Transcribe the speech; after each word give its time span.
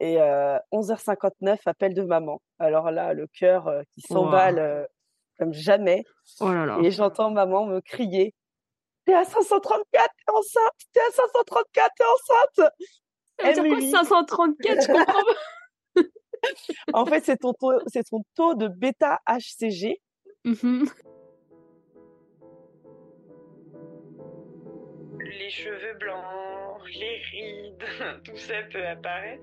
Et 0.00 0.16
11h59, 0.16 1.58
appel 1.66 1.94
de 1.94 2.02
maman. 2.02 2.40
Alors 2.58 2.90
là, 2.90 3.14
le 3.14 3.26
cœur 3.26 3.70
qui 3.92 4.00
s'emballe 4.00 4.88
comme 5.38 5.52
jamais. 5.52 6.04
Oh 6.40 6.52
là 6.52 6.66
là. 6.66 6.78
Et 6.82 6.90
j'entends 6.90 7.30
maman 7.30 7.66
me 7.66 7.80
crier 7.80 8.34
T'es 9.04 9.14
à 9.14 9.24
534, 9.24 9.84
t'es 9.92 10.32
enceinte 10.32 10.72
T'es 10.92 11.00
à 11.00 11.10
534, 11.10 11.90
t'es 11.94 12.04
enceinte 12.04 12.72
Ça 13.38 13.46
veut 13.46 13.68
dire 13.68 13.90
quoi 13.90 14.00
534 14.00 14.82
Je 14.82 14.86
comprends 14.86 15.04
pas. 15.04 16.02
en 16.94 17.06
fait, 17.06 17.20
c'est 17.24 17.36
ton 17.36 17.52
taux, 17.52 17.72
c'est 17.86 18.06
son 18.06 18.24
taux 18.34 18.54
de 18.54 18.68
bêta 18.68 19.20
HCG. 19.26 20.00
Mmh 20.44 20.84
les 25.44 25.50
cheveux 25.50 25.94
blancs, 25.98 26.80
les 26.94 27.22
rides, 27.30 27.84
tout 28.24 28.36
ça 28.36 28.62
peut 28.70 28.86
apparaître. 28.86 29.42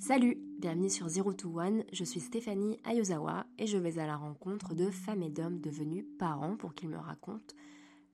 Salut, 0.00 0.38
bienvenue 0.58 0.88
sur 0.88 1.10
Zero 1.10 1.34
to 1.34 1.60
One, 1.60 1.84
je 1.92 2.04
suis 2.04 2.20
Stéphanie 2.20 2.80
Ayozawa 2.84 3.44
et 3.58 3.66
je 3.66 3.76
vais 3.76 3.98
à 3.98 4.06
la 4.06 4.16
rencontre 4.16 4.74
de 4.74 4.88
femmes 4.88 5.22
et 5.22 5.28
d'hommes 5.28 5.60
devenus 5.60 6.06
parents 6.18 6.56
pour 6.56 6.72
qu'ils 6.72 6.88
me 6.88 6.96
racontent 6.96 7.54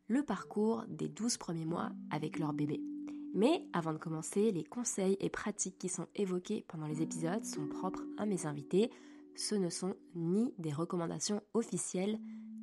le 0.09 0.25
parcours 0.25 0.83
des 0.89 1.09
12 1.09 1.37
premiers 1.37 1.65
mois 1.65 1.93
avec 2.11 2.41
leur 2.41 2.53
bébé. 2.55 2.83
Mais 3.35 3.63
avant 3.73 3.93
de 3.93 3.99
commencer, 3.99 4.51
les 4.51 4.65
conseils 4.65 5.17
et 5.21 5.31
pratiques 5.31 5.79
qui 5.79 5.89
sont 5.89 6.09
évoqués 6.17 6.65
pendant 6.67 6.89
les 6.89 7.03
épisodes 7.03 7.45
sont 7.45 7.69
propres 7.69 8.03
à 8.19 8.27
mes 8.27 8.47
invités. 8.47 8.91
Ce 9.37 9.55
ne 9.55 9.71
sont 9.71 9.95
ni 10.17 10.53
des 10.59 10.73
recommandations 10.73 11.41
officielles, 11.55 12.19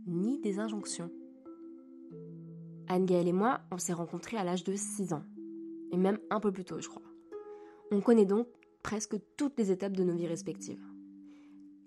ni 0.05 0.41
des 0.41 0.59
injonctions. 0.59 1.09
Anne-Gaëlle 2.89 3.29
et 3.29 3.33
moi, 3.33 3.61
on 3.71 3.77
s'est 3.77 3.94
rencontrés 3.94 4.35
à 4.35 4.44
l'âge 4.44 4.66
de 4.66 4.75
6 4.75 5.13
ans. 5.13 5.23
Et 5.94 5.97
même 5.97 6.19
un 6.29 6.41
peu 6.41 6.51
plus 6.51 6.66
tôt, 6.66 6.81
je 6.81 6.89
crois. 6.89 7.01
On 7.89 8.01
connaît 8.01 8.25
donc 8.25 8.47
presque 8.83 9.15
toutes 9.37 9.57
les 9.57 9.71
étapes 9.71 9.95
de 9.97 10.03
nos 10.03 10.13
vies 10.13 10.27
respectives. 10.27 10.85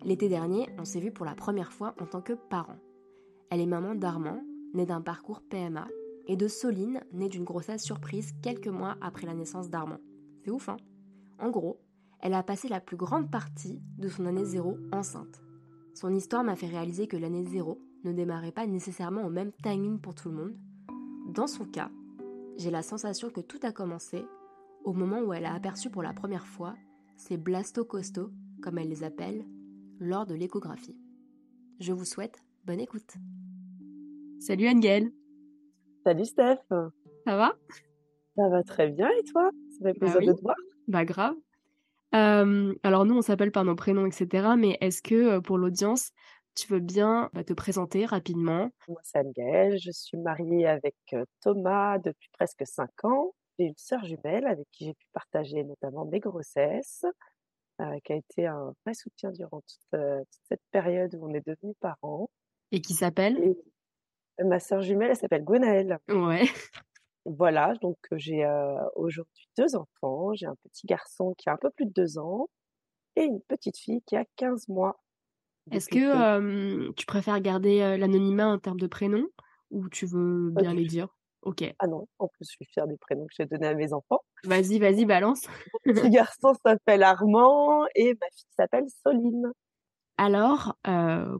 L'été 0.05 0.28
dernier, 0.28 0.69
on 0.78 0.84
s'est 0.84 1.00
vu 1.00 1.12
pour 1.12 1.27
la 1.27 1.34
première 1.34 1.72
fois 1.72 1.94
en 2.00 2.06
tant 2.06 2.20
que 2.20 2.33
parents. 2.33 2.80
Elle 3.50 3.61
est 3.61 3.66
maman 3.66 3.94
d'Armand, 3.94 4.42
né 4.75 4.86
d'un 4.86 5.00
parcours 5.00 5.42
PMA, 5.42 5.86
et 6.27 6.36
de 6.36 6.48
Soline, 6.48 7.00
née 7.12 7.28
d'une 7.28 7.44
grossesse 7.44 7.84
surprise 7.84 8.33
quelques 8.42 8.67
mois 8.67 8.97
après 9.00 9.27
la 9.27 9.34
naissance 9.34 9.70
d'Armand. 9.70 10.00
C'est 10.42 10.50
ouf, 10.50 10.69
hein? 10.69 10.77
En 11.39 11.50
gros, 11.50 11.80
elle 12.20 12.34
a 12.34 12.42
passé 12.42 12.69
la 12.69 12.80
plus 12.80 12.97
grande 12.97 13.30
partie 13.30 13.80
de 13.98 14.08
son 14.08 14.27
année 14.27 14.44
zéro 14.44 14.77
enceinte. 14.92 15.41
Son 15.94 16.14
histoire 16.14 16.44
m'a 16.44 16.56
fait 16.56 16.67
réaliser 16.67 17.06
que 17.06 17.17
l'année 17.17 17.44
zéro 17.44 17.80
ne 18.05 18.12
démarrait 18.12 18.52
pas 18.52 18.67
nécessairement 18.67 19.24
au 19.24 19.30
même 19.30 19.52
timing 19.62 20.00
pour 20.00 20.14
tout 20.14 20.28
le 20.28 20.34
monde. 20.34 20.56
Dans 21.28 21.47
son 21.47 21.64
cas, 21.64 21.91
j'ai 22.56 22.70
la 22.70 22.83
sensation 22.83 23.30
que 23.30 23.41
tout 23.41 23.61
a 23.62 23.72
commencé 23.72 24.24
au 24.84 24.92
moment 24.92 25.20
où 25.20 25.33
elle 25.33 25.44
a 25.44 25.55
aperçu 25.55 25.91
pour 25.91 26.02
la 26.02 26.12
première 26.12 26.47
fois 26.47 26.74
ces 27.17 27.36
blastocostos, 27.36 28.31
comme 28.62 28.78
elle 28.78 28.89
les 28.89 29.05
appelle, 29.05 29.45
lors 29.98 30.27
de 30.27 30.35
l'échographie. 30.35 30.96
Je 31.80 31.92
vous 31.92 32.05
souhaite 32.05 32.42
bonne 32.64 32.80
écoute. 32.80 33.14
Salut 34.41 34.68
Angel 34.68 35.11
Salut 36.05 36.24
Steph. 36.24 36.61
Ça 36.68 37.36
va? 37.36 37.55
Ça 38.36 38.48
va 38.48 38.63
très 38.63 38.89
bien 38.89 39.08
et 39.08 39.24
toi? 39.24 39.51
Ça 39.70 39.86
fait 39.86 39.98
bah 39.98 40.13
plaisir 40.13 40.20
de 40.20 40.36
te 40.36 40.42
voir. 40.42 40.57
Bah 40.89 41.05
grave. 41.05 41.35
alors 42.13 43.05
nous, 43.05 43.17
on 43.17 43.23
s'appelle 43.23 43.51
par 43.51 43.64
nos 43.64 43.74
prénoms, 43.74 44.07
etc. 44.07 44.48
Mais 44.58 44.77
est-ce 44.80 45.02
que 45.02 45.39
pour 45.41 45.58
l'audience, 45.58 46.12
tu 46.55 46.68
veux 46.68 46.80
bien 46.80 47.30
bah, 47.33 47.45
te 47.45 47.52
présenter 47.52 48.05
rapidement? 48.05 48.70
Moi, 48.89 49.01
c'est 49.02 49.18
Anne 49.18 49.33
Je 49.79 49.91
suis 49.91 50.18
mariée 50.18 50.67
avec 50.67 50.96
Thomas 51.41 51.98
depuis 51.98 52.29
presque 52.33 52.67
5 52.67 53.05
ans. 53.05 53.33
J'ai 53.58 53.67
une 53.67 53.77
sœur 53.77 54.05
jumelle 54.05 54.46
avec 54.46 54.67
qui 54.70 54.86
j'ai 54.86 54.94
pu 54.94 55.06
partager 55.12 55.64
notamment 55.64 56.05
mes 56.05 56.20
grossesses, 56.20 57.05
qui 58.05 58.12
a 58.12 58.17
été 58.17 58.46
un 58.46 58.72
vrai 58.84 58.94
soutien 58.94 59.30
durant 59.30 59.61
toute, 59.61 60.00
cette 60.48 60.62
période 60.70 61.14
où 61.14 61.27
on 61.27 61.34
est 61.34 61.46
devenus 61.46 61.74
parents. 61.80 62.30
Et 62.72 62.80
qui 62.80 62.94
s'appelle? 62.94 63.55
Ma 64.44 64.61
sœur 64.61 64.83
jumelle, 64.83 65.11
elle 65.11 65.17
s'appelle 65.17 65.44
Gwenaëlle. 65.44 65.98
Ouais. 66.08 66.44
Voilà, 67.24 67.74
donc 67.80 67.96
j'ai 68.12 68.46
aujourd'hui 68.94 69.48
deux 69.56 69.74
enfants. 69.74 70.34
J'ai 70.34 70.46
un 70.46 70.56
petit 70.62 70.86
garçon 70.86 71.34
qui 71.38 71.48
a 71.48 71.55
un 71.55 71.58
peu 71.58 71.70
plus 71.70 71.86
de 71.86 71.92
deux 71.92 72.18
ans 72.18 72.48
et 73.17 73.24
une 73.24 73.40
petite 73.40 73.78
fille 73.78 74.02
qui 74.06 74.17
a 74.17 74.24
15 74.36 74.68
mois. 74.68 75.00
Est-ce 75.70 75.88
que 75.88 76.92
tu 76.92 77.06
préfères 77.06 77.40
garder 77.40 77.96
l'anonymat 77.96 78.48
en 78.48 78.58
termes 78.58 78.78
de 78.78 78.86
prénom 78.86 79.27
ou 79.70 79.88
tu 79.88 80.06
veux 80.06 80.50
bien 80.50 80.74
les 80.74 80.84
dire? 80.84 81.16
Ok. 81.42 81.64
Ah 81.79 81.86
non, 81.86 82.07
en 82.19 82.29
plus, 82.29 82.45
je 82.45 82.51
suis 82.51 82.64
fière 82.64 82.86
des 82.86 82.97
prénoms 82.97 83.27
que 83.27 83.35
j'ai 83.36 83.47
donnés 83.47 83.69
à 83.69 83.74
mes 83.74 83.92
enfants. 83.92 84.20
Vas-y, 84.45 84.79
vas-y, 84.79 85.05
balance. 85.05 85.42
Mon 85.86 85.95
petit 85.95 86.11
garçon 86.11 86.55
s'appelle 86.64 87.02
Armand 87.02 87.85
et 87.95 88.14
ma 88.14 88.27
fille 88.35 88.51
s'appelle 88.57 88.86
Soline. 89.02 89.52
Alors, 90.19 90.77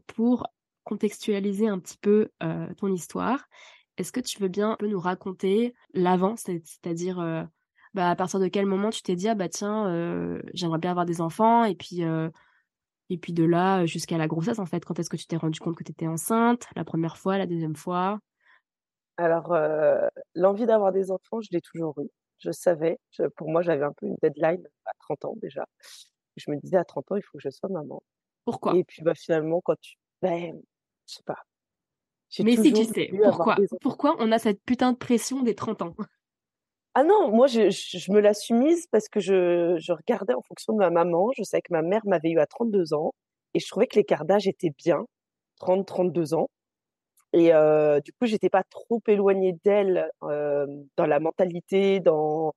pour 0.07 0.47
contextualiser 0.84 1.69
un 1.69 1.79
petit 1.79 1.99
peu 1.99 2.31
ton 2.79 2.89
histoire. 2.89 3.49
Est-ce 3.99 4.12
que 4.12 4.21
tu 4.21 4.41
veux 4.41 4.49
bien 4.49 4.77
nous 4.83 5.01
raconter 5.01 5.75
l'avant, 5.95 6.37
c'est-à-dire 6.37 7.49
bah, 7.95 8.11
à 8.11 8.15
partir 8.17 8.41
de 8.41 8.49
quel 8.49 8.67
moment 8.67 8.91
tu 8.91 9.03
t'es 9.03 9.17
dit 9.17 9.28
ah 9.28 9.34
bah 9.34 9.49
tiens 9.49 10.39
j'aimerais 10.53 10.78
bien 10.78 10.91
avoir 10.91 11.07
des 11.07 11.21
enfants 11.21 11.65
et 11.65 11.75
puis 11.75 12.03
et 13.09 13.19
puis 13.19 13.33
de 13.33 13.45
là 13.45 13.87
jusqu'à 13.87 14.19
la 14.19 14.27
grossesse 14.27 14.59
en 14.59 14.67
fait 14.67 14.84
quand 14.84 14.99
est-ce 14.99 15.11
que 15.11 15.17
tu 15.17 15.27
t'es 15.27 15.37
rendu 15.37 15.59
compte 15.61 15.77
que 15.77 15.84
tu 15.84 15.93
étais 15.93 16.07
enceinte 16.07 16.67
la 16.77 16.84
première 16.84 17.17
fois 17.17 17.39
la 17.39 17.47
deuxième 17.47 17.77
fois? 17.77 18.21
Alors 19.16 19.56
l'envie 20.34 20.66
d'avoir 20.66 20.93
des 20.93 21.10
enfants 21.10 21.41
je 21.41 21.49
l'ai 21.53 21.60
toujours 21.60 21.99
eu. 22.00 22.09
Je 22.38 22.50
savais 22.50 22.99
pour 23.37 23.50
moi 23.50 23.62
j'avais 23.62 23.84
un 23.84 23.93
peu 23.93 24.06
une 24.06 24.16
deadline 24.22 24.62
à 24.84 24.93
30 25.00 25.25
ans 25.25 25.34
déjà. 25.37 25.66
Je 26.37 26.50
me 26.50 26.56
disais 26.56 26.77
à 26.77 26.84
30 26.84 27.12
ans 27.12 27.16
il 27.16 27.22
faut 27.22 27.38
que 27.38 27.43
je 27.44 27.50
sois 27.50 27.69
maman. 27.69 28.03
Pourquoi? 28.44 28.77
Et 28.77 28.84
puis 28.84 29.03
bah 29.03 29.15
finalement 29.15 29.60
quand 29.62 29.77
tu 29.81 29.97
ben, 30.22 30.60
je 31.06 31.15
sais 31.15 31.22
pas. 31.25 31.38
Mais 32.41 32.56
si 32.56 32.72
tu 32.72 32.84
sais, 32.84 33.10
pourquoi? 33.22 33.56
Pourquoi 33.81 34.16
on 34.19 34.32
a 34.32 34.38
cette 34.38 34.62
putain 34.62 34.93
de 34.93 34.97
pression 34.97 35.43
des 35.43 35.54
30 35.54 35.83
ans? 35.83 35.94
Ah 36.94 37.04
non, 37.04 37.31
moi 37.31 37.47
je, 37.47 37.69
je, 37.71 38.10
me 38.10 38.21
la 38.21 38.33
suis 38.33 38.54
mise 38.54 38.87
parce 38.87 39.09
que 39.09 39.21
je, 39.21 39.77
je, 39.78 39.93
regardais 39.93 40.33
en 40.33 40.41
fonction 40.41 40.72
de 40.72 40.78
ma 40.78 40.91
maman. 40.91 41.31
Je 41.37 41.43
sais 41.43 41.60
que 41.60 41.71
ma 41.71 41.83
mère 41.83 42.00
m'avait 42.06 42.31
eu 42.31 42.38
à 42.38 42.47
32 42.47 42.94
ans 42.94 43.12
et 43.53 43.60
je 43.60 43.69
trouvais 43.69 43.87
que 43.87 43.97
l'écart 43.97 44.25
d'âge 44.25 44.48
était 44.48 44.72
bien, 44.83 45.04
30-32 45.60 46.34
ans. 46.34 46.48
Et 47.37 47.53
euh, 47.53 48.01
du 48.01 48.13
coup, 48.13 48.25
j'étais 48.25 48.49
pas 48.49 48.63
trop 48.65 49.03
éloignée 49.07 49.55
d'elle 49.63 50.11
euh, 50.23 50.67
dans 50.97 51.07
la 51.07 51.21
mentalité, 51.21 52.01
dans 52.01 52.55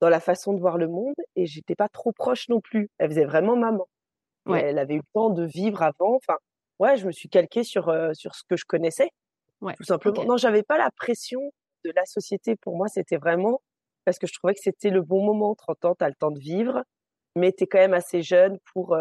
dans 0.00 0.08
la 0.08 0.20
façon 0.20 0.52
de 0.52 0.58
voir 0.58 0.78
le 0.78 0.88
monde, 0.88 1.14
et 1.36 1.46
j'étais 1.46 1.76
pas 1.76 1.88
trop 1.88 2.10
proche 2.10 2.48
non 2.48 2.60
plus. 2.60 2.88
Elle 2.98 3.10
faisait 3.10 3.26
vraiment 3.26 3.56
maman. 3.56 3.86
Ouais. 4.46 4.60
Elle 4.62 4.78
avait 4.78 4.94
eu 4.94 4.98
le 4.98 5.04
temps 5.14 5.30
de 5.30 5.44
vivre 5.44 5.80
avant. 5.82 6.16
Enfin, 6.16 6.38
ouais, 6.80 6.96
je 6.96 7.06
me 7.06 7.12
suis 7.12 7.28
calquée 7.28 7.62
sur, 7.62 7.94
sur 8.14 8.34
ce 8.34 8.42
que 8.48 8.56
je 8.56 8.64
connaissais. 8.66 9.10
Ouais. 9.60 9.74
Tout 9.74 9.84
simplement. 9.84 10.24
Non, 10.24 10.36
j'avais 10.36 10.64
pas 10.64 10.76
la 10.76 10.90
pression 10.96 11.40
de 11.84 11.92
la 11.94 12.04
société. 12.06 12.56
Pour 12.56 12.76
moi, 12.76 12.88
c'était 12.88 13.18
vraiment 13.18 13.60
parce 14.04 14.18
que 14.18 14.26
je 14.26 14.32
trouvais 14.32 14.54
que 14.54 14.60
c'était 14.60 14.90
le 14.90 15.02
bon 15.02 15.24
moment. 15.24 15.54
30 15.54 15.84
ans, 15.84 15.94
tu 15.96 16.04
as 16.04 16.08
le 16.08 16.14
temps 16.14 16.32
de 16.32 16.40
vivre, 16.40 16.82
mais 17.36 17.52
tu 17.52 17.64
es 17.64 17.66
quand 17.66 17.78
même 17.78 17.94
assez 17.94 18.22
jeune 18.22 18.58
pour, 18.72 18.96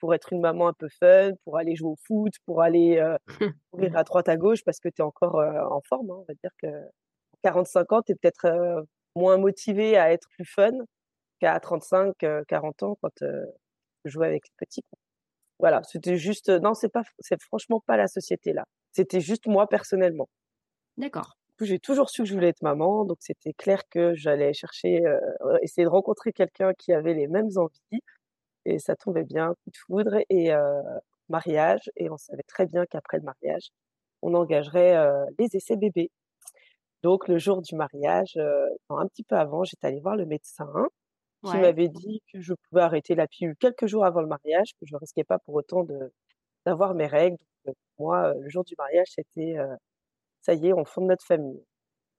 pour 0.00 0.14
être 0.14 0.32
une 0.32 0.40
maman 0.40 0.68
un 0.68 0.72
peu 0.72 0.88
fun, 0.98 1.32
pour 1.44 1.58
aller 1.58 1.76
jouer 1.76 1.90
au 1.90 1.96
foot, 2.06 2.32
pour 2.44 2.62
aller 2.62 3.00
courir 3.70 3.96
à 3.96 4.04
droite 4.04 4.28
à 4.28 4.36
gauche 4.36 4.64
parce 4.64 4.80
que 4.80 4.88
tu 4.88 5.00
es 5.00 5.04
encore 5.04 5.36
en 5.36 5.80
forme. 5.88 6.10
Hein. 6.10 6.16
On 6.18 6.24
va 6.26 6.34
dire 6.34 6.50
que 6.60 6.68
45 7.42 7.92
ans, 7.92 8.02
tu 8.02 8.12
es 8.12 8.14
peut-être 8.16 8.84
moins 9.14 9.38
motivé 9.38 9.96
à 9.96 10.12
être 10.12 10.28
plus 10.30 10.44
fun 10.44 10.72
qu'à 11.40 11.58
35, 11.60 12.14
40 12.48 12.82
ans 12.82 12.98
quand 13.00 13.10
tu 13.16 13.26
jouais 14.04 14.26
avec 14.26 14.44
les 14.46 14.66
petits. 14.66 14.84
Voilà, 15.58 15.82
c'était 15.82 16.16
juste, 16.16 16.50
non, 16.50 16.74
c'est 16.74 16.88
pas, 16.88 17.02
c'est 17.18 17.40
franchement 17.42 17.80
pas 17.86 17.96
la 17.96 18.06
société 18.06 18.52
là. 18.52 18.64
C'était 18.92 19.20
juste 19.20 19.46
moi 19.46 19.68
personnellement. 19.68 20.28
D'accord. 20.96 21.37
J'ai 21.60 21.78
toujours 21.80 22.08
su 22.10 22.22
que 22.22 22.28
je 22.28 22.34
voulais 22.34 22.48
être 22.48 22.62
maman, 22.62 23.04
donc 23.04 23.18
c'était 23.20 23.52
clair 23.52 23.82
que 23.90 24.14
j'allais 24.14 24.52
chercher, 24.54 25.04
euh, 25.06 25.18
essayer 25.62 25.84
de 25.84 25.90
rencontrer 25.90 26.32
quelqu'un 26.32 26.72
qui 26.78 26.92
avait 26.92 27.14
les 27.14 27.26
mêmes 27.28 27.48
envies. 27.56 28.00
Et 28.66 28.78
ça 28.80 28.96
tombait 28.96 29.24
bien, 29.24 29.50
coup 29.64 29.70
de 29.72 29.76
foudre 29.86 30.16
et 30.30 30.52
euh, 30.54 30.82
mariage. 31.30 31.90
Et 31.96 32.10
on 32.10 32.16
savait 32.18 32.42
très 32.48 32.66
bien 32.66 32.86
qu'après 32.86 33.18
le 33.18 33.24
mariage, 33.24 33.70
on 34.22 34.34
engagerait 34.34 34.96
euh, 34.96 35.24
les 35.38 35.48
essais 35.56 35.76
bébés. 35.76 36.10
Donc 37.02 37.28
le 37.28 37.38
jour 37.38 37.62
du 37.62 37.74
mariage, 37.76 38.34
euh, 38.36 38.66
un 38.90 39.06
petit 39.06 39.22
peu 39.24 39.36
avant, 39.36 39.64
j'étais 39.64 39.86
allée 39.86 40.00
voir 40.00 40.16
le 40.16 40.26
médecin 40.26 40.72
qui 41.44 41.58
Ouais. 41.58 41.60
m'avait 41.60 41.88
dit 41.88 42.22
que 42.32 42.40
je 42.40 42.54
pouvais 42.70 42.82
arrêter 42.82 43.14
la 43.16 43.26
pilule 43.28 43.56
quelques 43.58 43.86
jours 43.86 44.04
avant 44.06 44.22
le 44.22 44.28
mariage, 44.28 44.72
que 44.80 44.86
je 44.86 44.94
ne 44.94 44.98
risquais 45.00 45.24
pas 45.24 45.38
pour 45.40 45.54
autant 45.56 45.84
de 45.84 46.12
d'avoir 46.66 46.94
mes 46.94 47.06
règles. 47.08 47.38
Donc, 47.66 47.76
euh, 47.76 48.04
moi, 48.04 48.30
euh, 48.30 48.40
le 48.40 48.48
jour 48.50 48.64
du 48.64 48.74
mariage, 48.78 49.08
c'était 49.10 49.58
euh, 49.58 49.76
ça 50.48 50.54
y 50.54 50.68
est, 50.68 50.72
on 50.72 50.84
fonde 50.86 51.08
notre 51.08 51.24
famille. 51.26 51.62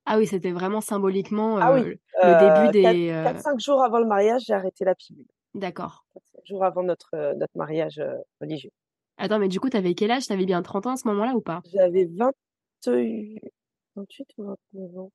Ah 0.06 0.16
oui, 0.18 0.26
c'était 0.26 0.52
vraiment 0.52 0.80
symboliquement 0.80 1.58
Ah 1.58 1.72
oui, 1.72 1.80
euh, 1.80 1.94
le 2.22 2.38
début 2.38 2.68
Euh, 2.88 2.92
des. 2.92 3.10
euh, 3.10 3.24
4-5 3.24 3.58
jours 3.60 3.82
avant 3.82 3.98
le 3.98 4.06
mariage, 4.06 4.42
j'ai 4.46 4.54
arrêté 4.54 4.84
la 4.84 4.94
pilule. 4.94 5.26
D'accord. 5.54 6.04
4-5 6.14 6.46
jours 6.46 6.64
avant 6.64 6.82
notre, 6.84 7.10
euh, 7.14 7.34
notre 7.34 7.56
mariage 7.56 7.98
euh, 7.98 8.14
religieux. 8.40 8.70
Attends, 9.18 9.38
mais 9.38 9.48
du 9.48 9.58
coup, 9.60 9.68
t'avais 9.68 9.94
quel 9.94 10.10
âge? 10.12 10.26
T'avais 10.26 10.46
bien 10.46 10.62
30 10.62 10.86
ans 10.86 10.92
à 10.92 10.96
ce 10.96 11.06
moment-là 11.08 11.34
ou 11.34 11.40
pas? 11.40 11.60
J'avais 11.72 12.06
20, 12.06 12.30
28 12.86 14.26
ou 14.38 14.44
29 14.72 14.98
ans. 14.98 15.10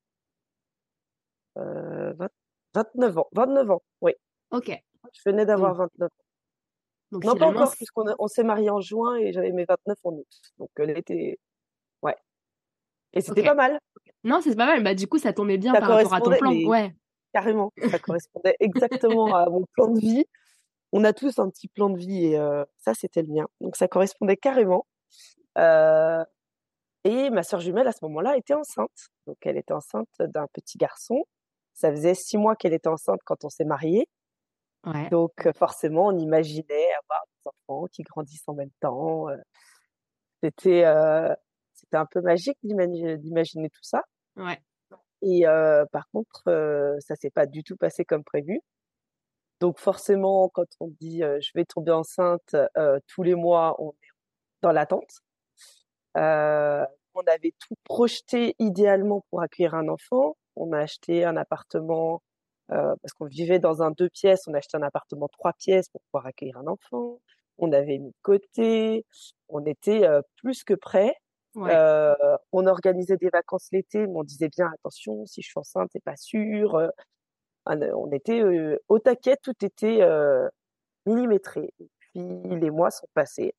Euh, 1.58 2.14
20 2.14 2.30
29 2.76 3.18
ans. 3.18 3.28
29 3.32 3.72
ans, 3.72 3.82
oui. 4.02 4.12
Ok. 4.52 4.72
Je 5.14 5.22
venais 5.30 5.46
d'avoir 5.46 5.72
Donc, 5.76 5.90
29 5.98 6.08
ans. 6.12 6.16
donc 7.12 7.24
Non, 7.24 7.36
pas 7.36 7.46
encore, 7.48 7.72
puisqu'on 7.76 8.04
on 8.20 8.28
s'est 8.28 8.44
mariés 8.44 8.70
en 8.70 8.82
juin 8.82 9.16
et 9.16 9.32
j'avais 9.32 9.52
mes 9.52 9.66
29 9.66 9.98
en 10.04 10.12
août. 10.12 10.28
Donc, 10.60 10.70
euh, 10.80 10.86
l'été. 10.86 11.40
Et 13.16 13.22
c'était 13.22 13.44
pas 13.44 13.54
mal, 13.56 13.80
Non, 14.24 14.42
c'est 14.42 14.56
pas 14.56 14.66
mal. 14.66 14.84
Bah, 14.84 14.94
du 14.94 15.08
coup, 15.08 15.18
ça 15.18 15.34
tombait 15.34 15.58
bien 15.58 15.74
ça 15.74 15.80
par 15.80 15.90
rapport 15.90 16.14
à 16.14 16.22
ton 16.22 16.32
plan. 16.32 16.52
mais 16.52 16.66
Ouais. 16.66 16.96
carrément, 17.34 17.72
ça 17.90 18.00
correspondait 18.00 18.56
exactement 18.60 19.34
à 19.36 19.50
mon 19.50 19.64
plan 19.74 19.88
de 19.90 20.00
vie. 20.00 20.26
On 20.92 21.04
a 21.04 21.14
tous 21.14 21.40
un 21.40 21.50
petit 21.50 21.68
plan 21.68 21.90
de 21.90 21.98
vie 21.98 22.26
et 22.28 22.38
euh, 22.40 22.64
ça, 22.78 22.94
c'était 22.94 23.22
le 23.22 23.30
mien. 23.34 23.48
Donc, 23.62 23.76
ça 23.76 23.88
correspondait 23.88 24.38
carrément. 24.38 24.86
Euh, 25.58 26.24
et 27.04 27.30
ma 27.30 27.44
sœur 27.44 27.60
jumelle, 27.60 27.88
à 27.88 27.92
ce 27.92 28.00
moment-là, 28.04 28.36
était 28.38 28.54
enceinte. 28.54 29.10
Donc, 29.28 29.38
elle 29.42 29.58
était 29.58 29.74
enceinte 29.74 30.10
d'un 30.20 30.48
petit 30.54 30.78
garçon. 30.78 31.24
Ça 31.74 31.92
faisait 31.92 32.16
six 32.16 32.38
mois 32.38 32.56
qu'elle 32.56 32.74
était 32.74 32.88
enceinte 32.90 33.20
quand 33.26 33.44
on 33.46 33.50
s'est 33.50 33.66
mariés. 33.66 34.08
Ouais. 34.86 35.10
Donc, 35.10 35.46
euh, 35.46 35.54
forcément, 35.54 36.08
on 36.08 36.18
imaginait 36.18 36.88
avoir 37.04 37.24
des 37.26 37.50
enfants 37.50 37.86
qui 37.92 38.04
grandissent 38.04 38.48
en 38.48 38.54
même 38.54 38.72
temps. 38.82 39.28
C'était 40.44 40.84
euh, 40.86 41.34
c'était 41.96 42.02
un 42.02 42.06
peu 42.06 42.22
magique 42.22 42.58
d'imaginer 42.64 43.70
tout 43.70 43.84
ça. 43.84 44.04
Ouais. 44.36 44.60
Et 45.22 45.48
euh, 45.48 45.86
par 45.92 46.08
contre, 46.12 46.44
euh, 46.48 46.98
ça 47.00 47.16
s'est 47.16 47.30
pas 47.30 47.46
du 47.46 47.64
tout 47.64 47.78
passé 47.78 48.04
comme 48.04 48.24
prévu. 48.24 48.60
Donc 49.62 49.80
forcément, 49.80 50.50
quand 50.50 50.66
on 50.82 50.88
dit 51.00 51.24
euh, 51.24 51.40
je 51.42 51.52
vais 51.56 51.64
tomber 51.64 51.92
enceinte 51.92 52.56
euh, 52.78 53.00
tous 53.08 53.24
les 53.24 53.36
mois, 53.36 53.76
on 53.80 53.92
est 53.92 54.12
dans 54.62 54.72
l'attente. 54.72 55.22
On 56.16 57.22
avait 57.28 57.54
tout 57.60 57.76
projeté 57.86 58.56
idéalement 58.60 59.24
pour 59.30 59.42
accueillir 59.42 59.74
un 59.74 59.88
enfant. 59.88 60.36
On 60.58 60.74
a 60.74 60.80
acheté 60.80 61.24
un 61.24 61.38
appartement 61.38 62.22
parce 62.68 63.14
qu'on 63.18 63.26
vivait 63.26 63.60
dans 63.60 63.82
un 63.84 63.92
deux 63.92 64.10
pièces. 64.10 64.48
On 64.48 64.54
a 64.54 64.58
acheté 64.58 64.76
un 64.76 64.82
appartement 64.82 65.30
trois 65.30 65.54
pièces 65.54 65.88
pour 65.90 66.02
pouvoir 66.02 66.26
accueillir 66.26 66.58
un 66.58 66.68
enfant. 66.68 67.20
On 67.58 67.72
avait 67.72 68.00
mis 68.00 68.10
de 68.10 68.18
côté. 68.22 69.06
On 69.48 69.66
était 69.66 70.06
plus 70.42 70.66
que 70.66 70.74
prêts. 70.74 71.16
Euh, 71.58 72.16
on 72.52 72.66
organisait 72.68 73.18
des 73.18 73.30
vacances 73.30 73.70
l'été, 73.72 74.08
mais 74.08 74.14
on 74.16 74.24
disait 74.24 74.50
bien 74.50 74.70
attention, 74.74 75.26
si 75.26 75.42
je 75.42 75.48
suis 75.48 75.60
enceinte, 75.60 75.90
c'est 75.94 76.04
pas 76.04 76.18
sûr. 76.18 76.76
Euh, 76.76 76.90
on 77.66 77.82
on 77.82 78.12
était 78.12 78.42
euh, 78.42 78.78
au 78.90 79.00
taquet, 79.00 79.38
tout 79.42 79.54
était 79.64 80.02
euh, 80.02 80.48
millimétré. 81.06 81.74
Et 81.80 81.90
puis 82.00 82.22
les 82.60 82.72
mois 82.72 82.92
sont 82.92 83.08
passés 83.14 83.56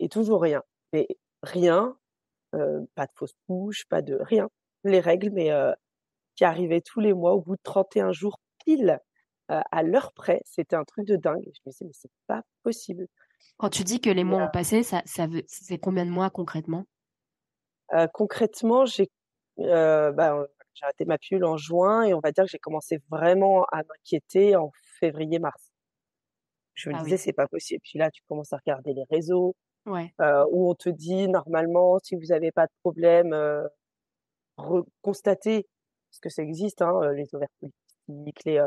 et 0.00 0.08
toujours 0.08 0.42
rien. 0.42 0.62
Mais 0.92 1.08
rien, 1.42 1.96
euh, 2.54 2.80
pas 2.94 3.06
de 3.06 3.12
fausse 3.14 3.34
couche, 3.46 3.86
pas 3.88 4.02
de 4.02 4.16
rien. 4.20 4.48
Les 4.84 5.00
règles, 5.00 5.30
mais 5.30 5.52
euh, 5.52 5.72
qui 6.36 6.44
arrivaient 6.44 6.80
tous 6.80 7.00
les 7.00 7.12
mois 7.14 7.34
au 7.34 7.40
bout 7.42 7.56
de 7.56 7.62
31 7.64 8.12
jours 8.12 8.38
pile 8.64 9.00
à 9.48 9.82
l'heure 9.82 10.12
près. 10.12 10.42
C'était 10.44 10.76
un 10.76 10.84
truc 10.84 11.06
de 11.06 11.16
dingue. 11.16 11.42
Je 11.42 11.60
me 11.64 11.70
disais, 11.70 11.84
mais 11.86 11.92
c'est 11.94 12.10
pas 12.26 12.42
possible. 12.62 13.06
Quand 13.56 13.70
tu 13.70 13.84
dis 13.84 14.00
que 14.00 14.10
les 14.10 14.24
mois 14.24 14.42
ont 14.44 14.48
passé, 14.48 14.82
ça, 14.82 15.02
ça 15.06 15.26
veut, 15.26 15.44
c'est 15.46 15.78
combien 15.78 16.06
de 16.06 16.10
mois 16.10 16.30
concrètement? 16.30 16.86
Euh, 17.94 18.06
concrètement, 18.12 18.84
j'ai 18.86 19.08
euh, 19.60 20.12
bah, 20.12 20.46
j'ai 20.74 20.84
arrêté 20.84 21.04
ma 21.04 21.18
pilule 21.18 21.44
en 21.44 21.56
juin 21.56 22.02
et 22.04 22.14
on 22.14 22.20
va 22.20 22.32
dire 22.32 22.44
que 22.44 22.50
j'ai 22.50 22.58
commencé 22.58 22.98
vraiment 23.10 23.64
à 23.72 23.78
m'inquiéter 23.78 24.56
en 24.56 24.70
février-mars. 25.00 25.72
Je 26.74 26.88
me 26.90 26.94
Ah 26.94 27.02
disais, 27.02 27.16
oui. 27.16 27.18
c'est 27.18 27.32
pas 27.32 27.46
possible. 27.48 27.80
Puis 27.82 27.98
là, 27.98 28.10
tu 28.10 28.22
commences 28.28 28.52
à 28.52 28.56
regarder 28.58 28.94
les 28.94 29.04
réseaux 29.10 29.54
Ouais. 29.86 30.14
euh, 30.22 30.44
où 30.52 30.70
on 30.70 30.74
te 30.74 30.88
dit 30.90 31.28
normalement, 31.28 31.98
si 32.02 32.16
vous 32.16 32.26
n'avez 32.28 32.52
pas 32.52 32.66
de 32.66 32.72
problème, 32.82 33.32
euh, 33.34 33.64
constatez, 35.02 35.66
parce 36.10 36.20
que 36.20 36.28
ça 36.30 36.42
existe, 36.42 36.82
hein, 36.82 37.12
les 37.12 37.34
ovaires 37.34 37.48
polykystiques, 37.60 38.44
les, 38.44 38.58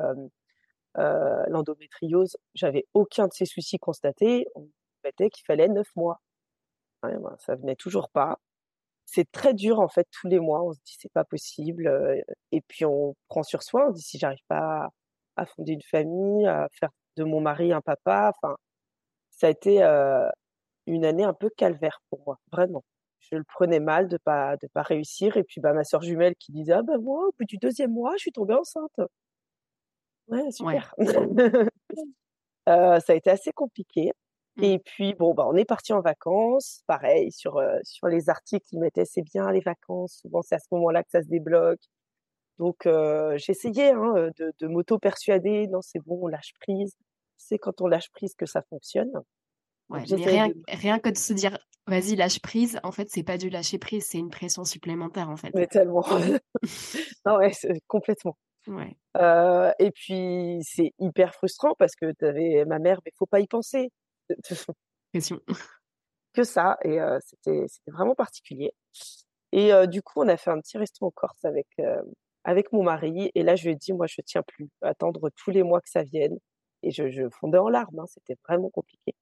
euh, 0.98 1.44
l'endométriose. 1.48 2.38
J'avais 2.54 2.86
aucun 2.94 3.28
de 3.28 3.34
ces 3.34 3.46
soucis 3.46 3.80
constatés. 3.80 4.46
On 4.56 4.62
me 4.62 4.72
mettait 5.04 5.30
qu'il 5.30 5.46
fallait 5.46 5.68
neuf 5.68 5.90
mois. 5.96 6.22
Ouais, 7.04 7.18
ben, 7.18 7.36
ça 7.40 7.56
venait 7.56 7.76
toujours 7.76 8.10
pas 8.10 8.40
c'est 9.12 9.30
très 9.32 9.54
dur 9.54 9.80
en 9.80 9.90
fait 9.90 10.08
tous 10.12 10.28
les 10.28 10.40
mois. 10.40 10.64
On 10.64 10.74
se 10.74 10.80
dit 10.80 10.96
c'est 11.00 11.12
pas 11.12 11.26
possible 11.26 11.88
euh, 11.88 12.22
et 12.52 12.62
puis 12.62 12.86
on 12.86 13.16
prend 13.28 13.44
sur 13.44 13.64
soi. 13.64 13.88
On 13.90 13.92
dit 13.92 14.02
si 14.02 14.18
j'arrive 14.18 14.44
pas 14.48 14.90
à, 15.38 15.46
fonder 15.46 15.74
une 15.74 15.82
famille, 15.84 16.48
à 16.48 16.68
faire 16.74 16.90
de 17.18 17.24
mon 17.24 17.42
mari 17.42 17.74
un 17.74 17.82
papa. 17.82 18.32
Enfin, 18.36 18.56
ça 19.32 19.48
a 19.48 19.50
été 19.52 19.84
euh, 19.84 20.30
une 20.88 21.06
année 21.06 21.24
un 21.26 21.34
peu 21.34 21.50
calvaire 21.50 22.02
pour 22.10 22.22
moi, 22.26 22.40
vraiment. 22.52 22.84
Je 23.20 23.36
le 23.36 23.44
prenais 23.44 23.80
mal 23.80 24.08
de 24.10 24.18
pas 24.18 24.58
de 24.58 24.68
pas 24.74 24.84
réussir 24.84 25.38
et 25.38 25.44
puis 25.44 25.62
bah 25.62 25.74
ma 25.74 25.84
sœur 25.84 26.02
jumelle 26.02 26.36
qui 26.40 26.52
disait 26.52 26.74
ah 26.74 26.84
bah 26.84 26.98
moi 27.00 27.28
au 27.28 27.32
bout 27.40 27.46
du 27.46 27.58
deuxième 27.58 27.92
mois 27.94 28.14
je 28.18 28.22
suis 28.22 28.32
tombée 28.32 28.56
enceinte. 28.56 29.00
Ouais 30.28 30.42
Ouais. 30.44 30.52
super. 30.52 30.96
Euh, 32.70 33.00
ça 33.00 33.14
a 33.14 33.16
été 33.16 33.32
assez 33.32 33.52
compliqué. 33.52 34.12
Mm. 34.58 34.64
Et 34.64 34.80
puis, 34.80 35.16
bon, 35.16 35.34
bah, 35.34 35.46
on 35.48 35.56
est 35.56 35.66
parti 35.66 35.94
en 35.94 36.02
vacances. 36.02 36.84
Pareil, 36.86 37.32
sur, 37.32 37.58
euh, 37.58 37.80
sur 37.84 38.08
les 38.08 38.30
articles, 38.30 38.66
ils 38.72 38.80
mettaient 38.80 39.04
c'est 39.04 39.24
bien 39.24 39.52
les 39.52 39.62
vacances. 39.62 40.20
Souvent, 40.22 40.44
c'est 40.44 40.56
à 40.56 40.60
ce 40.60 40.68
moment-là 40.72 41.04
que 41.04 41.10
ça 41.10 41.24
se 41.24 41.28
débloque. 41.28 41.82
Donc, 42.60 42.86
euh, 42.86 43.36
j'essayais 43.38 43.92
hein, 43.92 44.30
de, 44.38 44.54
de 44.60 44.68
m'auto-persuader. 44.68 45.68
Non, 45.68 45.82
c'est 45.82 46.00
bon, 46.06 46.20
on 46.22 46.28
lâche 46.28 46.54
prise. 46.62 46.96
C'est 47.38 47.58
quand 47.58 47.82
on 47.82 47.88
lâche 47.88 48.12
prise 48.12 48.36
que 48.36 48.46
ça 48.46 48.62
fonctionne. 48.70 49.12
Ouais. 49.90 50.04
Mais 50.12 50.26
rien, 50.26 50.48
de... 50.50 50.56
rien 50.68 51.00
que 51.00 51.10
de 51.10 51.18
se 51.18 51.34
dire, 51.34 51.58
vas-y, 51.88 52.16
lâche 52.16 52.40
prise, 52.42 52.80
en 52.84 52.92
fait, 52.92 53.10
c'est 53.10 53.24
pas 53.24 53.40
du 53.40 53.50
lâcher 53.50 53.80
prise, 53.80 54.06
c'est 54.06 54.20
une 54.20 54.30
pression 54.30 54.64
supplémentaire, 54.66 55.30
en 55.30 55.36
fait. 55.36 55.50
Mais 55.56 55.66
tellement. 55.66 56.06
non, 57.26 57.38
ouais, 57.38 57.52
c'est- 57.54 57.82
complètement. 57.88 58.38
Ouais. 58.68 58.96
Euh, 59.18 59.72
et 59.80 59.92
puis, 59.92 60.60
c'est 60.64 60.94
hyper 61.00 61.34
frustrant 61.34 61.74
parce 61.78 61.96
que 61.96 62.12
tu 62.14 62.26
avais 62.26 62.64
ma 62.66 62.80
mère, 62.80 63.00
mais 63.06 63.12
faut 63.18 63.26
pas 63.26 63.40
y 63.40 63.48
penser. 63.48 63.92
Pression. 65.14 65.40
que 66.34 66.44
ça 66.44 66.78
et 66.84 67.02
euh, 67.02 67.20
c'était 67.22 67.66
vraiment 67.88 68.16
particulier 68.16 68.74
et 69.52 69.74
euh, 69.74 69.86
du 69.86 70.02
coup 70.02 70.22
on 70.22 70.28
a 70.30 70.38
fait 70.38 70.50
un 70.52 70.60
petit 70.62 70.78
resto 70.78 71.06
en 71.06 71.12
Corse 71.12 71.44
avec 71.44 71.68
avec 72.44 72.72
mon 72.72 72.84
mari 72.84 73.32
et 73.36 73.44
là 73.44 73.56
je 73.56 73.66
lui 73.66 73.72
ai 73.74 73.76
dit 73.76 73.94
moi 73.94 74.08
je 74.08 74.22
tiens 74.26 74.44
plus 74.44 74.70
attendre 74.82 75.30
tous 75.36 75.52
les 75.52 75.64
mois 75.64 75.82
que 75.82 75.90
ça 75.90 76.04
vienne 76.04 76.38
et 76.84 76.92
je, 76.92 77.10
je 77.10 77.30
fondais 77.30 77.58
en 77.58 77.70
larmes 77.70 78.00
hein, 78.00 78.06
c'était 78.08 78.36
vraiment 78.48 78.70
compliqué 78.70 79.16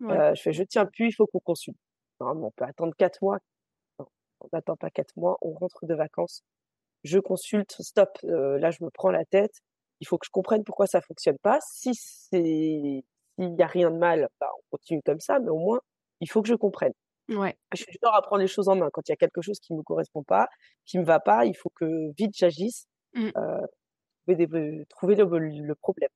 Ouais. 0.00 0.18
euh, 0.18 0.34
je 0.34 0.42
fais 0.42 0.52
je 0.52 0.64
tiens 0.64 0.86
plus 0.86 1.08
il 1.08 1.12
faut 1.12 1.26
qu'on 1.28 1.40
consulte 1.40 1.78
non, 2.20 2.34
mais 2.34 2.44
on 2.46 2.50
peut 2.50 2.64
attendre 2.64 2.94
quatre 2.96 3.22
mois 3.22 3.38
non, 4.00 4.06
on 4.40 4.48
n'attend 4.52 4.76
pas 4.76 4.90
quatre 4.90 5.16
mois 5.16 5.38
on 5.42 5.52
rentre 5.54 5.86
de 5.86 5.94
vacances 5.94 6.42
je 7.04 7.18
consulte 7.18 7.76
stop 7.80 8.10
euh, 8.24 8.58
là 8.58 8.70
je 8.70 8.84
me 8.84 8.90
prends 8.90 9.10
la 9.10 9.24
tête 9.24 9.52
il 10.00 10.06
faut 10.06 10.18
que 10.18 10.26
je 10.26 10.30
comprenne 10.30 10.64
pourquoi 10.64 10.86
ça 10.86 11.00
fonctionne 11.00 11.38
pas 11.42 11.58
si 11.62 11.94
c'est 11.94 13.02
s'il 13.38 13.54
y 13.58 13.62
a 13.62 13.66
rien 13.66 13.90
de 13.90 13.96
mal 13.98 14.28
bah, 14.40 14.48
on 14.58 14.76
continue 14.76 15.02
comme 15.04 15.20
ça 15.20 15.38
mais 15.40 15.50
au 15.50 15.58
moins 15.58 15.80
il 16.20 16.30
faut 16.30 16.42
que 16.42 16.48
je 16.48 16.54
comprenne 16.54 16.92
Ouais. 17.28 17.56
je 17.74 17.82
suis 17.82 17.98
à 18.02 18.20
prendre 18.22 18.42
les 18.42 18.48
choses 18.48 18.68
en 18.68 18.74
main. 18.76 18.90
Quand 18.92 19.08
il 19.08 19.12
y 19.12 19.14
a 19.14 19.16
quelque 19.16 19.42
chose 19.42 19.58
qui 19.60 19.72
me 19.74 19.82
correspond 19.82 20.22
pas, 20.24 20.48
qui 20.84 20.98
me 20.98 21.04
va 21.04 21.20
pas, 21.20 21.46
il 21.46 21.56
faut 21.56 21.70
que 21.74 21.86
vite 22.18 22.32
j'agisse, 22.36 22.86
Mm. 23.14 23.30
euh, 23.36 23.60
trouver, 24.26 24.84
trouver 24.88 25.16
le, 25.16 25.24
le 25.64 25.74
problème. 25.76 26.10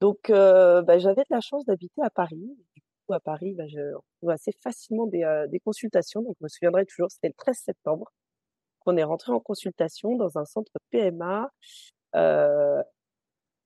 Donc, 0.00 0.30
euh, 0.30 0.82
bah, 0.82 0.98
j'avais 0.98 1.22
de 1.22 1.26
la 1.34 1.40
chance 1.40 1.64
d'habiter 1.64 2.02
à 2.02 2.10
Paris. 2.10 2.56
Du 2.74 2.82
coup, 3.06 3.14
à 3.14 3.20
Paris, 3.20 3.54
bah, 3.54 3.66
je 3.68 3.80
trouve 4.18 4.30
assez 4.30 4.52
facilement 4.62 5.06
des, 5.06 5.22
euh, 5.24 5.46
des 5.48 5.60
consultations. 5.60 6.22
Donc, 6.22 6.36
je 6.40 6.44
me 6.44 6.48
souviendrai 6.48 6.84
toujours, 6.86 7.10
c'était 7.10 7.28
le 7.28 7.34
13 7.34 7.56
septembre 7.58 8.12
qu'on 8.86 8.96
est 8.96 9.02
rentré 9.04 9.32
en 9.32 9.40
consultation 9.40 10.16
dans 10.16 10.38
un 10.38 10.44
centre 10.44 10.72
PMA 10.90 11.50
euh, 12.14 12.82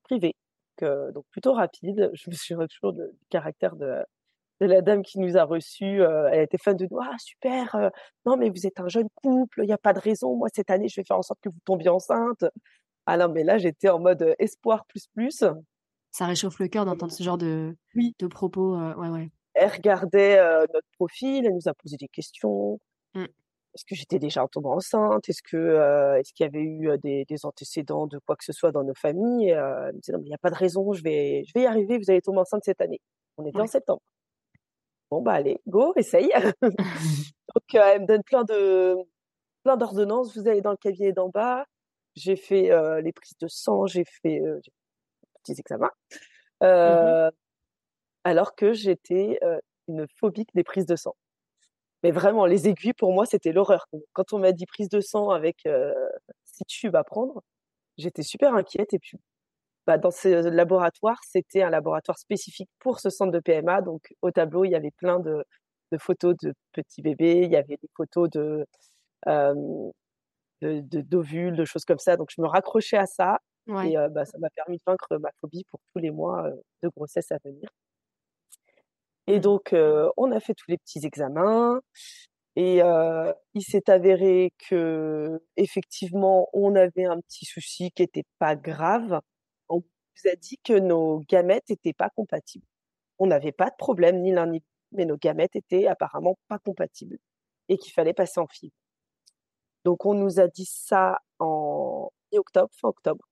privé. 0.03 0.35
Donc, 0.81 0.89
euh, 0.89 1.13
donc, 1.13 1.25
plutôt 1.31 1.53
rapide. 1.53 2.11
Je 2.15 2.31
me 2.31 2.35
souviendrai 2.35 2.69
toujours 2.69 2.93
de- 2.93 3.07
du 3.13 3.27
caractère 3.29 3.77
de, 3.77 3.99
de 4.61 4.67
la 4.67 4.81
dame 4.81 5.03
qui 5.03 5.19
nous 5.21 5.37
a 5.37 5.45
reçus. 5.45 6.03
euh, 6.03 6.29
elle 6.33 6.43
était 6.43 6.59
fan 6.59 6.77
de 6.77 6.87
nous. 6.91 6.99
Ah, 7.01 7.17
super. 7.19 7.75
euh, 7.75 7.91
non, 8.27 8.37
mais 8.37 8.51
vous 8.51 8.67
êtes 8.67 8.81
un 8.81 8.89
jeune 8.89 9.09
couple. 9.15 9.61
Il 9.63 9.67
n'y 9.67 9.73
a 9.73 9.79
pas 9.79 9.93
de 9.93 10.01
raison. 10.01 10.37
Moi, 10.37 10.49
cette 10.55 10.71
année, 10.71 10.89
je 10.89 11.01
vais 11.01 11.05
faire 11.07 11.19
en 11.19 11.23
sorte 11.23 11.41
que 11.43 11.49
vous 11.51 11.59
tombiez 11.65 11.89
enceinte. 11.91 12.45
Ah 13.07 13.17
non, 13.17 13.29
mais 13.29 13.45
là, 13.45 13.59
j'étais 13.59 13.89
en 13.89 13.99
mode 13.99 14.35
espoir 14.39 14.85
plus 14.87 15.07
plus. 15.15 15.45
Ça 16.13 16.27
réchauffe 16.27 16.59
le 16.59 16.69
cœur 16.69 16.85
d'entendre 16.87 17.13
ce 17.13 17.23
genre 17.23 17.39
de, 17.39 17.77
Oui. 17.95 18.15
de 18.19 18.27
propos. 18.27 18.77
ouais, 18.77 19.09
ouais. 19.09 19.31
Elle 19.55 19.71
regardait 19.71 20.39
notre 20.73 20.87
profil. 20.97 21.47
Elle 21.47 21.55
nous 21.55 21.69
a 21.69 21.75
posé 21.75 21.97
des 21.97 22.09
questions. 22.09 22.79
Mm. 23.15 23.25
Est-ce 23.75 23.85
que 23.85 23.95
j'étais 23.95 24.19
déjà 24.19 24.47
tombée 24.51 24.69
enceinte 24.69 25.29
Est-ce 25.29 25.43
que 25.43 25.57
euh, 25.57 26.19
est-ce 26.19 26.33
qu'il 26.33 26.45
y 26.45 26.49
avait 26.49 26.63
eu 26.63 26.99
des, 26.99 27.25
des, 27.25 27.45
antécédents 27.45 28.07
de 28.07 28.19
quoi 28.19 28.37
que 28.37 28.45
ce 28.45 28.53
soit 28.53 28.73
dans 28.73 28.83
nos 28.83 28.95
familles? 28.95 29.53
Euh, 29.53 29.87
Elle 29.89 29.95
me 29.95 30.01
disait 30.01 30.13
non, 30.13 30.19
mais 30.19 30.27
il 30.27 30.31
n'y 30.31 30.35
a 30.35 30.39
pas 30.39 30.51
de 30.51 30.57
raison, 30.57 30.93
je 30.93 31.03
vais 31.03 31.45
je 31.47 31.53
vais 31.55 31.63
y 31.63 31.67
arriver, 31.67 31.99
vous 31.99 32.11
allez 32.11 32.21
tomber 32.21 32.41
enceinte 32.41 32.65
cette 32.65 32.81
année. 32.81 33.01
On 33.37 33.47
était 33.47 33.61
en 33.61 33.67
septembre. 33.67 34.03
Bon 35.11 35.23
bah 35.23 35.33
allez, 35.35 35.61
go, 35.67 35.93
essaye. 35.97 36.31
Donc 36.63 37.75
elle 37.75 38.03
me 38.03 38.07
donne 38.07 38.23
plein 38.25 38.45
de 38.45 38.97
plein 39.63 39.77
d'ordonnances. 39.77 40.37
Vous 40.37 40.49
allez 40.49 40.63
dans 40.63 40.73
le 40.73 40.77
cabinet 40.77 41.13
d'en 41.13 41.29
bas. 41.29 41.65
J'ai 42.17 42.37
fait 42.37 42.71
les 43.03 43.13
prises 43.13 43.39
de 43.41 43.47
sang, 43.47 43.87
j'ai 43.87 44.05
fait 44.05 44.41
des 44.41 44.43
petits 45.43 45.61
examens. 45.61 45.93
Mmh 46.61 47.31
alors 48.23 48.55
que 48.55 48.75
j'étais 48.75 49.39
une 49.89 50.07
phobique 50.19 50.51
des 50.55 50.63
prises 50.63 50.85
de 50.85 50.95
sang. 50.95 51.17
Mais 52.03 52.11
vraiment, 52.13 52.47
les 52.47 52.69
aiguilles, 52.69 52.95
pour 52.95 53.13
moi, 53.13 53.27
c'était 53.27 53.53
l'horreur. 53.53 53.87
Quand 54.13 54.33
on 54.33 54.39
m'a 54.39 54.53
dit 54.53 54.67
prise 54.67 54.89
de 54.89 55.01
sang 55.01 55.31
avec 55.31 55.67
euh, 55.67 55.93
six 56.45 56.65
tubes 56.67 56.97
à 56.97 57.05
prendre, 57.05 57.43
j'étais 57.99 58.23
super 58.23 58.55
inquiète. 58.55 58.95
Et 58.95 58.99
puis, 58.99 59.19
bah, 59.87 59.99
dans 59.99 60.11
ce 60.11 60.29
laboratoire, 60.49 61.19
c'était 61.27 61.63
un 61.63 61.71
laboratoire 61.71 62.19
spécifique 62.19 62.71
pour 62.79 63.01
ce 63.01 63.11
centre 63.11 63.33
de 63.33 63.41
PMA. 63.41 63.83
Donc, 63.83 64.15
au 64.23 64.31
tableau, 64.31 64.65
il 64.65 64.71
y 64.71 64.75
avait 64.77 64.93
plein 64.93 65.21
de, 65.21 65.45
de 65.93 65.99
photos 65.99 66.37
de 66.43 66.55
petits 66.73 67.03
bébés, 67.03 67.43
il 67.45 67.51
y 67.53 67.57
avait 67.57 67.79
des 67.83 67.89
photos 67.97 68.31
de, 68.31 68.67
euh, 69.29 69.55
de, 70.63 71.01
d'ovules, 71.03 71.57
de, 71.57 71.65
choses 71.65 71.85
comme 71.85 71.99
ça. 71.99 72.17
Donc, 72.17 72.31
je 72.37 72.41
me 72.43 72.47
raccrochais 72.47 72.99
à 72.99 73.07
ça. 73.07 73.39
Et 73.85 73.97
euh, 73.97 74.09
bah, 74.09 74.25
ça 74.25 74.37
m'a 74.39 74.51
permis 74.51 74.79
de 74.79 74.83
vaincre 74.85 75.17
ma 75.19 75.31
phobie 75.41 75.65
pour 75.71 75.81
tous 75.93 76.01
les 76.01 76.11
mois 76.11 76.47
euh, 76.47 76.57
de 76.83 76.89
grossesse 76.89 77.31
à 77.31 77.39
venir. 77.45 77.69
Et 79.31 79.39
donc, 79.39 79.73
on 80.17 80.33
a 80.33 80.41
fait 80.41 80.55
tous 80.55 80.69
les 80.69 80.77
petits 80.77 81.07
examens. 81.07 81.81
Et 82.57 82.81
il 83.55 83.63
s'est 83.63 83.89
avéré 83.89 84.53
que 84.69 85.41
effectivement, 85.57 86.49
on 86.53 86.75
avait 86.75 87.05
un 87.05 87.21
petit 87.21 87.45
souci 87.45 87.93
qui 87.93 88.03
n'était 88.03 88.25
pas 88.41 88.57
grave. 88.57 89.21
On 89.69 89.77
nous 89.77 90.31
a 90.31 90.35
dit 90.35 90.59
que 90.65 90.73
nos 90.73 91.21
gamètes 91.29 91.69
n'étaient 91.69 91.93
pas 91.93 92.11
compatibles. 92.11 92.67
On 93.21 93.29
n'avait 93.29 93.53
pas 93.53 93.71
de 93.71 93.77
problème 93.79 94.21
ni 94.21 94.33
l'un 94.33 94.47
ni 94.47 94.59
l'autre, 94.59 94.67
mais 94.91 95.05
nos 95.05 95.17
gamètes 95.17 95.55
étaient 95.55 95.87
apparemment 95.87 96.37
pas 96.49 96.59
compatibles 96.59 97.19
et 97.69 97.79
qu'il 97.79 97.93
fallait 97.93 98.15
passer 98.15 98.41
en 98.41 98.49
fibre. 98.49 98.75
Donc, 99.85 100.07
on 100.07 100.15
nous 100.15 100.41
a 100.41 100.49
dit 100.49 100.67
ça 100.67 101.21
en 101.39 102.11
octobre, 102.33 102.71
fin 102.73 102.89
octobre. 102.89 103.25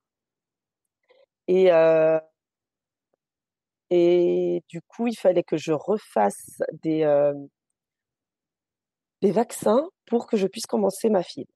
Et 1.49 1.71
et 3.91 4.63
du 4.69 4.83
coup, 4.83 5.07
il 5.07 5.17
fallait 5.17 5.43
que 5.43 5.57
je 5.57 5.73
refasse 5.73 6.61
des, 6.83 7.05
euh, 7.05 7.35
des 9.23 9.33
vaccins 9.33 9.89
pour 10.07 10.27
que 10.27 10.37
je 10.37 10.47
puisse 10.47 10.67
commencer 10.67 11.09
ma 11.09 11.23
fille. 11.23 11.47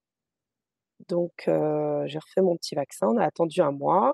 Donc, 1.07 1.31
euh, 1.47 2.03
j'ai 2.07 2.17
refait 2.17 2.41
mon 2.41 2.55
petit 2.55 2.75
vaccin. 2.75 3.07
On 3.07 3.17
a 3.17 3.25
attendu 3.25 3.61
un 3.61 3.71
mois. 3.71 4.13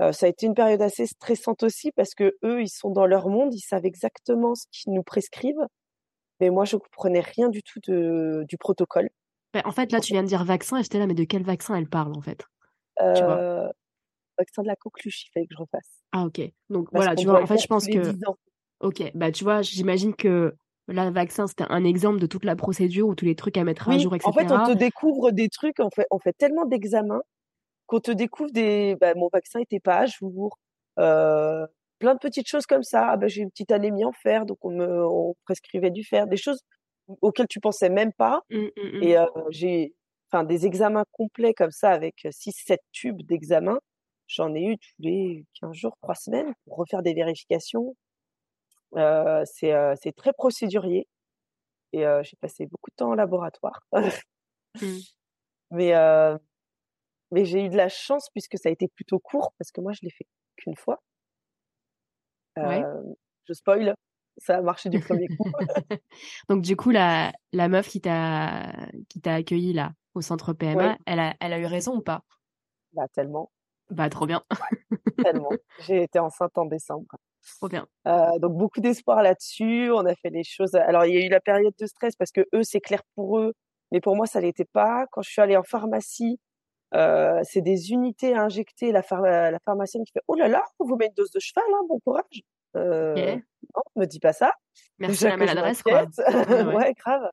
Euh, 0.00 0.12
ça 0.12 0.26
a 0.26 0.28
été 0.28 0.46
une 0.46 0.54
période 0.54 0.82
assez 0.82 1.06
stressante 1.06 1.62
aussi 1.62 1.90
parce 1.92 2.14
que 2.14 2.36
eux, 2.44 2.62
ils 2.62 2.70
sont 2.70 2.90
dans 2.90 3.06
leur 3.06 3.28
monde, 3.28 3.54
ils 3.54 3.60
savent 3.60 3.86
exactement 3.86 4.54
ce 4.54 4.66
qu'ils 4.70 4.92
nous 4.92 5.02
prescrivent. 5.02 5.66
Mais 6.40 6.50
moi, 6.50 6.64
je 6.64 6.76
ne 6.76 6.80
comprenais 6.80 7.20
rien 7.20 7.48
du 7.48 7.62
tout 7.62 7.80
de, 7.86 8.44
du 8.48 8.56
protocole. 8.56 9.10
en 9.64 9.72
fait, 9.72 9.92
là, 9.92 10.00
tu 10.00 10.12
viens 10.12 10.22
de 10.22 10.28
dire 10.28 10.44
vaccin 10.44 10.78
et 10.78 10.82
j'étais 10.82 10.98
là, 10.98 11.06
mais 11.06 11.14
de 11.14 11.24
quel 11.24 11.42
vaccin 11.42 11.74
elle 11.74 11.88
parle 11.88 12.16
en 12.16 12.20
fait? 12.20 12.44
Tu 12.98 13.22
vois? 13.22 13.72
Vaccin 14.38 14.62
de 14.62 14.68
la 14.68 14.76
coqueluche, 14.76 15.24
il 15.26 15.30
fallait 15.32 15.46
que 15.46 15.54
je 15.54 15.60
refasse. 15.60 15.88
Ah, 16.12 16.24
ok. 16.24 16.40
Donc 16.70 16.88
voilà, 16.92 17.14
tu 17.14 17.26
vois, 17.26 17.42
en 17.42 17.46
fait, 17.46 17.58
je 17.58 17.66
pense 17.66 17.86
que. 17.86 18.14
Ok, 18.80 19.00
bah 19.14 19.30
tu 19.30 19.44
vois, 19.44 19.62
j'imagine 19.62 20.14
que 20.14 20.56
le 20.88 21.10
vaccin, 21.10 21.46
c'était 21.46 21.64
un 21.68 21.84
exemple 21.84 22.18
de 22.18 22.26
toute 22.26 22.44
la 22.44 22.56
procédure 22.56 23.06
ou 23.06 23.14
tous 23.14 23.24
les 23.24 23.36
trucs 23.36 23.56
à 23.56 23.64
mettre 23.64 23.88
à 23.88 23.98
jour, 23.98 24.14
etc. 24.14 24.28
En 24.28 24.32
fait, 24.32 24.52
on 24.52 24.66
te 24.66 24.76
découvre 24.76 25.30
des 25.30 25.48
trucs, 25.48 25.78
on 25.78 25.90
fait, 25.90 26.06
on 26.10 26.18
fait 26.18 26.32
tellement 26.32 26.66
d'examens 26.66 27.22
qu'on 27.86 28.00
te 28.00 28.10
découvre 28.10 28.50
des. 28.50 28.96
Bah, 29.00 29.14
mon 29.14 29.28
vaccin 29.32 29.60
n'était 29.60 29.80
pas 29.80 29.98
à 29.98 30.06
jour. 30.06 30.58
Euh, 30.98 31.66
plein 31.98 32.14
de 32.14 32.18
petites 32.18 32.48
choses 32.48 32.66
comme 32.66 32.82
ça. 32.82 33.10
Ah, 33.10 33.16
bah, 33.16 33.28
j'ai 33.28 33.42
une 33.42 33.50
petite 33.50 33.70
anémie 33.70 34.04
en 34.04 34.12
fer, 34.12 34.44
donc 34.46 34.58
on 34.62 34.70
me 34.70 35.06
on 35.06 35.34
prescrivait 35.44 35.90
du 35.90 36.04
fer. 36.04 36.26
Des 36.26 36.36
choses 36.36 36.60
auxquelles 37.20 37.48
tu 37.48 37.60
pensais 37.60 37.88
même 37.88 38.12
pas. 38.12 38.42
Mmh, 38.50 38.58
mmh, 38.58 38.68
mmh. 38.76 39.02
Et 39.02 39.16
euh, 39.16 39.26
j'ai 39.50 39.94
enfin, 40.30 40.44
des 40.44 40.66
examens 40.66 41.04
complets 41.12 41.54
comme 41.54 41.70
ça 41.70 41.90
avec 41.90 42.24
6-7 42.24 42.78
tubes 42.92 43.22
d'examens. 43.22 43.80
J'en 44.34 44.54
ai 44.54 44.62
eu 44.62 44.78
tous 44.78 44.94
les 45.00 45.44
15 45.60 45.74
jours, 45.74 45.96
3 46.02 46.14
semaines 46.14 46.54
pour 46.64 46.76
refaire 46.76 47.02
des 47.02 47.12
vérifications. 47.12 47.94
Euh, 48.96 49.42
c'est, 49.44 49.72
euh, 49.72 49.94
c'est 50.00 50.12
très 50.12 50.32
procédurier 50.32 51.06
et 51.92 52.06
euh, 52.06 52.22
j'ai 52.22 52.36
passé 52.40 52.66
beaucoup 52.66 52.90
de 52.90 52.96
temps 52.96 53.10
en 53.10 53.14
laboratoire. 53.14 53.80
Mmh. 53.92 54.00
Mais, 55.74 55.94
mais 57.30 57.46
j'ai 57.46 57.64
eu 57.64 57.70
de 57.70 57.78
la 57.78 57.88
chance 57.88 58.28
puisque 58.28 58.58
ça 58.58 58.68
a 58.68 58.72
été 58.72 58.88
plutôt 58.88 59.18
court 59.18 59.54
parce 59.58 59.70
que 59.70 59.80
moi, 59.80 59.92
je 59.94 60.00
l'ai 60.02 60.10
fait 60.10 60.26
qu'une 60.56 60.76
fois. 60.76 61.02
Je 62.58 63.54
spoil, 63.54 63.94
ça 64.36 64.58
a 64.58 64.60
marché 64.60 64.90
du 64.90 65.00
premier 65.00 65.28
coup. 65.28 65.50
Donc 66.50 66.60
du 66.60 66.76
coup, 66.76 66.90
la, 66.90 67.32
la 67.54 67.68
meuf 67.68 67.88
qui 67.88 68.02
t'a 68.02 68.70
qui 69.08 69.22
t'a 69.22 69.36
accueilli 69.36 69.72
là 69.72 69.94
au 70.14 70.20
centre 70.20 70.52
PMA, 70.52 70.98
elle, 71.06 71.20
a, 71.20 71.34
elle 71.40 71.54
a 71.54 71.58
eu 71.58 71.64
raison 71.64 71.96
ou 71.96 72.02
pas? 72.02 72.22
Bah 72.92 73.08
tellement. 73.14 73.50
Bah, 73.92 74.08
trop 74.08 74.26
bien. 74.26 74.42
tellement. 75.24 75.50
J'ai 75.80 76.02
été 76.02 76.18
enceinte 76.18 76.56
en 76.56 76.64
décembre. 76.64 77.06
Trop 77.58 77.68
bien. 77.68 77.86
Euh, 78.06 78.38
donc, 78.38 78.56
beaucoup 78.56 78.80
d'espoir 78.80 79.22
là-dessus. 79.22 79.90
On 79.92 80.06
a 80.06 80.14
fait 80.14 80.30
les 80.30 80.44
choses. 80.44 80.74
Alors, 80.74 81.04
il 81.04 81.14
y 81.14 81.18
a 81.18 81.26
eu 81.26 81.28
la 81.28 81.40
période 81.40 81.74
de 81.78 81.86
stress 81.86 82.16
parce 82.16 82.30
que 82.30 82.40
eux, 82.54 82.62
c'est 82.62 82.80
clair 82.80 83.02
pour 83.14 83.38
eux. 83.38 83.52
Mais 83.90 84.00
pour 84.00 84.16
moi, 84.16 84.26
ça 84.26 84.40
l'était 84.40 84.64
pas. 84.72 85.06
Quand 85.12 85.20
je 85.22 85.30
suis 85.30 85.42
allée 85.42 85.56
en 85.56 85.62
pharmacie, 85.62 86.40
euh, 86.94 87.40
c'est 87.42 87.60
des 87.60 87.92
unités 87.92 88.34
à 88.34 88.42
injecter. 88.44 88.92
La, 88.92 89.02
la 89.50 89.58
pharmacienne 89.64 90.04
qui 90.04 90.12
fait 90.12 90.22
Oh 90.26 90.34
là 90.34 90.48
là, 90.48 90.64
on 90.78 90.86
vous 90.86 90.96
met 90.96 91.06
une 91.06 91.14
dose 91.14 91.30
de 91.30 91.40
cheval, 91.40 91.64
hein, 91.74 91.82
bon 91.88 91.98
courage. 92.00 92.42
Euh, 92.76 93.36
Non, 93.76 93.82
me 93.96 94.06
dis 94.06 94.20
pas 94.20 94.32
ça. 94.32 94.52
Merci 94.98 95.26
à 95.26 95.30
la 95.30 95.36
maladresse, 95.36 95.82
quoi. 95.82 96.06
ouais. 96.74 96.94
grave. 96.94 97.28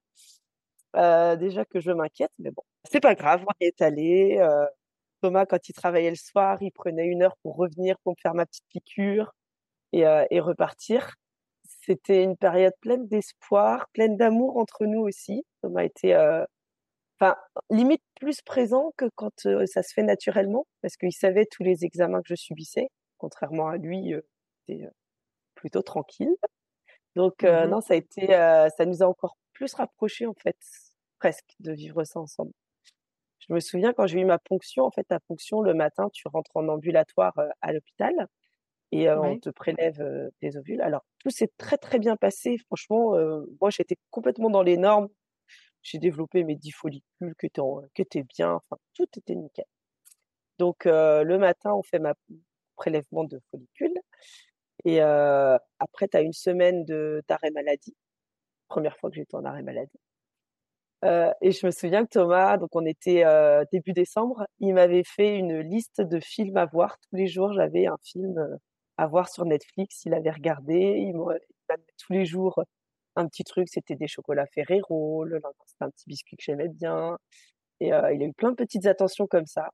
Euh, 0.96 1.36
déjà 1.36 1.66
que 1.66 1.80
je 1.80 1.92
m'inquiète, 1.92 2.32
mais 2.40 2.52
bon, 2.52 2.64
c'est 2.90 3.00
pas 3.00 3.16
grave. 3.16 3.44
On 3.48 3.54
y 3.62 3.68
est 3.68 3.82
allé. 3.82 4.38
Euh, 4.42 4.66
Thomas, 5.22 5.46
quand 5.46 5.70
il 5.70 5.74
travaillait 5.74 6.10
le 6.10 6.16
soir, 6.16 6.58
il 6.62 6.72
prenait 6.72 7.06
une 7.06 7.24
heure 7.24 7.38
pour 7.44 7.56
revenir, 7.56 7.98
pour 8.04 8.14
me 8.14 8.22
faire 8.22 8.34
ma 8.34 8.46
petite 8.46 8.66
piqûre 8.70 9.34
et, 9.94 10.06
euh, 10.06 10.26
et 10.32 10.40
repartir. 10.40 11.16
C'était 11.86 12.24
une 12.24 12.38
période 12.38 12.74
pleine 12.82 13.08
d'espoir, 13.08 13.88
pleine 13.94 14.18
d'amour 14.18 14.58
entre 14.58 14.86
nous 14.86 15.02
aussi. 15.02 15.46
Thomas 15.62 15.84
était, 15.84 16.14
euh, 16.14 16.46
enfin, 17.20 17.36
limite 17.70 18.04
plus 18.20 18.42
présent 18.42 18.92
que 18.98 19.06
quand 19.16 19.46
euh, 19.46 19.66
ça 19.66 19.84
se 19.84 19.94
fait 19.94 20.04
naturellement, 20.04 20.68
parce 20.82 20.98
qu'il 20.98 21.14
savait 21.14 21.46
tous 21.46 21.64
les 21.64 21.86
examens 21.86 22.22
que 22.22 22.30
je 22.30 22.36
subissais. 22.36 22.90
Contrairement 23.18 23.68
à 23.70 23.78
lui, 23.78 24.14
c'était 24.68 24.88
plutôt 25.56 25.82
tranquille. 25.82 26.36
Donc 27.16 27.44
mmh 27.44 27.66
non, 27.70 27.82
ça 27.82 27.96
a 27.96 27.98
été, 27.98 28.28
ça 28.28 28.86
nous 28.86 29.04
a 29.04 29.08
encore 29.08 29.36
plus 29.54 29.74
rapprochés 29.74 30.26
en 30.26 30.34
fait, 30.36 30.58
presque, 31.20 31.56
de 31.60 31.74
vivre 31.74 32.04
ça 32.06 32.20
ensemble. 32.20 32.54
Je 33.40 33.54
me 33.54 33.60
souviens 33.60 33.94
quand 33.94 34.06
j'ai 34.06 34.20
eu 34.20 34.26
ma 34.26 34.38
ponction, 34.38 34.84
en 34.84 34.92
fait, 34.92 35.06
ta 35.06 35.20
ponction, 35.22 35.62
le 35.62 35.74
matin, 35.74 36.10
tu 36.12 36.28
rentres 36.28 36.52
en 36.56 36.68
ambulatoire 36.68 37.34
à 37.62 37.74
l'hôpital 37.74 38.28
et 38.92 39.10
on 39.10 39.40
te 39.40 39.50
prélève 39.50 40.32
des 40.42 40.58
ovules. 40.58 40.82
Alors, 40.82 41.06
tout 41.20 41.30
s'est 41.30 41.52
très, 41.58 41.78
très 41.78 42.00
bien 42.00 42.16
passé. 42.18 42.58
Franchement, 42.68 43.14
moi, 43.62 43.70
j'étais 43.70 43.98
complètement 44.12 44.50
dans 44.50 44.64
les 44.64 44.78
normes. 44.78 45.08
J'ai 45.82 45.98
développé 46.00 46.44
mes 46.44 46.56
10 46.56 46.72
follicules 46.72 47.34
qui 47.40 47.46
étaient, 47.46 47.62
qui 47.96 48.02
étaient 48.02 48.24
bien. 48.24 48.56
Enfin, 48.56 48.78
tout 48.94 49.08
était 49.16 49.36
nickel. 49.36 49.66
Donc, 50.58 50.86
le 50.86 51.38
matin, 51.38 51.74
on 51.74 51.84
fait 51.84 52.00
ma 52.00 52.14
prélèvement 52.76 53.24
de 53.24 53.40
follicules. 53.52 53.98
Et 54.84 55.00
après, 55.02 56.08
tu 56.10 56.18
as 56.18 56.22
une 56.22 56.34
semaine 56.34 56.84
d'arrêt 57.28 57.52
maladie. 57.52 57.96
Première 58.68 58.98
fois 58.98 59.10
que 59.10 59.16
j'étais 59.16 59.36
en 59.36 59.46
arrêt 59.46 59.64
maladie. 59.64 60.00
Euh, 61.06 61.32
et 61.42 61.52
je 61.52 61.66
me 61.66 61.72
souviens 61.72 62.04
que 62.06 62.10
Thomas, 62.10 62.58
donc 62.58 62.70
on 62.76 62.86
était 62.86 63.24
euh, 63.26 63.64
début 63.72 63.94
décembre, 63.94 64.46
il 64.60 64.74
m'avait 64.74 65.06
fait 65.06 65.38
une 65.38 65.60
liste 65.62 66.02
de 66.02 66.20
films 66.20 66.58
à 66.58 66.66
voir. 66.66 66.98
Tous 67.10 67.16
les 67.16 67.28
jours, 67.28 67.54
j'avais 67.54 67.88
un 67.88 67.98
film 68.04 68.38
euh, 68.38 68.58
à 68.98 69.08
voir 69.08 69.30
sur 69.30 69.46
Netflix. 69.46 70.04
Il 70.06 70.14
avait 70.14 70.32
regardé. 70.32 70.76
Il 70.76 71.16
m'avait 71.16 71.84
tous 71.98 72.14
les 72.14 72.26
jours 72.26 72.64
un 73.16 73.28
petit 73.28 73.44
truc. 73.44 73.70
C'était 73.70 73.96
des 73.96 74.08
chocolats 74.08 74.48
Ferrero. 74.54 75.24
Le 75.24 75.42
c'était 75.66 75.86
un 75.86 75.90
petit 75.90 76.06
biscuit 76.08 76.38
que 76.38 76.44
j'aimais 76.44 76.70
bien. 76.70 77.18
Et 77.82 77.94
euh, 77.94 78.14
il 78.14 78.24
a 78.24 78.26
eu 78.26 78.34
plein 78.34 78.52
de 78.52 78.56
petites 78.56 78.86
attentions 78.88 79.28
comme 79.28 79.46
ça. 79.46 79.70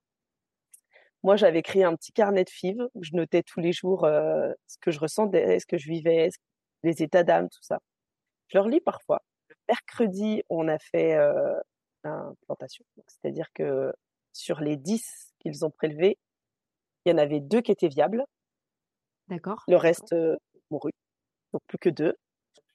Moi, 1.22 1.36
j'avais 1.36 1.62
créé 1.62 1.84
un 1.84 1.96
petit 1.96 2.12
carnet 2.12 2.44
de 2.44 2.50
fives 2.50 2.86
où 2.94 3.02
je 3.02 3.12
notais 3.14 3.42
tous 3.42 3.60
les 3.60 3.72
jours 3.72 4.02
ce 4.02 4.78
que 4.80 4.90
je 4.92 5.00
ressentais, 5.00 5.58
ce 5.60 5.66
que 5.66 5.78
je 5.78 5.88
vivais, 5.88 6.28
les 6.84 7.02
états 7.02 7.24
d'âme, 7.24 7.48
tout 7.48 7.62
ça. 7.62 7.80
Je 8.48 8.58
leur 8.58 8.68
lis 8.68 8.80
parfois 8.80 9.22
mercredi, 9.68 10.42
on 10.48 10.68
a 10.68 10.78
fait 10.78 11.14
euh, 11.14 11.58
plantation. 12.46 12.84
C'est-à-dire 13.08 13.52
que 13.54 13.92
sur 14.32 14.60
les 14.60 14.76
10 14.76 15.34
qu'ils 15.38 15.64
ont 15.64 15.70
prélevés, 15.70 16.18
il 17.04 17.10
y 17.10 17.14
en 17.14 17.18
avait 17.18 17.40
deux 17.40 17.60
qui 17.60 17.72
étaient 17.72 17.88
viables. 17.88 18.24
D'accord. 19.28 19.62
Le 19.68 19.76
reste 19.76 20.12
euh, 20.12 20.36
mourut. 20.70 20.92
Donc 21.52 21.62
plus 21.66 21.78
que 21.78 21.88
deux. 21.88 22.14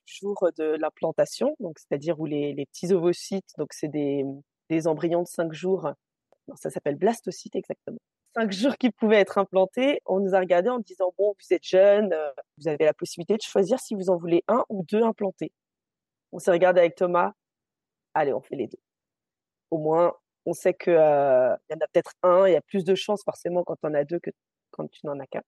jours 0.05 0.49
de 0.57 0.75
l'implantation, 0.75 1.55
donc 1.59 1.79
c'est-à-dire 1.79 2.19
où 2.19 2.25
les, 2.25 2.53
les 2.53 2.65
petits 2.65 2.91
ovocytes, 2.93 3.53
donc 3.57 3.73
c'est 3.73 3.87
des, 3.87 4.23
des 4.69 4.87
embryons 4.87 5.21
de 5.21 5.27
cinq 5.27 5.53
jours, 5.53 5.93
non, 6.47 6.55
ça 6.55 6.69
s'appelle 6.69 6.95
blastocytes 6.95 7.55
exactement. 7.55 7.99
Cinq 8.35 8.51
jours 8.51 8.77
qui 8.77 8.91
pouvaient 8.91 9.19
être 9.19 9.37
implantés, 9.37 10.01
on 10.05 10.21
nous 10.21 10.33
a 10.35 10.39
regardé 10.39 10.69
en 10.69 10.79
disant 10.79 11.13
bon, 11.17 11.33
vous 11.37 11.53
êtes 11.53 11.65
jeune, 11.65 12.13
euh, 12.13 12.31
vous 12.57 12.67
avez 12.67 12.85
la 12.85 12.93
possibilité 12.93 13.35
de 13.35 13.41
choisir 13.41 13.79
si 13.79 13.93
vous 13.93 14.09
en 14.09 14.17
voulez 14.17 14.43
un 14.47 14.63
ou 14.69 14.83
deux 14.83 15.03
implantés. 15.03 15.51
On 16.31 16.39
s'est 16.39 16.51
regardé 16.51 16.79
avec 16.79 16.95
Thomas, 16.95 17.33
allez, 18.13 18.33
on 18.33 18.41
fait 18.41 18.55
les 18.55 18.67
deux. 18.67 18.79
Au 19.69 19.77
moins, 19.77 20.13
on 20.45 20.53
sait 20.53 20.73
que 20.73 20.91
euh, 20.91 21.55
il 21.69 21.73
y 21.73 21.75
en 21.75 21.79
a 21.79 21.87
peut-être 21.87 22.13
un, 22.23 22.47
il 22.47 22.53
y 22.53 22.55
a 22.55 22.61
plus 22.61 22.83
de 22.83 22.95
chances 22.95 23.23
forcément 23.23 23.63
quand 23.63 23.77
on 23.83 23.93
a 23.93 24.03
deux 24.03 24.19
que 24.19 24.31
quand 24.71 24.89
tu 24.89 25.05
n'en 25.05 25.19
as 25.19 25.27
qu'un. 25.27 25.43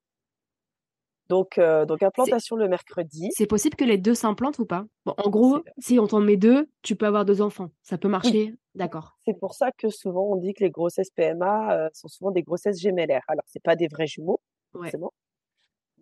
Donc, 1.30 1.58
euh, 1.58 1.86
donc 1.86 2.04
implantation 2.04 2.56
le 2.56 2.68
mercredi. 2.68 3.30
C'est 3.34 3.48
possible 3.48 3.76
que 3.76 3.86
les 3.86 3.98
deux 3.98 4.14
s'implantent 4.14 4.60
ou 4.60 4.66
pas? 4.66 4.86
Bon, 5.06 5.14
En 5.18 5.30
gros, 5.30 5.64
si 5.80 5.98
on 5.98 6.06
t'en 6.06 6.20
met 6.20 6.38
deux, 6.38 6.70
tu 6.82 6.96
peux 6.96 7.06
avoir 7.06 7.26
deux 7.26 7.42
enfants. 7.42 7.70
Ça 7.82 7.98
peut 7.98 8.10
marcher, 8.10 8.52
oui. 8.52 8.60
d'accord. 8.76 9.18
C'est 9.26 9.40
pour 9.40 9.54
ça 9.54 9.72
que 9.72 9.90
souvent 9.90 10.24
on 10.24 10.36
dit 10.36 10.54
que 10.54 10.64
les 10.64 10.70
grossesses 10.70 11.10
PMA 11.12 11.74
euh, 11.74 11.90
sont 11.94 12.10
souvent 12.10 12.32
des 12.32 12.44
grossesses 12.44 12.80
gémellaires. 12.80 13.24
Alors, 13.28 13.44
c'est 13.48 13.64
pas 13.64 13.76
des 13.76 13.88
vrais 13.88 14.08
jumeaux, 14.08 14.42
ouais. 14.74 14.82
forcément. 14.82 15.14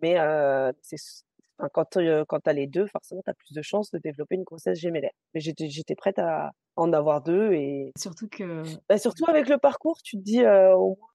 Mais 0.02 0.18
euh, 0.18 0.72
c'est 0.82 0.98
enfin, 1.62 1.70
quand, 1.72 1.96
euh, 1.96 2.24
quand 2.26 2.40
tu 2.40 2.50
as 2.50 2.52
les 2.52 2.66
deux, 2.66 2.86
forcément, 2.88 3.22
tu 3.24 3.30
as 3.30 3.34
plus 3.34 3.52
de 3.54 3.62
chances 3.62 3.90
de 3.92 3.98
développer 3.98 4.34
une 4.34 4.42
grossesse 4.42 4.78
gémellaire. 4.78 5.12
Mais 5.34 5.40
j'étais 5.40 5.94
prête 5.94 6.18
à 6.18 6.50
en 6.76 6.92
avoir 6.92 7.22
deux. 7.22 7.52
et 7.52 7.92
Surtout 7.96 8.28
que... 8.28 8.62
Bah, 8.88 8.98
surtout 8.98 9.24
avec 9.28 9.48
le 9.48 9.58
parcours, 9.58 9.98
tu 10.02 10.16
te 10.16 10.22
dis, 10.22 10.42
euh, 10.44 10.74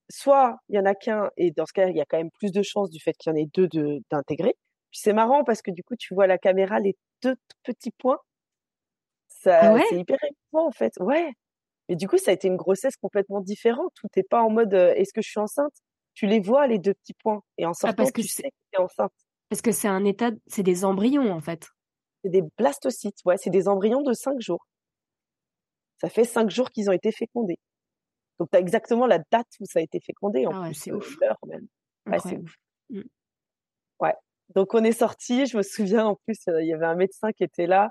soit 0.09 0.57
il 0.69 0.75
y 0.75 0.79
en 0.79 0.85
a 0.85 0.95
qu'un, 0.95 1.29
et 1.37 1.51
dans 1.51 1.65
ce 1.65 1.73
cas, 1.73 1.87
il 1.89 1.95
y 1.97 2.01
a 2.01 2.05
quand 2.05 2.17
même 2.17 2.31
plus 2.31 2.51
de 2.51 2.61
chances 2.63 2.89
du 2.89 2.99
fait 3.01 3.13
qu'il 3.13 3.31
y 3.31 3.33
en 3.33 3.37
ait 3.37 3.49
deux 3.53 3.67
d'intégrer. 4.09 4.55
Puis 4.91 5.01
c'est 5.03 5.13
marrant 5.13 5.43
parce 5.43 5.61
que 5.61 5.71
du 5.71 5.83
coup, 5.83 5.95
tu 5.97 6.13
vois 6.13 6.23
à 6.23 6.27
la 6.27 6.37
caméra 6.37 6.79
les 6.79 6.95
deux 7.21 7.35
petits 7.63 7.91
points. 7.91 8.19
Ça, 9.27 9.59
Ah 9.61 9.73
ouais 9.73 9.83
c'est 9.89 9.99
hyper 9.99 10.17
émouvant 10.23 10.67
en 10.67 10.71
fait. 10.71 10.93
Ouais. 10.99 11.33
Et 11.89 11.95
du 11.95 12.07
coup, 12.07 12.17
ça 12.17 12.31
a 12.31 12.33
été 12.33 12.47
une 12.47 12.55
grossesse 12.57 12.95
complètement 12.97 13.41
différente. 13.41 13.91
Tout 13.95 14.07
n'est 14.15 14.23
pas 14.23 14.41
en 14.43 14.49
mode 14.49 14.73
euh, 14.73 14.93
est-ce 14.95 15.13
que 15.13 15.21
je 15.21 15.29
suis 15.29 15.39
enceinte? 15.39 15.73
Tu 16.13 16.25
les 16.25 16.39
vois 16.39 16.67
les 16.67 16.79
deux 16.79 16.93
petits 16.93 17.13
points. 17.13 17.41
Et 17.57 17.65
en 17.65 17.73
sortant, 17.73 17.93
Ah, 17.93 17.95
parce 17.95 18.11
que 18.11 18.21
tu 18.21 18.27
c'est- 18.27 18.41
sais 18.43 18.49
que 18.49 18.55
tu 18.73 18.79
es 18.79 18.83
enceinte. 18.83 19.11
Parce 19.49 19.61
que 19.61 19.71
c'est 19.71 19.87
un 19.87 20.03
état, 20.05 20.31
c'est 20.47 20.63
des 20.63 20.83
embryons 20.85 21.31
en 21.31 21.39
fait. 21.41 21.67
C'est 22.23 22.29
des 22.31 22.43
blastocytes. 22.57 23.19
Ouais, 23.25 23.37
c'est 23.37 23.49
des 23.49 23.67
embryons 23.67 24.01
de 24.01 24.13
cinq 24.13 24.39
jours. 24.41 24.65
Ça 26.01 26.09
fait 26.09 26.25
cinq 26.25 26.49
jours 26.49 26.69
qu'ils 26.71 26.89
ont 26.89 26.93
été 26.93 27.11
fécondés. 27.11 27.57
Donc, 28.39 28.49
tu 28.51 28.57
as 28.57 28.59
exactement 28.59 29.07
la 29.07 29.19
date 29.31 29.47
où 29.59 29.65
ça 29.65 29.79
a 29.79 29.81
été 29.81 29.99
fécondé. 29.99 30.45
En 30.45 30.51
Ah 30.53 30.61
ouais, 30.61 30.67
plus, 30.67 30.75
c'est 30.75 30.91
euh, 30.91 30.97
ouf. 30.97 31.15
l'heure 31.21 31.39
même. 31.47 31.67
Ouais, 32.05 32.19
c'est 32.19 32.37
ouf. 32.37 32.53
Mm. 32.89 33.01
Ouais. 33.99 34.13
Donc 34.55 34.73
on 34.73 34.83
est 34.83 34.91
sorti. 34.91 35.45
Je 35.45 35.57
me 35.57 35.63
souviens 35.63 36.05
en 36.05 36.15
plus, 36.25 36.37
euh, 36.47 36.61
il 36.61 36.67
y 36.67 36.73
avait 36.73 36.85
un 36.85 36.95
médecin 36.95 37.31
qui 37.31 37.43
était 37.43 37.67
là 37.67 37.89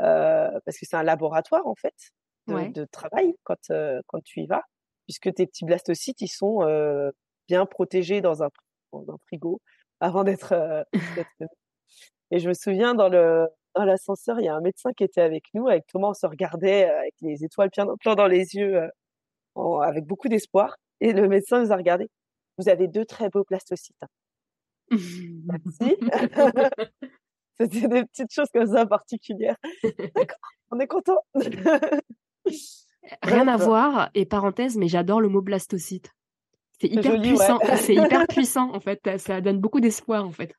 euh, 0.00 0.50
parce 0.64 0.78
que 0.78 0.86
c'est 0.86 0.96
un 0.96 1.02
laboratoire 1.02 1.66
en 1.66 1.74
fait 1.74 1.94
de, 2.46 2.54
Ouais. 2.54 2.68
de 2.68 2.84
travail 2.84 3.34
quand 3.44 3.70
euh, 3.70 4.00
quand 4.06 4.22
tu 4.22 4.40
y 4.42 4.46
vas, 4.46 4.62
puisque 5.06 5.32
tes 5.34 5.46
petits 5.46 5.64
blastocytes 5.64 6.20
ils 6.20 6.28
sont 6.28 6.58
bien 7.48 7.64
protégés 7.66 8.20
dans 8.20 8.42
un 8.42 8.48
dans 8.92 9.02
un 9.10 9.16
frigo 9.26 9.60
avant 10.00 10.24
d'être. 10.24 10.52
euh, 10.52 10.82
Et 12.30 12.38
je 12.40 12.48
me 12.48 12.54
souviens 12.54 12.94
dans 12.94 13.08
le 13.08 13.46
dans 13.74 13.84
l'ascenseur, 13.84 14.40
il 14.40 14.44
y 14.46 14.48
a 14.48 14.54
un 14.56 14.60
médecin 14.60 14.90
qui 14.96 15.04
était 15.04 15.20
avec 15.20 15.44
nous. 15.54 15.68
Avec 15.68 15.86
Thomas, 15.86 16.08
on 16.08 16.14
se 16.14 16.26
regardait 16.26 16.88
euh, 16.90 16.98
avec 17.00 17.14
les 17.20 17.44
étoiles 17.44 17.70
plein, 17.70 17.86
plein 18.00 18.14
dans 18.14 18.26
les 18.26 18.54
yeux, 18.54 18.76
euh, 18.76 18.88
en- 19.54 19.80
avec 19.80 20.04
beaucoup 20.06 20.28
d'espoir. 20.28 20.76
Et 21.00 21.12
le 21.12 21.28
médecin 21.28 21.62
nous 21.62 21.72
a 21.72 21.76
regardé. 21.76 22.08
Vous 22.58 22.68
avez 22.70 22.88
deux 22.88 23.04
très 23.04 23.28
beaux 23.28 23.44
blastocytes. 23.48 23.96
hein. 24.02 24.08
Merci. 24.90 25.96
C'était 27.60 27.88
des 27.88 28.04
petites 28.04 28.32
choses 28.32 28.48
comme 28.52 28.66
ça 28.66 28.86
particulières. 28.86 29.56
D'accord, 30.14 30.38
on 30.70 30.78
est 30.80 30.86
content. 30.86 31.18
Rien 33.22 33.46
à 33.48 33.56
voir, 33.56 34.10
et 34.14 34.26
parenthèse, 34.26 34.76
mais 34.76 34.88
j'adore 34.88 35.20
le 35.20 35.28
mot 35.28 35.40
blastocyte. 35.42 36.10
C'est 36.80 36.88
hyper 36.88 37.02
joli, 37.12 37.30
ouais. 37.32 37.36
puissant, 37.36 37.58
c'est 37.76 37.94
hyper 37.94 38.26
puissant 38.28 38.74
en 38.74 38.80
fait, 38.80 39.00
ça 39.18 39.40
donne 39.40 39.58
beaucoup 39.60 39.80
d'espoir 39.80 40.24
en 40.26 40.32
fait. 40.32 40.52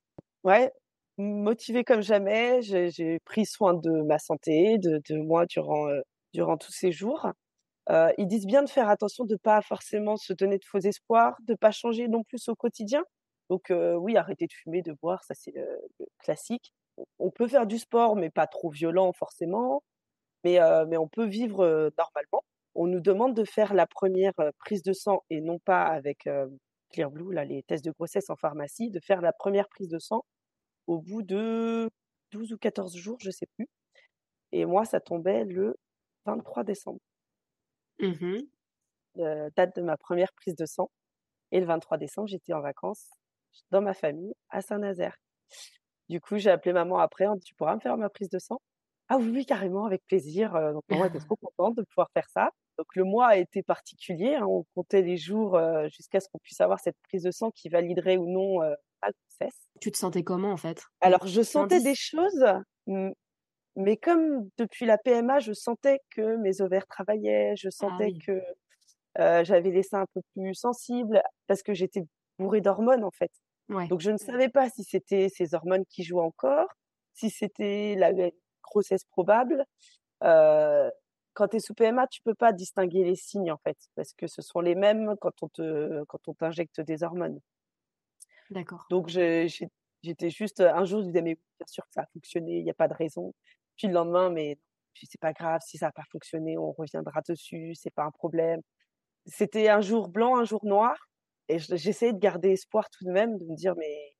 Ouais, 0.44 0.72
motivée 1.18 1.84
comme 1.84 2.02
jamais, 2.02 2.62
j'ai 2.62 3.20
pris 3.26 3.46
soin 3.46 3.74
de 3.74 4.02
ma 4.04 4.20
santé, 4.20 4.78
de, 4.78 5.02
de 5.10 5.18
moi 5.18 5.46
durant, 5.46 5.88
euh, 5.90 6.02
durant 6.34 6.58
tous 6.58 6.72
ces 6.72 6.92
jours. 6.92 7.28
Euh, 7.90 8.12
ils 8.18 8.28
disent 8.28 8.46
bien 8.46 8.64
de 8.64 8.70
faire 8.70 8.90
attention 8.90 9.26
de 9.26 9.36
pas 9.36 9.62
forcément 9.62 10.18
se 10.18 10.34
donner 10.34 10.58
de 10.58 10.66
faux 10.66 10.80
espoirs, 10.80 11.36
de 11.44 11.54
pas 11.56 11.72
changer 11.72 12.08
non 12.08 12.24
plus 12.24 12.50
au 12.50 12.56
quotidien. 12.56 13.04
Donc 13.50 13.72
euh, 13.72 13.94
oui, 13.96 14.18
arrêter 14.18 14.46
de 14.48 14.54
fumer, 14.54 14.82
de 14.82 14.94
boire, 15.02 15.24
ça 15.24 15.34
c'est 15.36 15.52
le, 15.56 15.66
le 16.00 16.06
classique. 16.20 16.74
On- 17.20 17.30
peut 17.32 17.48
faire 17.48 17.68
du 17.68 17.78
sport, 17.78 18.16
mais 18.16 18.30
pas 18.30 18.48
trop 18.48 18.70
violent 18.72 19.14
forcément. 19.14 19.84
Mais, 20.44 20.60
mais 20.88 20.98
on 20.98 21.08
peut 21.08 21.26
vivre 21.26 21.92
normalement. 21.98 22.44
On 22.78 22.88
nous 22.88 23.02
demande 23.02 23.36
de 23.36 23.44
faire 23.44 23.74
la 23.74 23.88
première 23.88 24.34
prise 24.60 24.84
de 24.84 24.94
sang 24.94 25.24
et 25.32 25.42
non 25.42 25.60
pas 25.60 25.84
avec 25.86 26.28
euh, 26.28 26.48
Clearblue, 26.92 27.34
là, 27.34 27.44
les 27.44 27.64
tests 27.64 27.84
de 27.84 27.92
grossesse 27.92 28.30
en 28.30 28.36
pharmacie, 28.38 28.90
de 28.92 29.00
faire 29.02 29.22
la 29.22 29.34
première 29.34 29.68
prise 29.68 29.90
de 29.90 30.00
sang 30.00 30.24
au 30.88 31.00
bout 31.02 31.24
de 31.24 31.90
12 32.32 32.54
ou 32.54 32.58
14 32.58 32.98
jours, 32.98 33.18
je 33.22 33.32
sais 33.32 33.48
plus. 33.58 33.68
Et 34.52 34.66
moi, 34.66 34.86
ça 34.86 35.00
tombait 35.00 35.46
le 35.46 35.78
23 36.26 36.64
décembre, 36.66 37.00
euh, 39.20 39.50
date 39.56 39.76
de 39.76 39.82
ma 39.82 39.98
première 39.98 40.32
prise 40.34 40.56
de 40.56 40.66
sang. 40.66 40.90
Et 41.52 41.60
le 41.60 41.66
23 41.68 41.98
décembre, 41.98 42.28
j'étais 42.28 42.54
en 42.54 42.62
vacances 42.62 43.10
dans 43.72 43.82
ma 43.82 43.94
famille 43.94 44.34
à 44.50 44.62
Saint-Nazaire. 44.62 45.18
Du 46.10 46.22
coup, 46.22 46.38
j'ai 46.38 46.52
appelé 46.52 46.74
maman 46.74 47.00
après 47.00 47.26
tu 47.46 47.56
pourras 47.56 47.76
me 47.76 47.82
faire 47.82 47.98
ma 47.98 48.10
prise 48.10 48.30
de 48.30 48.40
sang? 48.40 48.60
Ah 49.10 49.18
oui, 49.18 49.30
oui, 49.34 49.46
carrément, 49.46 49.86
avec 49.86 50.06
plaisir. 50.08 50.54
Donc, 50.74 50.84
maman 50.90 51.06
était 51.06 51.20
trop 51.30 51.38
contente 51.38 51.76
de 51.78 51.84
pouvoir 51.84 52.10
faire 52.14 52.30
ça. 52.30 52.52
Donc, 52.78 52.88
le 52.96 53.04
mois 53.04 53.28
a 53.28 53.36
été 53.38 53.64
particulier. 53.64 54.36
hein. 54.36 54.46
On 54.46 54.66
comptait 54.76 55.02
les 55.02 55.18
jours 55.18 55.56
euh, 55.56 55.88
jusqu'à 55.90 56.20
ce 56.20 56.30
qu'on 56.30 56.40
puisse 56.40 56.62
avoir 56.62 56.80
cette 56.80 56.98
prise 57.04 57.24
de 57.24 57.32
sang 57.32 57.52
qui 57.52 57.70
validerait 57.70 58.18
ou 58.18 58.28
non 58.28 58.62
euh, 58.62 58.76
la 59.02 59.12
grossesse. 59.12 59.60
Tu 59.82 59.92
te 59.92 59.98
sentais 59.98 60.24
comment 60.24 60.52
en 60.52 60.58
fait? 60.58 60.84
Alors, 61.02 61.26
je 61.26 61.42
sentais 61.42 61.82
des 61.82 61.96
choses, 61.96 62.46
mais 63.76 63.98
comme 63.98 64.50
depuis 64.58 64.86
la 64.86 64.98
PMA, 64.98 65.40
je 65.40 65.54
sentais 65.54 66.00
que 66.12 66.36
mes 66.38 66.62
ovaires 66.62 66.88
travaillaient, 66.88 67.56
je 67.56 67.70
sentais 67.70 68.12
oui. 68.14 68.20
que 68.20 68.42
euh, 69.20 69.44
j'avais 69.44 69.72
les 69.72 69.84
seins 69.84 70.02
un 70.02 70.08
peu 70.14 70.22
plus 70.36 70.54
sensibles 70.54 71.22
parce 71.48 71.64
que 71.64 71.74
j'étais 71.74 72.04
bourrée 72.38 72.62
d'hormones 72.62 73.04
en 73.04 73.12
fait. 73.12 73.32
Ouais. 73.70 73.88
Donc, 73.88 74.02
je 74.02 74.12
ne 74.12 74.18
savais 74.18 74.50
pas 74.50 74.70
si 74.70 74.84
c'était 74.84 75.30
ces 75.30 75.54
hormones 75.54 75.86
qui 75.90 76.04
jouent 76.04 76.22
encore, 76.22 76.68
si 77.14 77.30
c'était 77.30 77.96
la 77.98 78.14
grossesse 78.64 79.04
probable. 79.12 79.66
Euh, 80.24 80.90
quand 81.38 81.50
tu 81.50 81.58
es 81.58 81.60
sous 81.60 81.76
PMA, 81.76 82.08
tu 82.08 82.20
peux 82.24 82.34
pas 82.34 82.52
distinguer 82.52 83.04
les 83.04 83.16
signes 83.16 83.52
en 83.52 83.58
fait, 83.58 83.78
parce 83.96 84.12
que 84.14 84.26
ce 84.26 84.42
sont 84.42 84.60
les 84.60 84.74
mêmes 84.74 85.16
quand 85.22 85.44
on 85.44 85.50
te, 85.50 86.04
quand 86.06 86.28
on 86.28 86.34
t'injecte 86.34 86.82
des 86.82 87.04
hormones. 87.04 87.40
D'accord. 88.50 88.88
Donc, 88.90 89.08
j'étais 89.08 90.30
juste, 90.32 90.62
un 90.62 90.84
jour, 90.86 91.02
je 91.02 91.06
disais, 91.06 91.22
mais 91.22 91.36
bien 91.36 91.68
sûr 91.68 91.84
que 91.86 91.94
ça 91.94 92.02
a 92.02 92.06
fonctionné, 92.08 92.58
il 92.58 92.64
n'y 92.64 92.72
a 92.72 92.74
pas 92.74 92.88
de 92.88 92.96
raison. 92.96 93.36
Puis 93.78 93.88
le 93.88 93.94
lendemain, 93.94 94.32
mais 94.32 94.58
c'est 94.96 95.22
pas 95.22 95.32
grave, 95.32 95.62
si 95.64 95.78
ça 95.78 95.88
n'a 95.88 95.92
pas 95.92 96.06
fonctionné, 96.12 96.58
on 96.58 96.72
reviendra 96.72 97.22
dessus, 97.28 97.76
c'est 97.76 97.94
pas 97.94 98.04
un 98.06 98.12
problème. 98.12 98.62
C'était 99.28 99.70
un 99.70 99.82
jour 99.82 100.08
blanc, 100.08 100.38
un 100.38 100.44
jour 100.44 100.66
noir, 100.66 100.98
et 101.50 101.60
je- 101.60 101.76
j'essayais 101.76 102.14
de 102.14 102.18
garder 102.20 102.50
espoir 102.50 102.90
tout 102.90 103.06
de 103.06 103.12
même, 103.12 103.38
de 103.38 103.46
me 103.46 103.56
dire, 103.56 103.76
mais, 103.76 104.16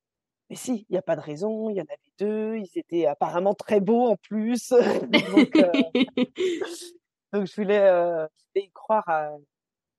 mais 0.52 0.56
si, 0.56 0.86
il 0.90 0.92
n'y 0.94 0.98
a 0.98 1.02
pas 1.02 1.16
de 1.16 1.22
raison, 1.22 1.72
il 1.72 1.78
y 1.78 1.82
en 1.82 1.86
avait 1.86 2.12
deux, 2.20 2.58
ils 2.58 2.78
étaient 2.78 3.08
apparemment 3.08 3.56
très 3.56 3.80
beaux 3.80 4.08
en 4.08 4.18
plus. 4.18 4.70
donc, 5.36 5.56
euh, 5.56 5.72
donc, 7.34 7.46
je 7.48 7.56
voulais, 7.56 7.80
euh, 7.80 8.26
je 8.38 8.44
voulais 8.54 8.66
y 8.68 8.72
croire, 8.72 9.08
à, 9.08 9.32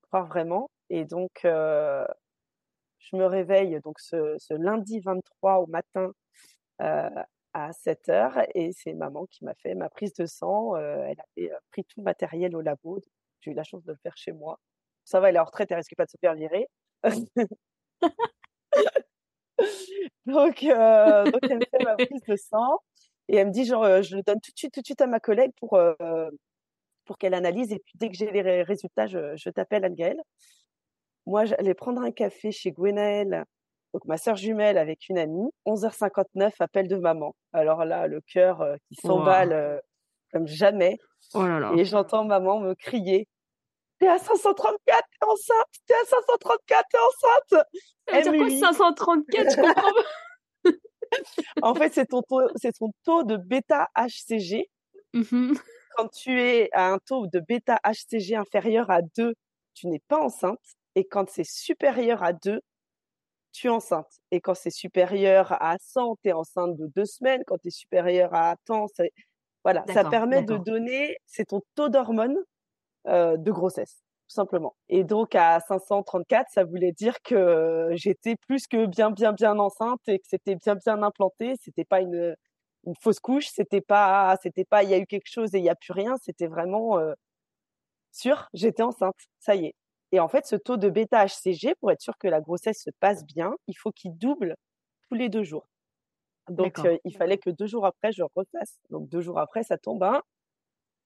croire 0.02 0.26
vraiment. 0.26 0.70
Et 0.90 1.04
donc, 1.04 1.44
euh, 1.44 2.06
je 2.98 3.16
me 3.16 3.26
réveille 3.26 3.80
donc 3.82 3.98
ce, 4.00 4.54
lundi 4.54 5.00
23 5.00 5.58
au 5.58 5.66
matin 5.66 6.12
euh, 6.82 7.10
à 7.54 7.72
7 7.72 8.08
heures 8.10 8.38
et 8.54 8.72
c'est 8.72 8.92
maman 8.94 9.26
qui 9.26 9.44
m'a 9.44 9.54
fait 9.54 9.74
ma 9.74 9.88
prise 9.88 10.14
de 10.14 10.26
sang. 10.26 10.76
Euh, 10.76 11.04
elle 11.06 11.20
avait 11.36 11.52
euh, 11.52 11.58
pris 11.70 11.84
tout 11.84 12.00
le 12.00 12.04
matériel 12.04 12.56
au 12.56 12.60
labo. 12.60 13.00
J'ai 13.40 13.52
eu 13.52 13.54
la 13.54 13.64
chance 13.64 13.84
de 13.84 13.92
le 13.92 13.98
faire 14.02 14.16
chez 14.16 14.32
moi. 14.32 14.58
Ça 15.04 15.20
va, 15.20 15.30
elle 15.30 15.36
est 15.36 15.38
en 15.40 15.44
retraite, 15.44 15.70
elle 15.70 15.78
risque 15.78 15.96
pas 15.96 16.04
de 16.04 16.10
se 16.10 16.18
faire 16.20 16.34
virer. 16.34 16.68
donc, 20.26 20.62
euh, 20.64 21.24
elle 21.42 21.58
me 21.58 21.64
fait 21.70 21.84
ma 21.84 21.96
prise 21.96 22.22
de 22.28 22.36
sang 22.36 22.80
et 23.28 23.36
elle 23.36 23.48
me 23.48 23.52
dit 23.52 23.64
genre, 23.64 23.84
euh, 23.84 24.02
je 24.02 24.16
le 24.16 24.22
donne 24.22 24.40
tout 24.40 24.52
de 24.52 24.58
suite, 24.58 24.74
tout 24.74 24.80
de 24.80 24.86
suite 24.86 25.00
à 25.00 25.06
ma 25.06 25.20
collègue 25.20 25.52
pour, 25.58 25.74
euh, 25.74 25.94
pour 27.08 27.18
qu'elle 27.18 27.34
analyse 27.34 27.72
et 27.72 27.80
puis 27.84 27.94
dès 27.96 28.08
que 28.10 28.14
j'ai 28.16 28.30
les 28.30 28.42
ré- 28.42 28.62
résultats, 28.62 29.06
je, 29.08 29.34
je 29.36 29.50
t'appelle 29.50 29.84
Anne-Gaëlle. 29.84 30.20
Moi, 31.26 31.44
j'allais 31.46 31.74
prendre 31.74 32.00
un 32.02 32.12
café 32.12 32.52
chez 32.52 32.70
Gwenaëlle, 32.70 33.44
donc 33.92 34.04
ma 34.04 34.16
sœur 34.18 34.36
jumelle 34.36 34.78
avec 34.78 35.08
une 35.08 35.18
amie. 35.18 35.50
11h59, 35.66 36.52
appel 36.60 36.86
de 36.86 36.96
maman. 36.96 37.34
Alors 37.52 37.84
là, 37.84 38.06
le 38.06 38.20
cœur 38.20 38.60
euh, 38.60 38.76
qui 38.88 38.94
s'emballe 38.94 39.52
euh, 39.52 39.78
comme 40.32 40.46
jamais. 40.46 40.98
Oh 41.34 41.42
là 41.46 41.58
là. 41.58 41.72
Et 41.76 41.84
j'entends 41.84 42.24
maman 42.24 42.60
me 42.60 42.74
crier 42.74 43.26
T'es 43.98 44.06
à 44.06 44.18
534, 44.18 44.78
t'es 44.86 45.26
enceinte 45.26 45.66
T'es 45.86 45.94
à 45.94 46.04
534, 46.04 46.84
t'es 46.88 46.98
enceinte 46.98 47.66
veut 48.12 48.22
dire 48.22 48.32
quoi 48.32 48.46
MUI. 48.46 48.60
534 48.60 49.50
Je 49.50 49.56
comprends 49.56 49.74
pas. 49.82 50.70
en 51.62 51.74
fait, 51.74 51.92
c'est 51.94 52.06
ton 52.06 52.22
taux, 52.22 52.48
c'est 52.56 52.72
ton 52.78 52.90
taux 53.04 53.22
de 53.22 53.36
bêta-HCG. 53.36 54.68
Mmh 55.14 55.54
Quand 55.98 56.06
tu 56.06 56.40
es 56.40 56.68
à 56.74 56.92
un 56.92 56.98
taux 56.98 57.26
de 57.26 57.40
bêta-HCG 57.40 58.37
inférieur 58.37 58.88
à 58.88 59.02
2, 59.02 59.34
tu 59.74 59.88
n'es 59.88 60.00
pas 60.06 60.20
enceinte. 60.22 60.61
Et 60.94 61.04
quand 61.04 61.28
c'est 61.28 61.42
supérieur 61.42 62.22
à 62.22 62.32
2, 62.32 62.61
tu 63.50 63.66
es 63.66 63.70
enceinte. 63.70 64.06
Et 64.30 64.40
quand 64.40 64.54
c'est 64.54 64.70
supérieur 64.70 65.61
à 65.61 65.74
100, 65.80 66.18
tu 66.22 66.28
es 66.28 66.32
enceinte 66.32 66.76
de 66.76 66.87
deux 66.94 67.04
semaines. 67.04 67.42
Quand 67.48 67.58
tu 67.58 67.68
es 67.68 67.70
supérieur 67.72 68.32
à 68.32 68.54
c'est... 68.94 69.11
Voilà, 69.64 69.84
ça 69.92 70.04
permet 70.04 70.44
de 70.44 70.56
donner, 70.56 71.16
c'est 71.26 71.46
ton 71.46 71.62
taux 71.74 71.88
d'hormones 71.88 72.38
euh, 73.08 73.37
de 73.37 73.50
grossesse, 73.50 73.96
tout 74.28 74.34
simplement. 74.34 74.76
Et 74.88 75.02
donc 75.02 75.34
à 75.34 75.58
534, 75.58 76.46
ça 76.48 76.62
voulait 76.62 76.92
dire 76.92 77.20
que 77.24 77.88
j'étais 77.94 78.37
plus 78.46 78.68
que 78.68 78.87
bien, 78.87 79.11
bien, 79.11 79.32
bien 79.32 79.58
enceinte 79.58 80.00
et 80.06 80.20
que 80.20 80.26
c'était 80.28 80.54
bien, 80.54 80.76
bien 80.76 81.02
implanté. 81.02 81.54
C'était 81.61 81.84
pas 81.84 82.00
une, 82.00 82.37
une 82.88 82.94
fausse 83.01 83.20
couche, 83.20 83.48
c'était 83.48 83.83
pas, 83.83 84.37
c'était 84.42 84.64
pas, 84.64 84.83
il 84.83 84.90
y 84.90 84.94
a 84.94 84.98
eu 84.98 85.07
quelque 85.07 85.31
chose 85.31 85.55
et 85.55 85.59
il 85.59 85.64
y 85.64 85.68
a 85.68 85.74
plus 85.74 85.92
rien. 85.92 86.16
C'était 86.22 86.46
vraiment 86.46 86.98
euh, 86.98 87.12
sûr, 88.12 88.48
j'étais 88.55 88.83
enceinte, 88.83 89.14
ça 89.38 89.55
y 89.55 89.66
est. 89.66 89.74
Et 90.11 90.20
en 90.20 90.29
fait, 90.29 90.46
ce 90.46 90.57
taux 90.57 90.79
de 90.79 90.88
bêta-HCG, 90.88 91.74
pour 91.81 91.90
être 91.90 92.01
sûr 92.01 92.16
que 92.16 92.29
la 92.29 92.40
grossesse 92.40 92.83
se 92.83 92.90
passe 92.98 93.27
bien, 93.27 93.55
il 93.66 93.74
faut 93.74 93.92
qu'il 93.92 94.16
double 94.16 94.57
tous 95.09 95.14
les 95.14 95.29
deux 95.29 95.42
jours. 95.42 95.68
Donc, 96.48 96.79
euh, 96.79 96.96
il 97.05 97.14
fallait 97.14 97.37
que 97.37 97.51
deux 97.51 97.66
jours 97.66 97.85
après, 97.85 98.11
je 98.11 98.22
refasse. 98.22 98.79
Donc, 98.88 99.11
deux 99.11 99.20
jours 99.20 99.38
après, 99.38 99.62
ça 99.64 99.77
tombe 99.77 100.03
à 100.03 100.22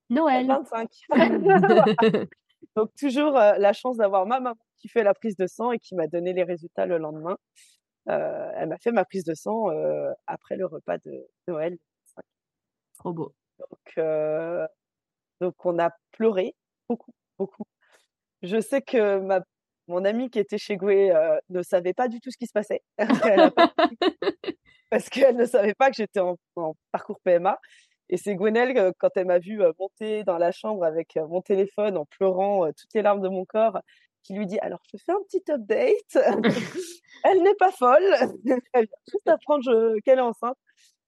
Noël. 0.09 0.47
25. 0.47 0.89
Donc, 2.77 2.91
toujours 2.97 3.37
euh, 3.37 3.55
la 3.59 3.73
chance 3.73 3.97
d'avoir 3.97 4.25
ma 4.25 4.39
maman 4.39 4.57
qui 4.79 4.89
fait 4.89 5.03
la 5.03 5.15
prise 5.15 5.37
de 5.37 5.49
sang 5.49 5.73
et 5.73 5.81
qui 5.81 5.97
m'a 5.97 6.07
donné 6.07 6.33
les 6.33 6.45
résultats 6.45 6.87
le 6.87 6.99
lendemain. 6.99 7.37
Euh, 8.09 8.51
elle 8.57 8.69
m'a 8.69 8.79
fait 8.79 8.93
ma 8.93 9.05
prise 9.05 9.25
de 9.25 9.35
sang 9.35 9.71
euh, 9.71 10.13
après 10.27 10.57
le 10.57 10.67
repas 10.67 10.99
de 10.99 11.27
Noël. 11.47 11.79
Trop 12.99 13.13
beau. 13.13 13.35
Donc, 13.59 13.99
euh, 13.99 14.67
donc, 15.41 15.55
on 15.65 15.79
a 15.79 15.91
pleuré 16.13 16.55
beaucoup, 16.89 17.13
beaucoup. 17.39 17.65
Je 18.43 18.61
sais 18.61 18.83
que 18.83 19.19
ma, 19.19 19.41
mon 19.89 20.05
amie 20.05 20.31
qui 20.31 20.39
était 20.39 20.59
chez 20.59 20.77
Goué 20.77 21.11
euh, 21.13 21.39
ne 21.51 21.63
savait 21.63 21.95
pas 21.95 22.09
du 22.09 22.21
tout 22.21 22.31
ce 22.31 22.37
qui 22.39 22.47
se 22.47 22.53
passait. 22.53 22.83
Pas 22.99 23.73
parce 24.91 25.09
qu'elle 25.09 25.37
ne 25.37 25.47
savait 25.47 25.75
pas 25.75 25.89
que 25.89 25.97
j'étais 25.97 26.21
en, 26.21 26.37
en 26.57 26.75
parcours 26.91 27.19
PMA. 27.21 27.59
Et 28.11 28.19
c'est 28.19 28.35
Gwenelle, 28.35 28.93
quand 28.99 29.09
elle 29.17 29.27
m'a 29.27 29.39
vu 29.39 29.63
euh, 29.63 29.73
monter 29.79 30.23
dans 30.25 30.37
la 30.37 30.53
chambre 30.53 30.85
avec 30.85 31.17
mon 31.17 31.41
téléphone 31.41 31.97
en 31.97 32.05
pleurant 32.05 32.71
toutes 32.73 32.93
les 32.95 33.01
larmes 33.03 33.23
de 33.23 33.29
mon 33.29 33.47
corps, 33.47 33.81
qui 34.23 34.35
lui 34.35 34.47
dit 34.47 34.59
Alors, 34.61 34.81
je 34.93 34.99
fais 35.05 35.13
un 35.13 35.23
petit 35.29 35.43
update. 35.51 36.17
elle 37.25 37.43
n'est 37.43 37.55
pas 37.55 37.73
folle. 37.73 38.03
elle 38.21 38.33
vient 38.45 38.59
juste 39.09 39.29
apprendre 39.29 39.99
qu'elle 40.05 40.19
est 40.19 40.23
enceinte. 40.23 40.57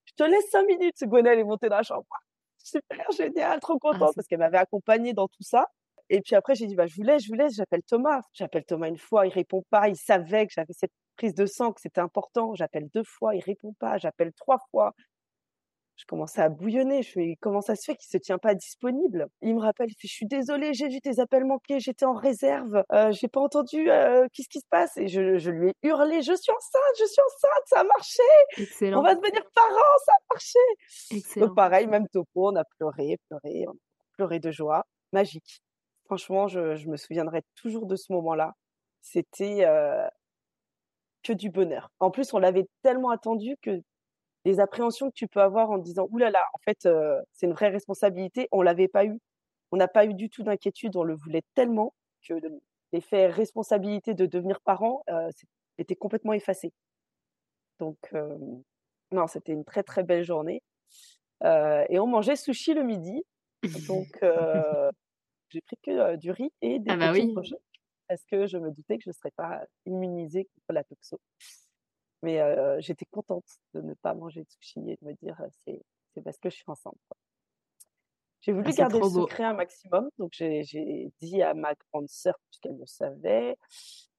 Je 0.07 0.13
te 0.15 0.23
laisse 0.25 0.49
cinq 0.51 0.67
minutes. 0.67 0.97
Gwenelle 1.05 1.39
est 1.39 1.45
montée 1.45 1.69
dans 1.69 1.77
la 1.77 1.83
chambre. 1.83 2.07
Super, 2.59 3.11
génial, 3.13 3.61
trop 3.61 3.79
contente 3.79 4.09
c'est- 4.11 4.15
parce 4.15 4.27
qu'elle 4.27 4.39
m'avait 4.39 4.59
accompagnée 4.59 5.13
dans 5.13 5.29
tout 5.29 5.43
ça. 5.43 5.67
Et 6.11 6.21
puis 6.21 6.35
après, 6.35 6.55
j'ai 6.55 6.67
dit, 6.67 6.75
bah, 6.75 6.87
je 6.87 6.95
vous 6.97 7.03
laisse, 7.03 7.23
je 7.25 7.29
vous 7.29 7.35
laisse, 7.35 7.55
j'appelle 7.55 7.83
Thomas. 7.83 8.21
J'appelle 8.33 8.65
Thomas 8.65 8.89
une 8.89 8.99
fois, 8.99 9.27
il 9.27 9.33
répond 9.33 9.65
pas. 9.71 9.89
Il 9.89 9.97
savait 9.97 10.47
que 10.47 10.53
j'avais 10.55 10.73
cette 10.75 10.93
prise 11.17 11.35
de 11.35 11.47
sang, 11.47 11.73
que 11.73 11.81
c'était 11.81 12.01
important. 12.01 12.55
J'appelle 12.55 12.89
deux 12.93 13.05
fois, 13.05 13.35
il 13.35 13.41
répond 13.41 13.73
pas. 13.79 13.97
J'appelle 13.99 14.33
trois 14.35 14.59
fois. 14.71 14.93
Je 15.97 16.05
commençais 16.07 16.41
à 16.41 16.49
bouillonner. 16.49 17.03
Je 17.03 17.13
fais, 17.13 17.37
comment 17.41 17.61
ça 17.61 17.77
se 17.77 17.85
fait 17.85 17.95
qu'il 17.97 18.09
se 18.09 18.19
tient 18.19 18.39
pas 18.39 18.55
disponible? 18.55 19.29
Il 19.43 19.55
me 19.55 19.61
rappelle, 19.61 19.89
il 19.91 19.95
fait, 19.95 20.09
je 20.09 20.13
suis 20.13 20.27
désolée, 20.27 20.75
j'ai 20.75 20.89
vu 20.89 21.01
tes 21.01 21.21
appels 21.21 21.45
manqués, 21.45 21.79
j'étais 21.79 22.05
en 22.05 22.15
réserve, 22.15 22.83
euh, 22.93 23.13
j'ai 23.13 23.29
pas 23.29 23.41
entendu, 23.41 23.91
euh, 23.91 24.27
qu'est-ce 24.33 24.49
qui 24.49 24.59
se 24.61 24.67
passe? 24.69 24.97
Et 24.97 25.07
je, 25.07 25.39
je 25.39 25.51
lui 25.51 25.71
ai 25.71 25.75
hurlé, 25.89 26.17
je 26.23 26.35
suis 26.35 26.53
enceinte, 26.53 26.95
je 26.99 27.05
suis 27.05 27.23
enceinte, 27.23 27.63
ça 27.67 27.81
a 27.81 27.85
marché, 27.85 28.23
on 28.59 28.63
Excellent. 28.63 29.03
va 29.03 29.15
devenir 29.15 29.45
parents, 29.55 29.99
ça 30.05 30.13
a 30.13 30.35
marché. 30.35 30.59
Excellent. 31.13 31.47
Donc 31.47 31.57
pareil, 31.57 31.87
même 31.87 32.09
topo, 32.09 32.51
on 32.51 32.57
a 32.57 32.65
pleuré, 32.79 33.19
pleuré, 33.29 33.67
on 33.69 33.73
a 33.73 34.05
pleuré 34.17 34.41
de 34.41 34.51
joie, 34.51 34.85
magique. 35.13 35.61
Franchement, 36.07 36.49
je, 36.49 36.75
je 36.75 36.89
me 36.89 36.97
souviendrai 36.97 37.43
toujours 37.55 37.87
de 37.87 37.97
ce 37.97 38.13
moment-là. 38.13 38.53
C'était 39.01 39.65
euh, 39.65 40.07
que 41.23 41.33
du 41.33 41.51
bonheur. 41.51 41.91
En 42.01 42.11
plus, 42.11 42.35
on 42.35 42.39
l'avait 42.39 42.67
tellement 42.83 43.11
attendu 43.11 43.57
que 43.63 43.81
les 44.45 44.61
appréhensions 44.61 45.09
que 45.11 45.15
tu 45.15 45.29
peux 45.29 45.41
avoir 45.41 45.71
en 45.71 45.79
te 45.79 45.85
disant 45.85 46.07
Ouh 46.11 46.19
là 46.19 46.31
là, 46.31 46.45
en 46.55 46.59
fait, 46.59 46.87
euh, 46.87 47.21
c'est 47.33 47.47
une 47.47 47.53
vraie 47.55 47.69
responsabilité, 47.71 48.49
on 48.53 48.63
l'avait 48.63 48.89
pas 48.89 49.05
eu. 49.07 49.19
On 49.73 49.77
n'a 49.79 49.89
pas 49.89 50.07
eu 50.07 50.15
du 50.15 50.31
tout 50.31 50.43
d'inquiétude, 50.45 50.97
on 50.97 51.05
le 51.05 51.15
voulait 51.17 51.43
tellement 51.55 51.95
que 52.29 52.35
le- 52.35 52.61
l'effet 52.93 53.27
responsabilité 53.29 54.15
de 54.15 54.27
devenir 54.27 54.61
parent 54.63 55.03
euh, 55.11 55.31
était 55.79 55.97
complètement 55.97 56.33
effacé. 56.35 56.73
Donc, 57.79 57.99
euh, 58.15 58.39
non, 59.13 59.27
c'était 59.27 59.53
une 59.53 59.65
très 59.65 59.83
très 59.83 60.03
belle 60.05 60.25
journée. 60.25 60.63
Euh, 61.45 61.85
et 61.91 61.99
on 62.01 62.07
mangeait 62.07 62.37
sushi 62.37 62.75
le 62.75 62.85
midi. 62.85 63.25
Donc, 63.89 64.09
j'ai 65.51 65.61
pris 65.63 65.77
que 65.83 66.17
du 66.17 66.31
riz 66.31 66.51
et 66.63 66.79
des 66.79 66.93
Ah 66.93 66.97
bah 66.97 67.13
oui. 67.13 67.35
parce 68.09 68.25
que 68.27 68.47
je 68.47 68.59
me 68.59 68.71
doutais 68.71 68.99
que 68.99 69.05
je 69.05 69.11
ne 69.11 69.15
serais 69.15 69.33
pas 69.37 69.63
immunisée 69.87 70.45
contre 70.47 70.73
la 70.75 70.85
toxo. 70.85 71.21
Mais 72.23 72.41
euh, 72.41 72.81
j'étais 72.81 73.05
contente 73.07 73.45
de 73.75 73.81
ne 73.83 73.95
pas 73.95 74.15
manger 74.15 74.43
de 74.45 74.49
sushi 74.51 74.81
et 74.91 74.97
de 75.01 75.07
me 75.07 75.13
dire 75.15 75.37
c'est 75.65 75.83
c'est 76.15 76.23
parce 76.23 76.39
que 76.39 76.49
je 76.49 76.55
suis 76.57 76.65
enceinte. 76.69 76.95
J'ai 78.41 78.53
voulu 78.53 78.65
Ah, 78.69 78.73
garder 78.77 78.99
le 79.01 79.05
secret 79.09 79.45
un 79.45 79.55
maximum, 79.55 80.09
donc 80.19 80.33
j'ai 80.35 80.63
j'ai 80.65 81.11
dit 81.21 81.43
à 81.43 81.55
ma 81.55 81.75
grande 81.75 82.09
sœur 82.09 82.35
puisqu'elle 82.51 82.79
le 82.79 82.87
savait, 82.87 83.57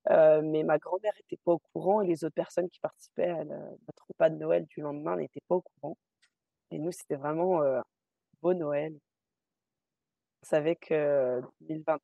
euh, 0.10 0.42
mais 0.44 0.64
ma 0.64 0.78
grand-mère 0.78 1.14
n'était 1.18 1.38
pas 1.44 1.54
au 1.54 1.60
courant 1.74 2.02
et 2.02 2.08
les 2.08 2.24
autres 2.26 2.34
personnes 2.36 2.70
qui 2.70 2.80
participaient 2.80 3.30
à 3.30 3.44
la- 3.44 3.56
notre 3.88 4.06
repas 4.10 4.30
de 4.30 4.36
Noël 4.36 4.66
du 4.66 4.82
lendemain 4.82 5.16
n'étaient 5.16 5.42
pas 5.48 5.56
au 5.56 5.62
courant. 5.62 5.98
Et 6.72 6.80
nous, 6.80 6.92
c'était 6.92 7.16
vraiment 7.16 7.62
euh, 7.62 7.82
beau 8.42 8.54
Noël. 8.54 8.98
On 10.44 10.46
savait 10.48 10.76
que 10.76 11.42
2020, 11.62 12.00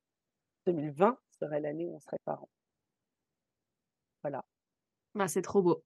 2020 0.67 1.17
serait 1.39 1.60
l'année 1.60 1.86
où 1.86 1.95
on 1.95 1.99
serait 1.99 2.17
parents. 2.23 2.49
Voilà, 4.21 4.43
Ah, 5.17 5.28
c'est 5.28 5.41
trop 5.41 5.62
beau. 5.62 5.84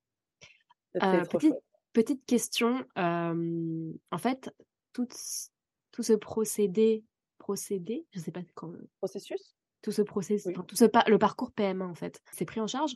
Euh, 1.01 1.23
trop 1.25 1.37
petite, 1.37 1.55
petite 1.93 2.25
question. 2.25 2.85
euh, 2.97 3.91
en 4.11 4.17
fait, 4.17 4.53
tout, 4.93 5.07
ce- 5.11 5.49
tout 5.91 6.03
ce 6.03 6.13
procédé, 6.13 7.03
procédé, 7.37 8.05
je 8.11 8.19
sais 8.19 8.31
pas 8.31 8.41
quand, 8.53 8.71
Processus? 8.99 9.55
tout 9.81 9.91
ce 9.91 10.01
processus, 10.01 10.45
Oui. 10.47 10.53
enfin, 10.55 10.63
tout 10.63 10.75
ce 10.75 10.85
pa- 10.85 11.03
le 11.07 11.17
parcours 11.19 11.51
PMA 11.51 11.85
en 11.85 11.95
fait, 11.95 12.21
c'est 12.31 12.45
pris 12.45 12.59
en 12.61 12.67
charge? 12.67 12.95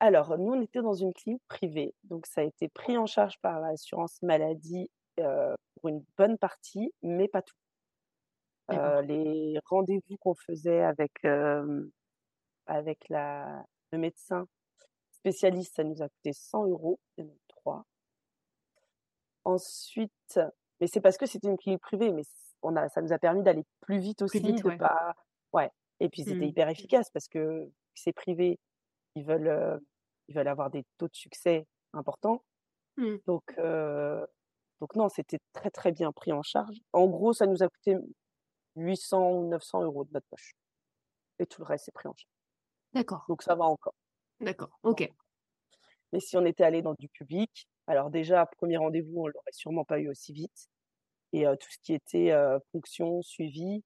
Alors, 0.00 0.36
nous, 0.36 0.52
on 0.52 0.60
était 0.60 0.82
dans 0.82 0.92
une 0.92 1.14
clinique 1.14 1.42
privée, 1.48 1.94
donc 2.04 2.26
ça 2.26 2.42
a 2.42 2.44
été 2.44 2.68
pris 2.68 2.98
en 2.98 3.06
charge 3.06 3.38
par 3.40 3.60
l'assurance 3.60 4.20
maladie 4.22 4.90
euh, 5.20 5.54
pour 5.76 5.88
une 5.88 6.04
bonne 6.18 6.36
partie, 6.36 6.92
mais 7.02 7.28
pas 7.28 7.42
tout. 7.42 7.54
Les 8.68 9.58
rendez-vous 9.66 10.16
qu'on 10.18 10.34
faisait 10.34 10.82
avec, 10.82 11.24
avec 12.66 13.08
la, 13.08 13.64
le 13.92 13.98
médecin 13.98 14.46
spécialiste, 15.30 15.74
ça 15.74 15.82
nous 15.82 16.02
a 16.02 16.08
coûté 16.08 16.32
100 16.32 16.66
euros, 16.66 17.00
il 17.16 17.24
y 17.24 17.28
en 17.28 17.32
a 17.32 17.36
trois. 17.48 17.84
Ensuite, 19.44 20.38
mais 20.80 20.86
c'est 20.86 21.00
parce 21.00 21.16
que 21.16 21.26
c'était 21.26 21.48
une 21.48 21.56
clinique 21.56 21.80
privée, 21.82 22.12
mais 22.12 22.22
on 22.62 22.76
a, 22.76 22.88
ça 22.88 23.02
nous 23.02 23.12
a 23.12 23.18
permis 23.18 23.42
d'aller 23.42 23.64
plus 23.80 23.98
vite 23.98 24.22
aussi, 24.22 24.38
vite, 24.40 24.62
de 24.62 24.68
ouais. 24.68 24.76
pas, 24.76 25.14
ouais. 25.52 25.70
Et 25.98 26.08
puis 26.08 26.22
c'était 26.22 26.36
Mm. 26.46 26.50
hyper 26.50 26.68
efficace 26.68 27.10
parce 27.10 27.26
que 27.28 27.68
c'est 27.94 28.12
privé, 28.12 28.58
ils 29.16 29.24
veulent, 29.24 29.48
euh, 29.48 29.78
ils 30.28 30.34
veulent 30.36 30.48
avoir 30.48 30.70
des 30.70 30.84
taux 30.98 31.08
de 31.08 31.14
succès 31.14 31.66
importants. 31.92 32.44
Mm. 32.96 33.16
Donc, 33.26 33.42
euh, 33.58 34.24
donc 34.80 34.94
non, 34.94 35.08
c'était 35.08 35.38
très 35.52 35.70
très 35.70 35.90
bien 35.90 36.12
pris 36.12 36.32
en 36.32 36.42
charge. 36.42 36.76
En 36.92 37.06
gros, 37.08 37.32
ça 37.32 37.46
nous 37.46 37.62
a 37.64 37.68
coûté 37.68 37.96
800 38.76 39.30
ou 39.32 39.48
900 39.48 39.82
euros 39.82 40.04
de 40.04 40.10
notre 40.12 40.26
poche. 40.28 40.54
Et 41.40 41.46
tout 41.46 41.62
le 41.62 41.66
reste 41.66 41.88
est 41.88 41.92
pris 41.92 42.08
en 42.08 42.14
charge. 42.14 42.28
D'accord, 42.92 43.24
Donc 43.28 43.42
ça 43.42 43.54
va 43.56 43.64
encore. 43.64 43.94
D'accord, 44.40 44.78
ok. 44.82 45.10
Mais 46.12 46.20
si 46.20 46.36
on 46.36 46.44
était 46.44 46.64
allé 46.64 46.82
dans 46.82 46.94
du 46.94 47.08
public, 47.08 47.68
alors 47.86 48.10
déjà, 48.10 48.46
premier 48.46 48.76
rendez-vous, 48.76 49.22
on 49.22 49.26
l'aurait 49.26 49.52
sûrement 49.52 49.84
pas 49.84 49.98
eu 49.98 50.08
aussi 50.08 50.32
vite. 50.32 50.68
Et 51.32 51.46
euh, 51.46 51.56
tout 51.56 51.68
ce 51.70 51.78
qui 51.82 51.94
était 51.94 52.30
euh, 52.30 52.58
ponction, 52.72 53.22
suivi, 53.22 53.82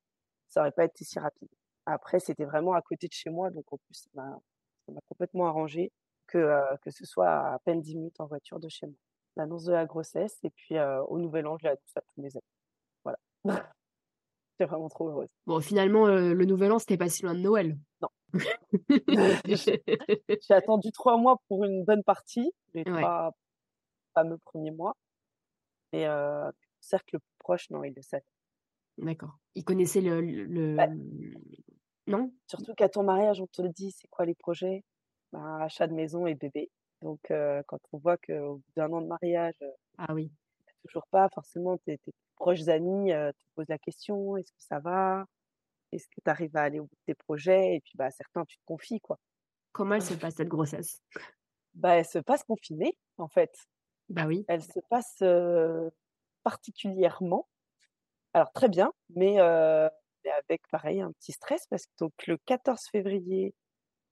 ça 0.48 0.60
aurait 0.60 0.72
pas 0.72 0.84
été 0.84 1.04
si 1.04 1.18
rapide. 1.18 1.48
Après, 1.86 2.20
c'était 2.20 2.44
vraiment 2.44 2.74
à 2.74 2.82
côté 2.82 3.08
de 3.08 3.12
chez 3.12 3.30
moi, 3.30 3.50
donc 3.50 3.72
en 3.72 3.78
plus, 3.78 3.94
ça 3.94 4.08
m'a 4.14 4.38
ça 4.86 5.00
complètement 5.08 5.46
arrangé 5.46 5.92
que, 6.26 6.38
euh, 6.38 6.76
que 6.82 6.90
ce 6.90 7.04
soit 7.04 7.28
à 7.28 7.58
peine 7.64 7.80
10 7.80 7.96
minutes 7.96 8.20
en 8.20 8.26
voiture 8.26 8.60
de 8.60 8.68
chez 8.68 8.86
moi. 8.86 8.96
L'annonce 9.36 9.64
de 9.64 9.72
la 9.72 9.86
grossesse, 9.86 10.38
et 10.42 10.50
puis 10.50 10.76
euh, 10.76 11.02
au 11.04 11.18
Nouvel 11.18 11.46
An, 11.46 11.56
je 11.58 11.64
l'annonce 11.64 11.96
à 11.96 12.00
tous 12.00 12.20
mes 12.20 12.36
amis. 12.36 12.44
Voilà. 13.04 13.18
J'étais 14.52 14.68
vraiment 14.68 14.88
trop 14.88 15.08
heureuse. 15.08 15.30
Bon, 15.46 15.60
finalement, 15.60 16.06
euh, 16.06 16.34
le 16.34 16.44
nouvel 16.44 16.72
an, 16.72 16.78
c'était 16.78 16.98
pas 16.98 17.08
si 17.08 17.22
loin 17.22 17.34
de 17.34 17.40
Noël. 17.40 17.78
Non. 18.02 18.08
J'ai 20.43 20.55
attendu 20.55 20.93
trois 20.93 21.16
mois 21.16 21.40
pour 21.49 21.64
une 21.64 21.85
bonne 21.85 22.03
partie, 22.05 22.53
les 22.75 22.83
Ouais. 22.83 23.01
trois 23.01 23.33
fameux 24.14 24.38
premiers 24.38 24.71
mois. 24.71 24.97
Et 25.93 26.07
euh, 26.07 26.47
le 26.47 26.53
cercle 26.81 27.19
plus 27.19 27.37
proche, 27.38 27.71
non, 27.71 27.83
il 27.85 27.93
le 27.95 28.03
savait. 28.03 28.25
D'accord. 28.99 29.38
Il 29.55 29.64
connaissait 29.64 30.01
le, 30.01 30.21
le- 30.21 30.77
Ouais. 30.77 30.88
Non? 32.07 32.33
Surtout 32.47 32.75
qu'à 32.75 32.88
ton 32.88 33.03
mariage, 33.03 33.40
on 33.40 33.47
te 33.47 33.62
le 33.62 33.69
dit, 33.69 33.93
c'est 33.93 34.09
quoi 34.09 34.25
les 34.25 34.35
projets? 34.35 34.85
Ben, 35.33 35.59
achat 35.61 35.87
de 35.87 35.95
maison 35.95 36.27
et 36.27 36.35
bébé. 36.35 36.71
Donc, 37.03 37.21
quand 37.29 37.79
on 37.93 37.99
voit 37.99 38.16
qu'au 38.19 38.57
bout 38.57 38.73
d'un 38.77 38.93
an 38.93 39.01
de 39.01 39.07
mariage, 39.07 39.55
ah 39.97 40.12
oui, 40.12 40.31
toujours 40.85 41.07
pas, 41.11 41.29
forcément, 41.33 41.79
tes, 41.79 41.99
tes 41.99 42.12
proches 42.37 42.66
amis 42.69 43.11
te 43.11 43.33
posent 43.55 43.69
la 43.69 43.79
question, 43.79 44.37
est-ce 44.37 44.51
que 44.53 44.62
ça 44.62 44.81
va? 44.81 45.25
Est-ce 45.92 46.07
que 46.09 46.20
tu 46.24 46.31
arrives 46.31 46.57
à 46.57 46.62
aller 46.62 46.79
au 46.79 46.85
bout 46.85 46.94
de 46.94 47.12
tes 47.12 47.14
projets? 47.14 47.74
Et 47.74 47.81
puis, 47.81 47.92
bah, 47.96 48.11
certains, 48.11 48.44
tu 48.44 48.57
te 48.57 48.62
confies, 48.64 49.00
quoi. 49.00 49.18
Comment 49.72 49.94
elle 49.96 50.03
se 50.03 50.14
passe 50.14 50.35
cette 50.35 50.48
grossesse? 50.48 51.00
Bah, 51.74 51.96
elle 51.96 52.07
se 52.07 52.18
passe 52.18 52.42
confinée, 52.44 52.96
en 53.18 53.29
fait. 53.29 53.55
Bah 54.09 54.26
oui. 54.26 54.44
Elle 54.48 54.62
se 54.62 54.81
passe 54.88 55.22
particulièrement. 56.42 57.48
Alors, 58.33 58.53
très 58.53 58.68
bien, 58.68 58.92
mais 59.11 59.38
avec, 59.38 60.62
pareil, 60.70 61.00
un 61.00 61.12
petit 61.12 61.33
stress 61.33 61.66
parce 61.68 61.87
que 61.87 61.92
donc, 61.98 62.12
le 62.26 62.37
14 62.46 62.81
février, 62.90 63.55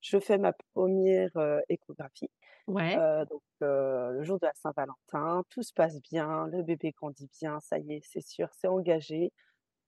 je 0.01 0.19
fais 0.21 0.39
ma 0.39 0.53
première 0.75 1.31
échographie. 1.69 2.31
Ouais. 2.69 2.97
donc, 3.31 3.43
le 3.61 4.23
jour 4.23 4.39
de 4.39 4.47
la 4.47 4.53
Saint-Valentin, 4.55 5.43
tout 5.51 5.63
se 5.63 5.73
passe 5.73 6.01
bien, 6.03 6.47
le 6.49 6.63
bébé 6.63 6.93
grandit 6.93 7.29
bien, 7.41 7.59
ça 7.61 7.79
y 7.79 7.95
est, 7.95 8.01
c'est 8.05 8.21
sûr, 8.21 8.49
c'est 8.53 8.69
engagé. 8.69 9.33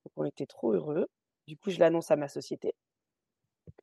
Donc, 0.05 0.13
on 0.17 0.25
était 0.25 0.47
trop 0.47 0.73
heureux. 0.73 1.07
Du 1.51 1.57
coup, 1.57 1.71
je 1.71 1.81
l'annonce 1.81 2.13
à 2.13 2.17
ma 2.17 2.29
société. 2.29 2.77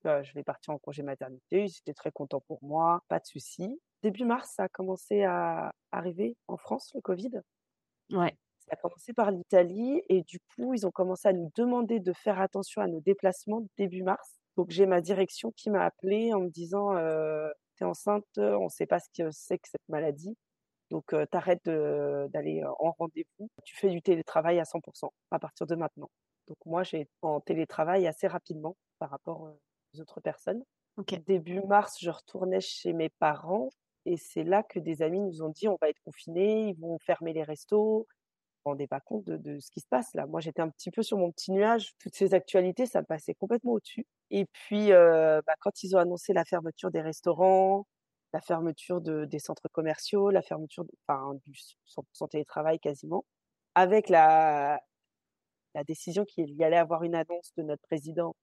je 0.06 0.34
vais 0.34 0.44
partir 0.46 0.74
en 0.74 0.78
congé 0.78 1.04
maternité. 1.04 1.66
Ils 1.66 1.78
étaient 1.80 1.94
très 1.94 2.14
contents 2.14 2.40
pour 2.48 2.64
moi, 2.64 3.04
pas 3.10 3.20
de 3.20 3.26
souci. 3.26 3.78
Début 4.04 4.24
mars, 4.24 4.54
ça 4.56 4.64
a 4.64 4.70
commencé 4.70 5.24
à 5.24 5.74
arriver 5.92 6.38
en 6.48 6.56
France, 6.56 6.94
le 6.96 7.02
Covid. 7.02 7.42
Ouais. 8.14 8.38
Ça 8.60 8.70
a 8.72 8.76
commencé 8.78 9.12
par 9.12 9.32
l'Italie 9.32 10.02
et 10.08 10.24
du 10.24 10.40
coup, 10.56 10.74
ils 10.76 10.88
ont 10.88 10.92
commencé 10.92 11.28
à 11.28 11.34
nous 11.34 11.52
demander 11.58 12.00
de 12.00 12.14
faire 12.14 12.40
attention 12.40 12.82
à 12.82 12.88
nos 12.88 13.02
déplacements 13.02 13.68
début 13.78 14.02
mars. 14.02 14.40
Donc, 14.56 14.70
j'ai 14.70 14.86
ma 14.86 15.02
direction 15.02 15.52
qui 15.52 15.70
m'a 15.70 15.84
appelée 15.84 16.34
en 16.34 16.40
me 16.40 16.50
disant 16.50 16.94
T'es 17.76 17.84
enceinte, 17.84 18.24
on 18.38 18.64
ne 18.64 18.70
sait 18.70 18.86
pas 18.86 19.02
ce 19.02 19.10
que 19.10 19.30
c'est 19.32 19.58
que 19.58 19.68
cette 19.68 19.90
maladie. 19.90 20.38
Donc, 20.90 21.14
t'arrêtes 21.32 21.66
d'aller 21.66 22.64
en 22.80 22.92
rendez-vous. 22.98 23.50
Tu 23.66 23.76
fais 23.76 23.90
du 23.90 24.02
télétravail 24.02 24.58
à 24.58 24.64
100% 24.64 25.10
à 25.32 25.40
partir 25.40 25.68
de 25.68 25.76
maintenant. 25.76 26.10
Donc, 26.48 26.58
moi, 26.66 26.84
j'ai 26.84 27.08
en 27.22 27.40
télétravail 27.42 28.08
assez 28.08 28.28
rapidement 28.28 28.76
par 29.00 29.10
rapport 29.10 29.42
aux 29.42 30.02
autres 30.02 30.22
personnes. 30.22 30.64
Début 31.28 31.62
mars, 31.62 31.98
je 32.02 32.10
retournais 32.10 32.62
chez 32.62 32.94
mes 32.94 33.10
parents 33.10 33.70
et 34.06 34.18
c'est 34.18 34.44
là 34.44 34.64
que 34.64 34.80
des 34.80 35.02
amis 35.02 35.20
nous 35.20 35.44
ont 35.44 35.50
dit 35.50 35.68
on 35.68 35.78
va 35.80 35.90
être 35.90 36.00
confinés, 36.04 36.70
ils 36.70 36.80
vont 36.80 36.98
fermer 37.00 37.34
les 37.34 37.44
restos, 37.44 38.08
rendez 38.66 38.88
pas 38.88 39.00
compte 39.00 39.26
de, 39.26 39.60
ce 39.60 39.70
qui 39.72 39.80
se 39.80 39.88
passe 39.88 40.14
là. 40.14 40.26
Moi, 40.26 40.42
j'étais 40.42 40.62
un 40.62 40.70
petit 40.70 40.92
peu 40.92 41.04
sur 41.04 41.18
mon 41.18 41.32
petit 41.32 41.52
nuage. 41.52 41.94
Toutes 42.00 42.16
ces 42.16 42.34
actualités, 42.34 42.86
ça 42.86 43.02
me 43.02 43.06
passait 43.06 43.36
complètement 43.36 43.74
au-dessus. 43.74 44.06
Et 44.32 44.46
puis, 44.46 44.92
euh, 44.92 45.42
bah, 45.46 45.54
quand 45.60 45.84
ils 45.84 45.96
ont 45.96 46.00
annoncé 46.00 46.34
la 46.34 46.46
fermeture 46.46 46.92
des 46.92 47.02
restaurants, 47.02 47.86
la 48.34 48.42
fermeture 48.42 49.02
de, 49.02 49.26
des 49.26 49.40
centres 49.40 49.70
commerciaux, 49.72 50.30
la 50.32 50.42
fermeture 50.42 50.86
enfin, 51.08 51.34
du 51.46 51.54
santé 51.86 52.38
télétravail 52.38 52.80
quasiment, 52.80 53.26
avec 53.76 54.10
la, 54.10 54.82
la 55.78 55.84
décision 55.84 56.26
qu'il 56.26 56.50
y 56.56 56.64
allait 56.64 56.78
avoir 56.78 57.04
une 57.04 57.14
annonce 57.14 57.54
de 57.56 57.62
notre 57.62 57.84
président 57.84 58.36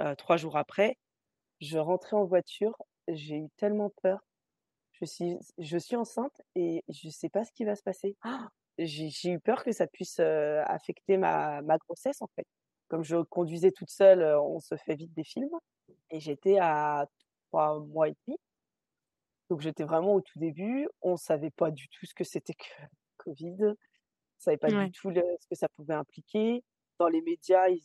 euh, 0.00 0.14
trois 0.14 0.38
jours 0.38 0.56
après, 0.56 0.96
je 1.60 1.76
rentrais 1.76 2.16
en 2.16 2.24
voiture, 2.24 2.74
j'ai 3.06 3.36
eu 3.36 3.48
tellement 3.58 3.90
peur. 4.02 4.20
Je 4.92 5.04
suis, 5.04 5.36
je 5.58 5.76
suis 5.76 5.96
enceinte 5.96 6.40
et 6.54 6.82
je 6.88 7.08
ne 7.08 7.12
sais 7.12 7.28
pas 7.28 7.44
ce 7.44 7.52
qui 7.52 7.64
va 7.64 7.76
se 7.76 7.82
passer. 7.82 8.16
Ah 8.22 8.48
j'ai 8.78 9.30
eu 9.30 9.38
peur 9.40 9.62
que 9.62 9.72
ça 9.72 9.86
puisse 9.86 10.20
affecter 10.20 11.18
ma, 11.18 11.60
ma, 11.60 11.76
grossesse 11.76 12.22
en 12.22 12.28
fait. 12.34 12.46
Comme 12.88 13.04
je 13.04 13.16
conduisais 13.16 13.72
toute 13.72 13.90
seule, 13.90 14.22
on 14.38 14.58
se 14.58 14.74
fait 14.76 14.94
vite 14.94 15.12
des 15.12 15.24
films. 15.24 15.54
Et 16.08 16.18
j'étais 16.18 16.56
à 16.58 17.06
trois 17.50 17.78
mois 17.80 18.08
et 18.08 18.14
demi. 18.26 18.38
Donc 19.50 19.60
j'étais 19.60 19.84
vraiment 19.84 20.14
au 20.14 20.22
tout 20.22 20.38
début. 20.38 20.88
On 21.02 21.12
ne 21.12 21.16
savait 21.18 21.50
pas 21.50 21.70
du 21.70 21.88
tout 21.88 22.06
ce 22.06 22.14
que 22.14 22.24
c'était 22.24 22.54
que 22.54 22.82
Covid. 23.18 23.56
On 23.60 23.66
ne 23.66 23.74
savait 24.38 24.56
pas 24.56 24.70
du 24.70 24.90
tout 24.92 25.12
ce 25.12 25.46
que 25.46 25.54
ça 25.54 25.68
pouvait 25.68 25.92
impliquer. 25.92 26.64
Dans 27.00 27.08
les 27.08 27.22
médias, 27.22 27.68
ils, 27.68 27.82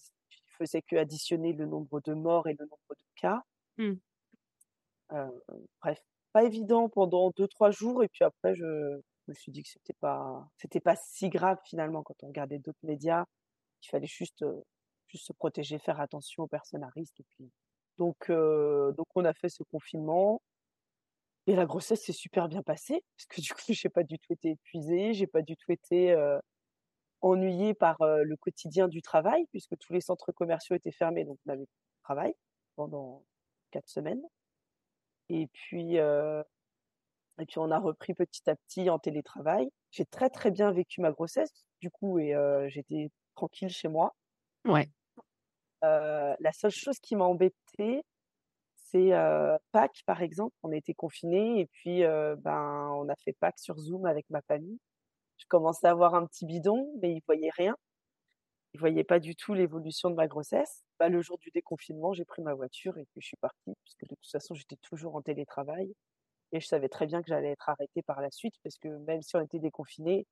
faisaient 0.57 0.83
que 0.83 0.95
additionner 0.95 1.51
le 1.51 1.65
nombre 1.65 1.99
de 2.01 2.13
morts 2.13 2.47
et 2.47 2.55
le 2.57 2.65
nombre 2.65 2.89
de 2.91 3.19
cas. 3.19 3.41
Mmh. 3.77 3.95
bref, 5.81 5.99
pas 6.31 6.43
évident 6.43 6.87
pendant 6.87 7.31
deux, 7.31 7.47
trois 7.47 7.71
jours. 7.71 8.03
Et 8.03 8.07
puis 8.07 8.23
après, 8.23 8.55
je, 8.55 9.01
je 9.25 9.31
me 9.31 9.35
suis 9.35 9.51
dit 9.51 9.63
que 9.63 9.69
c'était 9.69 9.93
pas 9.99 10.47
c'était 10.57 10.79
pas 10.79 10.95
si 10.95 11.29
grave 11.29 11.57
finalement 11.65 12.03
quand 12.03 12.15
on 12.23 12.27
regardait 12.27 12.59
d'autres 12.59 12.79
médias 12.83 13.25
il 13.81 13.87
fallait 13.87 14.07
juste 14.07 14.45
juste 15.07 15.27
se 15.27 15.33
protéger 15.33 15.79
faire 15.79 15.99
attention 15.99 16.43
aux 16.43 16.47
personnes 16.47 16.83
à 16.83 16.89
risque 16.89 17.19
et 17.19 17.25
puis 17.29 17.51
donc 17.97 18.29
donc 18.29 19.07
on 19.15 19.25
a 19.25 19.33
fait 19.33 19.49
ce 19.49 19.63
confinement 19.63 20.41
et 21.47 21.55
la 21.55 21.65
grossesse 21.65 22.03
s'est 22.03 22.13
super 22.13 22.47
bien 22.47 22.61
passée 22.63 23.03
parce 23.17 23.25
que 23.27 23.41
du 23.41 23.53
coup 23.53 23.61
j'ai 23.69 23.89
pas 23.89 24.03
du 24.03 24.19
tout 24.19 24.33
été 24.33 24.51
épuisée 24.51 25.13
j'ai 25.13 25.27
pas 25.27 25.41
du 25.41 25.55
tout 25.57 25.71
été 25.71 26.13
ennuyée 27.25 27.73
par 27.73 27.97
le 27.99 28.35
quotidien 28.35 28.87
du 28.87 29.01
travail 29.01 29.45
puisque 29.51 29.77
tous 29.77 29.93
les 29.93 30.01
centres 30.01 30.31
commerciaux 30.31 30.75
étaient 30.75 30.91
fermés 30.91 31.25
donc 31.25 31.39
on 31.45 31.51
avait 31.51 31.67
travail 32.03 32.35
pendant 32.75 33.23
quatre 33.71 33.89
semaines 33.89 34.21
et 35.29 35.47
puis 35.47 35.97
et 35.97 37.45
puis 37.45 37.59
on 37.59 37.71
a 37.71 37.79
repris 37.79 38.13
petit 38.13 38.49
à 38.49 38.55
petit 38.55 38.89
en 38.89 38.99
télétravail. 38.99 39.69
J'ai 39.91 40.05
très 40.05 40.29
très 40.29 40.51
bien 40.51 40.71
vécu 40.71 41.01
ma 41.01 41.11
grossesse 41.11 41.65
du 41.81 41.89
coup 41.89 42.19
et 42.19 42.35
j'étais 42.67 43.09
tranquille 43.35 43.69
chez 43.69 43.87
moi. 43.87 44.15
Ouais. 44.65 44.87
la 45.81 46.51
seule 46.53 46.71
chose 46.71 46.99
qui 46.99 47.15
m'a 47.15 47.25
embêtée, 47.25 48.03
c'est 48.75 49.11
Pâques 49.71 50.03
par 50.05 50.21
exemple. 50.21 50.55
On 50.63 50.71
était 50.71 50.93
confinés 50.93 51.59
et 51.59 51.65
puis 51.65 52.01
ben 52.03 52.91
on 52.93 53.09
a 53.09 53.15
fait 53.15 53.33
Pâques 53.33 53.59
sur 53.59 53.77
Zoom 53.77 54.05
avec 54.05 54.29
ma 54.29 54.41
famille. 54.43 54.79
Je 55.37 55.45
commençais 55.47 55.87
à 55.87 55.91
avoir 55.91 56.15
un 56.15 56.25
petit 56.25 56.45
bidon, 56.45 56.91
mais 57.01 57.13
ils 57.13 57.21
voyaient 57.25 57.51
rien. 57.55 57.75
Ils 58.73 58.79
voyaient 58.79 59.03
pas 59.03 59.19
du 59.19 59.35
tout 59.35 59.53
l'évolution 59.53 60.09
de 60.09 60.15
ma 60.15 60.27
grossesse. 60.27 60.83
Bah, 60.99 61.09
le 61.09 61.21
jour 61.21 61.37
du 61.37 61.49
déconfinement, 61.51 62.13
j'ai 62.13 62.25
pris 62.25 62.41
ma 62.41 62.53
voiture 62.53 62.97
et 62.97 63.05
puis 63.05 63.21
je 63.21 63.27
suis 63.27 63.37
partie 63.37 63.73
puisque 63.83 64.03
de 64.03 64.15
toute 64.15 64.31
façon 64.31 64.53
j'étais 64.53 64.77
toujours 64.77 65.15
en 65.15 65.21
télétravail. 65.21 65.93
Et 66.51 66.59
je 66.59 66.67
savais 66.67 66.89
très 66.89 67.05
bien 67.05 67.21
que 67.21 67.27
j'allais 67.27 67.51
être 67.51 67.69
arrêtée 67.69 68.01
par 68.01 68.21
la 68.21 68.31
suite 68.31 68.55
parce 68.63 68.77
que 68.77 68.87
même 68.87 69.21
si 69.21 69.35
on 69.35 69.41
était 69.41 69.59
déconfinés, 69.59 70.25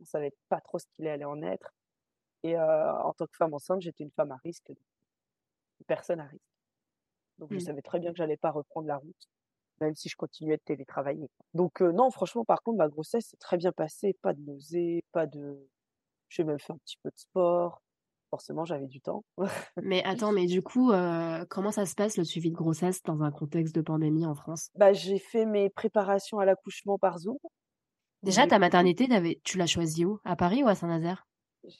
on 0.00 0.04
savait 0.04 0.32
pas 0.48 0.60
trop 0.60 0.78
ce 0.78 0.86
qu'il 0.94 1.06
allait 1.08 1.24
en 1.24 1.42
être. 1.42 1.72
Et 2.42 2.58
en 2.58 3.12
tant 3.12 3.26
que 3.26 3.36
femme 3.36 3.54
enceinte, 3.54 3.82
j'étais 3.82 4.04
une 4.04 4.12
femme 4.12 4.32
à 4.32 4.36
risque, 4.36 4.68
une 4.68 5.86
personne 5.86 6.20
à 6.20 6.26
risque. 6.26 6.44
Donc 7.38 7.50
je 7.52 7.56
mmh. 7.56 7.60
savais 7.60 7.82
très 7.82 7.98
bien 7.98 8.10
que 8.10 8.16
j'allais 8.16 8.36
pas 8.36 8.50
reprendre 8.50 8.86
la 8.86 8.96
route, 8.96 9.28
même 9.80 9.94
si 9.94 10.08
je 10.08 10.16
continuais 10.16 10.56
de 10.56 10.62
télétravailler. 10.64 11.28
Donc 11.54 11.80
non, 11.80 12.10
franchement, 12.10 12.44
par 12.44 12.62
contre, 12.62 12.78
ma 12.78 12.88
grossesse 12.88 13.26
s'est 13.26 13.36
très 13.38 13.56
bien 13.56 13.72
passée, 13.72 14.16
pas 14.22 14.34
de 14.34 14.40
nausées, 14.40 15.04
pas 15.12 15.26
de. 15.26 15.68
J'ai 16.28 16.44
même 16.44 16.58
fait 16.58 16.72
un 16.72 16.78
petit 16.78 16.96
peu 17.02 17.10
de 17.10 17.18
sport 17.18 17.82
forcément 18.30 18.64
j'avais 18.64 18.86
du 18.86 19.00
temps. 19.00 19.24
mais 19.82 20.02
attends, 20.04 20.32
mais 20.32 20.46
du 20.46 20.62
coup, 20.62 20.92
euh, 20.92 21.44
comment 21.50 21.72
ça 21.72 21.84
se 21.84 21.94
passe 21.94 22.16
le 22.16 22.24
suivi 22.24 22.50
de 22.50 22.56
grossesse 22.56 23.02
dans 23.02 23.22
un 23.22 23.30
contexte 23.30 23.74
de 23.74 23.82
pandémie 23.82 24.24
en 24.24 24.34
France? 24.34 24.70
Bah, 24.76 24.92
J'ai 24.92 25.18
fait 25.18 25.44
mes 25.44 25.68
préparations 25.68 26.38
à 26.38 26.44
l'accouchement 26.44 26.96
par 26.96 27.18
Zoom. 27.18 27.36
Déjà, 28.22 28.46
ta 28.46 28.58
maternité, 28.58 29.08
tu 29.44 29.58
l'as 29.58 29.66
choisie 29.66 30.04
où? 30.04 30.20
À 30.24 30.36
Paris 30.36 30.62
ou 30.62 30.68
à 30.68 30.74
Saint-Nazaire? 30.74 31.26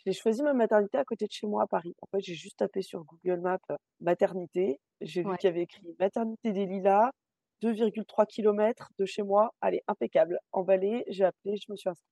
J'ai 0.04 0.12
choisi 0.12 0.42
ma 0.42 0.52
maternité 0.52 0.98
à 0.98 1.04
côté 1.04 1.26
de 1.26 1.30
chez 1.32 1.46
moi 1.46 1.62
à 1.62 1.66
Paris. 1.66 1.94
En 2.02 2.06
fait, 2.10 2.22
j'ai 2.22 2.34
juste 2.34 2.58
tapé 2.58 2.82
sur 2.82 3.04
Google 3.04 3.40
Maps 3.40 3.58
euh, 3.70 3.76
maternité. 4.00 4.78
J'ai 5.00 5.22
vu 5.22 5.36
qu'il 5.38 5.48
y 5.48 5.52
avait 5.52 5.62
écrit 5.62 5.82
maternité 5.98 6.52
des 6.52 6.66
Lilas, 6.66 7.10
2,3 7.62 8.26
km 8.26 8.90
de 8.98 9.04
chez 9.04 9.22
moi. 9.22 9.54
Allez, 9.60 9.82
impeccable. 9.86 10.38
En 10.52 10.62
Valais, 10.62 11.04
j'ai 11.08 11.24
appelé, 11.24 11.56
je 11.56 11.70
me 11.70 11.76
suis 11.76 11.88
inscrite. 11.88 12.08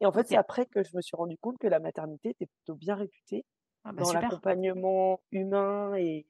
Et 0.00 0.06
en 0.06 0.12
fait, 0.12 0.26
c'est 0.26 0.36
après 0.36 0.66
que 0.66 0.82
je 0.82 0.96
me 0.96 1.00
suis 1.00 1.16
rendu 1.16 1.36
compte 1.38 1.58
que 1.58 1.68
la 1.68 1.78
maternité 1.78 2.30
était 2.30 2.46
plutôt 2.46 2.74
bien 2.74 2.96
réputée 2.96 3.44
ah 3.84 3.92
bah 3.92 4.02
dans 4.02 4.12
l'accompagnement 4.12 5.20
humain 5.30 5.94
et 5.94 6.26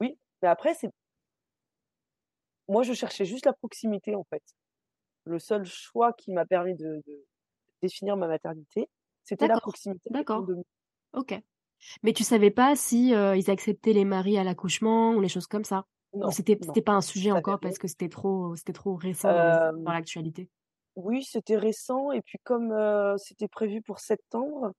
oui. 0.00 0.18
Mais 0.42 0.48
après, 0.48 0.74
c'est 0.74 0.90
moi, 2.68 2.82
je 2.82 2.92
cherchais 2.92 3.24
juste 3.24 3.46
la 3.46 3.52
proximité 3.52 4.14
en 4.14 4.24
fait. 4.24 4.42
Le 5.24 5.38
seul 5.38 5.64
choix 5.64 6.12
qui 6.12 6.32
m'a 6.32 6.44
permis 6.44 6.74
de, 6.74 7.02
définir 7.82 8.16
ma 8.16 8.26
maternité, 8.28 8.88
c'était 9.24 9.48
la 9.48 9.60
proximité. 9.60 10.08
D'accord. 10.10 10.46
Ok. 11.12 11.40
Mais 12.02 12.12
tu 12.12 12.24
savais 12.24 12.50
pas 12.50 12.74
si 12.74 13.14
euh, 13.14 13.36
ils 13.36 13.50
acceptaient 13.50 13.92
les 13.92 14.04
maris 14.04 14.38
à 14.38 14.44
l'accouchement 14.44 15.12
ou 15.12 15.20
les 15.20 15.28
choses 15.28 15.46
comme 15.46 15.64
ça? 15.64 15.86
C'était 16.30 16.58
c'était 16.60 16.82
pas 16.82 16.92
un 16.92 17.00
sujet 17.00 17.32
encore 17.32 17.60
parce 17.60 17.78
que 17.78 17.88
c'était 17.88 18.08
trop 18.08 18.56
c'était 18.56 18.72
trop 18.72 18.94
récent 18.94 19.28
dans 19.28 19.92
l'actualité? 19.92 20.48
Oui, 20.96 21.24
c'était 21.24 21.56
récent 21.56 22.10
et 22.12 22.22
puis 22.22 22.38
comme 22.44 22.74
c'était 23.18 23.48
prévu 23.48 23.82
pour 23.82 24.00
septembre, 24.00 24.72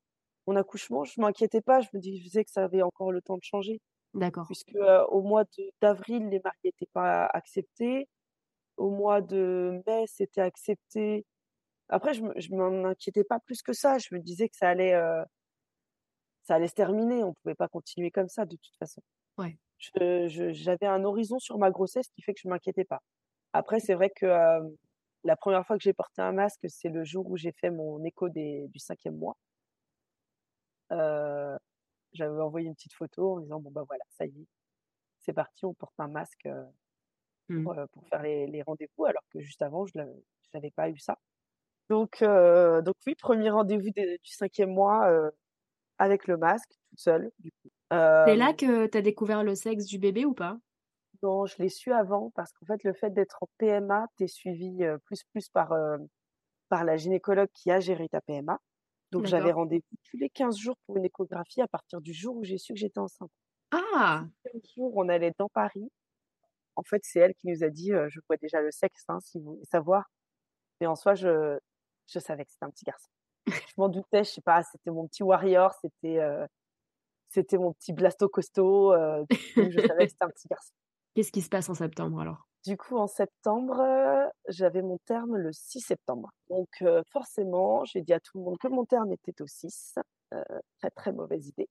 mon 0.48 0.56
accouchement, 0.56 1.04
je 1.04 1.20
m'inquiétais 1.20 1.62
pas, 1.62 1.82
je 1.82 1.90
me 1.94 2.00
disais 2.00 2.44
que 2.44 2.52
ça 2.52 2.64
avait 2.64 2.82
encore 2.82 3.12
le 3.12 3.22
temps 3.22 3.38
de 3.38 3.44
changer. 3.44 3.82
D'accord. 4.14 4.46
Puisque 4.48 4.78
au 5.10 5.22
mois 5.22 5.44
d'avril, 5.82 6.30
les 6.30 6.40
mariés 6.40 6.58
n'étaient 6.64 6.90
pas 6.94 7.26
acceptés. 7.26 8.08
Au 8.78 8.90
mois 8.90 9.22
de 9.22 9.82
mai, 9.86 10.06
c'était 10.08 10.42
accepté. 10.42 11.26
Après, 11.90 12.14
je, 12.14 12.22
je 12.38 12.54
m'en 12.56 12.86
inquiétais 12.86 13.24
pas 13.24 13.40
plus 13.40 13.62
que 13.62 13.74
ça. 13.74 13.98
Je 13.98 14.14
me 14.16 14.20
disais 14.20 14.50
que 14.50 14.56
ça 14.56 14.70
allait, 14.70 14.94
ça 16.44 16.56
allait 16.56 16.68
se 16.68 16.74
terminer. 16.74 17.24
On 17.24 17.34
pouvait 17.34 17.56
pas 17.56 17.68
continuer 17.68 18.12
comme 18.12 18.30
ça 18.30 18.46
de 18.46 18.56
toute 18.56 18.76
façon. 18.80 19.02
Ouais. 19.38 19.58
J'avais 19.80 20.86
un 20.86 21.04
horizon 21.04 21.40
sur 21.40 21.58
ma 21.58 21.72
grossesse 21.72 22.08
qui 22.10 22.22
fait 22.22 22.34
que 22.34 22.42
je 22.44 22.48
m'inquiétais 22.50 22.86
pas. 22.86 23.02
Après, 23.54 23.80
c'est 23.80 23.96
vrai 23.96 24.10
que 24.16 24.26
euh, 24.26 24.62
la 25.24 25.36
première 25.36 25.66
fois 25.66 25.78
que 25.78 25.84
j'ai 25.84 25.94
porté 25.94 26.22
un 26.22 26.32
masque, 26.34 26.66
c'est 26.70 26.90
le 26.90 27.04
jour 27.04 27.30
où 27.30 27.38
j'ai 27.38 27.52
fait 27.52 27.72
mon 27.72 28.04
écho 28.04 28.30
des, 28.30 28.68
du 28.70 28.80
cinquième 28.80 29.18
mois. 29.18 29.38
Euh, 30.92 31.58
j'avais 32.14 32.42
envoyé 32.42 32.68
une 32.68 32.76
petite 32.76 32.94
photo 32.94 33.36
en 33.38 33.40
disant 33.42 33.60
bon 33.60 33.72
bah 33.72 33.84
voilà, 33.88 34.04
ça 34.10 34.26
y 34.26 34.30
est, 34.30 34.48
c'est 35.20 35.34
parti, 35.34 35.66
on 35.66 35.74
porte 35.74 35.96
un 36.00 36.08
masque 36.08 36.46
euh, 36.48 36.66
Mmh. 37.50 37.64
pour, 37.64 37.78
euh, 37.80 37.86
pour 37.94 38.08
faire 38.10 38.22
les, 38.24 38.48
les 38.48 38.62
rendez-vous, 38.62 39.06
alors 39.06 39.24
que 39.32 39.40
juste 39.40 39.62
avant, 39.62 39.86
je 39.86 40.00
n'avais 40.54 40.72
pas 40.72 40.90
eu 40.90 40.98
ça. 40.98 41.18
Donc, 41.90 42.22
donc 42.22 42.96
oui, 43.06 43.16
premier 43.16 43.50
rendez-vous 43.50 43.92
du 43.92 44.32
cinquième 44.32 44.72
mois 44.74 45.10
avec 45.98 46.28
le 46.28 46.38
masque, 46.38 46.70
toute 46.90 47.00
seule, 47.00 47.32
du 47.40 47.52
coup. 47.52 47.70
C'est 48.26 48.36
là 48.36 48.54
Euh, 48.54 48.54
que 48.54 48.86
tu 48.86 48.96
as 48.96 49.02
découvert 49.02 49.44
le 49.44 49.56
sexe 49.56 49.86
du 49.88 49.98
bébé 49.98 50.24
ou 50.24 50.36
pas? 50.36 50.60
Non, 51.24 51.46
je 51.46 51.56
l'ai 51.60 51.70
su 51.70 51.92
avant 51.94 52.32
parce 52.36 52.52
qu'en 52.54 52.66
fait, 52.66 52.84
le 52.84 52.94
fait 52.94 53.10
d'être 53.12 53.38
en 53.42 53.48
PMA, 53.58 54.08
tu 54.18 54.24
es 54.26 54.28
suivi 54.28 54.84
euh, 54.84 54.98
plus 55.06 55.24
plus 55.32 55.50
par, 55.50 55.72
euh, 55.72 55.98
par 56.70 56.86
la 56.86 56.98
gynécologue 56.98 57.50
qui 57.54 57.72
a 57.72 57.80
géré 57.82 58.10
ta 58.10 58.22
PMA. 58.22 58.60
Donc, 59.12 59.26
j'avais 59.28 59.52
rendez-vous 59.54 59.98
tous 60.12 60.18
les 60.18 60.30
15 60.30 60.58
jours 60.58 60.78
pour 60.88 60.98
une 60.98 61.06
échographie 61.06 61.62
à 61.62 61.68
partir 61.68 62.02
du 62.02 62.14
jour 62.14 62.38
où 62.38 62.44
j'ai 62.44 62.58
su 62.60 62.74
que 62.74 62.80
j'étais 62.80 63.00
enceinte. 63.00 63.32
Ah! 63.72 64.30
15 64.44 64.62
jours, 64.76 64.94
on 64.98 65.10
allait 65.10 65.34
dans 65.38 65.50
Paris. 65.50 65.90
En 66.76 66.84
fait, 66.84 67.02
c'est 67.04 67.20
elle 67.22 67.36
qui 67.36 67.48
nous 67.50 67.64
a 67.64 67.70
dit, 67.70 67.94
euh, 67.94 68.08
je 68.10 68.20
vois 68.30 68.38
déjà 68.38 68.62
le 68.62 68.72
sexe, 68.72 69.06
hein, 69.10 69.20
si 69.22 69.40
vous 69.40 69.54
voulez 69.56 69.66
savoir. 69.66 70.06
Mais 70.82 70.88
en 70.88 70.96
soi, 70.96 71.16
je, 71.16 71.60
je 72.08 72.20
savais 72.20 72.46
que 72.46 72.52
c'était 72.52 72.66
un 72.66 72.72
petit 72.72 72.86
garçon. 72.86 73.10
Je 73.70 73.74
m'en 73.78 73.90
doutais, 73.90 74.24
je 74.26 74.32
sais 74.32 74.42
pas, 74.42 74.64
c'était 74.64 74.92
mon 74.92 75.08
petit 75.08 75.24
warrior, 75.24 75.74
c'était 75.82 76.20
euh, 76.20 76.46
c'était 77.30 77.58
mon 77.58 77.74
petit 77.74 77.94
blasto 77.94 78.30
costaud. 78.30 78.94
euh, 78.94 79.24
je 79.56 79.80
savais 79.86 80.06
que 80.06 80.12
c'était 80.12 80.26
un 80.26 80.30
petit 80.30 80.48
garçon. 80.48 80.74
Qu'est-ce 81.16 81.32
qui 81.32 81.42
se 81.42 81.50
passe 81.50 81.70
en 81.70 81.74
septembre 81.74 82.20
alors? 82.20 82.48
Du 82.66 82.76
coup, 82.78 82.98
en 82.98 83.08
septembre, 83.08 83.80
euh, 83.80 84.28
j'avais 84.50 84.82
mon 84.82 84.98
terme 85.06 85.38
le 85.38 85.54
6 85.54 85.80
septembre. 85.80 86.30
Donc, 86.50 86.70
euh, 86.82 87.02
forcément, 87.12 87.86
j'ai 87.86 88.02
dit 88.02 88.14
à 88.14 88.20
tout 88.20 88.38
le 88.38 88.44
monde 88.44 88.58
que 88.58 88.68
mon 88.68 88.86
terme 88.86 89.12
était 89.14 89.42
au 89.42 89.48
6. 89.48 89.96
Euh, 90.34 90.44
très, 90.80 90.90
très 90.92 91.14
mauvaise 91.14 91.48
idée 91.48 91.70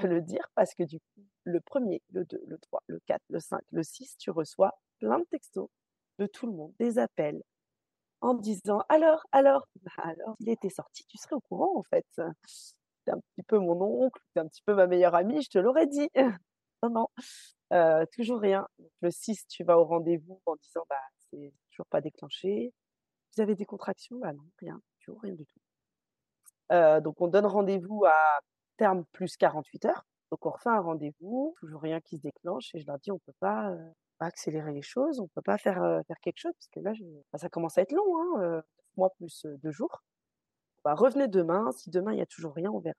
de 0.00 0.06
le 0.06 0.20
dire 0.20 0.46
parce 0.54 0.74
que 0.74 0.84
du 0.84 1.00
coup, 1.00 1.24
le 1.42 1.60
premier, 1.60 2.02
le 2.12 2.24
2, 2.24 2.40
le 2.46 2.58
3, 2.58 2.82
le 2.86 3.00
4, 3.06 3.20
le 3.30 3.40
5, 3.40 3.60
le 3.72 3.82
6, 3.82 4.16
tu 4.18 4.30
reçois 4.30 4.72
plein 5.00 5.18
de 5.18 5.24
textos 5.24 5.68
de 6.20 6.26
tout 6.26 6.46
le 6.46 6.52
monde, 6.52 6.72
des 6.78 6.98
appels 6.98 7.42
en 8.20 8.34
disant 8.34 8.82
alors, 8.88 9.26
alors, 9.32 9.66
bah 9.82 9.90
alors, 9.98 10.36
il 10.40 10.48
était 10.48 10.70
sorti, 10.70 11.04
tu 11.08 11.18
serais 11.18 11.34
au 11.34 11.40
courant 11.40 11.76
en 11.76 11.82
fait? 11.82 12.06
Un 13.08 13.20
petit 13.20 13.42
peu 13.42 13.58
mon 13.58 13.80
oncle, 13.80 14.20
c'est 14.34 14.40
un 14.40 14.48
petit 14.48 14.62
peu 14.62 14.74
ma 14.74 14.86
meilleure 14.86 15.14
amie, 15.14 15.42
je 15.42 15.50
te 15.50 15.58
l'aurais 15.58 15.86
dit. 15.86 16.08
non, 16.82 16.90
non, 16.90 17.08
euh, 17.72 18.04
toujours 18.12 18.40
rien. 18.40 18.66
Donc, 18.78 18.90
le 19.00 19.10
6, 19.10 19.46
tu 19.48 19.64
vas 19.64 19.78
au 19.78 19.84
rendez-vous 19.84 20.40
en 20.46 20.56
disant 20.56 20.84
bah 20.88 20.96
c'est 21.30 21.52
toujours 21.70 21.86
pas 21.86 22.00
déclenché. 22.00 22.72
Vous 23.34 23.42
avez 23.42 23.54
des 23.54 23.66
contractions? 23.66 24.18
Bah 24.18 24.32
non, 24.32 24.44
rien, 24.58 24.80
toujours 25.00 25.20
rien 25.22 25.34
du 25.34 25.46
tout. 25.46 25.60
Euh, 26.72 27.00
donc 27.00 27.20
on 27.20 27.28
donne 27.28 27.46
rendez-vous 27.46 28.04
à 28.06 28.40
terme 28.76 29.04
plus 29.12 29.36
48 29.36 29.84
heures. 29.86 30.06
Donc 30.30 30.44
on 30.46 30.50
refait 30.50 30.70
un 30.70 30.80
rendez-vous, 30.80 31.54
toujours 31.60 31.80
rien 31.80 32.00
qui 32.00 32.16
se 32.16 32.22
déclenche 32.22 32.74
et 32.74 32.80
je 32.80 32.86
leur 32.86 32.98
dis 32.98 33.12
on 33.12 33.18
peut 33.20 33.34
pas, 33.40 33.70
euh, 33.70 33.90
accélérer 34.18 34.72
les 34.72 34.82
choses, 34.82 35.20
on 35.20 35.28
peut 35.28 35.42
pas 35.42 35.58
faire 35.58 35.76
faire 36.06 36.16
quelque 36.22 36.38
chose 36.38 36.52
parce 36.54 36.68
que 36.68 36.80
là 36.80 36.92
enfin, 37.28 37.38
ça 37.38 37.48
commence 37.48 37.78
à 37.78 37.82
être 37.82 37.92
long, 37.92 38.18
hein, 38.18 38.62
mois 38.96 39.10
plus 39.10 39.46
deux 39.62 39.70
jours. 39.70 40.02
Bah, 40.86 40.94
revenez 40.94 41.26
demain, 41.26 41.72
si 41.72 41.90
demain 41.90 42.12
il 42.12 42.18
y 42.20 42.22
a 42.22 42.26
toujours 42.26 42.54
rien, 42.54 42.70
on 42.70 42.78
verra. 42.78 42.94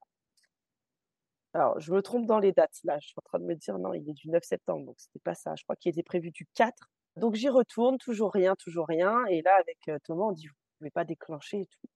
Alors 1.54 1.80
je 1.80 1.90
me 1.90 2.02
trompe 2.02 2.26
dans 2.26 2.38
les 2.38 2.52
dates 2.52 2.78
là, 2.84 2.98
je 3.00 3.06
suis 3.06 3.14
en 3.16 3.22
train 3.22 3.38
de 3.38 3.44
me 3.44 3.54
dire 3.54 3.78
non, 3.78 3.94
il 3.94 4.06
est 4.10 4.12
du 4.12 4.28
9 4.28 4.44
septembre 4.44 4.84
donc 4.84 4.96
c'était 4.98 5.20
pas 5.20 5.34
ça. 5.34 5.54
Je 5.56 5.62
crois 5.64 5.74
qu'il 5.74 5.90
était 5.90 6.02
prévu 6.02 6.30
du 6.30 6.46
4. 6.52 6.90
Donc 7.16 7.34
j'y 7.34 7.48
retourne, 7.48 7.96
toujours 7.96 8.30
rien, 8.30 8.54
toujours 8.56 8.86
rien 8.86 9.24
et 9.30 9.40
là 9.40 9.56
avec 9.58 9.78
euh, 9.88 9.98
Thomas 10.04 10.24
on 10.24 10.32
dit 10.32 10.48
vous 10.48 10.54
pouvez 10.78 10.90
pas 10.90 11.04
déclencher 11.04 11.60
et 11.62 11.66
tout. 11.66 11.88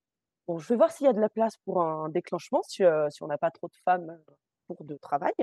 Bon, 0.48 0.58
je 0.58 0.66
vais 0.66 0.76
voir 0.76 0.92
s'il 0.92 1.04
y 1.04 1.10
a 1.10 1.12
de 1.12 1.20
la 1.20 1.28
place 1.28 1.58
pour 1.66 1.82
un 1.82 2.08
déclenchement, 2.08 2.62
si, 2.62 2.84
euh, 2.84 3.10
si 3.10 3.22
on 3.22 3.26
n'a 3.26 3.36
pas 3.36 3.50
trop 3.50 3.68
de 3.68 3.76
femmes 3.84 4.08
euh, 4.08 4.34
pour 4.68 4.84
de 4.84 4.96
travail. 4.96 5.34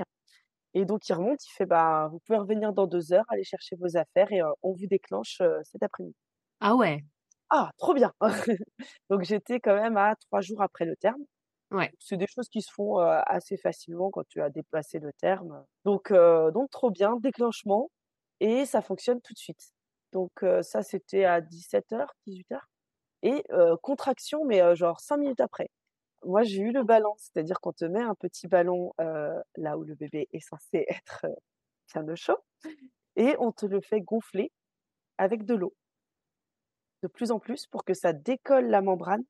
Et 0.74 0.84
donc, 0.84 1.08
il 1.08 1.12
remonte, 1.14 1.44
il 1.46 1.52
fait, 1.52 1.66
bah, 1.66 2.08
vous 2.10 2.18
pouvez 2.20 2.38
revenir 2.38 2.72
dans 2.72 2.86
deux 2.86 3.12
heures, 3.12 3.24
aller 3.28 3.44
chercher 3.44 3.76
vos 3.76 3.96
affaires 3.96 4.32
et 4.32 4.40
on 4.62 4.72
vous 4.72 4.86
déclenche 4.86 5.40
cet 5.64 5.82
après-midi. 5.82 6.16
Ah 6.60 6.76
ouais. 6.76 7.04
Ah, 7.50 7.70
trop 7.78 7.94
bien! 7.94 8.12
Donc, 9.10 9.22
j'étais 9.22 9.60
quand 9.60 9.74
même 9.74 9.96
à 9.96 10.14
trois 10.16 10.40
jours 10.40 10.62
après 10.62 10.84
le 10.84 10.96
terme. 10.96 11.24
Ouais. 11.70 11.92
C'est 12.00 12.16
des 12.16 12.26
choses 12.26 12.48
qui 12.48 12.62
se 12.62 12.72
font 12.72 13.00
euh, 13.00 13.20
assez 13.26 13.56
facilement 13.56 14.10
quand 14.10 14.26
tu 14.28 14.40
as 14.42 14.50
dépassé 14.50 14.98
le 14.98 15.12
terme. 15.14 15.64
Donc, 15.84 16.10
euh, 16.10 16.50
donc 16.50 16.70
trop 16.70 16.90
bien, 16.90 17.16
déclenchement 17.20 17.90
et 18.40 18.64
ça 18.66 18.82
fonctionne 18.82 19.20
tout 19.20 19.32
de 19.34 19.38
suite. 19.38 19.72
Donc, 20.12 20.32
euh, 20.42 20.62
ça, 20.62 20.82
c'était 20.82 21.24
à 21.24 21.40
17h, 21.40 22.06
18h. 22.26 22.58
Et 23.22 23.44
contraction, 23.82 24.44
mais 24.46 24.74
genre 24.76 24.98
cinq 25.00 25.18
minutes 25.18 25.40
après. 25.40 25.68
Moi, 26.24 26.42
j'ai 26.42 26.60
eu 26.60 26.72
le 26.72 26.84
ballon, 26.84 27.14
c'est-à-dire 27.18 27.60
qu'on 27.60 27.72
te 27.72 27.84
met 27.84 28.00
un 28.02 28.14
petit 28.14 28.48
ballon 28.48 28.92
là 28.98 29.76
où 29.78 29.84
le 29.84 29.94
bébé 29.94 30.26
est 30.32 30.40
censé 30.40 30.86
être 30.88 31.26
bien 31.92 32.08
au 32.08 32.16
chaud 32.16 32.38
et 33.16 33.36
on 33.38 33.52
te 33.52 33.66
le 33.66 33.80
fait 33.82 34.00
gonfler 34.00 34.52
avec 35.18 35.44
de 35.44 35.54
l'eau 35.54 35.74
de 37.02 37.08
plus 37.08 37.30
en 37.30 37.38
plus 37.38 37.66
pour 37.66 37.84
que 37.84 37.94
ça 37.94 38.12
décolle 38.12 38.66
la 38.66 38.82
membrane 38.82 39.22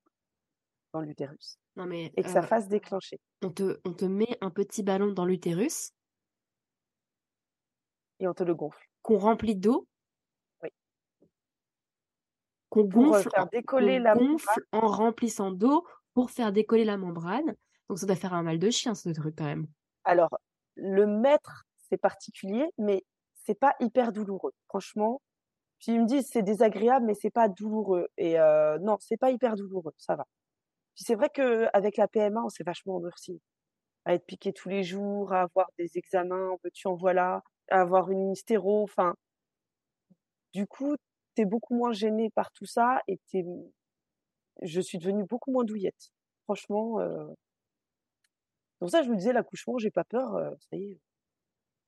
dans 0.92 1.00
l'utérus 1.00 1.58
Non 1.76 1.86
mais 1.86 2.12
et 2.16 2.22
que 2.22 2.30
ça 2.30 2.40
euh, 2.40 2.42
fasse 2.42 2.68
déclencher. 2.68 3.20
on 3.42 3.50
te, 3.50 3.78
on 3.84 3.92
te 3.92 4.04
met 4.04 4.36
un 4.40 4.50
petit 4.50 4.82
ballon 4.82 5.12
dans 5.12 5.24
l'utérus 5.24 5.92
Et 8.18 8.26
on 8.26 8.34
te 8.34 8.42
le 8.42 8.54
gonfle. 8.54 8.84
qu'on 9.02 9.18
remplit 9.18 9.56
d'eau. 9.56 9.86
Oui. 10.62 10.70
Qu'on 12.68 12.88
Pour 12.88 13.02
euh, 13.14 13.18
gonfle, 13.18 13.30
faire 13.30 13.46
décoller 13.48 13.96
qu'on 13.98 14.02
la 14.04 14.14
gonfle 14.14 14.60
en 14.72 14.86
remplissant 14.88 15.50
d'eau 15.52 15.86
pour 16.14 16.30
faire 16.30 16.52
décoller 16.52 16.84
la 16.84 16.96
membrane. 16.96 17.54
Donc 17.88 17.98
ça 17.98 18.06
doit 18.06 18.16
faire 18.16 18.34
un 18.34 18.42
mal 18.42 18.58
de 18.58 18.70
chien 18.70 18.94
ce 18.94 19.08
truc 19.10 19.34
quand 19.38 19.44
même. 19.44 19.66
Alors, 20.04 20.38
le 20.74 21.06
mettre, 21.06 21.64
c'est 21.88 21.96
particulier, 21.96 22.66
mais 22.78 23.04
c'est 23.34 23.54
pas 23.58 23.74
hyper 23.80 24.12
douloureux. 24.12 24.52
Franchement, 24.68 25.20
puis 25.80 25.92
ils 25.92 26.00
me 26.02 26.06
disent 26.06 26.28
c'est 26.30 26.42
désagréable, 26.42 27.06
mais 27.06 27.14
c'est 27.14 27.30
pas 27.30 27.48
douloureux. 27.48 28.08
Et 28.18 28.38
euh, 28.40 28.78
non, 28.80 28.98
c'est 29.00 29.16
pas 29.16 29.30
hyper 29.30 29.56
douloureux, 29.56 29.94
ça 29.98 30.16
va. 30.16 30.26
Puis 30.94 31.04
c'est 31.06 31.14
vrai 31.16 31.30
que 31.30 31.68
avec 31.74 31.96
la 31.96 32.08
PMA, 32.08 32.42
on 32.44 32.50
s'est 32.50 32.64
vachement 32.64 32.96
endurci. 32.96 33.40
À 34.06 34.14
être 34.14 34.26
piqué 34.26 34.52
tous 34.52 34.68
les 34.68 34.82
jours, 34.84 35.32
à 35.32 35.42
avoir 35.42 35.68
des 35.78 35.98
examens, 35.98 36.50
en 36.50 36.58
veux-tu 36.64 36.88
en 36.88 36.96
voilà, 36.96 37.42
à 37.70 37.80
avoir 37.82 38.10
une 38.10 38.32
hystéro, 38.32 38.82
enfin. 38.84 39.14
Du 40.52 40.66
coup, 40.66 40.96
t'es 41.34 41.44
beaucoup 41.44 41.74
moins 41.74 41.92
gêné 41.92 42.30
par 42.30 42.52
tout 42.52 42.66
ça 42.66 43.00
et 43.08 43.18
t'es, 43.30 43.44
je 44.62 44.80
suis 44.80 44.98
devenue 44.98 45.24
beaucoup 45.24 45.50
moins 45.52 45.64
douillette. 45.64 46.12
Franchement, 46.44 47.00
euh... 47.00 47.26
pour 48.78 48.90
ça 48.90 49.02
je 49.02 49.10
me 49.10 49.16
disais 49.16 49.32
l'accouchement, 49.32 49.78
j'ai 49.78 49.90
pas 49.90 50.04
peur, 50.04 50.34
euh, 50.36 50.50
ça 50.70 50.76
y 50.76 50.92
est. 50.92 51.00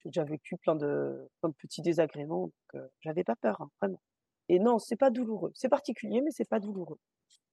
J'ai 0.04 0.10
déjà 0.10 0.24
vécu 0.24 0.56
plein 0.56 0.74
de, 0.74 1.28
plein 1.40 1.50
de 1.50 1.54
petits 1.54 1.82
désagréments, 1.82 2.46
donc 2.46 2.74
euh, 2.74 2.88
j'avais 3.00 3.24
pas 3.24 3.36
peur, 3.36 3.60
hein, 3.60 3.70
vraiment. 3.80 4.00
Et 4.48 4.58
non, 4.58 4.78
c'est 4.78 4.96
pas 4.96 5.10
douloureux. 5.10 5.52
C'est 5.54 5.68
particulier, 5.68 6.20
mais 6.20 6.30
c'est 6.30 6.48
pas 6.48 6.60
douloureux. 6.60 6.98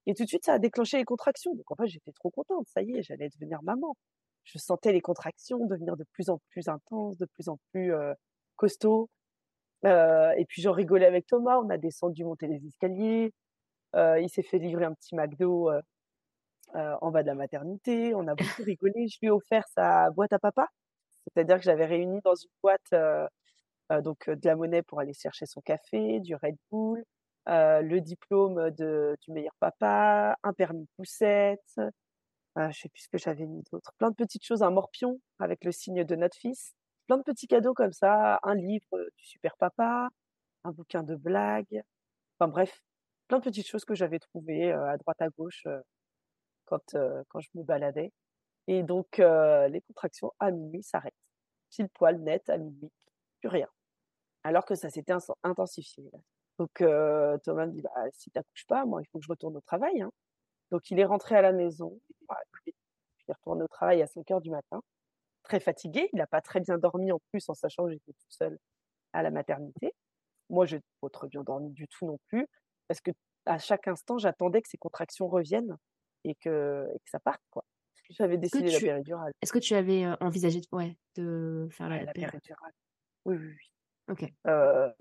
Et 0.05 0.13
tout 0.15 0.23
de 0.23 0.27
suite, 0.27 0.45
ça 0.45 0.53
a 0.53 0.59
déclenché 0.59 0.97
les 0.97 1.05
contractions. 1.05 1.53
Donc 1.55 1.69
en 1.71 1.75
fait, 1.75 1.87
j'étais 1.87 2.11
trop 2.13 2.31
contente. 2.31 2.67
Ça 2.67 2.81
y 2.81 2.97
est, 2.97 3.03
j'allais 3.03 3.29
devenir 3.29 3.61
maman. 3.63 3.95
Je 4.43 4.57
sentais 4.57 4.91
les 4.91 5.01
contractions 5.01 5.65
devenir 5.67 5.95
de 5.97 6.05
plus 6.13 6.29
en 6.29 6.39
plus 6.49 6.67
intenses, 6.67 7.17
de 7.17 7.27
plus 7.35 7.49
en 7.49 7.59
plus 7.71 7.93
euh, 7.93 8.13
costauds. 8.55 9.09
Euh, 9.85 10.31
et 10.37 10.45
puis 10.45 10.61
j'en 10.61 10.73
rigolais 10.73 11.05
avec 11.05 11.27
Thomas. 11.27 11.59
On 11.59 11.69
a 11.69 11.77
descendu, 11.77 12.25
monté 12.25 12.47
les 12.47 12.65
escaliers. 12.65 13.31
Euh, 13.95 14.19
il 14.19 14.29
s'est 14.29 14.43
fait 14.43 14.59
livrer 14.59 14.85
un 14.85 14.93
petit 14.93 15.15
McDo 15.15 15.69
en 16.73 17.11
bas 17.11 17.21
de 17.23 17.27
la 17.27 17.35
maternité. 17.35 18.13
On 18.15 18.27
a 18.27 18.35
beaucoup 18.35 18.63
rigolé. 18.65 19.07
Je 19.07 19.17
lui 19.21 19.27
ai 19.27 19.31
offert 19.31 19.67
sa 19.69 20.09
boîte 20.11 20.33
à 20.33 20.39
papa. 20.39 20.67
C'est-à-dire 21.33 21.57
que 21.57 21.63
j'avais 21.63 21.85
réuni 21.85 22.19
dans 22.23 22.35
une 22.35 22.49
boîte 22.61 22.81
euh, 22.93 23.27
euh, 23.91 24.01
donc 24.01 24.29
euh, 24.29 24.35
de 24.35 24.47
la 24.47 24.55
monnaie 24.55 24.83
pour 24.83 24.99
aller 24.99 25.13
chercher 25.13 25.45
son 25.45 25.61
café, 25.61 26.19
du 26.19 26.35
Red 26.35 26.55
Bull, 26.71 27.03
le 27.47 27.99
diplôme 27.99 28.69
de, 28.71 29.17
du 29.21 29.31
meilleur 29.31 29.55
papa, 29.59 30.37
un 30.43 30.53
permis 30.53 30.87
poussette, 30.97 31.79
euh, 32.57 32.69
je 32.71 32.79
sais 32.79 32.89
plus 32.89 33.03
ce 33.03 33.09
que 33.09 33.17
j'avais 33.17 33.45
mis 33.47 33.63
d'autre, 33.71 33.91
plein 33.97 34.09
de 34.11 34.15
petites 34.15 34.45
choses, 34.45 34.63
un 34.63 34.71
morpion 34.71 35.19
avec 35.39 35.63
le 35.63 35.71
signe 35.71 36.03
de 36.03 36.15
notre 36.15 36.37
fils, 36.37 36.73
plein 37.07 37.17
de 37.17 37.23
petits 37.23 37.47
cadeaux 37.47 37.73
comme 37.73 37.93
ça, 37.93 38.39
un 38.43 38.55
livre 38.55 38.85
du 39.17 39.25
super 39.25 39.57
papa, 39.57 40.09
un 40.63 40.71
bouquin 40.71 41.03
de 41.03 41.15
blagues, 41.15 41.81
enfin 42.39 42.49
bref, 42.51 42.83
plein 43.27 43.39
de 43.39 43.43
petites 43.43 43.67
choses 43.67 43.85
que 43.85 43.95
j'avais 43.95 44.19
trouvées 44.19 44.71
à 44.71 44.97
droite 44.97 45.21
à 45.21 45.29
gauche 45.29 45.65
quand, 46.65 46.95
quand 47.29 47.39
je 47.39 47.49
me 47.55 47.63
baladais. 47.63 48.11
Et 48.69 48.83
donc, 48.83 49.19
euh, 49.19 49.67
les 49.67 49.81
contractions 49.81 50.31
à 50.39 50.51
minuit 50.51 50.83
s'arrêtent. 50.83 51.15
Pile 51.71 51.89
poil 51.89 52.19
net 52.21 52.47
à 52.51 52.57
minuit, 52.59 52.91
plus 53.39 53.49
rien. 53.49 53.67
Alors 54.43 54.63
que 54.63 54.75
ça 54.75 54.91
s'était 54.91 55.13
intensifié. 55.43 56.03
Donc, 56.59 56.81
euh, 56.81 57.39
Thomas 57.39 57.65
me 57.65 57.71
dit, 57.71 57.81
bah, 57.81 57.89
si 58.13 58.29
t'accouches 58.29 58.67
pas, 58.67 58.85
moi, 58.85 59.01
il 59.01 59.07
faut 59.07 59.17
que 59.17 59.25
je 59.25 59.31
retourne 59.31 59.57
au 59.57 59.61
travail. 59.61 59.99
hein. 60.03 60.11
Donc, 60.69 60.91
il 60.91 60.99
est 60.99 61.05
rentré 61.05 61.35
à 61.35 61.41
la 61.41 61.51
maison. 61.51 61.99
Il 62.67 62.73
est 63.27 63.33
retourné 63.33 63.63
au 63.63 63.67
travail 63.67 64.03
à 64.03 64.07
5 64.07 64.29
heures 64.29 64.41
du 64.41 64.51
matin. 64.51 64.83
Très 65.41 65.59
fatigué. 65.59 66.07
Il 66.13 66.17
n'a 66.17 66.27
pas 66.27 66.41
très 66.41 66.59
bien 66.59 66.77
dormi 66.77 67.11
en 67.11 67.19
plus, 67.31 67.49
en 67.49 67.55
sachant 67.55 67.85
que 67.85 67.93
j'étais 67.93 68.13
toute 68.13 68.31
seule 68.31 68.59
à 69.13 69.23
la 69.23 69.31
maternité. 69.31 69.95
Moi, 70.51 70.67
je 70.67 70.75
n'ai 70.75 70.83
pas 71.01 71.09
trop 71.09 71.25
bien 71.27 71.41
dormi 71.41 71.71
du 71.71 71.87
tout 71.87 72.05
non 72.05 72.19
plus, 72.27 72.45
parce 72.87 73.01
que 73.01 73.09
à 73.47 73.57
chaque 73.57 73.87
instant, 73.87 74.19
j'attendais 74.19 74.61
que 74.61 74.69
ces 74.69 74.77
contractions 74.77 75.27
reviennent 75.27 75.75
et 76.23 76.35
que, 76.35 76.87
et 76.93 76.99
que 76.99 77.09
ça 77.09 77.19
parte, 77.19 77.41
quoi. 77.49 77.65
J'avais 78.09 78.37
décidé 78.37 78.71
la 78.71 78.79
péridurale. 78.79 79.31
Est-ce 79.41 79.53
que 79.53 79.59
tu 79.59 79.75
avais 79.75 80.05
envisagé 80.19 80.61
de, 80.61 80.67
ouais, 80.71 80.97
de 81.15 81.67
faire 81.71 81.89
la, 81.89 82.03
la 82.03 82.11
péridurale? 82.11 82.73
Oui, 83.25 83.37
oui, 83.37 83.47
oui. 83.47 83.71
Ok. 84.09 84.33
Euh, 84.47 84.91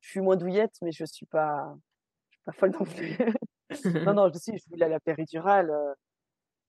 je 0.00 0.10
suis 0.10 0.20
moins 0.20 0.36
douillette, 0.36 0.76
mais 0.82 0.92
je 0.92 1.04
suis 1.06 1.26
pas, 1.26 1.74
je 2.30 2.36
suis 2.36 2.42
pas 2.44 2.52
folle 2.52 2.72
non 2.72 2.84
plus. 2.84 3.16
non, 4.06 4.14
non, 4.14 4.30
je 4.32 4.38
suis, 4.38 4.58
je 4.58 4.68
voulais 4.68 4.88
la 4.88 5.00
péridurale. 5.00 5.72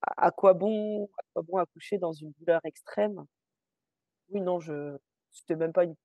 à, 0.01 0.31
quoi 0.31 0.53
bon, 0.53 1.09
à 1.17 1.23
quoi 1.33 1.41
bon 1.43 1.57
accoucher 1.57 1.97
dans 1.97 2.13
une 2.13 2.31
douleur 2.39 2.61
extrême? 2.63 3.25
Oui, 4.29 4.39
non, 4.39 4.61
je, 4.61 4.97
c'était 5.31 5.57
même 5.57 5.73
pas 5.73 5.83
une, 5.83 5.95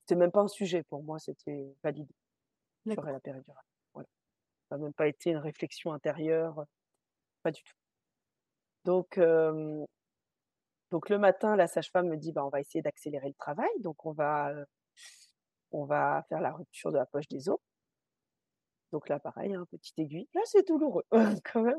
c'était 0.00 0.18
même 0.18 0.32
pas 0.32 0.40
un 0.40 0.48
sujet 0.48 0.82
pour 0.84 1.02
moi, 1.02 1.18
c'était 1.18 1.76
validé. 1.84 2.14
J'aurais 2.86 3.12
la 3.12 3.20
péridurale. 3.20 3.64
Voilà. 3.92 4.08
Ça 4.70 4.78
n'a 4.78 4.84
même 4.84 4.94
pas 4.94 5.06
été 5.06 5.30
une 5.30 5.36
réflexion 5.36 5.92
intérieure, 5.92 6.64
pas 7.42 7.50
du 7.50 7.62
tout. 7.62 7.74
Donc, 8.84 9.18
donc 10.90 11.08
le 11.10 11.18
matin, 11.18 11.56
la 11.56 11.66
sage-femme 11.66 12.08
me 12.08 12.16
dit, 12.16 12.32
bah, 12.32 12.44
on 12.44 12.48
va 12.48 12.60
essayer 12.60 12.82
d'accélérer 12.82 13.28
le 13.28 13.34
travail. 13.34 13.68
Donc, 13.80 14.06
on 14.06 14.12
va, 14.12 14.52
on 15.72 15.84
va 15.84 16.24
faire 16.28 16.40
la 16.40 16.52
rupture 16.52 16.92
de 16.92 16.98
la 16.98 17.06
poche 17.06 17.28
des 17.28 17.48
os. 17.48 17.58
Donc 18.92 19.08
là, 19.08 19.18
pareil, 19.18 19.54
un 19.54 19.62
hein, 19.62 19.66
petite 19.70 19.98
aiguille. 19.98 20.28
Là, 20.34 20.40
c'est 20.44 20.66
douloureux. 20.66 21.04
Quand 21.52 21.62
même, 21.62 21.78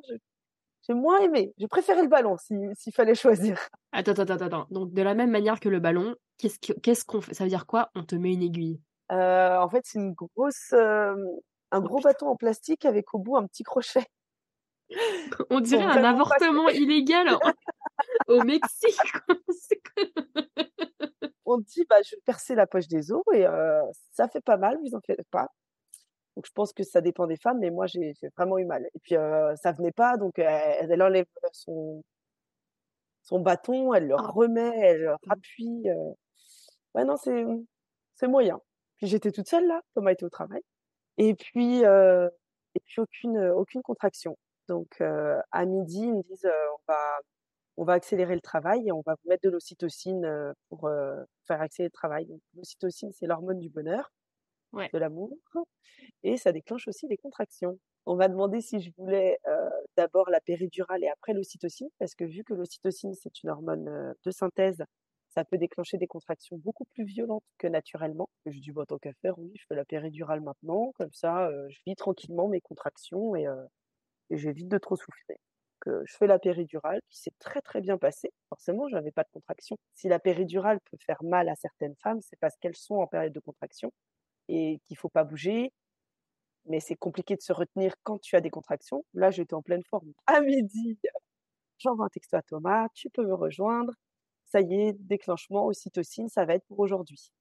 j'ai 0.87 0.93
moins 0.93 1.19
aimé. 1.19 1.53
J'ai 1.57 1.67
préféré 1.67 2.03
le 2.03 2.07
ballon 2.07 2.37
s'il 2.37 2.93
fallait 2.93 3.15
choisir. 3.15 3.59
Attends, 3.91 4.11
attends, 4.11 4.33
attends, 4.33 4.45
attends. 4.45 4.67
Donc, 4.69 4.93
de 4.93 5.01
la 5.01 5.15
même 5.15 5.31
manière 5.31 5.59
que 5.59 5.69
le 5.69 5.79
ballon, 5.79 6.15
qu'est-ce 6.37 7.05
qu'on 7.05 7.21
fait? 7.21 7.33
Ça 7.33 7.43
veut 7.45 7.49
dire 7.49 7.65
quoi? 7.65 7.89
On 7.95 8.03
te 8.03 8.15
met 8.15 8.33
une 8.33 8.43
aiguille? 8.43 8.79
En 9.09 9.67
fait, 9.69 9.81
c'est 9.85 9.97
une 9.97 10.13
grosse, 10.13 10.73
un 10.73 11.15
oh, 11.73 11.81
gros 11.81 11.99
bâton 11.99 12.27
en 12.27 12.35
plastique 12.35 12.85
avec 12.85 13.13
au 13.13 13.19
bout 13.19 13.37
un 13.37 13.47
petit 13.47 13.63
crochet. 13.63 14.05
On 15.49 15.59
dirait 15.59 15.83
un 15.83 16.03
avortement 16.03 16.69
illégal 16.69 17.27
au 18.27 18.43
Mexique. 18.43 18.99
On 21.45 21.57
dit, 21.57 21.85
bah, 21.89 22.01
je 22.03 22.15
vais 22.15 22.21
percer 22.25 22.55
la 22.55 22.67
poche 22.67 22.87
des 22.87 23.11
os 23.11 23.23
et 23.33 23.45
ça 24.11 24.27
fait 24.27 24.41
pas 24.41 24.57
mal, 24.57 24.77
vous 24.81 24.95
en 24.95 25.01
faites 25.01 25.27
pas. 25.31 25.47
Donc 26.35 26.45
je 26.45 26.51
pense 26.53 26.71
que 26.73 26.83
ça 26.83 27.01
dépend 27.01 27.27
des 27.27 27.37
femmes, 27.37 27.59
mais 27.59 27.69
moi 27.69 27.85
j'ai 27.87 28.13
vraiment 28.37 28.57
eu 28.57 28.65
mal. 28.65 28.85
Et 28.95 28.99
puis 28.99 29.15
ça 29.15 29.71
venait 29.71 29.91
pas, 29.91 30.17
donc 30.17 30.39
elle, 30.39 31.01
enlève 31.01 31.25
son, 31.51 32.03
son 33.23 33.39
bâton, 33.39 33.93
elle 33.93 34.07
le 34.07 34.15
ah. 34.17 34.27
remet, 34.27 34.71
elle 34.79 35.01
le 35.01 35.15
rappuie. 35.27 35.83
Ouais, 36.95 37.03
non, 37.03 37.15
c'est 37.17 38.27
moyen. 38.27 38.59
Puis 38.97 39.07
j'étais 39.07 39.31
toute 39.31 39.47
seule 39.47 39.67
là, 39.67 39.81
Thomas 39.93 40.11
était 40.11 40.25
au 40.25 40.29
travail. 40.29 40.61
Et 41.17 41.35
puis, 41.35 41.81
et 41.81 42.79
puis 42.85 43.01
aucune, 43.01 43.39
aucune 43.49 43.81
contraction. 43.81 44.37
Donc 44.69 45.01
à 45.01 45.65
midi, 45.65 46.03
ils 46.03 46.13
me 46.13 46.23
disent 46.23 46.45
on 46.45 46.91
va 46.91 47.19
on 47.77 47.85
va 47.85 47.93
accélérer 47.93 48.35
le 48.35 48.41
travail 48.41 48.87
et 48.87 48.91
on 48.91 49.01
va 49.05 49.15
vous 49.23 49.29
mettre 49.29 49.43
de 49.43 49.49
l'ocytocine 49.49 50.53
pour 50.69 50.89
faire 51.47 51.61
accélérer 51.61 51.87
le 51.87 51.93
travail. 51.93 52.27
l'ocytocine, 52.53 53.11
c'est 53.13 53.25
l'hormone 53.25 53.59
du 53.59 53.69
bonheur, 53.69 54.11
de 54.73 54.97
l'amour, 54.97 55.31
et 56.23 56.37
ça 56.37 56.51
déclenche 56.51 56.87
aussi 56.87 57.07
des 57.07 57.17
contractions. 57.17 57.79
On 58.05 58.15
m'a 58.15 58.27
demandé 58.27 58.59
si 58.59 58.81
je 58.81 58.91
voulais 58.97 59.39
d'abord 59.95 60.29
la 60.29 60.41
péridurale 60.41 61.03
et 61.03 61.09
après 61.09 61.33
l'ocytocine, 61.33 61.87
parce 61.99 62.15
que 62.15 62.25
vu 62.25 62.43
que 62.43 62.53
l'ocytocine, 62.53 63.13
c'est 63.13 63.43
une 63.43 63.49
hormone 63.49 64.13
de 64.25 64.31
synthèse, 64.31 64.83
ça 65.29 65.45
peut 65.45 65.57
déclencher 65.57 65.97
des 65.97 66.07
contractions 66.07 66.57
beaucoup 66.57 66.85
plus 66.85 67.05
violentes 67.05 67.43
que 67.59 67.67
naturellement. 67.67 68.29
Je 68.45 68.59
dis, 68.59 68.71
bon, 68.71 68.83
tant 68.83 68.97
qu'à 68.97 69.13
faire, 69.21 69.39
oui, 69.39 69.51
je 69.55 69.63
fais 69.67 69.75
la 69.75 69.85
péridurale 69.85 70.41
maintenant, 70.41 70.91
comme 70.97 71.13
ça, 71.13 71.49
je 71.69 71.79
vis 71.85 71.95
tranquillement 71.95 72.49
mes 72.49 72.61
contractions 72.61 73.35
et, 73.35 73.47
et 74.29 74.37
j'évite 74.37 74.67
de 74.67 74.77
trop 74.77 74.95
souffrir. 74.95 75.37
Que 75.81 76.03
je 76.05 76.15
fais 76.17 76.27
la 76.27 76.39
péridurale, 76.39 76.99
qui 77.09 77.19
s'est 77.19 77.33
très 77.39 77.61
très 77.61 77.81
bien 77.81 77.97
passée. 77.97 78.31
Forcément, 78.49 78.87
je 78.89 78.95
n'avais 78.95 79.11
pas 79.11 79.23
de 79.23 79.29
contraction. 79.31 79.77
Si 79.95 80.09
la 80.09 80.19
péridurale 80.19 80.79
peut 80.91 80.97
faire 81.05 81.23
mal 81.23 81.47
à 81.49 81.55
certaines 81.55 81.95
femmes, 81.97 82.19
c'est 82.21 82.37
parce 82.39 82.57
qu'elles 82.57 82.75
sont 82.75 82.95
en 82.95 83.07
période 83.07 83.33
de 83.33 83.39
contraction 83.39 83.91
et 84.49 84.79
qu'il 84.85 84.97
faut 84.97 85.09
pas 85.09 85.23
bouger. 85.25 85.73
Mais 86.65 86.79
c'est 86.79 86.95
compliqué 86.95 87.35
de 87.35 87.41
se 87.41 87.53
retenir 87.53 87.95
quand 88.03 88.19
tu 88.19 88.35
as 88.35 88.41
des 88.41 88.49
contractions. 88.49 89.05
Là, 89.13 89.31
j'étais 89.31 89.53
en 89.55 89.61
pleine 89.61 89.83
forme. 89.83 90.13
À 90.27 90.41
midi, 90.41 90.99
j'envoie 91.79 92.05
un 92.07 92.09
texto 92.09 92.37
à 92.37 92.41
Thomas, 92.43 92.87
tu 92.93 93.09
peux 93.09 93.25
me 93.25 93.33
rejoindre. 93.35 93.93
Ça 94.45 94.61
y 94.61 94.73
est, 94.75 94.93
déclenchement, 94.93 95.65
ocytocine, 95.67 96.29
ça 96.29 96.45
va 96.45 96.55
être 96.55 96.65
pour 96.67 96.79
aujourd'hui. 96.79 97.31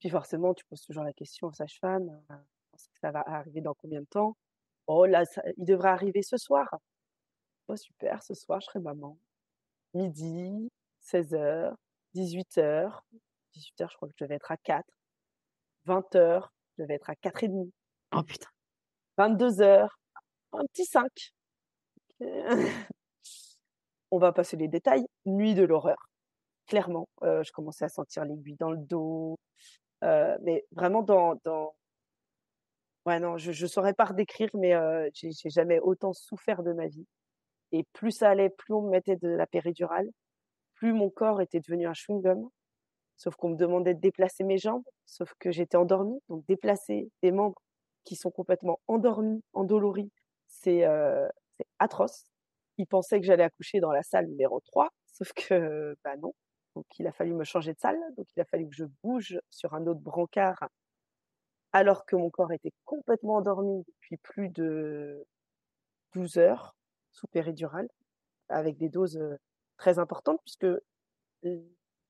Puis 0.00 0.08
forcément, 0.10 0.54
tu 0.54 0.64
poses 0.64 0.82
toujours 0.82 1.04
la 1.04 1.12
question 1.12 1.48
aux 1.48 1.52
sages-femmes, 1.52 2.08
euh, 2.30 2.36
ça 3.00 3.10
va 3.10 3.22
arriver 3.26 3.60
dans 3.60 3.74
combien 3.74 4.00
de 4.00 4.06
temps? 4.06 4.36
Oh 4.86 5.04
là, 5.06 5.24
il 5.56 5.64
devrait 5.64 5.88
arriver 5.88 6.22
ce 6.22 6.36
soir. 6.36 6.68
Oh 7.68 7.76
super, 7.76 8.22
ce 8.22 8.34
soir, 8.34 8.60
je 8.60 8.66
serai 8.66 8.78
maman. 8.78 9.18
Midi, 9.94 10.70
16h, 11.02 11.74
18h. 12.14 13.00
18h, 13.54 13.90
je 13.90 13.96
crois 13.96 14.08
que 14.08 14.14
je 14.18 14.24
devais 14.24 14.36
être 14.36 14.52
à 14.52 14.56
4. 14.56 14.84
20h, 15.86 16.48
je 16.76 16.82
devais 16.82 16.94
être 16.94 17.10
à 17.10 17.14
4h30. 17.14 17.70
Oh 18.14 18.22
putain. 18.22 18.48
22h, 19.18 19.88
un 20.52 20.64
petit 20.66 20.84
5. 20.84 21.06
On 24.10 24.18
va 24.18 24.32
passer 24.32 24.56
les 24.56 24.68
détails. 24.68 25.06
Nuit 25.24 25.54
de 25.54 25.64
l'horreur. 25.64 26.08
Clairement, 26.66 27.08
euh, 27.22 27.42
je 27.42 27.52
commençais 27.52 27.84
à 27.84 27.88
sentir 27.88 28.24
l'aiguille 28.24 28.56
dans 28.56 28.70
le 28.70 28.78
dos. 28.78 29.38
Euh, 30.04 30.36
mais 30.42 30.64
vraiment 30.72 31.02
dans, 31.02 31.36
dans, 31.44 31.74
Ouais, 33.06 33.20
non, 33.20 33.38
je 33.38 33.50
ne 33.50 33.68
saurais 33.68 33.94
pas 33.94 34.04
redécrire, 34.06 34.50
mais 34.54 34.74
j'ai 35.14 35.30
jamais 35.50 35.78
autant 35.80 36.12
souffert 36.12 36.62
de 36.62 36.72
ma 36.72 36.88
vie. 36.88 37.06
Et 37.72 37.84
plus 37.92 38.12
ça 38.12 38.30
allait, 38.30 38.50
plus 38.50 38.74
on 38.74 38.82
me 38.82 38.90
mettait 38.90 39.16
de 39.16 39.28
la 39.28 39.46
péridurale, 39.46 40.08
plus 40.74 40.92
mon 40.92 41.10
corps 41.10 41.40
était 41.40 41.60
devenu 41.60 41.86
un 41.86 41.92
chewing-gum. 41.92 42.48
Sauf 43.16 43.36
qu'on 43.36 43.50
me 43.50 43.56
demandait 43.56 43.94
de 43.94 44.00
déplacer 44.00 44.44
mes 44.44 44.58
jambes, 44.58 44.84
sauf 45.06 45.32
que 45.40 45.52
j'étais 45.52 45.76
endormie. 45.76 46.20
Donc 46.28 46.44
déplacer 46.46 47.10
des 47.22 47.32
membres 47.32 47.60
qui 48.04 48.16
sont 48.16 48.30
complètement 48.30 48.80
endormis, 48.88 49.42
endoloris, 49.54 50.12
c'est 50.48 50.84
atroce. 51.78 52.24
Ils 52.78 52.86
pensaient 52.86 53.20
que 53.20 53.26
j'allais 53.26 53.44
accoucher 53.44 53.80
dans 53.80 53.92
la 53.92 54.02
salle 54.02 54.26
numéro 54.28 54.60
3, 54.60 54.90
sauf 55.12 55.32
que 55.34 55.96
bah 56.04 56.16
non. 56.18 56.34
Donc 56.76 56.86
il 56.98 57.06
a 57.06 57.12
fallu 57.12 57.34
me 57.34 57.44
changer 57.44 57.72
de 57.72 57.78
salle, 57.78 57.98
donc 58.16 58.26
il 58.36 58.40
a 58.40 58.44
fallu 58.44 58.68
que 58.68 58.76
je 58.76 58.84
bouge 59.02 59.40
sur 59.50 59.74
un 59.74 59.86
autre 59.86 60.00
brancard 60.00 60.68
alors 61.72 62.06
que 62.06 62.16
mon 62.16 62.30
corps 62.30 62.52
était 62.52 62.72
complètement 62.84 63.36
endormi 63.36 63.84
depuis 63.86 64.16
plus 64.18 64.48
de 64.48 65.26
12 66.14 66.38
heures 66.38 66.76
sous 67.12 67.26
péridurale, 67.28 67.88
avec 68.48 68.76
des 68.76 68.88
doses 68.88 69.20
très 69.76 69.98
importantes, 69.98 70.40
puisque 70.44 70.66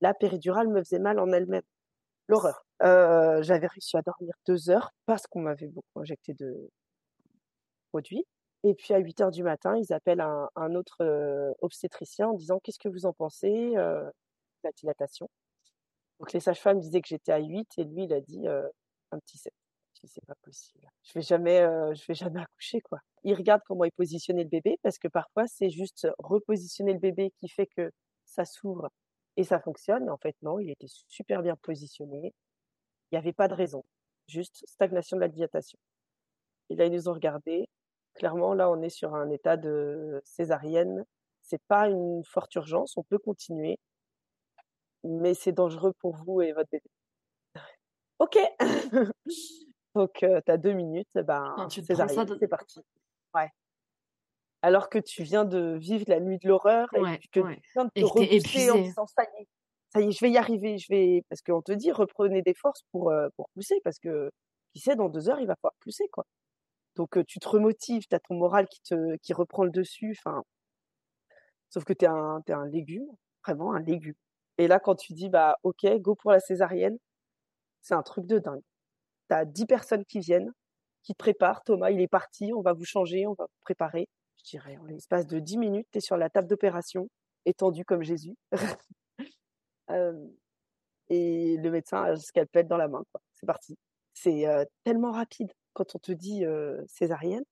la 0.00 0.14
péridurale 0.14 0.68
me 0.68 0.82
faisait 0.82 0.98
mal 0.98 1.18
en 1.18 1.32
elle-même. 1.32 1.62
L'horreur. 2.28 2.64
J'avais 2.80 3.66
réussi 3.66 3.96
à 3.96 4.02
dormir 4.02 4.34
deux 4.46 4.70
heures 4.70 4.92
parce 5.06 5.26
qu'on 5.26 5.40
m'avait 5.40 5.68
beaucoup 5.68 6.00
injecté 6.00 6.34
de 6.34 6.70
produits. 7.90 8.24
Et 8.64 8.74
puis 8.74 8.94
à 8.94 8.98
8 8.98 9.20
heures 9.20 9.30
du 9.30 9.42
matin, 9.44 9.76
ils 9.76 9.92
appellent 9.92 10.20
un, 10.20 10.74
autre 10.74 11.54
obstétricien 11.60 12.28
en 12.28 12.34
disant 12.34 12.58
Qu'est-ce 12.60 12.78
que 12.78 12.88
vous 12.88 13.06
en 13.06 13.12
pensez 13.12 13.74
La 13.74 14.72
dilatation? 14.76 15.28
Donc 16.18 16.32
les 16.32 16.40
sages-femmes 16.40 16.80
disaient 16.80 17.00
que 17.00 17.08
j'étais 17.08 17.32
à 17.32 17.38
8 17.38 17.68
et 17.78 17.84
lui, 17.84 18.04
il 18.04 18.12
a 18.12 18.20
dit 18.20 18.46
un 19.12 19.18
petit 19.18 19.38
7. 19.38 19.52
c'est 20.04 20.24
pas 20.26 20.34
possible. 20.42 20.86
Je 21.02 21.12
vais 21.14 21.22
jamais, 21.22 21.60
je 21.94 22.04
vais 22.06 22.14
jamais 22.14 22.40
accoucher 22.40 22.80
quoi. 22.80 23.00
Il 23.24 23.34
regarde 23.34 23.62
comment 23.66 23.84
il 23.84 23.92
positionnait 23.92 24.44
le 24.44 24.48
bébé 24.48 24.78
parce 24.82 24.98
que 24.98 25.08
parfois 25.08 25.46
c'est 25.46 25.70
juste 25.70 26.08
repositionner 26.18 26.92
le 26.92 26.98
bébé 26.98 27.32
qui 27.38 27.48
fait 27.48 27.66
que 27.66 27.90
ça 28.24 28.44
s'ouvre 28.44 28.90
et 29.36 29.44
ça 29.44 29.60
fonctionne. 29.60 30.10
En 30.10 30.16
fait 30.18 30.36
non, 30.42 30.58
il 30.60 30.70
était 30.70 30.86
super 31.08 31.42
bien 31.42 31.56
positionné. 31.56 32.34
Il 33.12 33.14
n'y 33.14 33.18
avait 33.18 33.32
pas 33.32 33.48
de 33.48 33.54
raison, 33.54 33.84
juste 34.28 34.64
stagnation 34.66 35.16
de 35.16 35.22
la 35.22 35.28
dilatation. 35.28 35.78
Et 36.70 36.76
là 36.76 36.86
ils 36.86 36.92
nous 36.92 37.08
ont 37.08 37.14
regardé. 37.14 37.68
Clairement 38.14 38.54
là 38.54 38.70
on 38.70 38.82
est 38.82 38.90
sur 38.90 39.14
un 39.14 39.30
état 39.30 39.56
de 39.56 40.20
césarienne. 40.24 41.04
C'est 41.42 41.62
pas 41.68 41.88
une 41.88 42.24
forte 42.24 42.54
urgence, 42.56 42.96
on 42.96 43.04
peut 43.04 43.18
continuer, 43.18 43.78
mais 45.04 45.34
c'est 45.34 45.52
dangereux 45.52 45.92
pour 46.00 46.16
vous 46.16 46.42
et 46.42 46.52
votre 46.52 46.70
bébé. 46.70 46.90
Ok. 48.18 48.38
Donc, 49.94 50.12
tu 50.14 50.26
as 50.26 50.56
deux 50.56 50.72
minutes, 50.72 51.08
ben, 51.14 51.68
c'est 51.70 52.48
parti. 52.48 52.80
Ouais. 53.34 53.48
Alors 54.62 54.88
que 54.88 54.98
tu 54.98 55.22
viens 55.22 55.44
de 55.44 55.76
vivre 55.76 56.04
la 56.08 56.20
nuit 56.20 56.38
de 56.38 56.48
l'horreur 56.48 56.88
et 56.94 57.18
que 57.18 57.28
tu 57.30 57.42
viens 57.74 57.84
de 57.84 57.90
te 57.90 58.04
repousser 58.04 58.70
en 58.70 58.78
disant 58.78 59.06
ça 59.06 59.22
y 59.22 59.42
est, 59.42 59.48
ça 59.90 60.00
y 60.00 60.08
est, 60.08 60.12
je 60.12 60.24
vais 60.24 60.30
y 60.30 60.38
arriver, 60.38 60.78
je 60.78 60.86
vais. 60.88 61.22
Parce 61.28 61.40
qu'on 61.40 61.62
te 61.62 61.72
dit 61.72 61.92
reprenez 61.92 62.42
des 62.42 62.54
forces 62.54 62.82
pour, 62.90 63.12
pour 63.36 63.48
pousser, 63.50 63.80
parce 63.84 63.98
que 63.98 64.30
qui 64.76 64.82
sait, 64.82 64.94
dans 64.94 65.08
deux 65.08 65.30
heures, 65.30 65.40
il 65.40 65.46
va 65.46 65.54
falloir 65.56 65.74
pousser, 65.80 66.06
quoi. 66.12 66.26
Donc, 66.96 67.24
tu 67.26 67.38
te 67.40 67.48
remotives, 67.48 68.06
tu 68.08 68.14
as 68.14 68.20
ton 68.20 68.34
moral 68.34 68.68
qui, 68.68 68.82
te, 68.82 69.16
qui 69.22 69.32
reprend 69.32 69.64
le 69.64 69.70
dessus. 69.70 70.14
Enfin, 70.18 70.42
sauf 71.70 71.84
que 71.84 71.94
tu 71.94 72.04
es 72.04 72.08
un, 72.08 72.42
es 72.46 72.52
un 72.52 72.66
légume, 72.66 73.06
vraiment 73.42 73.72
un 73.72 73.80
légume. 73.80 74.14
Et 74.58 74.68
là, 74.68 74.78
quand 74.78 74.94
tu 74.94 75.14
dis, 75.14 75.30
bah, 75.30 75.56
ok, 75.62 75.86
go 76.00 76.14
pour 76.14 76.30
la 76.30 76.40
césarienne, 76.40 76.98
C'est 77.86 77.94
un 77.94 78.02
truc 78.02 78.26
de 78.26 78.40
dingue. 78.40 78.64
Tu 79.30 79.36
as 79.36 79.44
10 79.44 79.66
personnes 79.66 80.04
qui 80.04 80.18
viennent, 80.18 80.52
qui 81.04 81.12
te 81.12 81.18
préparent. 81.18 81.62
Thomas, 81.62 81.92
il 81.92 82.00
est 82.00 82.08
parti, 82.08 82.52
on 82.52 82.60
va 82.60 82.72
vous 82.72 82.84
changer, 82.84 83.28
on 83.28 83.34
va 83.34 83.44
vous 83.44 83.60
préparer. 83.62 84.08
Je 84.38 84.50
dirais, 84.50 84.76
en 84.78 84.86
l'espace 84.86 85.24
de 85.28 85.38
10 85.38 85.56
minutes, 85.58 85.86
tu 85.92 85.98
es 85.98 86.00
sur 86.00 86.16
la 86.16 86.28
table 86.28 86.48
d'opération, 86.48 87.08
étendu 87.44 87.84
comme 87.84 88.02
Jésus. 88.02 88.34
euh, 89.90 90.26
et 91.10 91.58
le 91.58 91.70
médecin 91.70 92.02
a 92.02 92.16
qu'elle 92.34 92.48
pète 92.48 92.66
dans 92.66 92.76
la 92.76 92.88
main. 92.88 93.04
C'est 93.34 93.46
parti. 93.46 93.78
C'est 94.14 94.48
euh, 94.48 94.64
tellement 94.82 95.12
rapide 95.12 95.52
quand 95.72 95.94
on 95.94 96.00
te 96.00 96.10
dit 96.10 96.44
euh, 96.44 96.82
césarienne. 96.88 97.44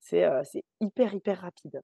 C'est 0.00 0.24
hyper, 0.80 1.14
hyper 1.14 1.40
rapide. 1.40 1.80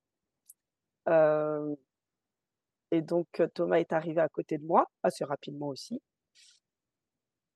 Et 2.90 3.02
donc, 3.02 3.28
Thomas 3.54 3.78
est 3.78 3.92
arrivé 3.92 4.20
à 4.20 4.28
côté 4.28 4.58
de 4.58 4.64
moi, 4.64 4.86
assez 5.04 5.24
rapidement 5.24 5.68
aussi. 5.68 6.02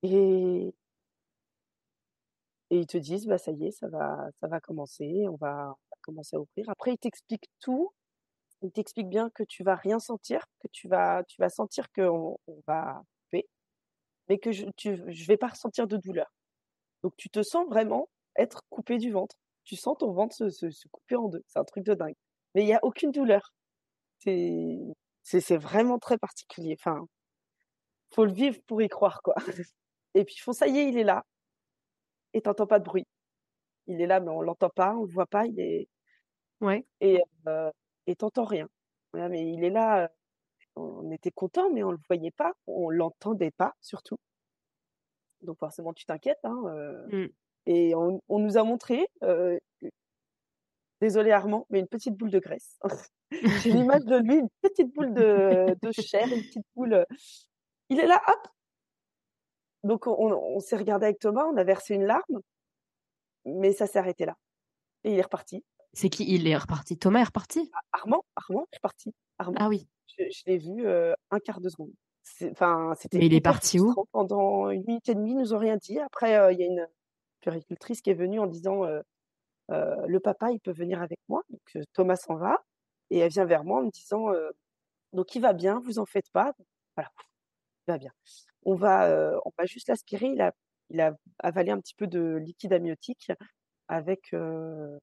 Et, 0.03 0.73
ils 2.69 2.87
te 2.87 2.97
disent, 2.97 3.27
bah, 3.27 3.37
ça 3.37 3.51
y 3.51 3.67
est, 3.67 3.71
ça 3.71 3.87
va, 3.87 4.29
ça 4.39 4.47
va 4.47 4.59
commencer, 4.59 5.25
on 5.29 5.35
va, 5.35 5.75
commencer 6.01 6.35
à 6.35 6.39
ouvrir. 6.39 6.69
Après, 6.69 6.91
ils 6.93 6.97
t'expliquent 6.97 7.49
tout. 7.59 7.93
Ils 8.61 8.71
t'expliquent 8.71 9.09
bien 9.09 9.29
que 9.31 9.43
tu 9.43 9.63
vas 9.63 9.75
rien 9.75 9.99
sentir, 9.99 10.45
que 10.59 10.67
tu 10.71 10.87
vas, 10.87 11.23
tu 11.25 11.41
vas 11.41 11.49
sentir 11.49 11.91
qu'on 11.93 12.37
on 12.47 12.61
va 12.67 13.03
couper, 13.25 13.47
mais 14.29 14.39
que 14.39 14.51
je, 14.51 14.65
tu, 14.77 15.01
je 15.07 15.27
vais 15.27 15.37
pas 15.37 15.49
ressentir 15.49 15.87
de 15.87 15.97
douleur. 15.97 16.33
Donc, 17.03 17.15
tu 17.17 17.29
te 17.29 17.43
sens 17.43 17.67
vraiment 17.67 18.09
être 18.37 18.61
coupé 18.69 18.97
du 18.97 19.11
ventre. 19.11 19.35
Tu 19.65 19.75
sens 19.75 19.97
ton 19.99 20.11
ventre 20.13 20.35
se, 20.35 20.49
se, 20.49 20.71
se 20.71 20.87
couper 20.89 21.15
en 21.17 21.29
deux. 21.29 21.43
C'est 21.47 21.59
un 21.59 21.65
truc 21.65 21.85
de 21.85 21.93
dingue. 21.95 22.15
Mais 22.55 22.63
il 22.63 22.65
n'y 22.67 22.73
a 22.75 22.79
aucune 22.83 23.11
douleur. 23.11 23.53
C'est, 24.19 24.79
c'est, 25.23 25.41
c'est 25.41 25.57
vraiment 25.57 25.99
très 25.99 26.17
particulier. 26.17 26.75
Enfin, 26.79 27.07
faut 28.13 28.25
le 28.25 28.33
vivre 28.33 28.59
pour 28.67 28.81
y 28.81 28.89
croire, 28.89 29.21
quoi. 29.23 29.35
Et 30.15 30.23
puis, 30.25 30.35
ils 30.37 30.41
font, 30.41 30.53
ça 30.53 30.67
y 30.67 30.77
est, 30.79 30.87
il 30.89 30.97
est 30.97 31.03
là. 31.03 31.25
Et 32.33 32.41
t'entends 32.41 32.67
pas 32.67 32.79
de 32.79 32.83
bruit. 32.85 33.07
Il 33.87 34.01
est 34.01 34.07
là, 34.07 34.19
mais 34.19 34.29
on 34.29 34.41
l'entend 34.41 34.69
pas, 34.69 34.95
on 34.95 35.03
le 35.05 35.11
voit 35.11 35.27
pas, 35.27 35.45
il 35.45 35.59
est, 35.59 35.87
Ouais. 36.61 36.85
et, 37.01 37.21
euh, 37.47 37.69
et 38.07 38.15
t'entends 38.15 38.45
rien. 38.45 38.67
Voilà, 39.11 39.29
mais 39.29 39.51
il 39.51 39.63
est 39.63 39.69
là, 39.69 40.03
euh, 40.03 40.07
on 40.75 41.11
était 41.11 41.31
content, 41.31 41.69
mais 41.71 41.83
on 41.83 41.91
le 41.91 41.99
voyait 42.07 42.31
pas, 42.31 42.53
on 42.67 42.89
l'entendait 42.89 43.51
pas, 43.51 43.73
surtout. 43.81 44.17
Donc, 45.41 45.57
forcément, 45.59 45.93
tu 45.93 46.05
t'inquiètes, 46.05 46.39
hein, 46.43 46.57
euh, 46.67 47.07
Mm. 47.25 47.29
et 47.65 47.93
on, 47.95 48.21
on 48.29 48.39
nous 48.39 48.57
a 48.57 48.63
montré, 48.63 49.07
euh, 49.23 49.59
désolé 51.01 51.31
Armand, 51.31 51.65
mais 51.69 51.79
une 51.79 51.87
petite 51.87 52.15
boule 52.15 52.31
de 52.31 52.39
graisse. 52.39 52.79
J'ai 53.31 53.71
l'image 53.73 54.05
de 54.05 54.15
lui, 54.17 54.35
une 54.37 54.49
petite 54.61 54.93
boule 54.93 55.13
de, 55.13 55.75
de 55.81 55.91
chair, 55.91 56.25
une 56.31 56.41
petite 56.43 56.65
boule. 56.75 57.05
Il 57.89 57.99
est 57.99 58.07
là, 58.07 58.21
hop. 58.27 58.47
Donc 59.83 60.07
on, 60.07 60.31
on 60.31 60.59
s'est 60.59 60.77
regardé 60.77 61.05
avec 61.05 61.19
Thomas, 61.19 61.45
on 61.45 61.57
a 61.57 61.63
versé 61.63 61.95
une 61.95 62.05
larme, 62.05 62.39
mais 63.45 63.73
ça 63.73 63.87
s'est 63.87 63.99
arrêté 63.99 64.25
là. 64.25 64.35
Et 65.03 65.11
il 65.13 65.19
est 65.19 65.23
reparti. 65.23 65.63
C'est 65.93 66.09
qui? 66.09 66.25
Il 66.33 66.47
est 66.47 66.57
reparti 66.57 66.97
Thomas 66.97 67.19
est 67.19 67.25
reparti? 67.25 67.69
Armand, 67.91 68.23
Armand 68.35 68.65
est 68.71 68.77
reparti. 68.77 69.13
Armand, 69.37 69.57
Ah 69.59 69.67
oui. 69.67 69.87
je, 70.17 70.23
je 70.31 70.43
l'ai 70.47 70.57
vu 70.57 70.87
euh, 70.87 71.13
un 71.31 71.39
quart 71.39 71.59
de 71.59 71.69
seconde. 71.69 71.91
Enfin, 72.51 72.93
c'était. 72.97 73.17
Mais 73.17 73.25
il 73.25 73.33
est 73.33 73.41
parti 73.41 73.79
où? 73.79 73.93
Pendant 74.11 74.69
une 74.69 74.83
minute 74.87 75.09
et 75.09 75.15
demie, 75.15 75.31
ils 75.31 75.37
nous 75.37 75.53
ont 75.53 75.59
rien 75.59 75.75
dit. 75.75 75.99
Après, 75.99 76.37
euh, 76.37 76.51
il 76.53 76.59
y 76.59 76.63
a 76.63 76.67
une 76.67 76.87
puricultrice 77.41 78.01
qui 78.01 78.09
est 78.11 78.15
venue 78.15 78.39
en 78.39 78.47
disant 78.47 78.85
euh, 78.85 79.01
le 79.69 80.19
papa, 80.19 80.51
il 80.51 80.59
peut 80.61 80.71
venir 80.71 81.01
avec 81.01 81.19
moi. 81.27 81.41
Donc 81.49 81.83
Thomas 81.93 82.15
s'en 82.15 82.35
va 82.35 82.63
et 83.09 83.17
elle 83.17 83.31
vient 83.31 83.45
vers 83.45 83.65
moi 83.65 83.79
en 83.81 83.83
me 83.83 83.91
disant 83.91 84.27
donc 85.11 85.35
il 85.35 85.41
va 85.41 85.51
bien, 85.53 85.81
vous 85.83 85.99
en 85.99 86.05
faites 86.05 86.29
pas. 86.31 86.53
Voilà, 86.95 87.11
il 87.87 87.91
va 87.91 87.97
bien. 87.97 88.11
On 88.65 88.75
va, 88.75 89.07
euh, 89.09 89.39
on 89.45 89.51
va 89.57 89.65
juste 89.65 89.89
l'aspirer. 89.89 90.27
Il 90.27 90.41
a, 90.41 90.53
il 90.89 91.01
a 91.01 91.15
avalé 91.39 91.71
un 91.71 91.79
petit 91.79 91.95
peu 91.95 92.07
de 92.07 92.35
liquide 92.37 92.73
amniotique 92.73 93.31
avec 93.87 94.33
euh, 94.33 94.97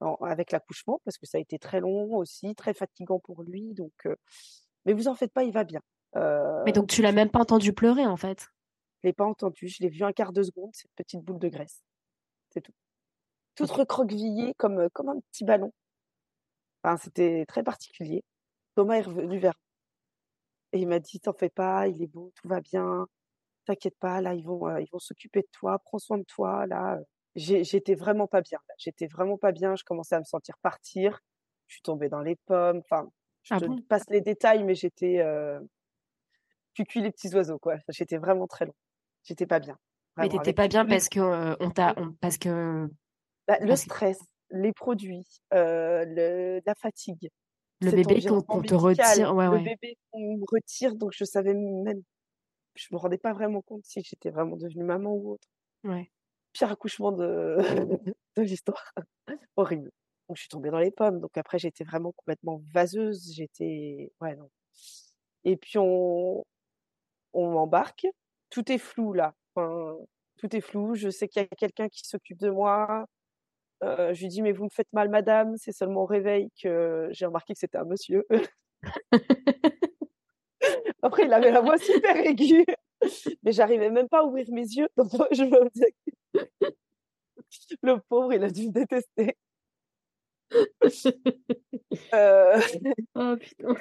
en- 0.00 0.14
avec 0.16 0.52
l'accouchement 0.52 1.00
parce 1.04 1.18
que 1.18 1.26
ça 1.26 1.38
a 1.38 1.40
été 1.40 1.58
très 1.58 1.80
long 1.80 2.14
aussi, 2.16 2.54
très 2.54 2.74
fatigant 2.74 3.18
pour 3.20 3.42
lui. 3.42 3.74
Donc, 3.74 3.92
euh, 4.06 4.14
mais 4.84 4.92
vous 4.92 5.08
en 5.08 5.14
faites 5.14 5.32
pas, 5.32 5.44
il 5.44 5.52
va 5.52 5.64
bien. 5.64 5.80
Mais 6.64 6.72
donc 6.72 6.88
tu 6.88 7.02
l'as 7.02 7.12
même 7.12 7.30
pas 7.30 7.40
entendu 7.40 7.72
pleurer 7.74 8.06
en 8.06 8.16
fait? 8.16 8.48
je 9.02 9.08
l'ai 9.08 9.12
pas 9.12 9.26
entendu, 9.26 9.68
je 9.68 9.82
l'ai 9.82 9.90
vu 9.90 10.02
un 10.02 10.12
quart 10.12 10.32
de 10.32 10.42
seconde, 10.42 10.70
cette 10.72 10.90
petite 10.96 11.20
boule 11.20 11.38
de 11.38 11.48
graisse. 11.48 11.82
C'est 12.50 12.62
tout. 12.62 12.72
Toute 13.54 13.70
recroquevillée 13.70 14.54
comme, 14.56 14.88
comme 14.90 15.10
un 15.10 15.20
petit 15.30 15.44
ballon. 15.44 15.72
Enfin, 16.82 16.96
c'était 16.96 17.44
très 17.46 17.62
particulier. 17.62 18.24
Thomas 18.74 18.96
est 18.96 19.02
revenu 19.02 19.38
vers 19.38 19.54
et 20.76 20.80
il 20.80 20.88
m'a 20.88 21.00
dit, 21.00 21.20
t'en 21.20 21.32
fais 21.34 21.50
pas, 21.50 21.88
il 21.88 22.02
est 22.02 22.06
beau, 22.06 22.32
tout 22.36 22.48
va 22.48 22.60
bien, 22.60 23.06
t'inquiète 23.66 23.96
pas, 24.00 24.20
là, 24.22 24.34
ils 24.34 24.44
vont, 24.44 24.68
euh, 24.68 24.80
ils 24.80 24.88
vont 24.92 24.98
s'occuper 25.00 25.42
de 25.42 25.48
toi, 25.52 25.78
prends 25.80 25.98
soin 25.98 26.18
de 26.18 26.24
toi, 26.24 26.66
là. 26.66 26.98
J'ai- 27.36 27.64
J'étais 27.64 27.94
vraiment 27.96 28.26
pas 28.28 28.42
bien. 28.42 28.60
J'étais 28.78 29.06
vraiment 29.08 29.38
pas 29.38 29.52
bien, 29.52 29.76
je 29.76 29.84
commençais 29.84 30.16
à 30.16 30.20
me 30.20 30.24
sentir 30.24 30.56
partir, 30.62 31.20
je 31.68 31.74
suis 31.76 31.82
tombée 31.82 32.08
dans 32.10 32.22
les 32.22 32.36
pommes, 32.46 32.78
enfin, 32.84 33.08
je 33.44 33.50
Ah 33.50 33.60
te 33.60 33.66
bon? 33.66 33.82
passe 33.88 34.04
les 34.10 34.20
détails, 34.22 34.64
mais 34.64 34.74
j'étais, 34.74 35.20
euh, 35.20 35.60
cuicui 36.74 37.00
les 37.00 37.10
petits 37.10 37.34
oiseaux, 37.34 37.58
quoi. 37.58 37.76
J'étais 37.88 38.18
vraiment 38.18 38.46
très 38.46 38.66
loin. 38.66 38.74
J'étais 39.24 39.46
pas 39.46 39.58
bien. 39.60 39.78
Mais 40.18 40.28
Vraiment, 40.28 40.38
t'étais 40.38 40.52
avec 40.52 40.54
pas 40.54 40.68
bien 40.68 40.86
parce 40.86 41.08
que 41.08 41.20
euh, 41.20 41.56
on 41.60 41.70
t'a 41.70 41.94
parce 42.20 42.38
que 42.38 42.88
bah, 43.46 43.58
le 43.60 43.74
parce 43.74 43.84
que 43.86 43.90
stress, 43.90 44.18
les 44.50 44.72
produits, 44.72 45.26
euh, 45.54 46.04
le, 46.06 46.60
la 46.66 46.74
fatigue, 46.74 47.30
le 47.80 47.90
bébé 47.90 48.22
qu'on 48.22 48.62
te 48.62 48.74
retire. 48.74 49.34
Ouais 49.34 49.46
le 49.48 49.64
bébé 49.64 49.98
qu'on 50.10 50.36
me 50.36 50.44
retire, 50.50 50.94
donc 50.94 51.12
je 51.14 51.24
savais 51.24 51.54
même, 51.54 52.02
je 52.74 52.86
me 52.92 52.98
rendais 52.98 53.18
pas 53.18 53.32
vraiment 53.32 53.62
compte 53.62 53.84
si 53.84 54.02
j'étais 54.02 54.30
vraiment 54.30 54.56
devenue 54.56 54.84
maman 54.84 55.12
ou 55.12 55.32
autre. 55.32 55.48
Ouais. 55.84 56.10
Pire 56.52 56.70
accouchement 56.70 57.12
de, 57.12 57.56
de 58.36 58.42
l'histoire. 58.42 58.92
Horrible. 59.56 59.90
Donc 60.28 60.36
je 60.36 60.42
suis 60.42 60.48
tombée 60.48 60.70
dans 60.70 60.78
les 60.78 60.90
pommes. 60.90 61.20
Donc 61.20 61.36
après 61.36 61.58
j'étais 61.58 61.84
vraiment 61.84 62.12
complètement 62.12 62.62
vaseuse. 62.72 63.32
J'étais, 63.34 64.10
ouais 64.20 64.36
non. 64.36 64.50
Et 65.44 65.56
puis 65.56 65.78
on, 65.78 66.44
on 67.32 67.50
m'embarque. 67.52 68.06
Tout 68.50 68.70
est 68.72 68.78
flou 68.78 69.12
là. 69.12 69.34
Enfin, 69.54 69.96
tout 70.38 70.54
est 70.56 70.60
flou. 70.60 70.94
Je 70.94 71.10
sais 71.10 71.28
qu'il 71.28 71.42
y 71.42 71.44
a 71.44 71.48
quelqu'un 71.56 71.88
qui 71.88 72.06
s'occupe 72.06 72.38
de 72.38 72.50
moi. 72.50 73.06
Euh, 73.84 74.14
je 74.14 74.22
lui 74.22 74.28
dis 74.28 74.42
mais 74.42 74.52
vous 74.52 74.64
me 74.64 74.70
faites 74.70 74.92
mal 74.92 75.08
madame. 75.10 75.56
C'est 75.56 75.72
seulement 75.72 76.02
au 76.02 76.06
réveil 76.06 76.50
que 76.62 77.08
j'ai 77.12 77.26
remarqué 77.26 77.54
que 77.54 77.58
c'était 77.60 77.78
un 77.78 77.84
monsieur. 77.84 78.24
Après 81.02 81.24
il 81.24 81.32
avait 81.32 81.50
la 81.50 81.60
voix 81.60 81.78
super 81.78 82.16
aiguë. 82.16 82.64
Mais 83.42 83.52
j'arrivais 83.52 83.90
même 83.90 84.08
pas 84.08 84.20
à 84.20 84.24
ouvrir 84.24 84.46
mes 84.50 84.62
yeux. 84.62 84.88
Donc 84.96 85.10
je 85.32 85.44
me 85.44 85.68
disais 85.70 85.94
le 87.82 87.98
pauvre, 88.08 88.32
il 88.32 88.42
a 88.44 88.50
dû 88.50 88.68
me 88.68 88.72
détester. 88.72 89.36
Euh, 92.14 92.60
Oh 93.14 93.36
putain. 93.38 93.74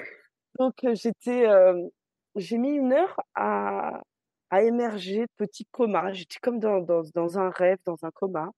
donc 0.60 0.74
j'étais, 0.94 1.48
euh, 1.48 1.88
j'ai 2.36 2.58
mis 2.58 2.70
une 2.72 2.94
heure 2.94 3.20
à, 3.36 4.02
à 4.50 4.64
émerger 4.64 5.22
de 5.22 5.28
petit 5.38 5.66
coma. 5.72 6.12
J'étais 6.14 6.38
comme 6.42 6.60
dans, 6.60 6.80
dans, 6.82 7.04
dans 7.14 7.40
un 7.40 7.50
rêve, 7.50 7.78
dans 7.86 7.98
un 8.04 8.12
coma. 8.12 8.50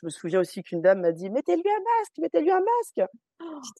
Je 0.00 0.06
me 0.06 0.10
souviens 0.10 0.40
aussi 0.40 0.62
qu'une 0.62 0.80
dame 0.80 1.00
m'a 1.00 1.12
dit 1.12 1.28
mettez-lui 1.28 1.68
un 1.68 1.98
masque, 1.98 2.18
mettez-lui 2.18 2.50
un 2.50 2.60
masque. 2.60 3.10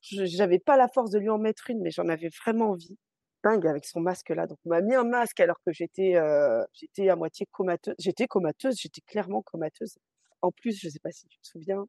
Je 0.03 0.25
J'avais 0.25 0.59
pas 0.59 0.77
la 0.77 0.89
force 0.89 1.11
de 1.11 1.19
lui 1.19 1.29
en 1.29 1.39
mettre 1.39 1.71
une, 1.71 1.81
mais 1.81 1.91
j'en 1.91 2.09
avais 2.09 2.29
vraiment 2.29 2.71
envie. 2.71 2.97
Dingue 3.45 3.67
avec 3.69 3.85
son 3.85 4.01
masque 4.01 4.31
là. 4.31 4.47
Donc 4.47 4.59
on 4.65 4.71
m'a 4.71 4.81
mis 4.81 4.95
un 4.95 5.05
masque 5.05 5.39
alors 5.39 5.59
que 5.65 5.73
j'étais, 5.73 6.17
euh, 6.17 6.65
j'étais 6.73 7.09
à 7.09 7.17
moitié 7.17 7.47
comateuse. 7.53 7.95
J'étais 8.01 8.27
comateuse, 8.27 8.77
j'étais 8.81 9.01
clairement 9.03 9.43
comateuse. 9.43 9.97
En 10.43 10.51
plus, 10.51 10.79
je 10.81 10.89
sais 10.89 10.99
pas 11.01 11.13
si 11.13 11.27
tu 11.29 11.39
te 11.39 11.47
souviens, 11.47 11.85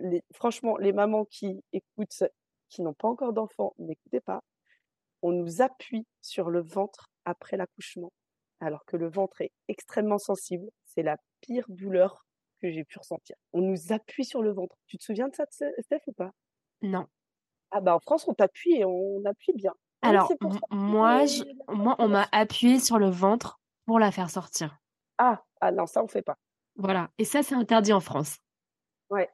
les, 0.00 0.22
franchement, 0.34 0.76
les 0.78 0.92
mamans 0.92 1.24
qui 1.26 1.62
écoutent, 1.72 2.24
qui 2.68 2.82
n'ont 2.82 2.94
pas 2.94 3.08
encore 3.08 3.32
d'enfants, 3.32 3.74
n'écoutez 3.78 4.20
pas. 4.20 4.42
On 5.22 5.32
nous 5.32 5.62
appuie 5.62 6.06
sur 6.20 6.50
le 6.50 6.62
ventre 6.62 7.10
après 7.24 7.56
l'accouchement, 7.56 8.12
alors 8.60 8.84
que 8.86 8.96
le 8.96 9.08
ventre 9.08 9.40
est 9.42 9.52
extrêmement 9.68 10.18
sensible. 10.18 10.68
C'est 10.84 11.02
la 11.02 11.16
pire 11.40 11.66
douleur 11.68 12.24
que 12.62 12.70
j'ai 12.70 12.84
pu 12.84 12.98
ressentir. 12.98 13.36
On 13.52 13.60
nous 13.60 13.92
appuie 13.92 14.24
sur 14.24 14.42
le 14.42 14.52
ventre. 14.52 14.76
Tu 14.86 14.96
te 14.96 15.02
souviens 15.04 15.28
de 15.28 15.34
ça, 15.34 15.44
Steph, 15.50 16.00
ou 16.06 16.12
pas? 16.12 16.30
Non. 16.80 17.06
Ah 17.72 17.80
bah 17.80 17.94
en 17.94 18.00
France, 18.00 18.26
on 18.28 18.34
t'appuie 18.34 18.76
et 18.76 18.84
on 18.84 19.22
appuie 19.24 19.52
bien. 19.54 19.74
Alors 20.02 20.30
moi 20.70 21.26
je- 21.26 21.42
moi 21.68 21.96
on 21.98 22.08
m'a 22.08 22.26
appuyé 22.32 22.80
sur 22.80 22.98
le 22.98 23.08
ventre 23.08 23.60
pour 23.86 23.98
la 23.98 24.10
faire 24.10 24.30
sortir. 24.30 24.78
Ah, 25.18 25.42
ah 25.60 25.70
non, 25.72 25.86
ça 25.86 26.02
on 26.02 26.08
fait 26.08 26.22
pas. 26.22 26.38
Voilà. 26.76 27.10
Et 27.18 27.24
ça 27.24 27.42
c'est 27.42 27.54
interdit 27.54 27.92
en 27.92 28.00
France. 28.00 28.38
Ouais. 29.10 29.28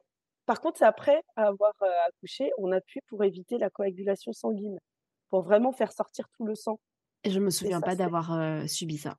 Par 0.45 0.61
contre, 0.61 0.79
c'est 0.79 0.85
après 0.85 1.21
avoir 1.35 1.73
euh, 1.83 1.87
accouché, 2.07 2.51
on 2.57 2.71
appuie 2.71 3.01
pour 3.07 3.23
éviter 3.23 3.57
la 3.57 3.69
coagulation 3.69 4.33
sanguine, 4.33 4.79
pour 5.29 5.41
vraiment 5.43 5.71
faire 5.71 5.91
sortir 5.91 6.27
tout 6.37 6.45
le 6.45 6.55
sang. 6.55 6.79
Et 7.23 7.29
je 7.31 7.39
me 7.39 7.49
souviens 7.49 7.79
ça, 7.79 7.85
pas 7.85 7.95
d'avoir 7.95 8.33
euh, 8.33 8.65
subi 8.67 8.97
ça. 8.97 9.17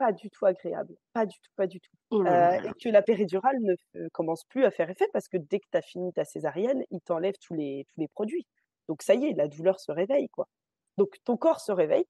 Pas 0.00 0.12
du 0.12 0.30
tout 0.30 0.46
agréable. 0.46 0.96
Pas 1.12 1.26
du 1.26 1.38
tout, 1.38 1.50
pas 1.56 1.66
du 1.66 1.78
tout. 1.78 1.94
Oh 2.10 2.24
Euh, 2.24 2.58
et 2.62 2.72
que 2.82 2.88
la 2.88 3.02
péridurale 3.02 3.58
ne 3.60 3.74
euh, 3.96 4.08
commence 4.14 4.44
plus 4.44 4.64
à 4.64 4.70
faire 4.70 4.88
effet 4.88 5.06
parce 5.12 5.28
que 5.28 5.36
dès 5.36 5.60
que 5.60 5.66
tu 5.70 5.76
as 5.76 5.82
fini 5.82 6.10
ta 6.14 6.24
césarienne, 6.24 6.82
il 6.90 7.02
t'enlève 7.02 7.34
tous 7.38 7.52
les, 7.52 7.84
tous 7.90 8.00
les 8.00 8.08
produits. 8.08 8.46
Donc 8.88 9.02
ça 9.02 9.14
y 9.14 9.26
est, 9.26 9.34
la 9.34 9.46
douleur 9.46 9.78
se 9.78 9.92
réveille, 9.92 10.30
quoi. 10.30 10.48
Donc 10.96 11.18
ton 11.24 11.36
corps 11.36 11.60
se 11.60 11.70
réveille, 11.70 12.06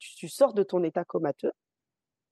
tu, 0.00 0.12
tu 0.16 0.28
sors 0.28 0.54
de 0.54 0.64
ton 0.64 0.82
état 0.82 1.04
comateux, 1.04 1.52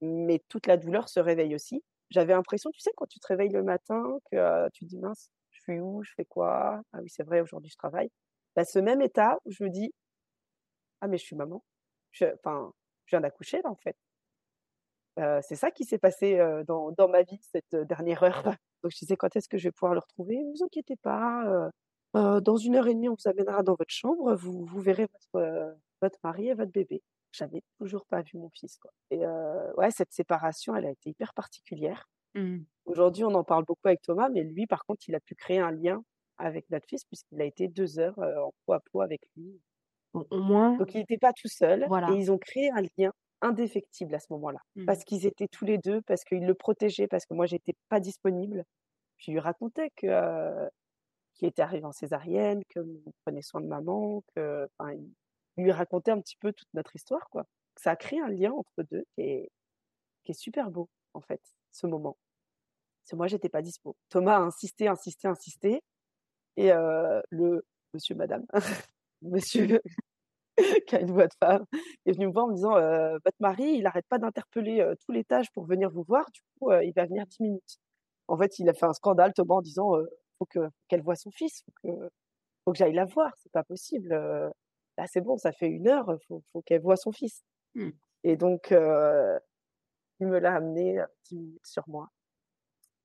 mais 0.01 0.43
toute 0.49 0.67
la 0.67 0.77
douleur 0.77 1.09
se 1.09 1.21
réveille 1.21 1.55
aussi. 1.55 1.85
J'avais 2.11 2.33
l'impression, 2.33 2.71
tu 2.73 2.81
sais, 2.81 2.91
quand 2.97 3.07
tu 3.07 3.21
te 3.21 3.27
réveilles 3.29 3.53
le 3.53 3.63
matin, 3.63 4.19
que 4.33 4.69
tu 4.71 4.85
te 4.85 4.91
dis 4.91 4.99
mince, 4.99 5.29
je 5.51 5.61
suis 5.61 5.81
où, 5.81 6.03
je 6.03 6.13
fais 6.17 6.25
quoi? 6.25 6.83
Ah 6.93 6.99
oui, 7.03 7.09
c'est 7.09 7.23
vrai, 7.23 7.41
aujourd'hui 7.41 7.71
je 7.71 7.77
travaille. 7.77 8.11
Bah, 8.57 8.65
ce 8.65 8.81
même 8.81 9.01
état 9.01 9.39
où 9.45 9.53
je 9.53 9.63
me 9.63 9.71
dis 9.71 9.93
ah 11.01 11.07
mais 11.09 11.19
je 11.19 11.25
suis 11.25 11.37
maman. 11.37 11.63
Enfin, 12.21 12.73
je, 13.07 13.11
viens 13.11 13.21
d'accoucher 13.21 13.63
là 13.63 13.71
en 13.71 13.77
fait. 13.77 13.97
C'est 15.43 15.57
ça 15.57 15.71
qui 15.71 15.85
s'est 15.85 15.99
passé 15.99 16.39
dans, 16.67 16.93
dans, 16.93 17.09
ma 17.09 17.23
vie 17.23 17.41
cette 17.43 17.75
dernière 17.75 18.23
heure. 18.23 18.43
Donc 18.83 18.93
je 18.93 18.99
disais 18.99 19.17
quand 19.17 19.35
est-ce 19.37 19.49
que 19.49 19.59
je 19.59 19.65
vais 19.65 19.73
pouvoir 19.73 19.95
le 19.95 20.01
retrouver? 20.01 20.37
Ne 20.37 20.51
vous 20.53 20.65
inquiétez 20.65 20.97
pas. 20.97 21.71
dans 22.15 22.57
une 22.57 22.77
heure 22.77 22.87
et 22.87 22.95
demie, 22.95 23.09
on 23.09 23.15
vous 23.15 23.29
amènera 23.29 23.63
dans 23.63 23.75
votre 23.75 23.93
chambre. 23.93 24.35
Vous, 24.35 24.65
vous 24.65 24.81
verrez 24.81 25.07
votre, 25.07 25.77
votre 26.01 26.19
mari 26.23 26.49
et 26.49 26.55
votre 26.55 26.73
bébé. 26.73 27.03
J'avais 27.33 27.63
toujours 27.79 28.07
pas 28.07 28.23
vu 28.23 28.39
mon 28.39 28.51
fils. 28.51 28.79
Quoi. 28.79 28.91
Et 29.11 29.25
ouais, 29.77 29.91
cette 29.91 30.13
séparation, 30.13 30.75
elle 30.77 30.87
a 30.87 30.91
été 30.91 31.11
hyper 31.11 31.35
particulière. 31.35 32.09
Mmh. 32.35 32.59
Aujourd'hui, 32.85 33.25
on 33.25 33.35
en 33.35 33.45
parle 33.45 33.65
beaucoup 33.65 33.87
avec 33.87 34.03
Thomas, 34.03 34.29
mais 34.29 34.43
lui, 34.43 34.67
par 34.67 34.85
contre, 34.85 35.09
il 35.09 35.15
a 35.15 35.21
pu 35.21 35.35
créer 35.35 35.59
un 35.59 35.71
lien 35.71 36.03
avec 36.39 36.71
notre 36.71 36.87
fils 36.87 37.05
puisqu'il 37.05 37.41
a 37.41 37.45
été 37.45 37.69
deux 37.69 37.99
heures 37.99 38.19
en 38.19 38.53
peau 38.65 38.73
à 38.73 38.81
peau 38.81 39.01
avec 39.01 39.21
lui. 39.37 39.61
au 40.15 40.39
moins. 40.39 40.77
Donc, 40.77 40.95
il 40.95 40.99
n'était 40.99 41.19
pas 41.19 41.33
tout 41.33 41.49
seul. 41.49 41.87
Et 42.13 42.15
ils 42.15 42.31
ont 42.31 42.39
créé 42.39 42.71
un 42.71 42.83
lien 42.97 43.13
indéfectible 43.41 44.15
à 44.15 44.21
ce 44.21 44.27
moment-là. 44.31 44.61
Mmh. 44.77 44.87
Parce 44.87 45.05
qu'ils 45.05 45.27
étaient 45.27 45.49
tous 45.49 45.65
les 45.65 45.79
deux, 45.79 46.03
parce 46.03 46.25
qu'ils 46.25 46.47
le 46.47 46.55
protégeaient, 46.55 47.09
parce 47.09 47.27
que 47.27 47.35
moi, 47.35 47.47
j'étais 47.47 47.75
pas 47.89 48.01
disponible. 48.01 48.65
Il 49.27 49.33
lui 49.33 49.41
racontait 49.41 49.91
que 49.97 50.69
qu'il 51.35 51.49
était 51.49 51.63
arrivé 51.63 51.85
en 51.85 51.93
césarienne, 51.93 52.63
que 52.69 52.81
prenait 53.25 53.43
soin 53.43 53.61
de 53.61 53.67
maman, 53.67 54.23
que 54.35 54.69
lui 55.57 55.73
raconter 55.73 56.11
un 56.11 56.21
petit 56.21 56.37
peu 56.37 56.53
toute 56.53 56.69
notre 56.75 56.95
histoire, 56.97 57.29
quoi. 57.31 57.45
Ça 57.77 57.93
a 57.93 57.97
créé 57.97 58.21
un 58.21 58.29
lien 58.29 58.53
entre 58.53 58.83
deux 58.91 59.05
qui 59.15 59.23
est, 59.23 59.51
qui 60.25 60.33
est 60.33 60.39
super 60.39 60.71
beau, 60.71 60.89
en 61.15 61.21
fait, 61.21 61.41
ce 61.73 61.87
moment. 61.87 62.17
Parce 63.03 63.13
que 63.13 63.17
moi, 63.17 63.27
j'étais 63.29 63.49
pas 63.49 63.63
dispo. 63.63 63.97
Thomas 64.09 64.37
a 64.37 64.41
insisté, 64.41 64.89
insisté, 64.89 65.29
insisté. 65.29 65.81
Et 66.57 66.73
euh, 66.73 67.21
le 67.31 67.65
monsieur, 67.95 68.15
madame, 68.17 68.45
monsieur 69.23 69.81
qui 70.87 70.97
a 70.97 71.01
une 71.01 71.13
voix 71.13 71.27
de 71.27 71.35
femme, 71.41 71.65
est 72.07 72.13
venu 72.13 72.27
me 72.27 72.33
voir 72.33 72.47
en 72.47 72.49
me 72.49 72.55
disant 72.55 72.77
euh, 72.77 73.19
Votre 73.25 73.37
mari, 73.41 73.65
il 73.65 73.83
n'arrête 73.83 74.07
pas 74.09 74.19
d'interpeller 74.19 74.81
euh, 74.81 74.95
tout 75.05 75.13
l'étage 75.13 75.51
pour 75.53 75.65
venir 75.67 75.91
vous 75.91 76.03
voir, 76.03 76.25
du 76.33 76.41
coup, 76.59 76.73
il 76.73 76.93
va 76.95 77.07
venir 77.07 77.27
10 77.27 77.43
minutes. 77.43 77.79
En 78.29 78.37
fait, 78.37 78.59
il 78.59 78.69
a 78.69 78.75
fait 78.75 78.87
un 78.87 78.93
scandale, 78.93 79.33
Thomas, 79.33 79.57
en 79.57 79.63
disant 79.63 79.93
Faut 80.39 80.47
que, 80.47 80.61
qu'elle 80.89 81.03
voit 81.03 81.17
son 81.17 81.31
fils, 81.31 81.63
faut 81.65 81.73
que, 81.83 82.09
faut 82.65 82.73
que 82.73 82.79
j'aille 82.79 82.95
la 82.95 83.07
voir, 83.07 83.33
c'est 83.39 83.53
pas 83.53 83.65
possible 83.65 84.11
là 84.11 85.05
c'est 85.07 85.21
bon, 85.21 85.37
ça 85.37 85.53
fait 85.53 85.69
une 85.69 85.87
heure, 85.87 86.13
faut, 86.27 86.43
faut 86.53 86.61
qu'elle 86.63 86.83
voit 86.83 86.97
son 86.97 87.13
fils. 87.13 87.45
Mmh. 87.77 87.91
Et 88.25 88.37
donc, 88.37 88.71
il 88.71 90.27
me 90.27 90.39
l'a 90.39 90.55
amené 90.55 91.01
10 91.27 91.37
minutes 91.37 91.67
sur 91.67 91.85
moi 91.89 92.09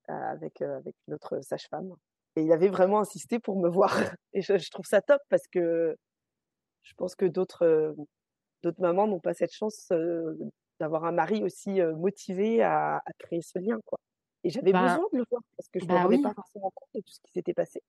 avec, 0.07 0.61
avec 0.61 0.95
une 1.07 1.13
autre 1.13 1.39
sage-femme. 1.41 1.93
Et 2.35 2.43
il 2.43 2.51
avait 2.51 2.69
vraiment 2.69 2.99
insisté 2.99 3.39
pour 3.39 3.59
me 3.59 3.69
voir. 3.69 3.93
Et 4.33 4.41
je, 4.41 4.69
trouve 4.71 4.85
ça 4.85 5.01
top 5.01 5.21
parce 5.29 5.47
que 5.47 5.95
je 6.83 6.93
pense 6.95 7.15
que 7.15 7.25
d'autres 7.25 7.95
d'autres 8.61 8.81
mamans 8.81 9.07
n'ont 9.07 9.19
pas 9.19 9.33
cette 9.33 9.53
chance 9.53 9.91
d'avoir 10.79 11.05
un 11.05 11.11
mari 11.11 11.43
aussi 11.43 11.81
motivé 11.97 12.61
à, 12.61 13.01
créer 13.19 13.41
ce 13.41 13.59
lien. 13.59 13.79
Quoi. 13.85 13.99
Et 14.43 14.49
j'avais 14.49 14.71
bah 14.71 14.81
besoin 14.83 15.07
de 15.11 15.17
le 15.17 15.25
voir 15.29 15.41
parce 15.57 15.69
que 15.69 15.79
je 15.79 15.85
ne 15.85 15.89
me 15.89 15.95
bah 15.95 16.03
rendais 16.03 16.21
pas 16.21 16.33
forcément 16.33 16.71
compte 16.73 16.89
de 16.95 16.99
tout 16.99 17.13
ce 17.13 17.19
qui 17.21 17.31
s'était 17.31 17.53
passé 17.53 17.81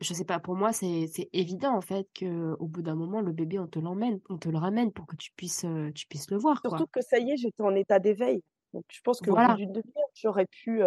je 0.00 0.14
sais 0.14 0.24
pas, 0.24 0.38
pour 0.38 0.54
moi, 0.54 0.72
c'est 0.72 1.28
évident 1.32 1.74
en 1.74 1.80
fait 1.80 2.06
que 2.14 2.54
au 2.60 2.66
bout 2.66 2.82
d'un 2.82 2.94
moment, 2.94 3.20
le 3.20 3.32
bébé, 3.32 3.58
on 3.58 3.66
te 3.66 3.80
l'emmène, 3.80 4.20
on 4.28 4.38
te 4.38 4.48
le 4.48 4.56
ramène 4.56 4.92
pour 4.92 5.08
que 5.08 5.16
tu 5.16 5.32
puisses, 5.32 5.66
tu 5.96 6.06
puisses 6.06 6.30
le 6.30 6.36
voir. 6.36 6.60
Surtout 6.60 6.86
que 6.86 7.00
ça 7.00 7.18
y 7.18 7.32
est, 7.32 7.36
j'étais 7.36 7.64
en 7.64 7.74
état 7.74 7.98
d'éveil. 7.98 8.44
Donc 8.72 8.84
je 8.92 9.00
pense 9.00 9.20
qu'au 9.20 9.34
bout 9.34 9.54
d'une 9.56 9.72
demi-heure, 9.72 10.08
j'aurais 10.14 10.46
pu 10.46 10.82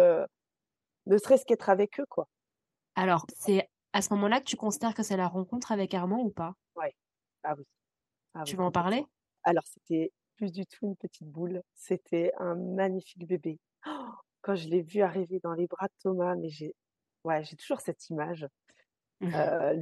ne 1.06 1.18
serait-ce 1.18 1.44
qu'être 1.44 1.68
avec 1.68 2.00
eux, 2.00 2.06
quoi. 2.08 2.28
Alors, 2.94 3.26
c'est 3.36 3.68
à 3.92 4.02
ce 4.02 4.12
moment-là 4.14 4.40
que 4.40 4.46
tu 4.46 4.56
considères 4.56 4.94
que 4.94 5.02
c'est 5.02 5.16
la 5.16 5.28
rencontre 5.28 5.72
avec 5.72 5.94
Armand 5.94 6.22
ou 6.22 6.30
pas? 6.30 6.54
Ouais. 6.74 6.94
Ah 7.46 7.54
oui. 7.56 7.64
Ah 8.34 8.42
tu 8.44 8.56
veux 8.56 8.64
en 8.64 8.72
parler? 8.72 9.06
Alors, 9.44 9.64
c'était 9.66 10.12
plus 10.34 10.50
du 10.50 10.66
tout 10.66 10.86
une 10.86 10.96
petite 10.96 11.28
boule. 11.28 11.62
C'était 11.74 12.32
un 12.38 12.56
magnifique 12.56 13.26
bébé. 13.26 13.58
Oh, 13.86 13.90
quand 14.42 14.56
je 14.56 14.68
l'ai 14.68 14.82
vu 14.82 15.02
arriver 15.02 15.38
dans 15.40 15.52
les 15.52 15.68
bras 15.68 15.86
de 15.86 15.94
Thomas, 16.02 16.34
mais 16.34 16.48
j'ai 16.48 16.74
ouais, 17.24 17.44
j'ai 17.44 17.56
toujours 17.56 17.80
cette 17.80 18.08
image. 18.08 18.46
Mmh. 19.20 19.28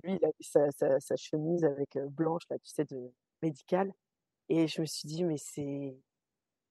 lui, 0.04 0.18
il 0.20 0.24
avait 0.24 1.00
sa, 1.00 1.16
chemise 1.16 1.64
avec 1.64 1.98
blanche, 2.10 2.42
là, 2.50 2.58
tu 2.58 2.70
sais, 2.70 2.84
de 2.84 3.10
médicale. 3.42 3.92
Et 4.48 4.68
je 4.68 4.80
me 4.80 4.86
suis 4.86 5.08
dit, 5.08 5.24
mais 5.24 5.38
c'est, 5.38 5.96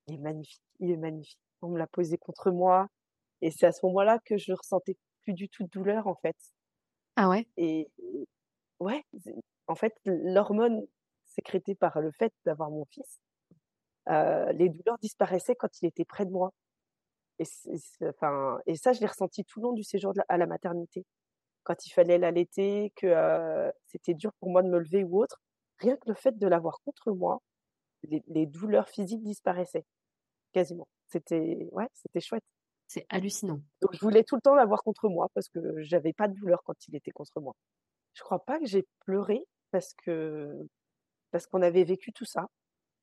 il 0.07 0.13
est 0.13 0.17
magnifique, 0.17 0.61
il 0.79 0.91
est 0.91 0.97
magnifique. 0.97 1.39
On 1.61 1.69
me 1.69 1.77
l'a 1.77 1.87
posé 1.87 2.17
contre 2.17 2.51
moi. 2.51 2.87
Et 3.41 3.51
c'est 3.51 3.65
à 3.65 3.71
ce 3.71 3.85
moment-là 3.87 4.19
que 4.23 4.37
je 4.37 4.53
ressentais 4.53 4.95
plus 5.23 5.33
du 5.33 5.49
tout 5.49 5.63
de 5.63 5.69
douleur, 5.69 6.07
en 6.07 6.15
fait. 6.15 6.37
Ah 7.15 7.29
ouais? 7.29 7.47
Et, 7.57 7.89
ouais, 8.79 9.03
en 9.67 9.75
fait, 9.75 9.93
l'hormone 10.05 10.85
sécrétée 11.25 11.75
par 11.75 11.99
le 11.99 12.11
fait 12.11 12.33
d'avoir 12.45 12.69
mon 12.69 12.85
fils, 12.85 13.21
les 14.07 14.69
douleurs 14.69 14.97
disparaissaient 14.99 15.55
quand 15.55 15.81
il 15.81 15.87
était 15.87 16.05
près 16.05 16.25
de 16.25 16.31
moi. 16.31 16.51
Et, 17.39 17.45
enfin, 18.07 18.59
et 18.67 18.75
ça, 18.75 18.93
je 18.93 18.99
l'ai 18.99 19.07
ressenti 19.07 19.43
tout 19.43 19.59
le 19.59 19.63
long 19.63 19.73
du 19.73 19.83
séjour 19.83 20.13
à 20.27 20.37
la 20.37 20.45
maternité 20.45 21.05
quand 21.63 21.85
il 21.85 21.91
fallait 21.91 22.17
l'allaiter, 22.17 22.91
que 22.95 23.71
c'était 23.87 24.13
dur 24.13 24.31
pour 24.39 24.49
moi 24.49 24.61
de 24.61 24.69
me 24.69 24.79
lever 24.79 25.03
ou 25.03 25.21
autre, 25.21 25.41
rien 25.79 25.95
que 25.97 26.07
le 26.07 26.13
fait 26.13 26.37
de 26.37 26.47
l'avoir 26.47 26.79
contre 26.85 27.11
moi, 27.11 27.41
les, 28.03 28.45
douleurs 28.45 28.89
physiques 28.89 29.23
disparaissaient 29.23 29.85
quasiment. 30.51 30.87
C'était 31.07 31.69
ouais, 31.71 31.87
c'était 31.93 32.19
chouette. 32.19 32.43
C'est 32.87 33.05
hallucinant. 33.09 33.61
Donc 33.81 33.93
je 33.93 33.99
voulais 33.99 34.23
tout 34.23 34.35
le 34.35 34.41
temps 34.41 34.55
l'avoir 34.55 34.83
contre 34.83 35.07
moi 35.09 35.29
parce 35.33 35.47
que 35.47 35.59
j'avais 35.81 36.13
pas 36.13 36.27
de 36.27 36.33
douleur 36.33 36.61
quand 36.63 36.75
il 36.87 36.95
était 36.95 37.11
contre 37.11 37.39
moi. 37.39 37.55
Je 38.13 38.21
crois 38.21 38.43
pas 38.43 38.59
que 38.59 38.65
j'ai 38.65 38.85
pleuré 39.05 39.47
parce 39.73 39.93
que 39.95 40.67
parce 41.31 41.47
qu'on 41.47 41.61
avait 41.61 41.83
vécu 41.83 42.13
tout 42.13 42.25
ça. 42.25 42.47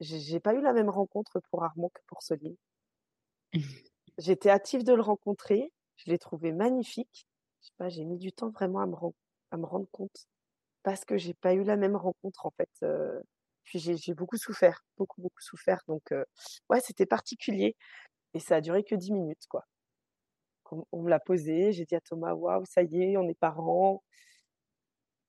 J'ai 0.00 0.40
pas 0.40 0.54
eu 0.54 0.62
la 0.62 0.72
même 0.72 0.88
rencontre 0.88 1.40
pour 1.50 1.64
Armand 1.64 1.90
que 1.90 2.00
pour 2.06 2.22
Soline. 2.22 2.56
J'étais 4.18 4.50
hâtive 4.50 4.84
de 4.84 4.94
le 4.94 5.02
rencontrer. 5.02 5.72
Je 5.96 6.10
l'ai 6.10 6.18
trouvé 6.18 6.52
magnifique 6.52 7.26
je 7.60 7.66
sais 7.66 7.72
pas, 7.76 7.88
j'ai 7.88 8.04
mis 8.04 8.18
du 8.18 8.32
temps 8.32 8.50
vraiment 8.50 8.80
à 8.80 8.86
me, 8.86 8.94
à 9.50 9.56
me 9.56 9.66
rendre 9.66 9.88
compte 9.90 10.26
parce 10.82 11.04
que 11.04 11.18
j'ai 11.18 11.34
pas 11.34 11.54
eu 11.54 11.62
la 11.64 11.76
même 11.76 11.96
rencontre 11.96 12.46
en 12.46 12.52
fait. 12.52 12.70
puis 13.64 13.78
j'ai 13.78 14.14
beaucoup 14.14 14.38
souffert, 14.38 14.84
beaucoup 14.96 15.20
beaucoup 15.20 15.42
souffert. 15.42 15.82
Donc 15.88 16.02
ouais, 16.70 16.80
c'était 16.80 17.06
particulier 17.06 17.76
et 18.34 18.40
ça 18.40 18.56
a 18.56 18.60
duré 18.60 18.84
que 18.84 18.94
dix 18.94 19.12
minutes 19.12 19.46
quoi. 19.48 19.66
On, 20.92 21.02
me 21.02 21.10
l'a 21.10 21.18
posé, 21.18 21.72
j'ai 21.72 21.84
dit 21.84 21.96
à 21.96 22.00
Thomas 22.00 22.32
waouh 22.32 22.64
ça 22.64 22.82
y 22.82 23.02
est, 23.02 23.16
on 23.16 23.28
est 23.28 23.34
parents. 23.34 24.02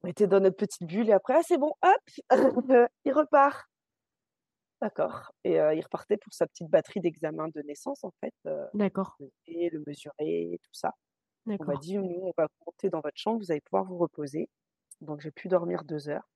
On 0.04 0.08
était 0.08 0.28
dans 0.28 0.40
notre 0.40 0.58
petite 0.58 0.84
bulle 0.84 1.10
et 1.10 1.14
après 1.14 1.36
ah, 1.36 1.42
c'est 1.44 1.58
bon, 1.58 1.74
hop, 1.84 2.30
il 3.06 3.14
repart. 3.14 3.68
D'accord. 4.82 5.32
Et 5.44 5.58
il 5.58 5.82
repartait 5.82 6.18
pour 6.18 6.34
sa 6.34 6.48
petite 6.48 6.68
batterie 6.70 7.02
d'examen 7.02 7.48
de 7.50 7.62
naissance 7.62 8.04
en 8.04 8.12
fait. 8.20 8.34
D'accord. 8.74 9.16
Et 9.46 9.70
le 9.70 9.84
mesurer, 9.86 10.60
tout 10.64 10.74
ça. 10.74 10.96
On 11.46 11.66
m'a 11.66 11.76
dit, 11.76 11.98
nous, 11.98 12.20
on 12.24 12.34
va 12.38 12.48
monter 12.66 12.90
dans 12.90 13.02
votre 13.02 13.18
chambre, 13.18 13.40
vous 13.40 13.52
allez 13.52 13.62
pouvoir 13.62 13.86
vous 13.86 13.98
reposer. 13.98 14.50
Donc, 15.02 15.22
j'ai 15.22 15.32
pu 15.32 15.48
dormir 15.48 15.84
deux 15.84 16.10
heures. 16.10 16.30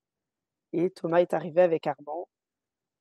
Et 0.72 0.90
Thomas 0.90 1.20
est 1.20 1.32
arrivé 1.32 1.62
avec 1.62 1.86
Armand. 1.86 2.28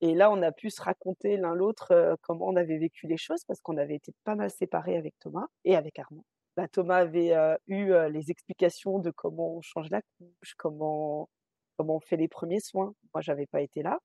Et 0.02 0.14
là, 0.14 0.30
on 0.30 0.42
a 0.42 0.52
pu 0.52 0.70
se 0.70 0.82
raconter 0.82 1.38
l'un 1.38 1.56
l'autre 1.56 2.18
comment 2.22 2.48
on 2.48 2.56
avait 2.56 2.78
vécu 2.78 3.08
les 3.08 3.18
choses 3.18 3.44
parce 3.46 3.62
qu'on 3.62 3.78
avait 3.78 3.96
été 3.96 4.14
pas 4.24 4.36
mal 4.36 4.52
séparés 4.52 4.98
avec 4.98 5.16
Thomas 5.20 5.48
et 5.64 5.76
avec 5.76 5.98
Armand. 5.98 6.26
Bah, 6.56 6.68
Thomas 6.68 6.98
avait 6.98 7.34
eu 7.68 7.92
les 8.10 8.32
explications 8.32 9.00
de 9.00 9.12
comment 9.12 9.56
on 9.56 9.62
change 9.62 9.90
la 9.90 10.02
couche, 10.02 10.56
comment, 10.58 11.30
comment 11.78 11.98
on 11.98 12.00
fait 12.00 12.18
les 12.18 12.28
premiers 12.28 12.62
soins. 12.62 12.94
Moi, 13.14 13.22
j'avais 13.22 13.48
pas 13.48 13.62
été 13.62 13.84
là. 13.84 14.00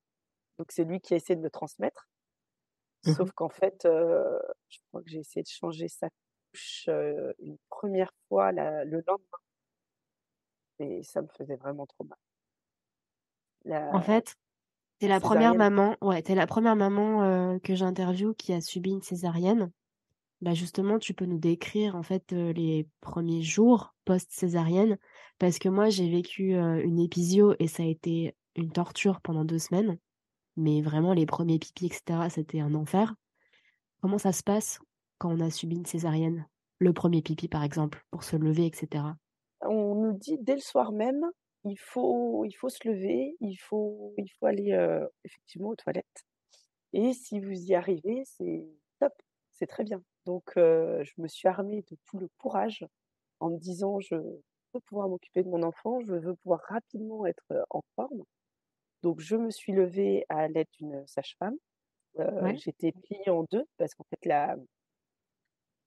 Donc, 0.59 0.71
c'est 0.71 0.83
lui 0.83 0.99
qui 0.99 1.13
a 1.13 1.17
essayé 1.17 1.35
de 1.35 1.41
me 1.41 1.49
transmettre. 1.49 2.07
Mmh 3.05 3.13
Sauf 3.13 3.31
qu'en 3.31 3.49
fait, 3.49 3.81
je 3.83 4.77
crois 4.89 5.01
que 5.01 5.09
j'ai 5.09 5.19
essayé 5.19 5.41
de 5.43 5.47
changer 5.47 5.87
sa 5.87 6.09
une 7.39 7.57
première 7.69 8.11
fois 8.27 8.51
le 8.51 9.01
lendemain. 9.07 9.39
Et 10.79 11.03
ça 11.03 11.21
me 11.21 11.27
faisait 11.27 11.55
vraiment 11.55 11.85
trop 11.85 12.03
mal. 12.03 12.17
En 13.93 14.01
fait, 14.01 14.35
t'es 14.99 15.07
la 15.07 15.19
première 15.19 15.55
maman, 15.55 15.95
ouais, 16.01 16.23
es 16.25 16.35
la 16.35 16.47
première 16.47 16.75
maman 16.75 17.59
que 17.59 17.75
j'interviewe 17.75 18.33
qui 18.33 18.53
a 18.53 18.61
subi 18.61 18.91
une 18.91 19.01
césarienne. 19.01 19.71
Bah 20.41 20.55
justement, 20.55 20.97
tu 20.97 21.13
peux 21.13 21.25
nous 21.25 21.37
décrire 21.37 21.95
en 21.95 22.01
fait 22.01 22.31
les 22.31 22.87
premiers 22.99 23.43
jours 23.43 23.93
post-césarienne 24.05 24.97
parce 25.37 25.59
que 25.59 25.69
moi 25.69 25.89
j'ai 25.89 26.09
vécu 26.09 26.55
une 26.55 26.99
épisio 26.99 27.55
et 27.59 27.67
ça 27.67 27.83
a 27.83 27.85
été 27.85 28.35
une 28.55 28.71
torture 28.71 29.21
pendant 29.21 29.45
deux 29.45 29.59
semaines. 29.59 29.99
Mais 30.57 30.81
vraiment 30.81 31.13
les 31.13 31.27
premiers 31.27 31.59
pipis 31.59 31.85
etc 31.85 32.27
c'était 32.29 32.59
un 32.59 32.73
enfer. 32.73 33.15
Comment 34.01 34.17
ça 34.17 34.31
se 34.31 34.41
passe 34.41 34.79
quand 35.19 35.31
on 35.31 35.39
a 35.41 35.51
subi 35.51 35.75
une 35.75 35.85
césarienne? 35.85 36.47
Le 36.79 36.91
premier 36.91 37.21
pipi, 37.21 37.47
par 37.47 37.63
exemple, 37.63 38.03
pour 38.09 38.23
se 38.23 38.35
lever, 38.35 38.65
etc. 38.65 39.03
On 39.61 39.93
nous 39.93 40.17
dit 40.17 40.39
dès 40.41 40.55
le 40.55 40.61
soir 40.61 40.91
même, 40.91 41.23
il 41.65 41.77
faut, 41.77 42.43
il 42.45 42.53
faut 42.53 42.69
se 42.69 42.87
lever, 42.87 43.37
il 43.39 43.57
faut, 43.57 44.15
il 44.17 44.27
faut 44.39 44.47
aller 44.47 44.75
effectivement 45.23 45.69
aux 45.69 45.75
toilettes. 45.75 46.25
Et 46.93 47.13
si 47.13 47.39
vous 47.39 47.53
y 47.53 47.75
arrivez, 47.75 48.23
c'est 48.25 48.65
top, 48.99 49.13
c'est 49.51 49.67
très 49.67 49.83
bien. 49.83 50.01
Donc, 50.25 50.51
je 50.55 51.11
me 51.17 51.27
suis 51.27 51.47
armée 51.47 51.83
de 51.89 51.97
tout 52.05 52.17
le 52.17 52.27
courage 52.37 52.85
en 53.39 53.49
me 53.49 53.57
disant, 53.57 53.99
je 53.99 54.15
veux 54.15 54.79
pouvoir 54.85 55.09
m'occuper 55.09 55.43
de 55.43 55.49
mon 55.49 55.63
enfant, 55.63 55.99
je 56.01 56.13
veux 56.13 56.35
pouvoir 56.35 56.61
rapidement 56.67 57.25
être 57.25 57.65
en 57.69 57.81
forme. 57.95 58.23
Donc, 59.01 59.19
je 59.19 59.35
me 59.35 59.49
suis 59.49 59.73
levée 59.73 60.25
à 60.29 60.47
l'aide 60.47 60.67
d'une 60.79 61.05
sage-femme. 61.07 61.55
J'étais 62.55 62.91
pliée 62.91 63.29
en 63.29 63.45
deux 63.51 63.65
parce 63.77 63.95
qu'en 63.95 64.05
fait, 64.09 64.25
la, 64.25 64.55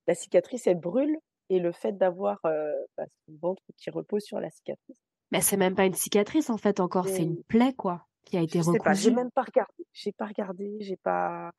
la 0.06 0.14
cicatrice, 0.14 0.66
elle 0.66 0.80
brûle 0.80 1.16
et 1.50 1.58
le 1.58 1.72
fait 1.72 1.92
d'avoir 1.92 2.40
bah, 2.42 3.06
son 3.26 3.36
ventre 3.40 3.62
qui 3.76 3.90
repose 3.90 4.22
sur 4.22 4.40
la 4.40 4.50
cicatrice. 4.50 4.96
Mais 5.30 5.40
c'est 5.40 5.56
même 5.56 5.74
pas 5.74 5.84
une 5.84 5.94
cicatrice 5.94 6.50
en 6.50 6.58
fait 6.58 6.80
encore, 6.80 7.08
c'est 7.08 7.22
une 7.22 7.42
plaie 7.44 7.72
quoi 7.74 8.06
qui 8.24 8.36
a 8.36 8.40
été 8.40 8.62
je 8.62 8.70
recousue. 8.70 9.02
J'ai 9.02 9.10
même 9.10 9.30
pas 9.30 9.42
regardé, 9.42 9.86
j'ai 9.92 10.12
pas 10.12 10.26
regardé, 10.26 10.76
j'ai 10.80 10.96
pas, 10.96 11.50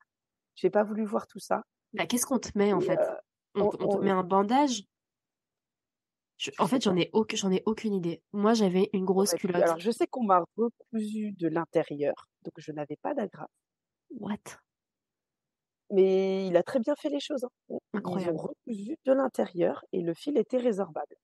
j'ai 0.54 0.70
pas 0.70 0.82
voulu 0.82 1.04
voir 1.04 1.26
tout 1.26 1.38
ça. 1.38 1.62
Bah, 1.96 2.06
qu'est-ce 2.06 2.26
qu'on 2.26 2.38
te 2.38 2.56
met 2.56 2.72
en 2.72 2.80
fait? 2.80 2.98
on, 3.54 3.70
te 3.70 4.04
met 4.04 4.10
un 4.10 4.22
bandage? 4.22 4.84
En 6.58 6.66
fait, 6.66 6.82
j'en 6.82 6.94
ai, 6.96 7.08
aucune, 7.14 7.38
j'en 7.38 7.50
ai 7.50 7.62
aucune 7.64 7.94
idée. 7.94 8.22
Moi, 8.32 8.52
j'avais 8.52 8.90
une 8.92 9.06
grosse 9.06 9.32
culotte. 9.34 9.62
Alors, 9.62 9.80
je 9.80 9.90
sais 9.90 10.06
qu'on 10.06 10.24
m'a 10.24 10.44
recousu 10.56 11.32
de 11.32 11.48
l'intérieur, 11.48 12.14
donc 12.44 12.52
je 12.58 12.72
n'avais 12.72 12.96
pas 12.96 13.14
d'agrafe. 13.14 13.50
What? 14.10 14.36
Mais 15.90 16.46
il 16.46 16.56
a 16.56 16.62
très 16.62 16.80
bien 16.80 16.94
fait 16.96 17.08
les 17.08 17.20
choses. 17.20 17.44
Hein. 17.70 17.78
Incroyable. 17.94 18.32
Ils 18.32 18.34
ont 18.34 18.42
recousu 18.42 18.98
de 19.06 19.12
l'intérieur 19.12 19.84
et 19.92 20.02
le 20.02 20.12
fil 20.12 20.36
était 20.36 20.58
résorbable. 20.58 21.16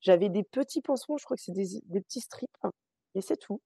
J'avais 0.00 0.28
des 0.28 0.44
petits 0.44 0.82
pansements, 0.82 1.16
je 1.16 1.24
crois 1.24 1.36
que 1.38 1.42
c'est 1.42 1.52
des, 1.52 1.80
des 1.84 2.02
petits 2.02 2.20
strips, 2.20 2.50
hein, 2.62 2.72
et 3.14 3.22
c'est 3.22 3.38
tout. 3.38 3.62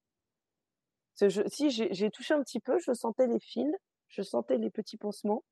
Je, 1.19 1.41
si 1.47 1.69
j'ai 1.69 2.09
touché 2.11 2.33
un 2.33 2.41
petit 2.41 2.61
peu, 2.61 2.79
je 2.79 2.93
sentais 2.93 3.27
les 3.27 3.41
fils, 3.41 3.69
je 4.07 4.21
sentais 4.21 4.57
les 4.57 4.69
petits 4.69 4.95
pansements 4.95 5.43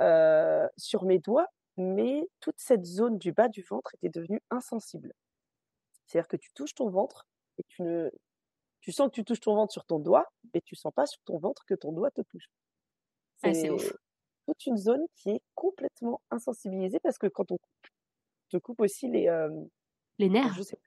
euh, 0.00 0.68
sur 0.76 1.04
mes 1.04 1.18
doigts, 1.18 1.48
mais 1.76 2.28
toute 2.40 2.58
cette 2.58 2.84
zone 2.84 3.18
du 3.18 3.32
bas 3.32 3.48
du 3.48 3.62
ventre 3.62 3.94
était 3.94 4.08
devenue 4.08 4.42
insensible. 4.50 5.12
C'est-à-dire 6.06 6.28
que 6.28 6.36
tu 6.36 6.50
touches 6.52 6.74
ton 6.74 6.88
ventre 6.88 7.26
et 7.58 7.64
tu 7.64 7.82
ne, 7.82 8.10
tu 8.80 8.92
sens 8.92 9.08
que 9.08 9.14
tu 9.14 9.24
touches 9.24 9.40
ton 9.40 9.54
ventre 9.54 9.72
sur 9.72 9.84
ton 9.84 9.98
doigt, 9.98 10.26
mais 10.54 10.60
tu 10.60 10.74
sens 10.76 10.92
pas 10.94 11.06
sur 11.06 11.20
ton 11.24 11.38
ventre 11.38 11.64
que 11.66 11.74
ton 11.74 11.92
doigt 11.92 12.10
te 12.10 12.22
touche. 12.22 12.48
Ah, 13.42 13.54
c'est 13.54 13.68
toute 14.46 14.66
une 14.66 14.78
zone 14.78 15.04
qui 15.14 15.30
est 15.30 15.42
complètement 15.54 16.22
insensibilisée 16.30 17.00
parce 17.00 17.18
que 17.18 17.26
quand 17.26 17.52
on 17.52 17.58
coupe, 17.58 17.86
te 18.50 18.56
coupe 18.56 18.80
aussi 18.80 19.08
les, 19.08 19.28
euh, 19.28 19.50
les 20.18 20.30
nerfs. 20.30 20.54
Je 20.54 20.62
sais, 20.62 20.78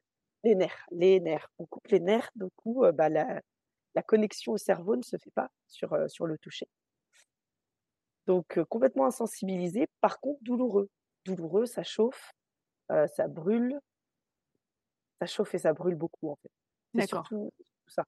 les 0.43 0.55
nerfs, 0.55 0.85
les 0.91 1.19
nerfs. 1.19 1.47
On 1.59 1.65
coupe 1.65 1.87
les 1.87 1.99
nerfs, 1.99 2.31
du 2.35 2.45
coup, 2.55 2.83
euh, 2.83 2.91
bah, 2.91 3.09
la, 3.09 3.41
la 3.93 4.01
connexion 4.01 4.53
au 4.53 4.57
cerveau 4.57 4.95
ne 4.95 5.03
se 5.03 5.17
fait 5.17 5.31
pas 5.31 5.51
sur, 5.67 5.93
euh, 5.93 6.07
sur 6.07 6.25
le 6.25 6.37
toucher. 6.37 6.67
Donc 8.31 8.57
euh, 8.57 8.63
complètement 8.63 9.07
insensibilisé, 9.07 9.89
par 9.99 10.21
contre 10.21 10.41
douloureux. 10.41 10.89
Douloureux, 11.25 11.65
ça 11.65 11.83
chauffe, 11.83 12.31
euh, 12.89 13.05
ça 13.07 13.27
brûle. 13.27 13.77
Ça 15.19 15.25
chauffe 15.25 15.53
et 15.53 15.57
ça 15.57 15.73
brûle 15.73 15.95
beaucoup 15.95 16.29
en 16.29 16.37
fait. 16.37 16.51
D'accord. 16.93 17.27
Tout 17.27 17.51
ça. 17.87 18.05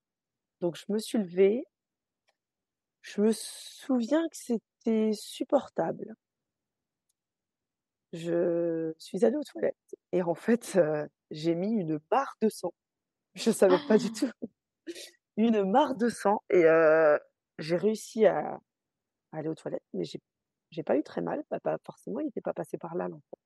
Donc 0.62 0.78
je 0.78 0.86
me 0.88 0.98
suis 0.98 1.18
levée. 1.18 1.68
Je 3.02 3.20
me 3.20 3.34
souviens 3.34 4.26
que 4.30 4.38
c'était 4.38 5.12
supportable. 5.12 6.16
Je 8.14 8.94
suis 8.98 9.26
allée 9.26 9.36
aux 9.36 9.44
toilettes 9.44 9.76
et 10.14 10.24
en 10.24 10.36
fait 10.36 10.80
j'ai 11.32 11.54
mis 11.54 11.74
une 11.74 12.00
barre 12.10 12.38
de 12.42 12.48
sang. 12.48 12.74
Je 13.34 13.52
savais 13.52 13.86
pas 13.90 13.98
du 13.98 14.10
tout 14.14 14.32
une 15.36 15.70
mare 15.70 15.96
de 15.96 16.08
sang 16.08 16.42
et 16.50 16.64
j'ai 17.60 17.76
réussi 17.76 18.26
à, 18.26 18.62
aller 19.40 19.50
aux 19.50 19.56
toilettes, 19.56 19.84
mais 19.94 20.04
j'ai 20.06 20.20
j'ai 20.72 20.84
pas 20.84 20.98
eu 20.98 21.04
très 21.04 21.22
mal. 21.22 21.44
Bah, 21.52 21.78
forcément, 21.86 22.20
il 22.20 22.26
n'était 22.26 22.42
pas 22.42 22.54
passé 22.54 22.78
par 22.80 22.96
là 22.96 23.08
l'enfant. 23.08 23.38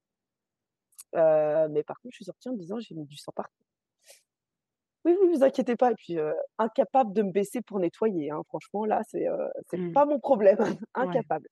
mais 1.14 1.84
par 1.84 2.00
contre, 2.00 2.14
je 2.14 2.18
suis 2.18 2.26
sortie 2.26 2.50
en 2.50 2.54
me 2.54 2.58
disant 2.60 2.80
j'ai 2.80 2.96
mis 2.96 3.06
du 3.06 3.18
sang 3.18 3.32
partout. 3.36 3.64
Oui, 5.06 5.16
oui, 5.22 5.30
vous 5.34 5.44
inquiétez 5.44 5.76
pas. 5.76 5.92
Et 5.92 5.96
puis 5.96 6.18
incapable 6.58 7.14
de 7.14 7.22
me 7.24 7.32
baisser 7.32 7.62
pour 7.62 7.80
nettoyer. 7.80 8.32
Hein. 8.32 8.42
Franchement, 8.48 8.86
là, 8.86 9.02
c'est 9.10 9.26
c'est 9.70 9.78
Mmh. 9.78 9.94
pas 9.94 10.06
mon 10.06 10.20
problème. 10.20 10.58
Ouais. 11.02 11.22
incapable. 11.24 11.48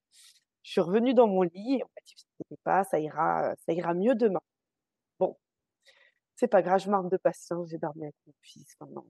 Je 0.64 0.72
suis 0.72 0.82
revenue 0.82 1.14
dans 1.14 1.28
mon 1.28 1.44
lit 1.44 1.76
et 1.80 1.84
on 1.84 1.88
m'a 1.88 2.02
dit 2.06 2.16
vous 2.18 2.24
inquiétez 2.44 2.62
pas, 2.64 2.84
ça 2.86 3.00
ira, 3.00 3.54
ça 3.66 3.74
ira 3.74 3.94
mieux 3.94 4.16
demain. 4.16 4.42
Bon, 5.20 5.38
c'est 6.36 6.48
pas 6.48 6.62
grave, 6.62 6.80
je 6.82 6.90
m'arme 6.90 7.10
de 7.10 7.18
patience. 7.18 7.70
J'ai 7.70 7.78
dormi 7.78 8.04
avec 8.04 8.16
mon 8.28 8.34
fils. 8.42 8.76
Enfin, 8.80 8.92
non, 8.94 9.06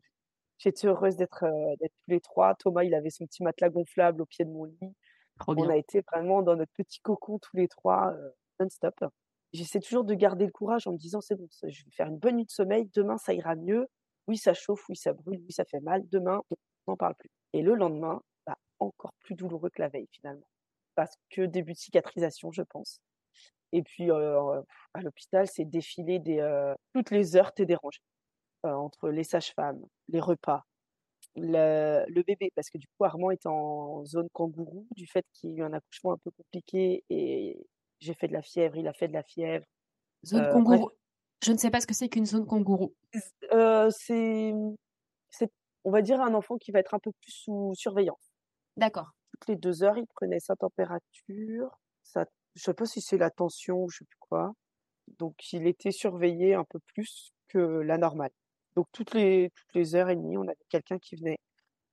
J'étais 0.59 0.87
heureuse 0.87 1.17
d'être 1.17 1.45
d'être 1.79 1.93
tous 2.05 2.11
les 2.11 2.21
trois. 2.21 2.55
Thomas, 2.55 2.83
il 2.83 2.93
avait 2.95 3.09
son 3.11 3.25
petit 3.27 3.43
matelas 3.43 3.69
gonflable 3.69 4.21
au 4.21 4.25
pied 4.25 4.45
de 4.45 4.51
mon 4.51 4.65
lit. 4.65 4.95
Trop 5.39 5.53
On 5.57 5.69
a 5.69 5.75
été 5.75 6.01
vraiment 6.11 6.41
dans 6.41 6.55
notre 6.55 6.71
petit 6.73 6.99
cocon 7.01 7.39
tous 7.39 7.55
les 7.57 7.67
trois, 7.67 8.13
euh, 8.13 8.29
non-stop. 8.59 8.95
J'essaie 9.53 9.79
toujours 9.79 10.03
de 10.03 10.13
garder 10.13 10.45
le 10.45 10.51
courage 10.51 10.87
en 10.87 10.93
me 10.93 10.97
disant 10.97 11.21
c'est 11.21 11.35
bon, 11.35 11.47
je 11.63 11.83
vais 11.85 11.91
faire 11.91 12.07
une 12.07 12.17
bonne 12.17 12.37
nuit 12.37 12.45
de 12.45 12.51
sommeil. 12.51 12.89
Demain, 12.93 13.17
ça 13.17 13.33
ira 13.33 13.55
mieux. 13.55 13.87
Oui, 14.27 14.37
ça 14.37 14.53
chauffe, 14.53 14.87
oui, 14.89 14.95
ça 14.95 15.13
brûle, 15.13 15.41
oui, 15.45 15.51
ça 15.51 15.65
fait 15.65 15.79
mal. 15.79 16.07
Demain, 16.09 16.41
on 16.49 16.55
n'en 16.87 16.97
parle 16.97 17.15
plus. 17.15 17.29
Et 17.53 17.61
le 17.61 17.75
lendemain, 17.75 18.21
bah, 18.45 18.57
encore 18.79 19.13
plus 19.19 19.35
douloureux 19.35 19.69
que 19.69 19.81
la 19.81 19.89
veille 19.89 20.07
finalement, 20.11 20.47
parce 20.95 21.15
que 21.29 21.41
début 21.45 21.73
de 21.73 21.77
cicatrisation, 21.77 22.51
je 22.51 22.63
pense. 22.63 23.01
Et 23.71 23.83
puis 23.83 24.11
euh, 24.11 24.61
à 24.93 25.01
l'hôpital, 25.01 25.47
c'est 25.47 25.65
défilé 25.65 26.19
des 26.19 26.39
euh, 26.39 26.73
toutes 26.93 27.11
les 27.11 27.35
heures, 27.35 27.53
t'es 27.53 27.65
dérangé 27.65 27.99
euh, 28.65 28.73
entre 28.73 29.09
les 29.09 29.23
sages-femmes, 29.23 29.81
les 30.09 30.19
repas, 30.19 30.65
le, 31.35 32.05
le 32.07 32.23
bébé, 32.23 32.51
parce 32.55 32.69
que 32.69 32.77
du 32.77 32.87
coup, 32.87 33.03
Armand 33.05 33.31
est 33.31 33.45
en 33.45 34.03
zone 34.05 34.29
kangourou, 34.33 34.87
du 34.91 35.07
fait 35.07 35.25
qu'il 35.33 35.51
y 35.51 35.53
a 35.53 35.57
eu 35.57 35.61
un 35.63 35.73
accouchement 35.73 36.13
un 36.13 36.17
peu 36.17 36.31
compliqué 36.31 37.03
et 37.09 37.65
j'ai 37.99 38.13
fait 38.13 38.27
de 38.27 38.33
la 38.33 38.41
fièvre, 38.41 38.77
il 38.77 38.87
a 38.87 38.93
fait 38.93 39.07
de 39.07 39.13
la 39.13 39.23
fièvre. 39.23 39.65
Zone 40.25 40.41
Euh, 40.41 40.51
kangourou. 40.53 40.89
Je 41.43 41.51
ne 41.51 41.57
sais 41.57 41.69
pas 41.69 41.81
ce 41.81 41.87
que 41.87 41.93
c'est 41.93 42.09
qu'une 42.09 42.25
zone 42.25 42.45
kangourou. 42.45 42.93
Euh, 43.51 43.89
c'est, 43.91 44.53
on 45.83 45.91
va 45.91 46.01
dire, 46.01 46.19
un 46.21 46.33
enfant 46.33 46.57
qui 46.57 46.71
va 46.71 46.79
être 46.79 46.93
un 46.93 46.99
peu 46.99 47.11
plus 47.21 47.31
sous 47.31 47.73
surveillance. 47.75 48.31
D'accord. 48.77 49.11
Toutes 49.31 49.49
les 49.49 49.55
deux 49.55 49.83
heures, 49.83 49.97
il 49.97 50.07
prenait 50.07 50.39
sa 50.39 50.55
température, 50.55 51.79
sa, 52.03 52.25
je 52.55 52.63
sais 52.63 52.73
pas 52.73 52.85
si 52.85 53.01
c'est 53.01 53.17
la 53.17 53.29
tension 53.29 53.83
ou 53.83 53.89
je 53.89 53.99
sais 53.99 54.05
plus 54.05 54.17
quoi. 54.19 54.53
Donc, 55.19 55.35
il 55.53 55.67
était 55.67 55.91
surveillé 55.91 56.55
un 56.55 56.63
peu 56.63 56.79
plus 56.93 57.31
que 57.49 57.59
la 57.59 57.97
normale. 57.97 58.31
Donc, 58.75 58.87
toutes 58.91 59.13
les, 59.13 59.51
heures 59.95 60.09
et 60.09 60.15
demie, 60.15 60.37
on 60.37 60.43
avait 60.43 60.57
quelqu'un 60.69 60.99
qui 60.99 61.15
venait 61.15 61.37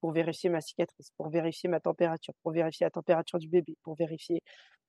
pour 0.00 0.12
vérifier 0.12 0.50
ma 0.50 0.60
cicatrice, 0.60 1.10
pour 1.16 1.30
vérifier 1.30 1.68
ma 1.68 1.80
température, 1.80 2.34
pour 2.42 2.52
vérifier 2.52 2.86
la 2.86 2.90
température 2.90 3.38
du 3.38 3.48
bébé, 3.48 3.76
pour 3.84 3.94
vérifier, 3.96 4.42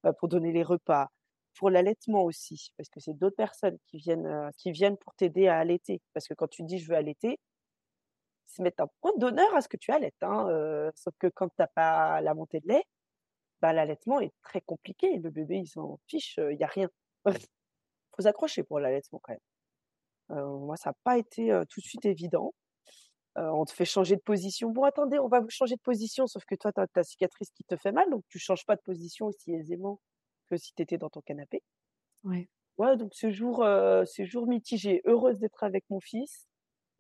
euh, 0.06 0.14
pour 0.14 0.28
donner 0.30 0.52
les 0.52 0.64
repas, 0.64 1.10
pour 1.58 1.70
l'allaitement 1.70 2.24
aussi, 2.24 2.72
parce 2.78 2.90
que 2.90 3.00
c'est 3.00 3.14
d'autres 3.14 3.36
personnes 3.36 3.78
qui 3.88 3.98
viennent, 3.98 4.26
euh, 4.28 4.50
qui 4.58 4.72
viennent 4.72 4.98
pour 4.98 5.14
t'aider 5.16 5.48
à 5.48 5.60
allaiter. 5.60 6.02
Parce 6.14 6.28
que 6.28 6.34
quand 6.36 6.48
tu 6.50 6.64
dis 6.64 6.80
je 6.80 6.90
veux 6.90 6.98
allaiter, 6.98 7.40
c'est 8.48 8.64
mettre 8.64 8.84
un 8.84 8.88
point 9.02 9.12
d'honneur 9.18 9.54
à 9.56 9.62
ce 9.62 9.68
que 9.68 9.78
tu 9.78 9.92
allaites. 9.92 10.16
Hein, 10.22 10.48
euh, 10.50 10.92
sauf 10.96 11.14
que 11.20 11.28
quand 11.28 11.50
t'as 11.58 11.68
pas 11.68 12.22
la 12.22 12.34
montée 12.34 12.60
de 12.60 12.68
lait, 12.68 12.84
bah, 13.62 13.74
l'allaitement 13.74 14.20
est 14.22 14.34
très 14.44 14.62
compliqué. 14.62 15.18
Le 15.20 15.30
bébé, 15.32 15.58
il 15.60 15.68
s'en 15.68 16.00
fiche, 16.08 16.40
il 16.52 16.58
y 16.60 16.64
a 16.64 16.68
rien. 16.68 16.90
faut 18.16 18.22
s'accrocher 18.24 18.64
pour 18.64 18.80
l'allaitement 18.80 19.20
quand 19.24 19.34
même. 19.34 19.53
Euh, 20.32 20.58
moi, 20.60 20.78
ça 20.78 20.92
n'a 20.92 20.96
pas 21.04 21.18
été 21.18 21.48
tout 21.70 21.80
de 21.82 21.86
suite 21.86 22.06
évident. 22.06 22.54
On 23.36 23.66
te 23.66 23.72
fait 23.72 23.86
changer 23.86 24.16
de 24.16 24.22
position. 24.22 24.70
Bon, 24.70 24.84
attendez, 24.84 25.18
on 25.20 25.28
va 25.28 25.40
vous 25.40 25.50
changer 25.50 25.76
de 25.76 25.82
position, 25.82 26.28
sauf 26.28 26.46
que 26.46 26.56
toi, 26.56 26.72
tu 26.72 26.80
as 26.82 26.88
ta 26.88 27.04
cicatrice 27.04 27.50
qui 27.52 27.64
te 27.64 27.76
fait 27.78 27.92
mal, 27.92 28.10
donc 28.12 28.24
tu 28.30 28.38
changes 28.40 28.66
pas 28.66 28.76
de 28.76 28.82
position 28.82 29.26
aussi 29.28 29.54
aisément 29.54 30.00
que 30.50 30.58
si 30.58 30.74
tu 30.76 30.84
étais 30.84 30.98
dans 31.00 31.10
ton 31.10 31.22
canapé. 31.22 31.64
Ouais. 32.24 32.48
Ouais, 32.78 32.96
donc 32.98 33.14
ce 33.16 33.32
jour, 33.32 33.64
euh, 33.64 34.06
ce 34.06 34.24
jour 34.26 34.48
mitigé, 34.48 35.02
heureuse 35.06 35.40
d'être 35.40 35.64
avec 35.64 35.84
mon 35.90 36.00
fils, 36.00 36.48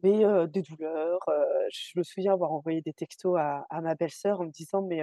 mais 0.03 0.25
euh, 0.25 0.47
des 0.47 0.61
douleurs. 0.63 1.19
euh, 1.29 1.45
je 1.71 1.97
me 1.99 2.03
souviens 2.03 2.33
avoir 2.33 2.51
envoyé 2.51 2.81
des 2.81 2.93
textos 2.93 3.37
à, 3.39 3.65
à 3.69 3.81
ma 3.81 3.95
belle-sœur 3.95 4.41
en 4.41 4.45
me 4.45 4.51
disant, 4.51 4.81
mais 4.83 5.01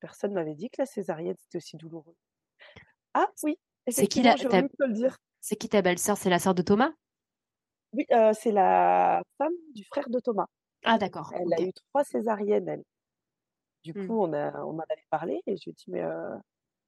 personne 0.00 0.32
m'avait 0.32 0.54
dit 0.54 0.68
que 0.70 0.80
la 0.82 0.86
césarienne 0.86 1.36
c'était 1.38 1.58
aussi 1.58 1.76
douloureux. 1.76 2.14
Ah 3.14 3.28
oui, 3.44 3.58
C'est 3.88 4.06
qui 4.08 4.22
la- 4.22 4.34
ta-. 4.34 4.62
C'est 5.40 5.56
qui 5.56 5.68
ta 5.68 5.82
belle-sœur? 5.82 6.16
C'est 6.16 6.30
la 6.30 6.38
sœur 6.38 6.54
de 6.54 6.62
Thomas? 6.62 6.92
Oui, 7.92 8.04
euh, 8.12 8.32
c'est 8.32 8.52
la 8.52 9.22
femme 9.38 9.52
du 9.74 9.84
frère 9.84 10.08
de 10.10 10.18
Thomas. 10.20 10.46
Ah, 10.84 10.98
d'accord. 10.98 11.32
Elle 11.32 11.52
a 11.54 11.62
eu 11.62 11.72
trois 11.74 12.04
césariennes, 12.04 12.68
elle. 12.68 12.84
Du 13.84 13.94
Hmm. 13.94 14.10
coup, 14.10 14.22
on 14.22 14.32
a, 14.34 14.52
on 14.64 14.76
en 14.76 14.78
avait 14.90 15.04
parlé 15.10 15.40
et 15.46 15.56
je 15.56 15.64
lui 15.64 15.70
ai 15.70 15.74
dit, 15.74 15.84
mais 15.88 16.02
euh, 16.02 16.36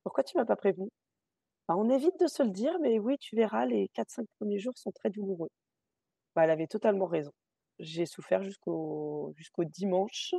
pourquoi 0.04 0.24
tu 0.24 0.36
m'as 0.38 0.44
pas 0.46 0.56
prévenu? 0.56 0.88
Bah, 1.68 1.76
on 1.76 1.88
évite 1.90 2.18
de 2.20 2.26
se 2.26 2.42
le 2.42 2.50
dire, 2.50 2.78
mais 2.80 2.98
oui, 2.98 3.16
tu 3.18 3.36
verras, 3.36 3.66
les 3.66 3.88
4-5 3.94 4.26
premiers 4.38 4.58
jours 4.58 4.74
sont 4.76 4.92
très 4.92 5.10
douloureux. 5.10 5.48
Bah, 6.36 6.44
elle 6.44 6.50
avait 6.50 6.66
totalement 6.68 7.06
raison. 7.06 7.32
J'ai 7.78 8.06
souffert 8.06 8.42
jusqu'au 8.42 9.32
jusqu'au 9.36 9.64
dimanche 9.64 10.34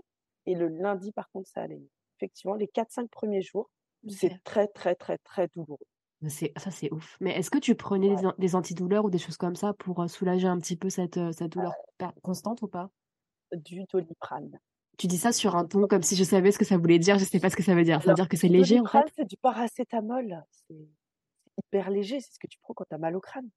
et 0.46 0.56
le 0.56 0.68
lundi, 0.70 1.12
par 1.14 1.30
contre, 1.32 1.50
ça 1.50 1.64
allait. 1.64 1.82
Effectivement, 2.20 2.56
les 2.56 2.68
4-5 2.70 3.10
premiers 3.12 3.42
jours, 3.42 3.70
c'est 4.08 4.34
très, 4.44 4.68
très, 4.68 4.96
très, 4.96 5.18
très 5.20 5.48
douloureux. 5.50 5.86
C'est- 6.28 6.54
Ça, 6.58 6.72
c'est 6.72 6.92
ouf. 6.94 7.18
Mais 7.22 7.32
est-ce 7.38 7.50
que 7.52 7.58
tu 7.58 7.76
prenais 7.76 8.16
des, 8.16 8.28
des 8.38 8.56
antidouleurs 8.56 9.06
ou 9.06 9.10
des 9.10 9.18
choses 9.18 9.38
comme 9.38 9.56
ça 9.56 9.74
pour 9.74 10.02
euh, 10.02 10.08
soulager 10.08 10.48
un 10.48 10.58
petit 10.60 10.76
peu 10.76 10.90
cette, 10.90 11.18
euh, 11.18 11.32
cette 11.32 11.52
douleur 11.54 11.74
per- 11.98 12.10
constante 12.22 12.62
ou 12.62 12.68
pas? 12.68 12.90
Du 13.54 13.82
doliprane. 13.92 14.60
Tu 14.98 15.08
dis 15.08 15.18
ça 15.18 15.32
sur 15.32 15.56
un 15.56 15.66
ton 15.66 15.88
comme 15.88 16.04
si 16.04 16.16
je 16.16 16.24
savais 16.24 16.52
ce 16.52 16.60
que 16.60 16.66
ça 16.66 16.78
voulait 16.78 17.00
dire, 17.00 17.18
je 17.18 17.26
sais 17.26 17.40
pas 17.40 17.50
ce 17.50 17.56
que 17.56 17.64
ça 17.64 17.76
veut 17.76 17.84
dire. 17.84 18.02
Ça 18.02 18.10
veut 18.10 18.14
dire 18.16 18.30
que 18.30 18.38
c'est 18.38 18.48
léger 18.48 18.80
en 18.80 18.86
fait? 18.86 19.00
Doliprane, 19.00 19.12
c'est 19.16 19.28
du 19.28 19.38
paracétamol. 19.38 20.44
C'est 20.68 20.76
hyper 21.58 21.90
léger, 21.90 22.20
c'est 22.20 22.34
ce 22.34 22.40
que 22.40 22.48
tu 22.48 22.58
prends 22.60 22.74
quand 22.74 22.86
tu 22.88 22.96
as 22.96 23.00
mal 23.00 23.16
au 23.16 23.20
crâne. 23.20 23.50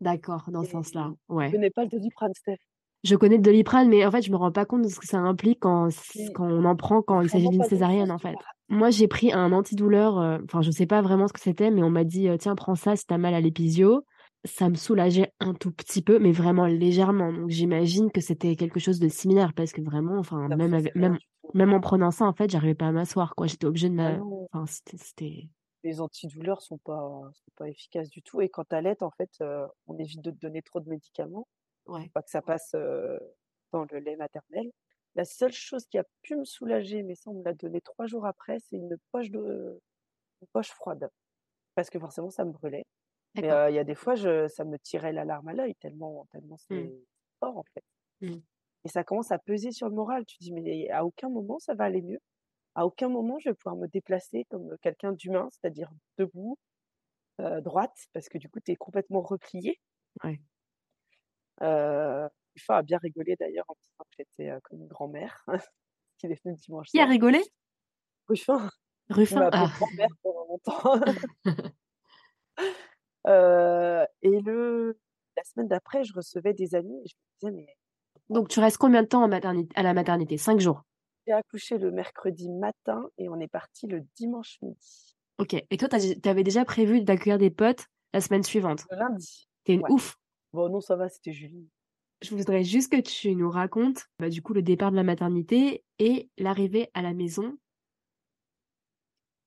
D'accord, 0.00 0.44
dans 0.50 0.62
ce 0.64 0.70
sens-là. 0.70 1.12
Ouais. 1.28 1.50
connais 1.50 1.70
pas 1.70 1.82
le 1.84 1.88
doliprane, 1.88 2.32
Steph. 2.34 2.58
Je 3.04 3.16
connais 3.16 3.36
le 3.36 3.42
Doliprane, 3.42 3.88
mais 3.90 4.04
en 4.06 4.10
fait, 4.10 4.22
je 4.22 4.30
me 4.30 4.36
rends 4.36 4.50
pas 4.50 4.64
compte 4.64 4.82
de 4.82 4.88
ce 4.88 4.98
que 4.98 5.06
ça 5.06 5.18
implique 5.18 5.60
quand, 5.60 5.90
quand 6.34 6.46
on 6.50 6.64
en 6.64 6.74
prend 6.74 7.02
quand 7.02 7.20
il 7.20 7.28
s'agit 7.28 7.48
d'une 7.50 7.62
césarienne, 7.64 8.10
en 8.10 8.18
fait. 8.18 8.34
Moi, 8.68 8.90
j'ai 8.90 9.08
pris 9.08 9.32
un 9.32 9.52
antidouleur, 9.52 10.18
euh, 10.18 10.38
enfin, 10.44 10.62
je 10.62 10.70
sais 10.70 10.86
pas 10.86 11.02
vraiment 11.02 11.28
ce 11.28 11.32
que 11.32 11.40
c'était, 11.40 11.70
mais 11.70 11.82
on 11.82 11.90
m'a 11.90 12.04
dit, 12.04 12.28
euh, 12.28 12.36
tiens, 12.38 12.54
prends 12.54 12.74
ça 12.74 12.96
si 12.96 13.06
t'as 13.06 13.18
mal 13.18 13.34
à 13.34 13.40
l'épisio. 13.40 14.04
Ça 14.44 14.68
me 14.68 14.74
soulageait 14.74 15.32
un 15.40 15.54
tout 15.54 15.70
petit 15.72 16.02
peu, 16.02 16.18
mais 16.18 16.32
vraiment 16.32 16.66
légèrement. 16.66 17.32
Donc, 17.32 17.50
j'imagine 17.50 18.10
que 18.10 18.20
c'était 18.20 18.56
quelque 18.56 18.80
chose 18.80 18.98
de 19.00 19.08
similaire, 19.08 19.52
parce 19.54 19.72
que 19.72 19.82
vraiment, 19.82 20.18
enfin, 20.18 20.48
Ça 20.48 20.56
même, 20.56 20.74
avec, 20.74 20.94
même, 20.94 21.18
même 21.54 21.72
en 21.72 21.80
prenant 21.80 22.10
ça, 22.10 22.26
en 22.26 22.32
fait, 22.32 22.50
j'arrivais 22.50 22.74
pas 22.74 22.88
à 22.88 22.92
m'asseoir, 22.92 23.34
quoi. 23.34 23.46
J'étais 23.46 23.66
obligée 23.66 23.88
de 23.90 23.98
Ah 23.98 24.18
m'a... 24.18 24.24
Enfin, 24.52 24.64
c'était... 24.66 25.48
les 25.82 26.00
antidouleurs 26.00 26.62
sont 26.62 26.78
pas, 26.78 27.30
sont 27.32 27.52
pas 27.56 27.68
efficaces 27.68 28.08
du 28.10 28.22
tout. 28.22 28.40
Et 28.40 28.48
quand 28.48 28.64
tu 28.68 28.74
allaites, 28.74 29.02
en 29.02 29.10
fait, 29.10 29.30
euh, 29.40 29.66
on 29.86 29.98
évite 29.98 30.22
de 30.22 30.30
te 30.30 30.38
donner 30.40 30.62
trop 30.62 30.80
de 30.80 30.88
médicaments, 30.88 31.46
Ouais. 31.86 32.08
pas 32.14 32.22
que 32.22 32.30
ça 32.30 32.40
passe 32.40 32.72
euh, 32.74 33.18
dans 33.72 33.84
le 33.90 33.98
lait 33.98 34.16
maternel. 34.16 34.70
La 35.16 35.24
seule 35.24 35.52
chose 35.52 35.86
qui 35.86 35.98
a 35.98 36.04
pu 36.22 36.36
me 36.36 36.44
soulager, 36.44 37.02
mais 37.02 37.14
ça, 37.14 37.30
on 37.30 37.34
me 37.34 37.44
l'a 37.44 37.54
donné 37.54 37.80
trois 37.80 38.06
jours 38.06 38.26
après, 38.26 38.58
c'est 38.60 38.76
une 38.76 38.96
poche 39.12 39.30
de, 39.30 39.80
une 40.40 40.48
poche 40.52 40.70
froide. 40.70 41.08
Parce 41.74 41.90
que 41.90 41.98
forcément, 41.98 42.30
ça 42.30 42.44
me 42.44 42.52
brûlait. 42.52 42.84
Mais 43.36 43.50
euh, 43.50 43.70
il 43.70 43.74
y 43.74 43.78
a 43.78 43.84
des 43.84 43.94
fois, 43.94 44.14
je, 44.14 44.46
ça 44.48 44.64
me 44.64 44.78
tirait 44.78 45.12
la 45.12 45.24
larme 45.24 45.48
à 45.48 45.52
l'œil, 45.52 45.74
tellement, 45.76 46.26
tellement 46.30 46.56
Mm. 46.56 46.58
c'est 46.68 46.92
fort, 47.40 47.58
en 47.58 47.64
fait. 47.74 47.84
Mm. 48.20 48.40
Et 48.84 48.88
ça 48.88 49.02
commence 49.02 49.32
à 49.32 49.38
peser 49.38 49.72
sur 49.72 49.88
le 49.88 49.94
moral. 49.94 50.24
Tu 50.26 50.38
te 50.38 50.44
dis, 50.44 50.52
mais 50.52 50.90
à 50.90 51.04
aucun 51.04 51.28
moment, 51.28 51.58
ça 51.58 51.74
va 51.74 51.84
aller 51.84 52.02
mieux. 52.02 52.20
À 52.74 52.86
aucun 52.86 53.08
moment, 53.08 53.38
je 53.38 53.50
vais 53.50 53.54
pouvoir 53.54 53.76
me 53.76 53.86
déplacer 53.88 54.44
comme 54.50 54.76
quelqu'un 54.82 55.12
d'humain, 55.12 55.48
c'est-à-dire 55.50 55.90
debout, 56.18 56.58
euh, 57.40 57.60
droite, 57.60 57.96
parce 58.12 58.28
que 58.28 58.38
du 58.38 58.48
coup, 58.48 58.60
tu 58.60 58.72
es 58.72 58.76
complètement 58.76 59.22
replié. 59.22 59.80
Ouais. 60.22 60.40
Euh, 61.62 62.28
Ruffin 62.56 62.74
a 62.76 62.82
bien 62.82 62.98
rigolé 62.98 63.36
d'ailleurs 63.36 63.64
en 63.68 63.74
disant 63.80 64.04
que 64.04 64.14
j'étais 64.18 64.50
euh, 64.50 64.60
comme 64.64 64.80
une 64.80 64.86
grand-mère, 64.88 65.44
qu'il 66.18 66.30
est 66.32 66.42
venu 66.44 66.54
le 66.54 66.60
dimanche 66.60 66.88
Qui 66.88 67.00
a 67.00 67.06
rigolé? 67.06 67.40
Ruffin, 68.28 68.70
Ruffin? 69.10 69.48
Ah. 69.52 69.70
grand-mère 69.76 70.08
pendant 70.22 70.46
longtemps. 70.46 71.00
Euh, 73.26 74.04
et 74.20 74.40
le, 74.42 74.98
la 75.36 75.44
semaine 75.44 75.66
d'après, 75.68 76.04
je 76.04 76.12
recevais 76.12 76.52
des 76.52 76.74
amis 76.74 77.00
et 77.04 77.08
je 77.08 77.14
me 77.48 77.50
disais, 77.50 77.64
mais 77.66 77.74
Donc, 78.28 78.48
tu 78.48 78.60
restes 78.60 78.76
combien 78.76 79.02
de 79.02 79.08
temps 79.08 79.22
en 79.24 79.28
maternité, 79.28 79.74
à 79.76 79.82
la 79.82 79.94
maternité? 79.94 80.36
Cinq 80.36 80.60
jours? 80.60 80.82
j'ai 81.26 81.32
accouché 81.32 81.78
le 81.78 81.90
mercredi 81.90 82.50
matin 82.50 83.08
et 83.16 83.30
on 83.30 83.40
est 83.40 83.48
parti 83.48 83.86
le 83.86 84.02
dimanche 84.14 84.58
midi. 84.60 85.16
Ok. 85.38 85.54
Et 85.54 85.76
toi, 85.78 85.88
t'as- 85.88 86.14
t'avais 86.20 86.42
déjà 86.44 86.66
prévu 86.66 87.00
d'accueillir 87.00 87.38
des 87.38 87.50
potes 87.50 87.86
la 88.12 88.20
semaine 88.20 88.42
suivante? 88.42 88.84
Le 88.90 88.98
lundi. 88.98 89.48
T'es 89.64 89.72
une 89.72 89.80
Ouais. 89.80 89.90
ouf. 89.90 90.16
Bon, 90.52 90.68
non, 90.68 90.82
ça 90.82 90.96
va, 90.96 91.08
c'était 91.08 91.32
Julie. 91.32 91.70
Je 92.24 92.34
voudrais 92.34 92.64
juste 92.64 92.90
que 92.90 93.00
tu 93.02 93.36
nous 93.36 93.50
racontes 93.50 94.06
bah, 94.18 94.30
du 94.30 94.40
coup 94.40 94.54
le 94.54 94.62
départ 94.62 94.90
de 94.90 94.96
la 94.96 95.02
maternité 95.02 95.84
et 95.98 96.30
l'arrivée 96.38 96.90
à 96.94 97.02
la 97.02 97.12
maison 97.12 97.58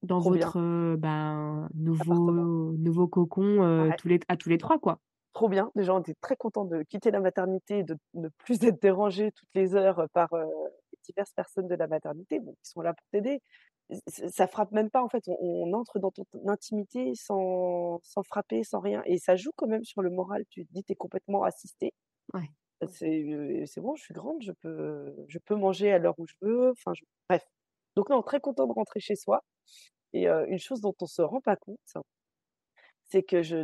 dans 0.03 0.19
Trop 0.19 0.29
votre 0.29 0.59
euh, 0.59 0.95
ben, 0.95 1.69
nouveau, 1.73 2.73
nouveau 2.77 3.07
cocon 3.07 3.63
euh, 3.63 3.89
Ouais. 3.89 3.95
tous 3.97 4.07
les, 4.07 4.19
à 4.27 4.37
tous 4.37 4.49
les 4.49 4.59
trois, 4.59 4.77
quoi. 4.77 4.99
Trop 5.33 5.49
bien. 5.49 5.71
Déjà, 5.75 5.95
on 5.95 6.01
était 6.01 6.13
très 6.21 6.35
contents 6.35 6.65
de 6.65 6.83
quitter 6.83 7.09
la 7.09 7.19
maternité, 7.19 7.83
de 7.83 7.97
ne 8.13 8.29
plus 8.37 8.63
être 8.63 8.79
dérangés 8.79 9.31
toutes 9.31 9.49
les 9.55 9.75
heures 9.75 10.05
par 10.13 10.31
euh, 10.33 10.45
les 10.93 10.99
diverses 11.03 11.33
personnes 11.33 11.67
de 11.67 11.75
la 11.75 11.87
maternité 11.87 12.39
bon, 12.39 12.53
qui 12.61 12.69
sont 12.69 12.81
là 12.81 12.93
pour 12.93 13.07
t'aider. 13.11 13.41
Ça 14.05 14.45
frappe 14.45 14.71
même 14.71 14.91
pas, 14.91 15.01
en 15.03 15.09
fait. 15.09 15.23
On, 15.27 15.35
on 15.39 15.73
entre 15.73 15.97
dans 15.97 16.11
ton 16.11 16.25
intimité 16.47 17.13
sans, 17.15 17.99
sans 18.03 18.21
frapper, 18.21 18.63
sans 18.63 18.81
rien. 18.81 19.01
Et 19.05 19.17
ça 19.17 19.35
joue 19.35 19.51
quand 19.55 19.67
même 19.67 19.83
sur 19.83 20.03
le 20.03 20.11
moral. 20.11 20.43
Tu 20.51 20.63
te 20.65 20.73
dis, 20.73 20.83
tu 20.83 20.93
es 20.93 20.95
complètement 20.95 21.41
assisté. 21.41 21.91
Ouais. 22.33 22.49
C'est 22.87 23.65
c'est 23.65 23.81
bon, 23.81 23.95
je 23.95 24.03
suis 24.03 24.13
grande, 24.13 24.41
je 24.43 24.51
peux, 24.51 25.13
je 25.27 25.39
peux 25.39 25.55
manger 25.55 25.91
à 25.91 25.97
l'heure 25.99 26.13
où 26.19 26.27
je 26.27 26.35
veux. 26.41 26.71
Enfin, 26.71 26.93
bref. 27.29 27.43
Donc, 27.95 28.09
non, 28.09 28.21
très 28.21 28.39
content 28.39 28.67
de 28.67 28.73
rentrer 28.73 28.99
chez 28.99 29.15
soi. 29.15 29.43
Et 30.13 30.27
une 30.27 30.59
chose 30.59 30.81
dont 30.81 30.95
on 31.01 31.07
se 31.07 31.21
rend 31.21 31.41
pas 31.41 31.55
compte, 31.57 31.79
c'est 33.05 33.23
que 33.23 33.41
je, 33.43 33.63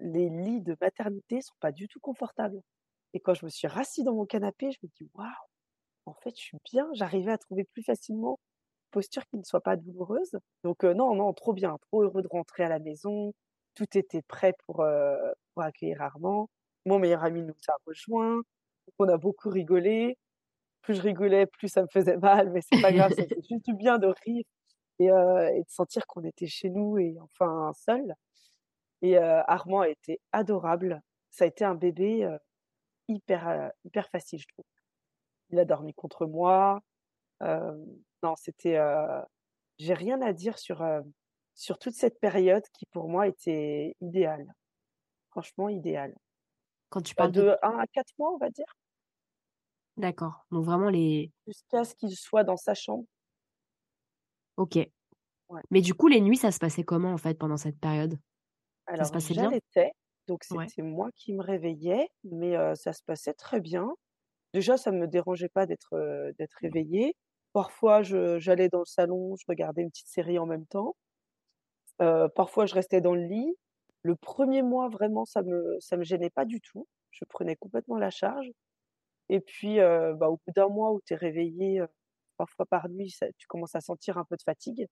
les 0.00 0.28
lits 0.28 0.60
de 0.60 0.76
maternité 0.80 1.40
sont 1.40 1.54
pas 1.60 1.72
du 1.72 1.88
tout 1.88 2.00
confortables. 2.00 2.60
Et 3.14 3.20
quand 3.20 3.34
je 3.34 3.44
me 3.44 3.50
suis 3.50 3.66
rassis 3.68 4.04
dans 4.04 4.14
mon 4.14 4.26
canapé, 4.26 4.70
je 4.72 4.78
me 4.82 4.88
dis 4.98 5.08
waouh, 5.14 5.28
en 6.06 6.14
fait, 6.14 6.32
je 6.36 6.42
suis 6.42 6.58
bien. 6.72 6.88
J'arrivais 6.94 7.32
à 7.32 7.38
trouver 7.38 7.64
plus 7.64 7.82
facilement 7.84 8.38
une 8.86 8.90
posture 8.92 9.26
qui 9.28 9.38
ne 9.38 9.44
soit 9.44 9.62
pas 9.62 9.76
douloureuse. 9.76 10.38
Donc 10.64 10.84
non, 10.84 11.14
non, 11.14 11.32
trop 11.34 11.52
bien, 11.54 11.78
trop 11.90 12.02
heureux 12.04 12.22
de 12.22 12.28
rentrer 12.28 12.64
à 12.64 12.68
la 12.68 12.78
maison. 12.80 13.34
Tout 13.74 13.98
était 13.98 14.22
prêt 14.22 14.54
pour 14.66 14.84
pour 15.54 15.62
accueillir 15.62 16.02
Armand. 16.02 16.48
Mon 16.88 16.98
meilleur 16.98 17.22
ami 17.22 17.42
nous 17.42 17.54
a 17.68 17.76
rejoints. 17.86 18.40
On 18.98 19.08
a 19.08 19.18
beaucoup 19.18 19.50
rigolé. 19.50 20.16
Plus 20.80 20.94
je 20.94 21.02
rigolais, 21.02 21.44
plus 21.44 21.68
ça 21.68 21.82
me 21.82 21.88
faisait 21.88 22.16
mal, 22.16 22.50
mais 22.50 22.62
c'est 22.62 22.80
pas 22.80 22.92
grave, 22.92 23.12
ça 23.12 23.26
fait 23.28 23.42
juste 23.42 23.64
du 23.66 23.74
bien 23.74 23.98
de 23.98 24.06
rire 24.24 24.44
et, 24.98 25.10
euh, 25.10 25.54
et 25.54 25.60
de 25.64 25.68
sentir 25.68 26.06
qu'on 26.06 26.24
était 26.24 26.46
chez 26.46 26.70
nous 26.70 26.96
et 26.98 27.14
enfin 27.20 27.72
seul. 27.74 28.14
Et 29.02 29.18
euh, 29.18 29.42
Armand 29.46 29.80
a 29.80 29.88
été 29.90 30.18
adorable. 30.32 31.02
Ça 31.30 31.44
a 31.44 31.48
été 31.48 31.62
un 31.62 31.74
bébé 31.74 32.24
euh, 32.24 32.38
hyper, 33.08 33.70
hyper 33.84 34.08
facile, 34.08 34.38
je 34.38 34.46
trouve. 34.48 34.64
Il 35.50 35.58
a 35.58 35.66
dormi 35.66 35.92
contre 35.92 36.24
moi. 36.24 36.80
Non, 37.42 38.34
c'était. 38.36 38.78
J'ai 39.78 39.94
rien 39.94 40.22
à 40.22 40.32
dire 40.32 40.58
sur, 40.58 40.82
sur 41.54 41.78
toute 41.78 41.94
cette 41.94 42.18
période 42.18 42.64
qui, 42.72 42.86
pour 42.86 43.08
moi, 43.10 43.28
était 43.28 43.94
idéale. 44.00 44.52
Franchement, 45.30 45.68
idéale. 45.68 46.14
Quand 46.90 47.00
tu 47.02 47.14
Bah, 47.16 47.24
parles 47.24 47.32
de... 47.32 47.42
de 47.42 47.56
1 47.62 47.78
à 47.78 47.86
4 47.86 48.12
mois, 48.18 48.32
on 48.34 48.38
va 48.38 48.50
dire, 48.50 48.66
D'accord. 49.98 50.46
Donc 50.50 50.64
vraiment 50.64 50.88
les... 50.88 51.30
jusqu'à 51.48 51.82
ce 51.82 51.96
qu'il 51.96 52.14
soit 52.16 52.44
dans 52.44 52.56
sa 52.56 52.74
chambre. 52.74 53.04
Ok. 54.56 54.78
Ouais. 55.48 55.62
Mais 55.70 55.80
du 55.80 55.94
coup, 55.94 56.08
les 56.08 56.20
nuits, 56.20 56.36
ça 56.36 56.52
se 56.52 56.58
passait 56.58 56.84
comment 56.84 57.12
en 57.12 57.18
fait 57.18 57.34
pendant 57.38 57.56
cette 57.56 57.80
période? 57.80 58.18
Ça 58.96 59.04
se 59.04 59.12
Alors, 59.12 59.12
passait 59.12 59.34
bien? 59.34 59.50
donc 60.26 60.44
Ouais. 60.50 60.66
c'était 60.68 60.82
moi 60.82 61.10
qui 61.16 61.32
me 61.34 61.42
réveillais, 61.42 62.08
mais 62.24 62.56
euh, 62.56 62.74
ça 62.74 62.92
se 62.92 63.02
passait 63.02 63.34
très 63.34 63.60
bien. 63.60 63.94
Déjà, 64.54 64.76
ça 64.78 64.92
me 64.92 65.06
dérangeait 65.08 65.48
pas 65.50 65.66
d'être 65.66 65.94
euh, 65.94 66.32
d'être 66.38 66.54
réveillée. 66.60 67.14
Parfois, 67.54 68.02
j'allais 68.02 68.68
dans 68.70 68.80
le 68.80 68.86
salon, 68.86 69.36
je 69.36 69.44
regardais 69.48 69.82
une 69.82 69.90
petite 69.90 70.08
série 70.08 70.38
en 70.38 70.46
même 70.46 70.66
temps. 70.66 70.96
Euh, 72.02 72.28
parfois, 72.28 72.66
je 72.66 72.74
restais 72.74 73.00
dans 73.00 73.14
le 73.14 73.22
lit. 73.22 73.56
Le 74.08 74.16
premier 74.16 74.62
mois, 74.62 74.88
vraiment, 74.88 75.26
ça 75.26 75.42
me 75.42 75.76
ça 75.80 75.98
me 75.98 76.02
gênait 76.02 76.30
pas 76.30 76.46
du 76.46 76.62
tout. 76.62 76.88
Je 77.10 77.26
prenais 77.26 77.56
complètement 77.56 77.98
la 77.98 78.08
charge. 78.08 78.48
Et 79.28 79.40
puis, 79.40 79.76
bah, 79.78 80.30
au 80.30 80.38
bout 80.46 80.52
d'un 80.56 80.68
mois 80.68 80.92
où 80.92 81.00
tu 81.04 81.12
es 81.14 81.16
réveillée, 81.16 81.80
euh, 81.80 81.86
parfois 82.38 82.64
par 82.64 82.88
nuit, 82.88 83.14
tu 83.36 83.46
commences 83.48 83.74
à 83.74 83.82
sentir 83.82 84.16
un 84.16 84.24
peu 84.24 84.36
de 84.36 84.42
fatigue. 84.42 84.86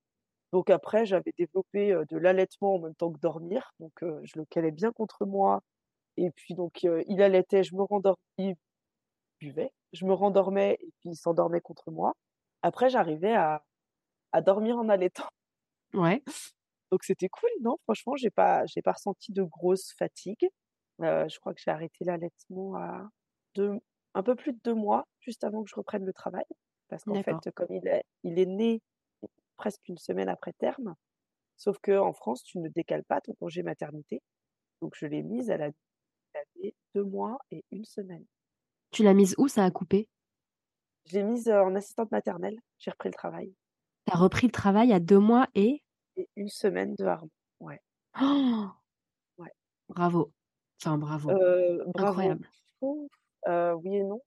Donc 0.52 0.68
après, 0.70 1.06
j'avais 1.06 1.32
développé 1.38 1.94
de 2.10 2.18
l'allaitement 2.18 2.74
en 2.76 2.80
même 2.80 2.94
temps 2.94 3.10
que 3.10 3.18
dormir. 3.20 3.72
Donc 3.80 3.92
je 4.02 4.38
le 4.38 4.44
calais 4.44 4.70
bien 4.70 4.92
contre 4.92 5.24
moi. 5.24 5.62
Et 6.18 6.30
puis 6.30 6.54
donc 6.54 6.82
il 6.84 7.22
allaitait, 7.22 7.64
je 7.64 7.74
me 7.74 7.84
rendormais, 7.84 8.18
il 8.38 8.54
buvait, 9.40 9.72
je 9.94 10.04
me 10.04 10.12
rendormais 10.12 10.74
et 10.80 10.92
puis 11.00 11.10
il 11.10 11.16
s'endormait 11.16 11.62
contre 11.62 11.90
moi. 11.90 12.12
Après, 12.62 12.90
j'arrivais 12.90 13.34
à, 13.34 13.64
à 14.32 14.42
dormir 14.42 14.76
en 14.78 14.90
allaitant. 14.90 15.28
Ouais. 15.94 16.22
Donc 16.92 17.02
c'était 17.04 17.28
cool, 17.28 17.50
non? 17.62 17.76
Franchement, 17.84 18.16
j'ai 18.16 18.30
pas, 18.30 18.64
j'ai 18.66 18.82
pas 18.82 18.92
ressenti 18.92 19.32
de 19.32 19.42
grosse 19.42 19.92
fatigue. 19.98 20.48
Euh, 21.02 21.28
je 21.28 21.38
crois 21.40 21.52
que 21.52 21.60
j'ai 21.62 21.70
arrêté 21.70 22.04
l'allaitement 22.04 22.76
à 22.76 23.08
deux, 23.54 23.72
un 24.14 24.22
peu 24.22 24.34
plus 24.34 24.52
de 24.52 24.60
deux 24.64 24.74
mois, 24.74 25.06
juste 25.20 25.44
avant 25.44 25.62
que 25.62 25.70
je 25.70 25.74
reprenne 25.74 26.04
le 26.04 26.12
travail. 26.12 26.44
Parce 26.88 27.04
qu'en 27.04 27.20
fait, 27.22 27.50
comme 27.54 27.70
il 27.70 27.86
est, 27.88 28.04
il 28.22 28.38
est 28.38 28.46
né 28.46 28.80
presque 29.56 29.88
une 29.88 29.98
semaine 29.98 30.28
après 30.28 30.52
terme, 30.52 30.94
sauf 31.56 31.78
que 31.80 31.98
en 31.98 32.12
France, 32.12 32.44
tu 32.44 32.58
ne 32.58 32.68
décales 32.68 33.04
pas 33.04 33.20
ton 33.20 33.34
congé 33.34 33.62
maternité. 33.62 34.22
Donc 34.80 34.94
je 34.96 35.06
l'ai 35.06 35.22
mise 35.22 35.50
à 35.50 35.56
la, 35.56 35.70
elle 36.34 36.72
deux 36.94 37.04
mois 37.04 37.38
et 37.50 37.64
une 37.72 37.84
semaine. 37.84 38.24
Tu 38.90 39.02
l'as 39.02 39.14
mise 39.14 39.34
où? 39.38 39.48
Ça 39.48 39.64
a 39.64 39.70
coupé? 39.70 40.08
Je 41.06 41.14
l'ai 41.14 41.24
mise 41.24 41.48
euh, 41.48 41.62
en 41.62 41.74
assistante 41.74 42.10
maternelle. 42.10 42.58
J'ai 42.78 42.90
repris 42.90 43.08
le 43.08 43.14
travail. 43.14 43.54
T'as 44.04 44.16
repris 44.16 44.46
le 44.46 44.52
travail 44.52 44.92
à 44.92 45.00
deux 45.00 45.18
mois 45.18 45.48
et... 45.54 45.82
Et 46.16 46.28
une 46.36 46.48
semaine 46.48 46.94
de 46.94 47.04
harme. 47.04 47.28
Oh 47.60 47.68
Ouais. 49.38 49.52
Bravo. 49.88 50.32
Enfin, 50.80 50.98
bravo. 50.98 51.30
Euh, 51.30 51.84
bravo. 51.94 52.08
Incroyable. 52.08 52.48
Ouf, 52.80 53.10
euh, 53.48 53.72
oui 53.72 53.96
et 53.96 54.04
non. 54.04 54.20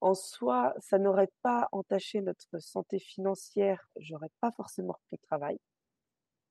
En 0.00 0.14
soi, 0.14 0.74
ça 0.78 0.98
n'aurait 0.98 1.30
pas 1.42 1.68
entaché 1.72 2.20
notre 2.20 2.60
santé 2.60 2.98
financière, 2.98 3.88
j'aurais 3.96 4.30
pas 4.40 4.52
forcément 4.52 4.92
repris 4.92 5.18
le 5.20 5.26
travail. 5.26 5.58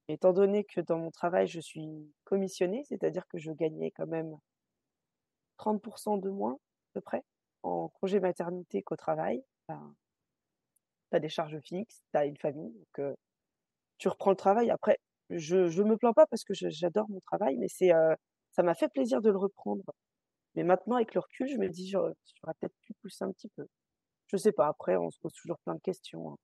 Étant 0.09 0.33
donné 0.33 0.63
que 0.63 0.81
dans 0.81 0.97
mon 0.97 1.11
travail, 1.11 1.47
je 1.47 1.59
suis 1.59 2.13
commissionnée, 2.25 2.83
c'est-à-dire 2.85 3.25
que 3.27 3.37
je 3.37 3.51
gagnais 3.51 3.91
quand 3.91 4.07
même 4.07 4.37
30% 5.57 6.19
de 6.19 6.29
moins, 6.29 6.53
à 6.53 6.93
peu 6.93 7.01
près, 7.01 7.23
en 7.63 7.89
congé 7.89 8.19
maternité 8.19 8.83
qu'au 8.83 8.95
travail. 8.95 9.43
ben, 9.67 9.95
tu 11.09 11.15
as 11.15 11.19
des 11.19 11.29
charges 11.29 11.59
fixes, 11.61 12.01
tu 12.11 12.17
as 12.17 12.25
une 12.25 12.37
famille, 12.37 12.73
donc 12.73 12.99
euh, 12.99 13.15
tu 13.97 14.07
reprends 14.09 14.31
le 14.31 14.35
travail. 14.37 14.69
Après, 14.71 14.99
je 15.29 15.69
je 15.69 15.83
me 15.83 15.97
plains 15.97 16.13
pas 16.13 16.25
parce 16.27 16.43
que 16.43 16.53
j'adore 16.55 17.09
mon 17.09 17.19
travail, 17.21 17.57
mais 17.57 17.67
c'est 17.69 17.93
euh, 17.93 18.15
ça 18.51 18.63
m'a 18.63 18.75
fait 18.75 18.89
plaisir 18.89 19.21
de 19.21 19.29
le 19.29 19.37
reprendre. 19.37 19.83
Mais 20.55 20.63
maintenant, 20.63 20.95
avec 20.97 21.13
le 21.13 21.21
recul, 21.21 21.47
je 21.47 21.57
me 21.57 21.69
dis 21.69 21.89
j'aurais 21.89 22.13
peut-être 22.59 22.75
pu 22.81 22.93
pousser 23.01 23.23
un 23.25 23.31
petit 23.31 23.49
peu. 23.55 23.67
Je 24.27 24.37
sais 24.37 24.51
pas. 24.51 24.67
Après, 24.67 24.97
on 24.97 25.11
se 25.11 25.19
pose 25.19 25.33
toujours 25.33 25.59
plein 25.59 25.75
de 25.75 25.81
questions. 25.81 26.31
hein. 26.31 26.37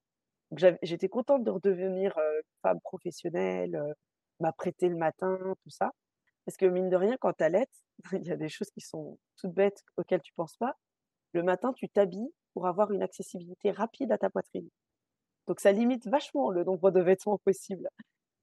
J'étais 0.84 1.10
contente 1.10 1.44
de 1.44 1.52
redevenir 1.52 2.18
euh, 2.18 2.42
femme 2.62 2.80
professionnelle, 2.82 3.76
euh, 3.76 3.94
m'apprêter 4.40 4.90
le 4.90 4.98
matin, 4.98 5.38
tout 5.64 5.70
ça. 5.70 5.92
Parce 6.46 6.58
que 6.58 6.66
mine 6.66 6.90
de 6.90 6.96
rien, 6.98 7.18
quand 7.20 7.34
t'allaites, 7.34 7.72
il 8.14 8.24
y 8.26 8.32
a 8.32 8.38
des 8.38 8.50
choses 8.50 8.70
qui 8.72 8.82
sont 8.82 9.18
toutes 9.38 9.54
bêtes 9.54 9.84
auxquelles 9.98 10.22
tu 10.22 10.34
penses 10.36 10.58
pas. 10.58 10.76
Le 11.34 11.44
matin, 11.44 11.74
tu 11.74 11.90
t'habilles 11.90 12.32
pour 12.54 12.68
avoir 12.68 12.92
une 12.92 13.04
accessibilité 13.04 13.72
rapide 13.72 14.12
à 14.12 14.18
ta 14.20 14.30
poitrine. 14.30 14.70
Donc 15.48 15.60
ça 15.60 15.72
limite 15.72 16.08
vachement 16.08 16.50
le 16.52 16.64
nombre 16.64 16.92
de 16.92 17.02
vêtements 17.02 17.38
possibles. 17.38 17.90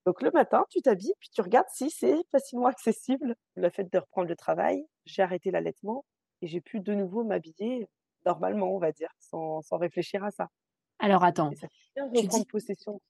Donc 0.06 0.22
le 0.22 0.30
matin, 0.32 0.64
tu 0.70 0.82
t'habilles, 0.82 1.14
puis 1.20 1.30
tu 1.32 1.40
regardes 1.42 1.68
si 1.72 1.90
c'est 1.90 2.22
facilement 2.30 2.66
accessible. 2.68 3.36
Le 3.56 3.70
fait 3.70 3.92
de 3.92 3.98
reprendre 3.98 4.28
le 4.28 4.36
travail, 4.36 4.86
j'ai 5.04 5.22
arrêté 5.22 5.50
l'allaitement 5.50 6.04
et 6.42 6.46
j'ai 6.48 6.60
pu 6.60 6.80
de 6.80 6.94
nouveau 6.94 7.24
m'habiller 7.24 7.88
normalement, 8.26 8.74
on 8.74 8.78
va 8.78 8.92
dire, 8.92 9.10
sans, 9.18 9.62
sans 9.62 9.78
réfléchir 9.78 10.24
à 10.24 10.30
ça. 10.30 10.48
Alors 10.98 11.24
attends, 11.24 11.52
ça 11.54 11.68
fait 11.68 11.70
bien 11.96 12.08
Tu 12.14 12.26
dis- 12.28 12.44
possession 12.44 13.00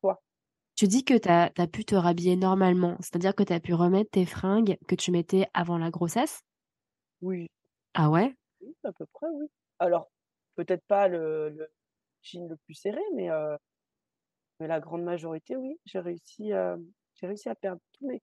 toi. 0.00 0.22
tu 0.76 0.86
dis 0.88 1.04
que 1.04 1.12
tu 1.18 1.28
as, 1.28 1.50
pu 1.66 1.84
te 1.84 1.94
rhabiller 1.94 2.34
normalement, 2.36 2.96
c'est-à-dire 3.00 3.34
que 3.34 3.42
tu 3.42 3.52
as 3.52 3.60
pu 3.60 3.74
remettre 3.74 4.10
tes 4.12 4.24
fringues 4.24 4.78
que 4.88 4.94
tu 4.94 5.10
mettais 5.10 5.46
avant 5.52 5.76
la 5.76 5.90
grossesse? 5.90 6.40
Oui, 7.20 7.48
Ah 7.94 8.08
ouais? 8.08 8.34
Oui, 8.60 8.74
à 8.84 8.92
peu 8.92 9.06
près, 9.06 9.26
oui. 9.32 9.46
Alors, 9.78 10.10
peut-être 10.56 10.84
pas 10.86 11.08
le, 11.08 11.48
le 11.50 11.70
jean 12.22 12.48
le 12.48 12.56
plus 12.56 12.74
serré, 12.74 13.00
mais, 13.14 13.30
euh, 13.30 13.56
mais 14.60 14.66
la 14.66 14.80
grande 14.80 15.02
majorité, 15.02 15.56
oui. 15.56 15.78
J'ai 15.84 16.00
réussi, 16.00 16.52
euh, 16.52 16.76
j'ai 17.14 17.26
réussi 17.26 17.48
à 17.48 17.54
perdre 17.54 17.80
mes, 18.00 18.20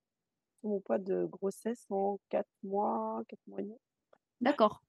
tout 0.61 0.69
mon 0.69 0.79
poids 0.79 0.97
de 0.97 1.25
grossesse 1.25 1.85
en 1.89 2.19
4 2.29 2.47
mois, 2.63 3.21
4 3.27 3.39
mois 3.47 3.59
et 3.59 3.63
demi. 3.63 3.77
D'accord. 4.41 4.81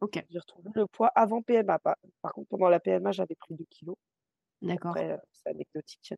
Ok, 0.00 0.24
J'ai 0.30 0.38
retrouvé 0.38 0.70
le 0.74 0.86
poids 0.86 1.08
avant 1.14 1.42
PMA. 1.42 1.78
Par, 1.80 1.96
par 2.22 2.32
contre, 2.32 2.48
pendant 2.48 2.68
la 2.68 2.78
PMA, 2.80 3.10
j'avais 3.12 3.34
pris 3.34 3.54
2 3.54 3.64
kilos. 3.68 3.96
d'accord. 4.62 4.92
Après, 4.92 5.12
euh, 5.12 5.16
c'est 5.32 5.50
anecdotique. 5.50 6.14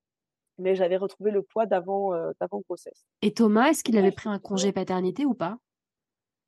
Mais 0.58 0.74
j'avais 0.74 0.98
retrouvé 0.98 1.30
le 1.30 1.42
poids 1.42 1.64
d'avant 1.64 2.12
euh, 2.12 2.32
d'avant 2.38 2.60
grossesse. 2.60 3.06
Et 3.22 3.32
Thomas, 3.32 3.70
est-ce 3.70 3.82
qu'il 3.82 3.96
avait 3.96 4.12
pris 4.12 4.28
un 4.28 4.38
congé 4.38 4.72
paternité 4.72 5.24
ou 5.24 5.32
pas? 5.32 5.58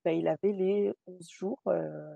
Ben, 0.05 0.19
il 0.19 0.29
avait 0.29 0.53
les 0.53 0.93
11 1.07 1.31
jours 1.31 1.61
euh, 1.69 2.15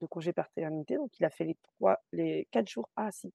de 0.00 0.06
congé 0.06 0.32
paternité, 0.32 0.96
donc 0.96 1.18
il 1.18 1.24
a 1.24 1.30
fait 1.30 1.44
les 1.44 1.56
trois, 1.56 1.98
les 2.12 2.46
4 2.50 2.68
jours. 2.68 2.88
Ah 2.96 3.10
si, 3.12 3.32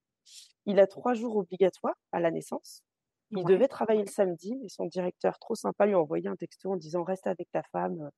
il 0.66 0.80
a 0.80 0.88
3 0.88 1.14
jours 1.14 1.36
obligatoires 1.38 1.96
à 2.12 2.20
la 2.20 2.32
naissance. 2.32 2.84
Il 3.32 3.44
Ouais. 3.46 3.54
devait 3.54 3.68
travailler 3.68 4.02
le 4.04 4.10
samedi, 4.12 4.56
mais 4.58 4.70
son 4.70 4.86
directeur, 4.86 5.40
trop 5.40 5.56
sympa, 5.56 5.86
lui 5.86 5.94
a 5.94 6.00
envoyé 6.00 6.28
un 6.28 6.36
texto 6.36 6.72
en 6.72 6.76
disant 6.78 7.04
reste 7.04 7.28
avec 7.28 7.50
ta 7.52 7.64
femme, 7.72 8.12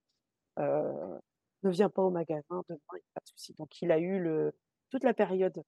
euh, 0.60 1.20
ne 1.64 1.70
viens 1.72 1.90
pas 1.90 2.02
au 2.04 2.10
magasin 2.12 2.64
demain, 2.70 2.80
il 2.94 2.96
n'y 2.96 3.00
a 3.02 3.14
pas 3.14 3.22
de 3.22 3.28
souci. 3.30 3.54
Donc 3.54 3.82
il 3.82 3.92
a 3.92 4.00
eu 4.00 4.20
le, 4.20 4.54
toute 4.90 5.04
la 5.04 5.14
période 5.14 5.64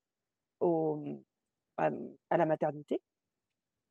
au, 0.60 1.24
à, 1.78 1.92
à 2.32 2.38
la 2.38 2.46
maternité. 2.46 3.02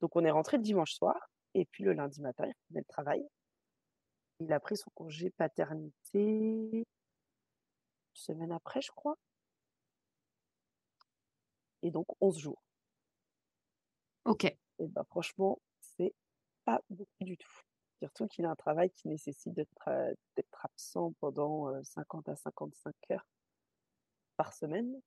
Donc 0.00 0.16
on 0.16 0.24
est 0.24 0.30
rentré 0.30 0.56
le 0.58 0.62
dimanche 0.64 0.92
soir, 0.94 1.16
et 1.54 1.64
puis 1.66 1.84
le 1.84 1.92
lundi 1.94 2.20
matin, 2.20 2.44
il 2.46 2.50
reprenait 2.50 2.80
le 2.80 2.84
travail. 2.92 3.28
Il 4.40 4.52
a 4.52 4.60
pris 4.60 4.76
son 4.76 4.90
congé 4.94 5.30
paternité 5.30 6.84
semaine 8.16 8.52
après, 8.52 8.80
je 8.82 8.90
crois. 8.92 9.16
Et 11.82 11.90
donc 11.90 12.06
11 12.20 12.38
jours. 12.38 12.62
Ok. 14.24 14.44
Et 14.44 14.88
bah, 14.88 15.04
franchement, 15.04 15.60
c'est 15.80 16.14
pas 16.64 16.80
beaucoup 16.90 17.24
du 17.24 17.36
tout. 17.36 17.60
Surtout 17.98 18.26
qu'il 18.26 18.44
a 18.44 18.50
un 18.50 18.56
travail 18.56 18.90
qui 18.90 19.08
nécessite 19.08 19.52
d'être 19.54 19.88
euh, 19.88 20.12
d'être 20.36 20.64
absent 20.64 21.14
pendant 21.20 21.68
euh, 21.68 21.82
50 21.82 22.28
à 22.28 22.36
55 22.36 22.94
heures 23.12 23.26
par 24.36 24.52
semaine. 24.52 25.00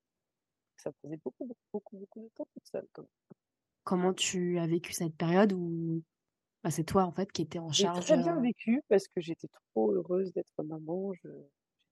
Ça 0.77 0.91
faisait 1.01 1.17
beaucoup, 1.17 1.45
beaucoup, 1.45 1.59
beaucoup, 1.73 1.97
beaucoup 1.97 2.21
de 2.21 2.29
temps 2.35 2.47
toute 2.53 2.67
seule. 2.67 2.87
Comme... 2.93 3.07
Comment 3.83 4.13
tu 4.13 4.59
as 4.59 4.67
vécu 4.67 4.93
cette 4.93 5.15
période 5.15 5.53
où 5.53 6.03
bah, 6.63 6.71
c'est 6.71 6.83
toi 6.83 7.03
en 7.03 7.11
fait 7.11 7.31
qui 7.31 7.41
étais 7.41 7.59
en 7.59 7.71
J'ai 7.71 7.83
charge 7.85 8.05
très 8.05 8.17
bien 8.17 8.37
euh, 8.37 8.41
vécu 8.41 8.81
parce 8.87 9.07
que 9.07 9.21
j'étais 9.21 9.47
trop 9.47 9.91
heureuse 9.91 10.33
d'être 10.33 10.63
maman. 10.63 11.13
Je... 11.13 11.29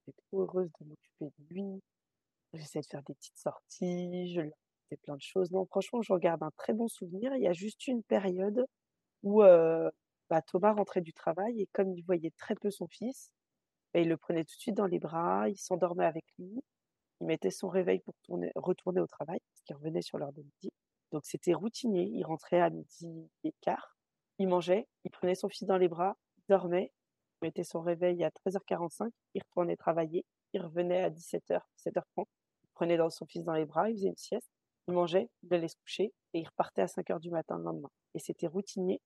J'étais 0.06 0.18
trop 0.28 0.42
heureuse 0.42 0.70
de 0.80 0.86
m'occuper 0.86 1.26
de 1.26 1.54
lui. 1.54 1.82
J'essayais 2.54 2.82
de 2.82 2.88
faire 2.88 3.04
des 3.04 3.16
petites 3.16 3.38
sorties. 3.38 4.34
Je 4.34 4.42
lui 4.42 4.52
faisais 4.90 4.98
plein 5.04 5.16
de 5.16 5.22
choses. 5.22 5.52
Non, 5.52 5.66
franchement, 5.66 6.02
je 6.02 6.14
regarde 6.14 6.44
un 6.44 6.52
très 6.58 6.74
bon 6.74 6.88
souvenir. 6.88 7.36
Il 7.36 7.42
y 7.42 7.48
a 7.48 7.54
juste 7.54 7.88
une 7.88 8.04
période 8.04 8.66
où 9.24 9.44
euh, 9.44 9.90
bah, 10.30 10.42
Thomas 10.42 10.74
rentrait 10.74 11.02
du 11.02 11.14
travail 11.14 11.62
et 11.62 11.68
comme 11.74 11.94
il 11.94 12.04
voyait 12.04 12.32
très 12.38 12.56
peu 12.56 12.72
son 12.72 12.88
fils, 12.88 13.32
bah, 13.94 14.00
il 14.02 14.10
le 14.10 14.18
prenait 14.18 14.44
tout 14.44 14.56
de 14.56 14.62
suite 14.62 14.76
dans 14.76 14.88
les 14.88 15.00
bras, 15.00 15.50
il 15.50 15.58
s'endormait 15.58 16.06
avec 16.06 16.26
lui, 16.38 16.62
il 17.22 17.28
mettait 17.28 17.52
son 17.52 17.70
réveil 17.70 18.00
pour 18.00 18.14
tourner, 18.24 18.52
retourner 18.56 19.02
au 19.02 19.08
travail, 19.08 19.40
parce 19.40 19.62
qu'il 19.64 19.76
revenait 19.76 20.02
sur 20.02 20.18
l'heure 20.18 20.34
de 20.34 20.42
midi. 20.42 20.70
Donc 21.12 21.26
c'était 21.26 21.54
routinier, 21.54 22.04
il 22.04 22.24
rentrait 22.24 22.62
à 22.62 22.70
midi 22.70 23.30
et 23.44 23.54
quart, 23.62 23.96
il 24.40 24.48
mangeait, 24.48 24.88
il 25.06 25.12
prenait 25.12 25.36
son 25.36 25.50
fils 25.50 25.68
dans 25.68 25.78
les 25.78 25.88
bras, 25.88 26.18
il 26.38 26.44
dormait, 26.50 26.92
mettait 27.46 27.64
son 27.64 27.82
réveil 27.82 28.24
à 28.24 28.30
13h45, 28.30 29.10
il 29.34 29.42
retournait 29.44 29.76
travailler, 29.76 30.26
il 30.54 30.62
revenait 30.62 31.04
à 31.04 31.10
17h, 31.10 31.60
17h30, 31.80 32.04
il 32.18 32.70
prenait 32.74 32.98
dans 32.98 33.10
son 33.10 33.26
fils 33.26 33.44
dans 33.44 33.54
les 33.54 33.66
bras, 33.66 33.90
il 33.90 33.96
faisait 33.96 34.10
une 34.10 34.18
sieste, 34.18 34.50
il 34.88 34.94
mangeait, 34.94 35.30
il 35.44 35.54
allait 35.54 35.68
se 35.68 35.76
coucher 35.78 36.14
et 36.34 36.40
il 36.40 36.46
repartait 36.46 36.82
à 36.82 36.86
5h 36.88 37.20
du 37.20 37.32
matin 37.32 37.58
le 37.58 37.64
lendemain. 37.64 37.90
Et 38.14 38.20
c'était 38.20 38.48
routinier. 38.48 39.02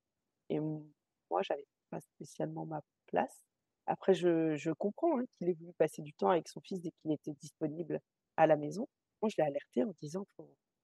Et 0.49 0.59
moi, 0.59 1.41
j'avais 1.41 1.65
pas 1.89 1.99
spécialement 2.01 2.65
ma 2.65 2.81
place. 3.07 3.45
Après, 3.85 4.13
je, 4.13 4.71
comprends 4.73 5.19
hein, 5.19 5.25
qu'il 5.33 5.49
ait 5.49 5.53
voulu 5.53 5.73
passer 5.73 6.01
du 6.01 6.13
temps 6.13 6.29
avec 6.29 6.47
son 6.47 6.61
fils 6.61 6.81
dès 6.81 6.91
qu'il 7.01 7.11
était 7.11 7.33
disponible 7.33 7.99
à 8.37 8.47
la 8.47 8.55
maison. 8.55 8.87
Moi, 9.21 9.29
je 9.29 9.35
l'ai 9.37 9.47
alerté 9.47 9.83
en 9.83 9.93
disant 10.01 10.25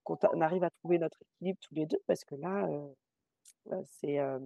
qu'on 0.04 0.42
arrive 0.42 0.64
à 0.64 0.70
trouver 0.70 0.98
notre 0.98 1.22
équilibre 1.22 1.60
tous 1.62 1.76
les 1.76 1.86
deux 1.86 2.00
parce 2.08 2.24
que 2.26 2.36
là, 2.36 2.68
euh, 2.68 2.88
euh, 3.72 3.84
c'est, 3.86 4.20
euh, 4.20 4.40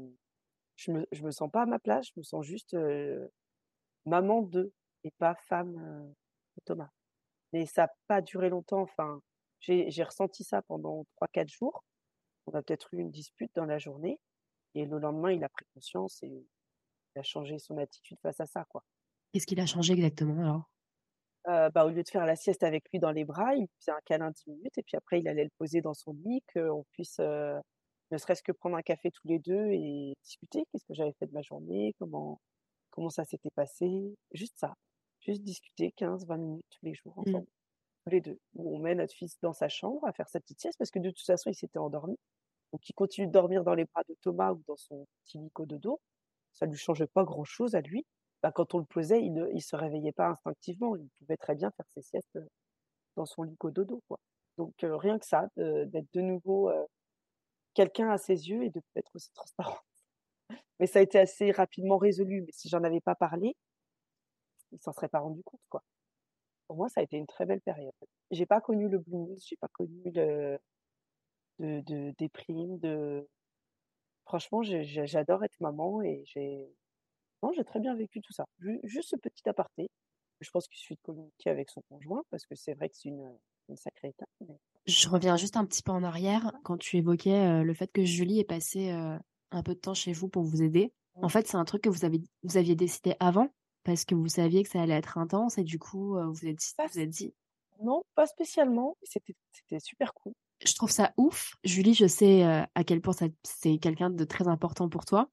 je 0.80 0.92
me, 0.92 1.06
je 1.12 1.24
me 1.24 1.32
sens 1.32 1.52
pas 1.52 1.64
à 1.64 1.66
ma 1.66 1.80
place, 1.80 2.08
je 2.08 2.14
me 2.16 2.24
sens 2.24 2.46
juste 2.46 2.74
euh, 2.74 3.28
maman 4.06 4.42
d'eux 4.42 4.72
et 5.04 5.12
pas 5.12 5.36
femme 5.36 5.78
euh, 5.78 6.08
de 6.08 6.62
Thomas. 6.66 6.90
Mais 7.52 7.66
ça 7.66 7.84
n'a 7.84 7.94
pas 8.08 8.22
duré 8.22 8.50
longtemps. 8.50 8.82
Enfin, 8.82 9.22
j'ai 9.60 10.04
ressenti 10.04 10.44
ça 10.44 10.62
pendant 10.62 11.06
3-4 11.22 11.50
jours. 11.50 11.84
On 12.48 12.54
a 12.54 12.62
peut-être 12.62 12.94
eu 12.94 13.00
une 13.00 13.12
dispute 13.12 13.52
dans 13.56 13.66
la 13.66 13.78
journée. 13.78 14.20
Et 14.76 14.86
le 14.86 15.00
lendemain, 15.00 15.32
il 15.32 15.44
a 15.44 15.50
pris 15.50 15.66
conscience 15.74 16.24
et 16.24 16.28
il 16.28 17.20
a 17.20 17.24
changé 17.24 17.60
son 17.60 17.78
attitude 17.78 18.18
face 18.22 18.40
à 18.40 18.46
ça, 18.46 18.66
quoi. 18.70 18.84
Qu'est-ce 19.34 19.48
qu'il 19.48 19.60
a 19.60 19.66
changé 19.66 19.94
exactement 19.94 20.42
alors? 20.42 20.70
Euh, 21.48 21.70
bah, 21.72 21.86
au 21.86 21.90
lieu 21.90 22.04
de 22.04 22.10
faire 22.10 22.26
la 22.26 22.36
sieste 22.36 22.64
avec 22.64 22.86
lui 22.92 23.00
dans 23.00 23.12
les 23.12 23.26
bras, 23.26 23.56
il 23.56 23.68
faisait 23.80 23.92
un 23.92 24.00
câlin 24.06 24.32
10 24.32 24.48
minutes 24.48 24.78
et 24.78 24.84
puis 24.84 24.96
après, 24.96 25.20
il 25.20 25.28
allait 25.28 25.44
le 25.44 25.52
poser 25.58 25.82
dans 25.82 25.94
son 25.94 26.14
lit, 26.14 26.44
qu'on 26.54 26.86
puisse 26.92 27.18
euh, 27.20 27.60
ne 28.12 28.18
serait-ce 28.18 28.44
que 28.44 28.52
prendre 28.52 28.76
un 28.78 28.82
café 28.82 29.12
tous 29.12 29.28
les 29.28 29.40
deux 29.40 29.68
et 29.72 30.14
discuter. 30.24 30.64
Qu'est-ce 30.72 30.86
que 30.86 30.94
j'avais 30.94 31.14
fait 31.20 31.28
de 31.28 31.34
ma 31.34 31.42
journée, 31.42 31.94
comment, 32.00 32.40
comment 32.92 33.10
ça 33.10 33.26
s'était 33.26 33.52
passé? 33.52 34.16
Juste 34.34 34.58
ça. 34.58 34.74
Juste 35.22 35.44
discuter 35.44 35.92
15-20 35.98 36.38
minutes 36.38 36.66
tous 36.70 36.86
les 36.86 36.94
jours 36.96 37.14
Mm. 37.18 37.22
ensemble. 37.22 37.48
Tous 38.06 38.12
les 38.12 38.22
deux. 38.22 38.40
Où 38.56 38.76
on 38.76 38.80
met 38.80 38.96
notre 38.96 39.14
fils 39.14 39.38
dans 39.42 39.54
sa 39.54 39.70
chambre 39.70 40.06
à 40.08 40.14
faire 40.14 40.30
sa 40.30 40.40
petite 40.40 40.62
sieste 40.62 40.78
parce 40.80 40.92
que 40.92 41.00
de 41.00 41.10
toute 41.12 41.26
façon, 41.26 41.50
il 41.52 41.56
s'était 41.56 41.80
endormi. 41.80 42.18
Donc, 42.74 42.88
il 42.90 42.94
continue 42.94 43.28
de 43.28 43.32
dormir 43.32 43.64
dans 43.64 43.74
les 43.76 43.86
bras 43.86 44.04
de 44.10 44.16
Thomas 44.22 44.54
ou 44.54 44.62
dans 44.68 44.78
son 44.78 45.06
petit 45.26 45.40
lit 45.40 45.52
de 45.68 45.78
dos. 45.78 46.00
Ça 46.54 46.66
lui 46.68 46.78
changeait 46.78 47.08
pas 47.08 47.24
grand-chose 47.24 47.76
à 47.76 47.82
lui. 47.82 48.06
Bah, 48.44 48.52
quand 48.52 48.74
on 48.76 48.80
le 48.80 48.86
posait, 48.86 49.22
il 49.24 49.34
ne 49.34 49.48
il 49.54 49.62
se 49.62 49.76
réveillait 49.76 50.12
pas 50.14 50.30
instinctivement. 50.30 50.96
Il 50.96 51.10
pouvait 51.20 51.38
très 51.38 51.56
bien 51.56 51.72
faire 51.72 51.86
ses 51.96 52.02
siestes 52.04 52.36
euh, 52.38 52.46
dans 53.16 53.26
son 53.26 53.44
lit 53.44 53.56
dos, 53.62 54.02
quoi. 54.08 54.20
Donc, 54.58 54.74
euh, 54.84 54.96
rien 54.98 55.20
que 55.20 55.26
ça, 55.26 55.48
de- 55.58 55.86
d'être 55.86 56.12
de 56.14 56.22
nouveau 56.22 56.70
euh, 56.70 56.86
quelqu'un 57.80 58.10
à 58.12 58.18
ses 58.18 58.50
yeux 58.50 58.64
et 58.66 58.70
de 58.70 58.82
être 58.98 59.12
aussi 59.16 59.32
transparent. 59.34 59.80
Mais 60.80 60.88
ça 60.88 61.00
a 61.00 61.02
été 61.04 61.20
assez 61.20 61.52
rapidement 61.52 61.98
résolu. 61.98 62.42
Mais 62.42 62.52
si 62.52 62.70
j'en 62.70 62.84
avais 62.84 63.02
pas 63.02 63.16
parlé, 63.16 63.56
il 64.72 64.80
s'en 64.82 64.94
serait 64.94 65.10
pas 65.10 65.20
rendu 65.20 65.44
compte, 65.44 65.62
quoi. 65.70 65.84
Pour 66.68 66.78
moi, 66.78 66.90
ça 66.90 67.02
a 67.02 67.04
été 67.04 67.18
une 67.18 67.28
très 67.28 67.46
belle 67.46 67.62
période. 67.62 67.94
J'ai 68.32 68.46
pas 68.48 68.62
connu 68.62 68.90
le 68.90 69.00
blues, 69.00 69.44
j'ai 69.48 69.58
pas 69.58 69.70
connu 69.70 70.12
de, 71.60 71.82
de 71.82 72.12
déprime, 72.18 72.78
de 72.80 73.28
franchement, 74.26 74.62
j'adore 74.64 75.44
être 75.44 75.60
maman 75.60 76.02
et 76.04 76.24
j'ai 76.26 76.68
non, 77.44 77.52
j'ai 77.54 77.66
très 77.66 77.80
bien 77.80 77.96
vécu 77.96 78.22
tout 78.22 78.34
ça. 78.34 78.46
Ju- 78.60 78.80
Juste 78.84 79.12
ce 79.12 79.18
petit 79.18 79.48
aparté. 79.50 79.90
Je 80.42 80.50
pense 80.52 80.68
qu'il 80.68 80.80
suffit 80.80 80.96
de 80.96 81.02
communiquer 81.04 81.50
avec 81.52 81.70
son 81.70 81.82
conjoint 81.90 82.24
parce 82.32 82.46
que 82.48 82.56
c'est 82.56 82.74
vrai 82.76 82.90
que 82.90 82.96
c'est 82.98 83.10
une, 83.10 83.38
sacrée 83.78 84.10
étape. 84.10 84.30
Je 84.90 85.08
reviens 85.08 85.38
juste 85.38 85.56
un 85.56 85.66
petit 85.66 85.84
peu 85.84 85.92
en 85.92 86.04
arrière 86.04 86.52
quand 86.64 86.78
tu 86.78 86.98
évoquais 86.98 87.34
euh, 87.34 87.64
le 87.64 87.74
fait 87.74 87.92
que 87.92 88.04
Julie 88.04 88.40
ait 88.40 88.44
passé 88.44 88.92
euh, 88.92 89.18
un 89.52 89.64
peu 89.64 89.76
de 89.76 89.80
temps 89.80 89.94
chez 89.94 90.14
vous 90.14 90.28
pour 90.28 90.44
vous 90.44 90.64
aider. 90.64 90.92
En 91.22 91.30
fait, 91.30 91.48
c'est 91.48 91.58
un 91.58 91.66
truc 91.66 91.84
que 91.84 91.90
vous 91.90 92.06
avez 92.06 92.22
vous 92.44 92.58
aviez 92.58 92.76
décidé 92.76 93.16
avant 93.20 93.50
parce 93.84 94.06
que 94.06 94.16
vous 94.16 94.28
saviez 94.28 94.64
que 94.64 94.70
ça 94.70 94.82
allait 94.82 94.96
être 94.96 95.18
intense 95.18 95.58
et 95.58 95.64
du 95.64 95.80
coup 95.80 96.18
euh, 96.18 96.28
vous 96.28 96.48
êtes 96.48 96.60
vous 96.92 97.00
êtes 97.00 97.10
dit 97.10 97.34
Non, 97.82 98.04
pas 98.16 98.26
spécialement. 98.26 98.98
C'était 99.04 99.80
super 99.80 100.14
cool. 100.14 100.34
Je 100.66 100.74
trouve 100.74 100.92
ça 100.92 101.14
ouf. 101.18 101.56
Julie, 101.64 101.94
je 101.94 102.08
sais 102.08 102.44
euh, 102.46 102.64
à 102.76 102.84
quel 102.84 103.02
point 103.02 103.14
c'est 103.44 103.78
quelqu'un 103.78 104.10
de 104.10 104.24
très 104.24 104.48
important 104.48 104.90
pour 104.90 105.06
toi. 105.06 105.30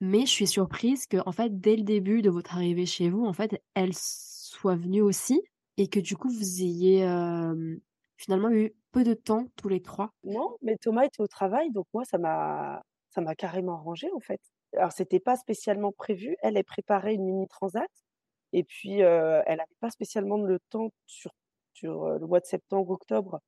Mais 0.00 0.20
je 0.20 0.30
suis 0.30 0.46
surprise 0.46 1.06
que, 1.06 1.16
en 1.26 1.32
fait, 1.32 1.60
dès 1.60 1.74
le 1.74 1.82
début 1.82 2.22
de 2.22 2.30
votre 2.30 2.54
arrivée 2.54 2.86
chez 2.86 3.10
vous, 3.10 3.26
en 3.26 3.32
fait, 3.32 3.60
elle 3.74 3.92
soit 3.94 4.76
venue 4.76 5.02
aussi 5.02 5.42
et 5.76 5.88
que 5.88 5.98
du 5.98 6.16
coup, 6.16 6.28
vous 6.28 6.62
ayez 6.62 7.02
finalement 8.18 8.50
eu 8.50 8.74
peu 8.92 9.04
de 9.04 9.14
temps 9.14 9.46
tous 9.56 9.68
les 9.68 9.80
trois. 9.82 10.12
Non, 10.24 10.56
mais 10.62 10.76
Thomas 10.76 11.04
était 11.04 11.22
au 11.22 11.26
travail, 11.26 11.70
donc 11.70 11.86
moi, 11.94 12.04
ça 12.04 12.18
m'a 12.18 12.82
ça 13.10 13.20
m'a 13.22 13.34
carrément 13.34 13.74
arrangé, 13.74 14.10
en 14.14 14.20
fait. 14.20 14.40
Alors, 14.76 14.92
c'était 14.92 15.20
pas 15.20 15.36
spécialement 15.36 15.92
prévu. 15.92 16.36
Elle, 16.42 16.56
elle 16.56 16.64
préparait 16.64 17.14
une 17.14 17.24
mini 17.24 17.48
transat. 17.48 17.90
Et 18.52 18.64
puis, 18.64 19.02
euh, 19.02 19.42
elle 19.46 19.58
n'avait 19.58 19.76
pas 19.80 19.90
spécialement 19.90 20.38
le 20.38 20.58
temps 20.70 20.90
sur, 21.06 21.32
sur 21.74 22.04
euh, 22.04 22.18
le 22.18 22.26
mois 22.26 22.40
de 22.40 22.46
septembre, 22.46 22.90
octobre, 22.90 23.40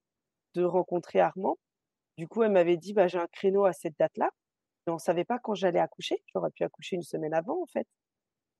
de 0.54 0.64
rencontrer 0.64 1.20
Armand. 1.20 1.58
Du 2.18 2.28
coup, 2.28 2.42
elle 2.42 2.52
m'avait 2.52 2.76
dit, 2.76 2.92
bah, 2.94 3.08
j'ai 3.08 3.18
un 3.18 3.26
créneau 3.28 3.64
à 3.64 3.72
cette 3.72 3.98
date-là. 3.98 4.30
Mais 4.86 4.92
on 4.92 4.98
savait 4.98 5.24
pas 5.24 5.38
quand 5.38 5.54
j'allais 5.54 5.80
accoucher. 5.80 6.22
J'aurais 6.34 6.50
pu 6.50 6.64
accoucher 6.64 6.96
une 6.96 7.02
semaine 7.02 7.34
avant, 7.34 7.62
en 7.62 7.66
fait. 7.66 7.86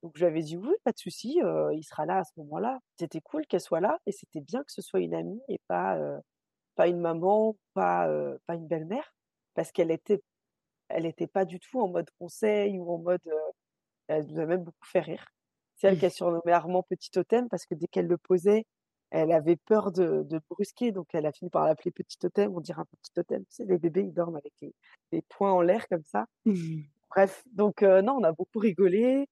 Donc, 0.03 0.13
je 0.15 0.21
lui 0.21 0.27
avais 0.27 0.41
dit, 0.41 0.57
oui, 0.57 0.73
pas 0.83 0.91
de 0.91 0.97
souci, 0.97 1.41
euh, 1.43 1.73
il 1.73 1.83
sera 1.83 2.05
là 2.05 2.19
à 2.19 2.23
ce 2.23 2.31
moment-là. 2.37 2.79
C'était 2.97 3.21
cool 3.21 3.45
qu'elle 3.45 3.61
soit 3.61 3.81
là 3.81 3.99
et 4.07 4.11
c'était 4.11 4.41
bien 4.41 4.63
que 4.63 4.71
ce 4.71 4.81
soit 4.81 4.99
une 4.99 5.13
amie 5.13 5.41
et 5.47 5.59
pas, 5.67 5.97
euh, 5.97 6.19
pas 6.75 6.87
une 6.87 6.99
maman, 6.99 7.55
pas, 7.73 8.07
euh, 8.09 8.37
pas 8.47 8.55
une 8.55 8.67
belle-mère, 8.67 9.13
parce 9.55 9.71
qu'elle 9.71 9.91
était, 9.91 10.21
elle 10.89 11.05
était 11.05 11.27
pas 11.27 11.45
du 11.45 11.59
tout 11.59 11.79
en 11.81 11.87
mode 11.89 12.09
conseil 12.19 12.79
ou 12.79 12.91
en 12.91 12.99
mode, 12.99 13.21
elle 14.07 14.25
nous 14.27 14.39
a 14.39 14.45
même 14.45 14.63
beaucoup 14.63 14.85
fait 14.85 15.01
rire. 15.01 15.25
C'est 15.77 15.87
elle 15.87 15.99
qui 15.99 16.05
a 16.05 16.09
surnommé 16.09 16.51
Armand 16.51 16.83
Petit 16.83 17.11
Totem 17.11 17.49
parce 17.49 17.65
que 17.65 17.75
dès 17.75 17.87
qu'elle 17.87 18.07
le 18.07 18.17
posait, 18.17 18.65
elle 19.11 19.31
avait 19.31 19.57
peur 19.57 19.91
de, 19.91 20.25
brusquer, 20.49 20.91
donc 20.91 21.07
elle 21.13 21.25
a 21.25 21.31
fini 21.33 21.49
par 21.51 21.65
l'appeler 21.65 21.91
Petit 21.91 22.17
Totem. 22.17 22.55
On 22.55 22.61
dirait 22.61 22.81
un 22.81 22.85
petit 22.85 23.11
totem. 23.13 23.41
Tu 23.45 23.55
sais, 23.55 23.65
les 23.65 23.77
bébés, 23.77 24.03
ils 24.03 24.13
dorment 24.13 24.37
avec 24.37 24.53
les, 24.61 24.73
les 25.11 25.21
poings 25.23 25.51
en 25.51 25.61
l'air 25.61 25.87
comme 25.89 26.03
ça. 26.05 26.25
Bref, 27.09 27.43
donc 27.53 27.81
non, 27.81 28.17
on 28.19 28.23
a 28.23 28.31
beaucoup 28.31 28.59
rigolé. 28.59 29.27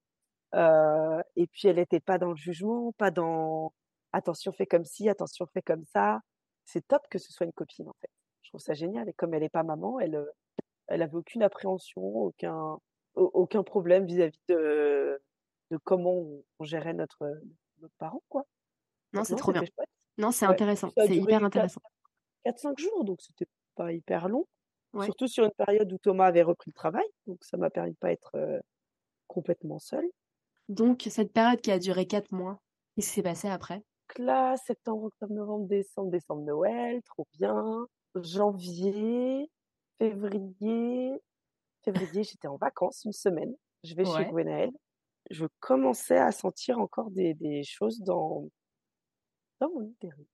Euh, 0.55 1.21
et 1.35 1.47
puis 1.47 1.67
elle 1.67 1.75
n'était 1.77 1.99
pas 1.99 2.17
dans 2.17 2.29
le 2.31 2.35
jugement, 2.35 2.91
pas 2.93 3.11
dans 3.11 3.73
attention, 4.13 4.51
fais 4.51 4.65
comme 4.65 4.85
ci, 4.85 5.07
attention, 5.09 5.45
fais 5.53 5.61
comme 5.61 5.85
ça. 5.85 6.19
C'est 6.65 6.87
top 6.87 7.01
que 7.09 7.19
ce 7.19 7.31
soit 7.31 7.45
une 7.45 7.53
copine 7.53 7.87
en 7.89 7.95
fait. 8.01 8.09
Je 8.43 8.49
trouve 8.49 8.61
ça 8.61 8.73
génial. 8.73 9.07
Et 9.09 9.13
comme 9.13 9.33
elle 9.33 9.41
n'est 9.41 9.49
pas 9.49 9.63
maman, 9.63 9.99
elle, 9.99 10.25
elle 10.87 11.01
avait 11.01 11.15
aucune 11.15 11.43
appréhension, 11.43 12.01
aucun, 12.03 12.77
au- 13.15 13.31
aucun 13.33 13.63
problème 13.63 14.05
vis-à-vis 14.05 14.41
de, 14.47 15.21
de 15.71 15.77
comment 15.83 16.13
on, 16.59 16.63
gérait 16.63 16.93
notre, 16.93 17.31
notre 17.81 17.93
parent, 17.99 18.23
quoi. 18.29 18.43
Non, 19.13 19.23
c'est 19.23 19.35
trop 19.35 19.51
bien. 19.51 19.61
chouette. 19.61 19.87
Non, 20.17 20.31
c'est 20.31 20.45
Ouais. 20.47 20.53
intéressant. 20.53 20.89
C'est 20.97 21.15
hyper 21.15 21.43
intéressant. 21.43 21.81
4-5 22.45 22.77
jours, 22.79 23.03
donc 23.05 23.21
c'était 23.21 23.47
pas 23.75 23.91
hyper 23.93 24.27
long. 24.29 24.45
Ouais. 24.93 25.05
Surtout 25.05 25.27
sur 25.27 25.43
une 25.45 25.51
période 25.51 25.91
où 25.93 25.97
Thomas 25.99 26.25
avait 26.25 26.41
repris 26.41 26.71
le 26.71 26.73
travail, 26.75 27.05
donc 27.27 27.37
ça 27.43 27.57
m'a 27.57 27.69
permis 27.69 27.91
de 27.91 27.97
pas 27.97 28.11
être 28.11 28.31
euh, 28.35 28.59
complètement 29.27 29.77
seule. 29.79 30.07
Donc, 30.69 31.07
cette 31.09 31.33
période 31.33 31.59
qui 31.61 31.71
a 31.71 31.79
duré 31.79 32.05
quatre 32.05 32.31
mois, 32.31 32.61
qu'est-ce 32.95 33.09
qui 33.09 33.13
s'est 33.15 33.23
passé 33.23 33.47
après? 33.49 33.83
Là, 34.17 34.55
septembre, 34.57 35.05
octobre, 35.05 35.33
novembre, 35.33 35.67
décembre, 35.67 36.11
décembre, 36.11 36.43
Noël, 36.43 37.01
trop 37.03 37.27
bien. 37.33 37.87
Janvier, 38.15 39.49
février, 39.99 41.11
février, 41.83 42.23
j'étais 42.23 42.47
en 42.47 42.57
vacances 42.57 43.03
une 43.05 43.13
semaine. 43.13 43.53
Je 43.83 43.95
vais 43.95 44.05
chez. 44.05 44.25
Gwenaël. 44.25 44.71
Je 45.29 45.45
commençais 45.59 46.17
à 46.17 46.31
sentir 46.31 46.79
encore 46.79 47.11
des, 47.11 47.33
des 47.33 47.63
choses 47.63 47.99
dans, 48.01 48.47
dans 49.59 49.69
mon 49.69 49.81
utérus. 49.81 50.27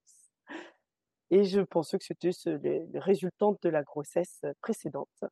Et 1.31 1.43
je 1.43 1.61
pensais 1.61 1.97
que 1.97 2.05
c'était 2.05 2.31
les 2.61 2.99
résultantes 2.99 3.61
de 3.61 3.69
la 3.69 3.83
grossesse 3.83 4.41
précédente. 4.61 5.23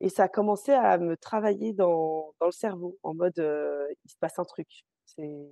Et 0.00 0.08
ça 0.10 0.24
a 0.24 0.28
commencé 0.28 0.72
à 0.72 0.98
me 0.98 1.16
travailler 1.16 1.72
dans, 1.72 2.34
dans 2.40 2.46
le 2.46 2.52
cerveau, 2.52 2.98
en 3.02 3.14
mode 3.14 3.38
euh, 3.38 3.86
il 4.04 4.10
se 4.10 4.16
passe 4.18 4.38
un 4.38 4.44
truc. 4.44 4.68
C'est 5.06 5.50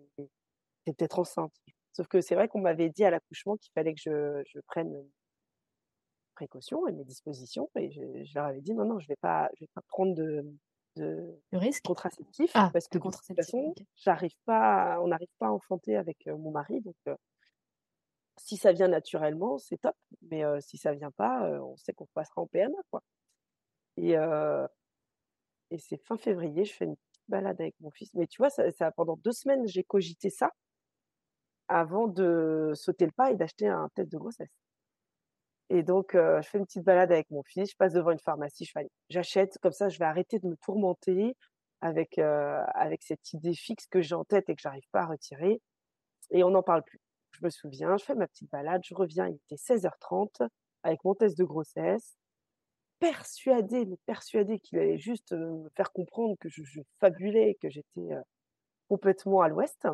peut-être 0.87 1.19
enceinte. 1.19 1.55
Sauf 1.93 2.09
que 2.09 2.21
c'est 2.21 2.35
vrai 2.35 2.49
qu'on 2.49 2.61
m'avait 2.61 2.91
dit 2.91 3.05
à 3.05 3.11
l'accouchement 3.11 3.57
qu'il 3.57 3.71
fallait 3.75 3.95
que 3.95 4.01
je, 4.01 4.43
je 4.47 4.61
prenne 4.67 4.91
mes 4.91 5.05
précautions 6.35 6.87
et 6.89 6.93
mes 6.93 7.05
dispositions. 7.05 7.71
Et 7.77 7.91
je, 7.91 8.01
je 8.25 8.35
leur 8.35 8.47
avais 8.47 8.61
dit 8.61 8.75
non, 8.75 8.85
non, 8.85 8.99
je 8.99 9.09
vais 9.09 9.17
pas, 9.21 9.51
je 9.57 9.65
vais 9.65 9.71
pas 9.75 9.83
prendre 9.89 10.15
de, 10.15 10.45
de 10.97 11.59
risque? 11.59 11.85
contraceptif 11.85 12.53
Ah, 12.55 12.71
parce 12.73 12.89
que 12.89 12.99
de 12.99 13.09
toute 13.09 13.27
façon, 13.37 13.75
j'arrive 13.97 14.37
pas, 14.45 15.01
on 15.03 15.09
n'arrive 15.09 15.29
pas 15.39 15.49
à 15.49 15.51
enfanter 15.53 15.97
avec 15.97 16.27
euh, 16.29 16.37
mon 16.37 16.51
mari. 16.51 16.81
Donc, 16.81 16.97
euh, 17.09 17.17
si 18.39 18.57
ça 18.57 18.73
vient 18.73 18.89
naturellement, 18.89 19.59
c'est 19.59 19.79
top. 19.79 19.97
Mais 20.23 20.45
euh, 20.45 20.61
si 20.61 20.77
ça 20.79 20.93
vient 20.93 21.11
pas, 21.11 21.43
on 21.63 21.77
sait 21.77 21.93
qu'on 21.93 22.07
passera 22.15 22.43
en 22.43 22.47
PMA, 22.47 22.79
quoi. 22.91 23.03
Et, 23.97 24.15
et 25.71 25.79
c'est 25.79 25.97
fin 26.05 26.17
février, 26.17 26.65
je 26.65 26.73
fais 26.73 26.85
une 26.85 26.97
petite 26.97 27.25
balade 27.29 27.61
avec 27.61 27.75
mon 27.81 27.91
fils. 27.91 28.13
Mais 28.15 28.27
tu 28.27 28.39
vois, 28.39 28.51
ça, 28.51 28.91
pendant 28.93 29.17
deux 29.17 29.33
semaines, 29.33 29.67
j'ai 29.67 29.85
cogité 29.85 30.31
ça 30.31 30.51
avant 31.69 32.09
de 32.09 32.73
sauter 32.75 33.07
le 33.07 33.13
pas 33.13 33.31
et 33.31 33.37
d'acheter 33.37 33.69
un 33.69 33.89
test 33.95 34.11
de 34.13 34.19
grossesse. 34.19 34.51
Et 35.71 35.83
donc, 35.83 36.11
je 36.15 36.47
fais 36.47 36.59
une 36.59 36.67
petite 36.67 36.85
balade 36.85 37.11
avec 37.11 37.31
mon 37.31 37.43
fils, 37.43 37.71
je 37.71 37.77
passe 37.77 37.95
devant 37.95 38.11
une 38.11 38.19
pharmacie, 38.19 38.71
j'achète, 39.09 39.59
comme 39.63 39.73
ça, 39.73 39.89
je 39.89 39.99
vais 39.99 40.05
arrêter 40.05 40.39
de 40.39 40.47
me 40.47 40.57
tourmenter 40.57 41.37
avec, 41.81 42.19
avec 42.19 43.03
cette 43.03 43.33
idée 43.33 43.55
fixe 43.55 43.87
que 43.87 44.01
j'ai 44.03 44.15
en 44.15 44.25
tête 44.25 44.49
et 44.49 44.55
que 44.55 44.61
j'arrive 44.61 44.89
pas 44.93 45.03
à 45.03 45.07
retirer. 45.07 45.61
Et 46.31 46.45
on 46.45 46.51
n'en 46.51 46.63
parle 46.63 46.83
plus. 46.83 47.01
Je 47.33 47.45
me 47.45 47.51
souviens, 47.51 47.97
je 47.97 48.05
fais 48.05 48.15
ma 48.15 48.29
petite 48.29 48.51
balade, 48.51 48.83
je 48.85 48.95
reviens, 48.95 49.27
il 49.29 49.37
était 49.37 49.57
16h30 49.57 50.49
avec 50.83 51.03
mon 51.05 51.15
test 51.15 51.37
de 51.37 51.45
grossesse, 51.45 52.17
persuadée, 53.13 53.85
mais 53.85 53.99
persuadée 54.07 54.59
qu'il 54.59 54.79
allait 54.79 54.99
juste 54.99 55.33
me 55.33 55.69
faire 55.77 55.93
comprendre 55.93 56.37
que 56.41 56.49
je, 56.49 56.63
je 56.65 56.81
fabulais, 57.01 57.59
que 57.61 57.69
j'étais 57.69 58.09
complètement 58.89 59.43
à 59.43 59.49
l'ouest. 59.49 59.87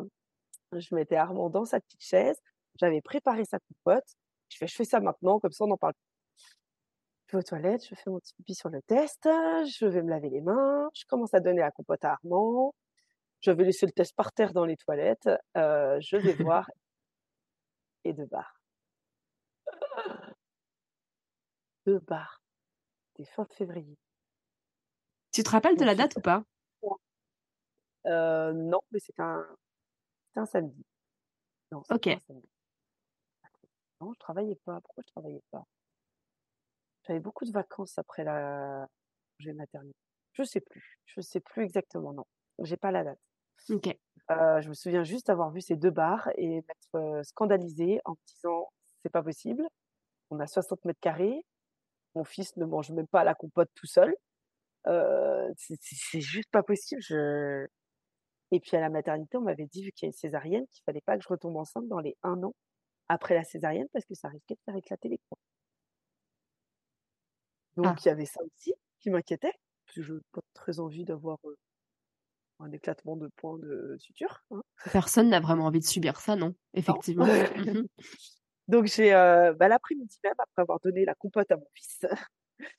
Je 0.71 0.95
mettais 0.95 1.17
Armand 1.17 1.49
dans 1.49 1.65
sa 1.65 1.81
petite 1.81 2.01
chaise, 2.01 2.39
j'avais 2.79 3.01
préparé 3.01 3.43
sa 3.43 3.59
compote. 3.59 4.05
Je 4.47 4.57
fais, 4.57 4.67
je 4.67 4.75
fais 4.75 4.85
ça 4.85 5.01
maintenant, 5.01 5.39
comme 5.39 5.51
ça 5.51 5.65
on 5.65 5.67
n'en 5.67 5.77
parle 5.77 5.93
plus. 5.93 6.55
Je 7.27 7.37
vais 7.37 7.39
aux 7.39 7.43
toilettes, 7.43 7.85
je 7.85 7.95
fais 7.95 8.09
mon 8.09 8.19
petit 8.19 8.33
pipi 8.33 8.55
sur 8.55 8.69
le 8.69 8.81
test, 8.83 9.23
je 9.23 9.85
vais 9.85 10.03
me 10.03 10.09
laver 10.09 10.29
les 10.29 10.41
mains, 10.41 10.89
je 10.93 11.03
commence 11.05 11.33
à 11.33 11.41
donner 11.41 11.59
la 11.61 11.71
compote 11.71 12.03
à 12.05 12.13
Armand. 12.13 12.73
Je 13.41 13.51
vais 13.51 13.65
laisser 13.65 13.85
le 13.85 13.91
test 13.91 14.15
par 14.15 14.31
terre 14.31 14.53
dans 14.53 14.65
les 14.65 14.77
toilettes, 14.77 15.29
euh, 15.57 15.99
je 15.99 16.15
vais 16.15 16.33
voir 16.43 16.69
et 18.05 18.13
deux 18.13 18.25
barres. 18.25 18.61
Deux 21.85 21.99
barres. 21.99 22.40
C'était 23.21 23.33
fin 23.33 23.45
février. 23.51 23.97
Tu 25.31 25.43
te 25.43 25.49
rappelles 25.49 25.77
de 25.77 25.85
la 25.85 25.95
date 25.95 26.15
ou 26.17 26.21
pas? 26.21 26.43
Euh, 28.07 28.51
non, 28.51 28.79
mais 28.91 28.99
c'était 28.99 29.21
un, 29.21 29.45
un 30.35 30.45
samedi. 30.45 30.83
Non, 31.71 31.83
Ok. 31.91 32.07
un 32.07 32.19
samedi. 32.27 32.49
Non, 34.01 34.13
je 34.13 34.19
travaillais 34.19 34.57
pas. 34.65 34.81
Pourquoi 34.81 35.03
je 35.05 35.11
travaillais 35.11 35.43
pas? 35.51 35.63
J'avais 37.05 37.19
beaucoup 37.19 37.45
de 37.45 37.51
vacances 37.51 37.97
après 37.99 38.23
la 38.23 38.87
congé 39.37 39.53
maternité. 39.53 39.97
Je 40.33 40.43
sais 40.43 40.61
plus. 40.61 40.99
Je 41.05 41.21
sais 41.21 41.39
plus 41.41 41.63
exactement, 41.63 42.13
non. 42.13 42.25
J'ai 42.59 42.77
pas 42.77 42.91
la 42.91 43.03
date. 43.03 43.19
Ok. 43.69 43.95
Euh, 44.31 44.61
je 44.61 44.69
me 44.69 44.73
souviens 44.73 45.03
juste 45.03 45.29
avoir 45.29 45.51
vu 45.51 45.61
ces 45.61 45.75
deux 45.75 45.91
barres 45.91 46.29
et 46.35 46.55
m'être 46.55 46.95
euh, 46.95 47.21
scandalisée 47.23 48.01
en 48.05 48.11
me 48.11 48.17
disant 48.27 48.69
c'est 49.03 49.09
pas 49.09 49.21
possible. 49.21 49.67
On 50.31 50.39
a 50.39 50.47
60 50.47 50.83
mètres 50.85 50.99
carrés. 50.99 51.45
Mon 52.15 52.23
fils 52.23 52.55
ne 52.57 52.65
mange 52.65 52.91
même 52.91 53.07
pas 53.07 53.23
la 53.23 53.33
compote 53.35 53.69
tout 53.75 53.87
seul. 53.87 54.15
Euh, 54.87 55.49
c'est 55.57 56.21
juste 56.21 56.49
pas 56.51 56.63
possible. 56.63 57.01
Je... 57.01 57.67
Et 58.51 58.59
puis 58.59 58.75
à 58.75 58.81
la 58.81 58.89
maternité, 58.89 59.37
on 59.37 59.41
m'avait 59.41 59.67
dit, 59.67 59.83
vu 59.83 59.91
qu'il 59.91 60.05
y 60.05 60.07
a 60.07 60.09
une 60.09 60.13
césarienne, 60.13 60.65
qu'il 60.71 60.83
fallait 60.83 61.01
pas 61.01 61.17
que 61.17 61.23
je 61.23 61.29
retombe 61.29 61.55
enceinte 61.57 61.87
dans 61.87 61.99
les 61.99 62.17
un 62.23 62.41
an 62.43 62.53
après 63.07 63.35
la 63.35 63.43
césarienne 63.43 63.87
parce 63.93 64.05
que 64.05 64.15
ça 64.15 64.27
risquait 64.29 64.55
de 64.55 64.59
faire 64.65 64.75
éclater 64.75 65.09
les 65.09 65.19
points. 65.29 65.37
Donc 67.77 67.85
Ah. 67.87 67.95
il 68.03 68.05
y 68.07 68.11
avait 68.11 68.25
ça 68.25 68.41
aussi 68.43 68.73
qui 68.99 69.09
m'inquiétait, 69.09 69.53
je 69.95 70.13
n'ai 70.13 70.19
pas 70.31 70.41
très 70.53 70.79
envie 70.79 71.05
d'avoir 71.05 71.37
euh, 71.45 71.55
un 72.59 72.71
éclatement 72.71 73.15
de 73.15 73.29
points 73.37 73.57
de 73.57 73.95
suture. 73.99 74.43
hein. 74.51 74.61
Personne 74.91 75.29
n'a 75.29 75.39
vraiment 75.39 75.65
envie 75.65 75.79
de 75.79 75.85
subir 75.85 76.19
ça, 76.19 76.35
non? 76.35 76.53
Effectivement. 76.73 77.25
Mhm. 77.25 77.87
Donc 78.71 78.85
j'ai 78.85 79.13
euh, 79.13 79.53
bah, 79.53 79.67
l'après-midi 79.67 80.17
même, 80.23 80.33
après 80.39 80.61
avoir 80.61 80.79
donné 80.79 81.03
la 81.03 81.13
compote 81.13 81.51
à 81.51 81.57
mon 81.57 81.67
fils, 81.73 82.05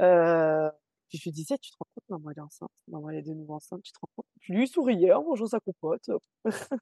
euh, 0.00 0.70
je 1.12 1.22
lui 1.24 1.32
disais, 1.32 1.58
tu 1.58 1.72
te 1.72 1.76
rends 1.80 1.86
compte, 1.94 2.04
maman 2.08 2.30
elle 2.30 2.38
est 2.38 2.40
enceinte, 2.40 2.70
maman 2.86 3.10
elle 3.10 3.16
est 3.18 3.22
de 3.22 3.34
nouveau 3.34 3.54
enceinte, 3.54 3.82
tu 3.82 3.90
te 3.92 3.98
rends 4.00 4.08
compte? 4.14 4.26
Puis 4.40 4.54
lui 4.54 4.64
il 4.64 4.68
souriait 4.68 5.12
en 5.12 5.24
mangeant 5.24 5.48
sa 5.48 5.58
compote, 5.58 6.08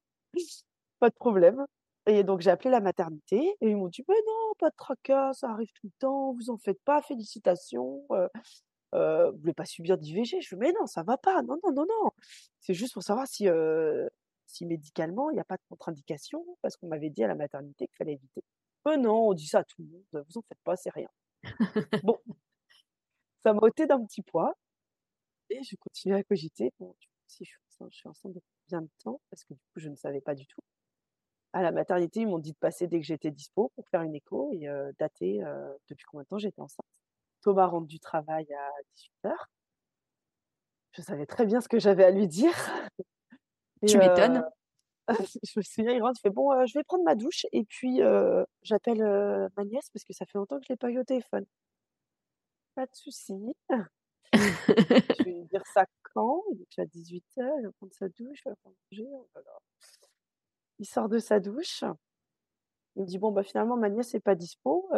pas 1.00 1.08
de 1.08 1.14
problème. 1.14 1.64
Et 2.06 2.24
donc 2.24 2.40
j'ai 2.42 2.50
appelé 2.50 2.70
la 2.70 2.80
maternité 2.80 3.38
et 3.62 3.70
ils 3.70 3.76
m'ont 3.76 3.88
dit, 3.88 4.04
mais 4.06 4.14
non, 4.26 4.52
pas 4.58 4.68
de 4.70 4.76
tracas, 4.76 5.32
ça 5.32 5.50
arrive 5.50 5.72
tout 5.72 5.86
le 5.86 5.92
temps, 5.98 6.34
vous 6.34 6.50
en 6.50 6.58
faites 6.58 6.80
pas, 6.84 7.00
félicitations. 7.02 8.04
Euh, 8.12 8.28
euh, 8.94 9.30
vous 9.32 9.38
voulez 9.38 9.54
pas 9.54 9.66
subir 9.66 9.98
d'IVG? 9.98 10.40
Je 10.42 10.48
fais, 10.48 10.56
mais 10.56 10.72
non, 10.72 10.86
ça 10.86 11.02
va 11.02 11.16
pas, 11.18 11.42
non, 11.42 11.58
non, 11.64 11.72
non, 11.72 11.86
non. 11.88 12.10
C'est 12.60 12.74
juste 12.74 12.94
pour 12.94 13.02
savoir 13.02 13.26
si, 13.26 13.48
euh, 13.48 14.08
si 14.46 14.66
médicalement, 14.66 15.30
il 15.30 15.34
n'y 15.34 15.40
a 15.40 15.44
pas 15.44 15.56
de 15.56 15.62
contre-indication, 15.68 16.44
parce 16.62 16.76
qu'on 16.76 16.88
m'avait 16.88 17.10
dit 17.10 17.24
à 17.24 17.28
la 17.28 17.34
maternité 17.34 17.86
qu'il 17.86 17.96
fallait 17.96 18.14
éviter. 18.14 18.42
Euh, 18.86 18.96
non, 18.96 19.28
on 19.28 19.34
dit 19.34 19.46
ça 19.46 19.60
à 19.60 19.64
tout 19.64 19.82
le 19.82 19.88
monde, 19.88 20.04
vous 20.28 20.38
en 20.38 20.42
faites 20.42 20.60
pas, 20.64 20.76
c'est 20.76 20.90
rien. 20.90 21.08
bon, 22.04 22.18
ça 23.42 23.52
m'a 23.52 23.60
ôté 23.60 23.86
d'un 23.86 24.04
petit 24.04 24.22
poids, 24.22 24.54
et 25.50 25.62
je 25.62 25.76
continue 25.76 26.14
à 26.14 26.22
cogiter. 26.22 26.72
Bon, 26.78 26.94
si 27.26 27.44
je 27.44 27.50
suis 27.50 27.58
enceinte, 27.68 27.92
je 27.92 27.96
suis 27.96 28.08
enceinte 28.08 28.32
depuis 28.32 28.54
bien 28.68 28.82
de 28.82 28.90
temps, 29.02 29.20
parce 29.30 29.44
que 29.44 29.54
du 29.54 29.60
coup, 29.60 29.80
je 29.80 29.88
ne 29.88 29.96
savais 29.96 30.20
pas 30.20 30.34
du 30.34 30.46
tout. 30.46 30.60
À 31.52 31.62
la 31.62 31.72
maternité, 31.72 32.20
ils 32.20 32.26
m'ont 32.26 32.38
dit 32.38 32.52
de 32.52 32.58
passer 32.58 32.86
dès 32.86 33.00
que 33.00 33.06
j'étais 33.06 33.30
dispo 33.30 33.72
pour 33.74 33.88
faire 33.88 34.02
une 34.02 34.14
écho 34.14 34.50
et 34.52 34.68
euh, 34.68 34.92
dater 34.98 35.42
euh, 35.42 35.72
depuis 35.88 36.04
combien 36.04 36.22
de 36.22 36.28
temps 36.28 36.38
j'étais 36.38 36.60
enceinte. 36.60 36.84
Thomas 37.42 37.66
rentre 37.66 37.86
du 37.86 37.98
travail 37.98 38.46
à 38.52 38.70
18h. 39.24 39.34
Je 40.92 41.02
savais 41.02 41.26
très 41.26 41.46
bien 41.46 41.60
ce 41.60 41.68
que 41.68 41.78
j'avais 41.78 42.04
à 42.04 42.10
lui 42.10 42.28
dire. 42.28 42.54
tu 43.86 43.96
m'étonnes. 43.96 44.44
je 45.44 45.58
me 45.58 45.62
souviens, 45.62 45.92
il 45.92 46.02
rentre, 46.02 46.18
il 46.20 46.28
fait 46.28 46.30
bon, 46.30 46.66
je 46.66 46.78
vais 46.78 46.84
prendre 46.84 47.04
ma 47.04 47.14
douche 47.14 47.46
et 47.52 47.64
puis 47.64 48.00
j'appelle 48.62 49.02
ma 49.56 49.64
nièce 49.64 49.88
parce 49.92 50.04
que 50.04 50.12
ça 50.12 50.26
fait 50.26 50.38
longtemps 50.38 50.58
que 50.58 50.64
je 50.66 50.72
l'ai 50.72 50.76
pas 50.76 50.90
eu 50.90 50.98
au 50.98 51.04
téléphone. 51.04 51.46
Pas 52.74 52.86
de 52.86 52.94
souci. 52.94 53.34
je 54.32 55.24
vais 55.24 55.30
lui 55.32 55.44
dire 55.46 55.62
ça 55.72 55.84
quand? 56.14 56.42
Il 56.52 56.62
est 56.62 56.66
déjà 56.76 56.84
18h, 56.84 57.58
il 57.60 57.66
va 57.66 57.72
prendre 57.72 57.92
sa 57.94 58.08
douche, 58.08 58.42
il 58.44 58.50
va 58.50 58.54
manger. 58.64 59.08
Oh 59.12 59.28
il 60.78 60.86
sort 60.86 61.08
de 61.08 61.18
sa 61.18 61.40
douche. 61.40 61.84
Il 62.96 63.02
me 63.02 63.06
dit 63.06 63.18
bon 63.18 63.32
bah 63.32 63.42
finalement 63.42 63.76
ma 63.76 63.88
nièce 63.88 64.14
n'est 64.14 64.20
pas 64.20 64.34
dispo. 64.34 64.88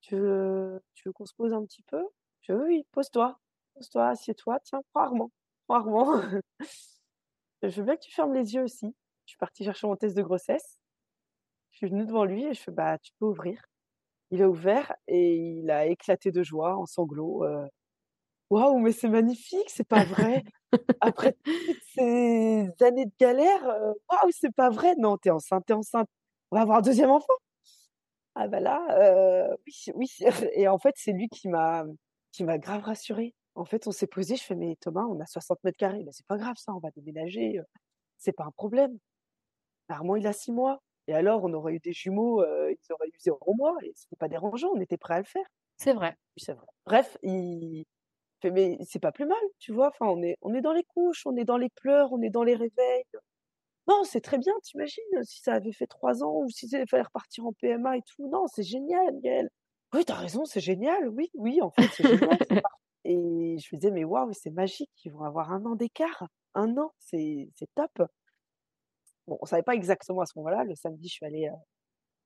tu 0.00 0.16
veux, 0.16 0.80
tu 0.94 1.08
veux 1.08 1.12
qu'on 1.12 1.26
se 1.26 1.34
pose 1.34 1.52
un 1.52 1.64
petit 1.64 1.82
peu? 1.82 2.02
Je 2.42 2.52
veux 2.52 2.66
oui, 2.66 2.86
pose-toi, 2.92 3.38
pose-toi, 3.74 4.08
assieds-toi, 4.08 4.58
tiens, 4.64 4.82
rarement, 4.94 5.30
rarement. 5.68 6.20
Je 7.62 7.68
veux 7.80 7.84
bien 7.84 7.96
que 7.96 8.02
tu 8.02 8.12
fermes 8.12 8.34
les 8.34 8.54
yeux 8.54 8.62
aussi. 8.62 8.94
Je 9.26 9.30
suis 9.30 9.38
partie 9.38 9.64
chercher 9.64 9.86
mon 9.86 9.96
test 9.96 10.16
de 10.16 10.22
grossesse. 10.22 10.78
Je 11.70 11.78
suis 11.78 11.88
venue 11.88 12.06
devant 12.06 12.24
lui 12.24 12.44
et 12.44 12.54
je 12.54 12.60
fais 12.60 12.70
bah 12.72 12.98
tu 12.98 13.12
peux 13.18 13.26
ouvrir. 13.26 13.62
Il 14.30 14.42
a 14.42 14.48
ouvert 14.48 14.94
et 15.08 15.36
il 15.36 15.70
a 15.70 15.86
éclaté 15.86 16.32
de 16.32 16.42
joie 16.42 16.76
en 16.76 16.86
sanglots. 16.86 17.44
Euh. 17.44 17.66
Waouh, 18.50 18.78
mais 18.80 18.92
c'est 18.92 19.08
magnifique, 19.08 19.70
c'est 19.70 19.88
pas 19.88 20.04
vrai. 20.04 20.44
Après 21.00 21.34
toutes 21.44 21.82
ces 21.94 22.70
années 22.82 23.06
de 23.06 23.12
galère, 23.20 23.66
euh, 23.68 23.92
waouh, 24.10 24.30
c'est 24.32 24.54
pas 24.54 24.70
vrai. 24.70 24.94
Non, 24.98 25.16
t'es 25.18 25.30
enceinte, 25.30 25.64
t'es 25.66 25.74
enceinte. 25.74 26.08
On 26.50 26.56
va 26.56 26.62
avoir 26.62 26.78
un 26.78 26.82
deuxième 26.82 27.10
enfant. 27.10 27.34
Ah 28.34 28.48
bah 28.48 28.60
là, 28.60 28.86
euh, 28.98 29.54
oui, 29.66 29.74
oui. 29.94 30.08
Et 30.54 30.68
en 30.68 30.78
fait, 30.78 30.94
c'est 30.96 31.12
lui 31.12 31.28
qui 31.28 31.48
m'a 31.48 31.84
qui 32.32 32.44
m'a 32.44 32.58
grave 32.58 32.82
rassurée. 32.82 33.34
En 33.54 33.64
fait, 33.64 33.86
on 33.86 33.92
s'est 33.92 34.06
posé, 34.06 34.36
je 34.36 34.42
fais, 34.42 34.54
mais 34.54 34.76
Thomas, 34.80 35.04
on 35.04 35.20
a 35.20 35.26
60 35.26 35.62
mètres 35.64 35.78
carrés. 35.78 36.02
Ben, 36.04 36.12
c'est 36.12 36.26
pas 36.26 36.38
grave, 36.38 36.56
ça, 36.56 36.72
on 36.74 36.78
va 36.78 36.90
déménager. 36.90 37.60
C'est 38.18 38.32
pas 38.32 38.44
un 38.44 38.50
problème. 38.50 38.98
Armand, 39.88 40.16
il 40.16 40.26
a 40.26 40.32
six 40.32 40.52
mois. 40.52 40.82
Et 41.08 41.14
alors, 41.14 41.44
on 41.44 41.52
aurait 41.52 41.74
eu 41.74 41.80
des 41.80 41.92
jumeaux, 41.92 42.42
ils 42.44 42.92
auraient 42.92 43.08
eu 43.08 43.18
zéro 43.18 43.54
mois. 43.54 43.76
Et 43.82 43.92
c'était 43.94 44.16
pas 44.16 44.28
dérangeant, 44.28 44.70
on 44.74 44.80
était 44.80 44.96
prêt 44.96 45.14
à 45.14 45.18
le 45.18 45.24
faire. 45.24 45.46
C'est 45.76 45.94
vrai. 45.94 46.16
c'est 46.36 46.52
vrai. 46.52 46.66
Bref, 46.86 47.18
il 47.22 47.84
fait, 48.40 48.50
mais 48.50 48.78
c'est 48.86 49.00
pas 49.00 49.12
plus 49.12 49.26
mal, 49.26 49.42
tu 49.58 49.72
vois. 49.72 49.88
Enfin, 49.88 50.06
on 50.06 50.22
est, 50.22 50.36
on 50.42 50.54
est 50.54 50.60
dans 50.60 50.72
les 50.72 50.84
couches, 50.84 51.26
on 51.26 51.36
est 51.36 51.44
dans 51.44 51.56
les 51.56 51.70
pleurs, 51.70 52.12
on 52.12 52.22
est 52.22 52.30
dans 52.30 52.44
les 52.44 52.54
réveils. 52.54 53.04
Non, 53.88 54.04
c'est 54.04 54.20
très 54.20 54.38
bien, 54.38 54.52
t'imagines, 54.62 55.02
si 55.24 55.40
ça 55.40 55.54
avait 55.54 55.72
fait 55.72 55.88
trois 55.88 56.22
ans 56.22 56.42
ou 56.44 56.48
si 56.48 56.66
il 56.66 56.88
fallait 56.88 57.02
repartir 57.02 57.46
en 57.46 57.52
PMA 57.52 57.96
et 57.96 58.02
tout. 58.02 58.28
Non, 58.28 58.46
c'est 58.46 58.62
génial, 58.62 59.20
Gaëlle. 59.20 59.50
Oui, 59.92 60.04
t'as 60.04 60.14
raison, 60.14 60.44
c'est 60.44 60.60
génial. 60.60 61.08
Oui, 61.08 61.30
oui, 61.34 61.60
en 61.60 61.70
fait, 61.70 61.88
c'est 61.96 62.06
génial. 62.06 62.38
Et 63.04 63.58
je 63.58 63.74
me 63.74 63.80
disais, 63.80 63.90
mais 63.90 64.04
waouh, 64.04 64.32
c'est 64.32 64.50
magique, 64.50 64.90
ils 65.04 65.12
vont 65.12 65.24
avoir 65.24 65.52
un 65.52 65.64
an 65.66 65.74
d'écart. 65.76 66.26
Un 66.54 66.76
an, 66.78 66.92
c'est 66.98 67.48
top. 67.74 68.02
Bon, 69.26 69.38
on 69.40 69.46
savait 69.46 69.62
pas 69.62 69.74
exactement 69.74 70.20
à 70.22 70.26
ce 70.26 70.38
moment-là. 70.38 70.64
Le 70.64 70.74
samedi, 70.74 71.08
je 71.08 71.14
suis 71.14 71.26
allée, 71.26 71.48
euh, 71.48 71.56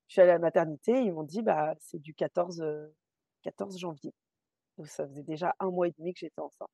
je 0.09 0.15
suis 0.15 0.23
allée 0.23 0.31
à 0.31 0.35
la 0.35 0.41
maternité. 0.41 1.03
Ils 1.03 1.13
m'ont 1.13 1.23
dit, 1.25 1.43
bah, 1.43 1.75
c'est 1.81 1.99
du 1.99 2.15
14, 2.15 2.63
14 3.43 3.75
euh, 3.75 3.79
janvier. 3.79 4.13
Donc, 4.79 4.89
ça 4.89 5.07
faisait 5.09 5.23
déjà 5.23 5.55
un 5.61 5.71
mois 5.71 5.89
et 5.89 5.93
demi 5.99 6.13
que 6.15 6.21
j'étais 6.21 6.41
enceinte. 6.41 6.71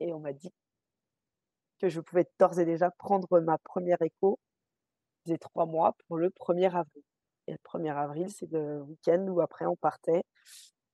Et 0.00 0.12
on 0.12 0.20
m'a 0.20 0.32
dit 0.32 0.52
que 1.80 1.88
je 1.88 2.00
pouvais 2.00 2.26
d'ores 2.38 2.58
et 2.58 2.64
déjà 2.64 2.90
prendre 2.90 3.40
ma 3.40 3.58
première 3.58 4.00
écho 4.02 4.38
des 5.26 5.38
trois 5.38 5.66
mois 5.66 5.94
pour 6.06 6.16
le 6.16 6.30
1er 6.30 6.66
avril. 6.76 7.02
Et 7.46 7.52
le 7.52 7.58
1er 7.58 7.94
avril, 7.96 8.30
c'est 8.30 8.50
le 8.50 8.82
week-end 8.82 9.26
où 9.28 9.40
après 9.40 9.66
on 9.66 9.76
partait 9.76 10.22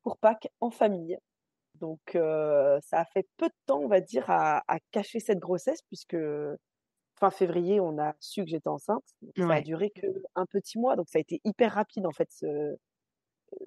pour 0.02 0.18
Pâques 0.18 0.48
en 0.60 0.70
famille. 0.70 1.18
Donc, 1.80 2.00
ça 2.12 3.00
a 3.00 3.04
fait 3.04 3.26
peu 3.36 3.46
de 3.46 3.54
temps, 3.66 3.80
on 3.80 3.88
va 3.88 4.00
dire, 4.00 4.24
à, 4.28 4.62
cacher 4.90 5.20
cette 5.20 5.38
grossesse, 5.38 5.82
puisque 5.82 6.16
fin 7.18 7.30
février, 7.30 7.80
on 7.80 7.98
a 7.98 8.14
su 8.20 8.44
que 8.44 8.50
j'étais 8.50 8.68
enceinte. 8.68 9.04
Ça 9.36 9.52
a 9.52 9.60
duré 9.60 9.90
qu'un 9.90 10.46
petit 10.46 10.78
mois, 10.78 10.96
donc 10.96 11.08
ça 11.08 11.18
a 11.18 11.20
été 11.20 11.40
hyper 11.44 11.72
rapide, 11.72 12.06
en 12.06 12.12
fait. 12.12 12.28
Ce, 12.30 12.76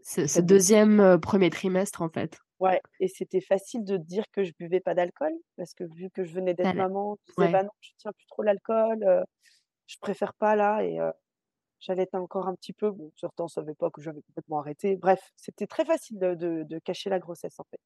ce, 0.03 0.39
deuxième 0.39 1.19
premier 1.19 1.49
trimestre, 1.49 2.01
en 2.01 2.09
fait. 2.09 2.37
Ouais, 2.59 2.79
et 2.99 3.07
c'était 3.07 3.41
facile 3.41 3.83
de 3.83 3.97
dire 3.97 4.23
que 4.31 4.43
je 4.43 4.51
buvais 4.59 4.79
pas 4.79 4.93
d'alcool, 4.93 5.33
parce 5.57 5.73
que 5.73 5.83
vu 5.95 6.09
que 6.11 6.23
je 6.23 6.33
venais 6.33 6.53
d'être 6.53 6.75
maman, 6.75 7.17
je 7.27 7.33
disais, 7.33 7.51
bah 7.51 7.63
non, 7.63 7.71
je 7.81 7.89
tiens 7.97 8.11
plus 8.11 8.27
trop 8.27 8.43
l'alcool, 8.43 9.25
je 9.87 9.97
préfère 9.99 10.33
pas 10.35 10.55
là, 10.55 10.83
et 10.83 10.99
j'allais 11.81 12.07
encore 12.13 12.47
un 12.47 12.55
petit 12.55 12.73
peu. 12.73 12.91
Bon, 12.91 13.11
surtout, 13.15 13.43
on 13.43 13.47
savait 13.47 13.73
pas 13.73 13.89
que 13.89 14.01
j'avais 14.01 14.21
complètement 14.21 14.59
arrêté. 14.59 14.95
Bref, 14.95 15.31
c'était 15.35 15.67
très 15.67 15.83
facile 15.83 16.19
de, 16.19 16.63
de, 16.63 16.79
cacher 16.79 17.09
la 17.09 17.19
grossesse, 17.19 17.59
en 17.59 17.65
fait 17.65 17.79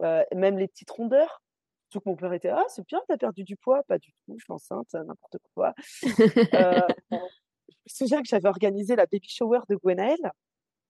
même 0.00 0.58
les 0.58 0.68
petites 0.68 0.90
rondeurs. 0.90 1.42
Tout 1.90 2.00
que 2.00 2.08
mon 2.08 2.16
père 2.16 2.32
était 2.32 2.48
Ah, 2.48 2.64
c'est 2.68 2.86
bien, 2.86 3.00
t'as 3.08 3.16
perdu 3.16 3.44
du 3.44 3.56
poids. 3.56 3.82
Pas 3.84 3.98
du 3.98 4.10
tout, 4.12 4.34
je 4.36 4.42
suis 4.42 4.52
enceinte, 4.52 4.92
n'importe 4.94 5.36
quoi. 5.54 5.74
euh, 6.04 6.80
je 7.10 7.16
me 7.16 7.20
souviens 7.86 8.20
que 8.22 8.28
j'avais 8.28 8.48
organisé 8.48 8.96
la 8.96 9.06
baby 9.06 9.28
shower 9.28 9.60
de 9.68 9.76
Gwenaël. 9.76 10.32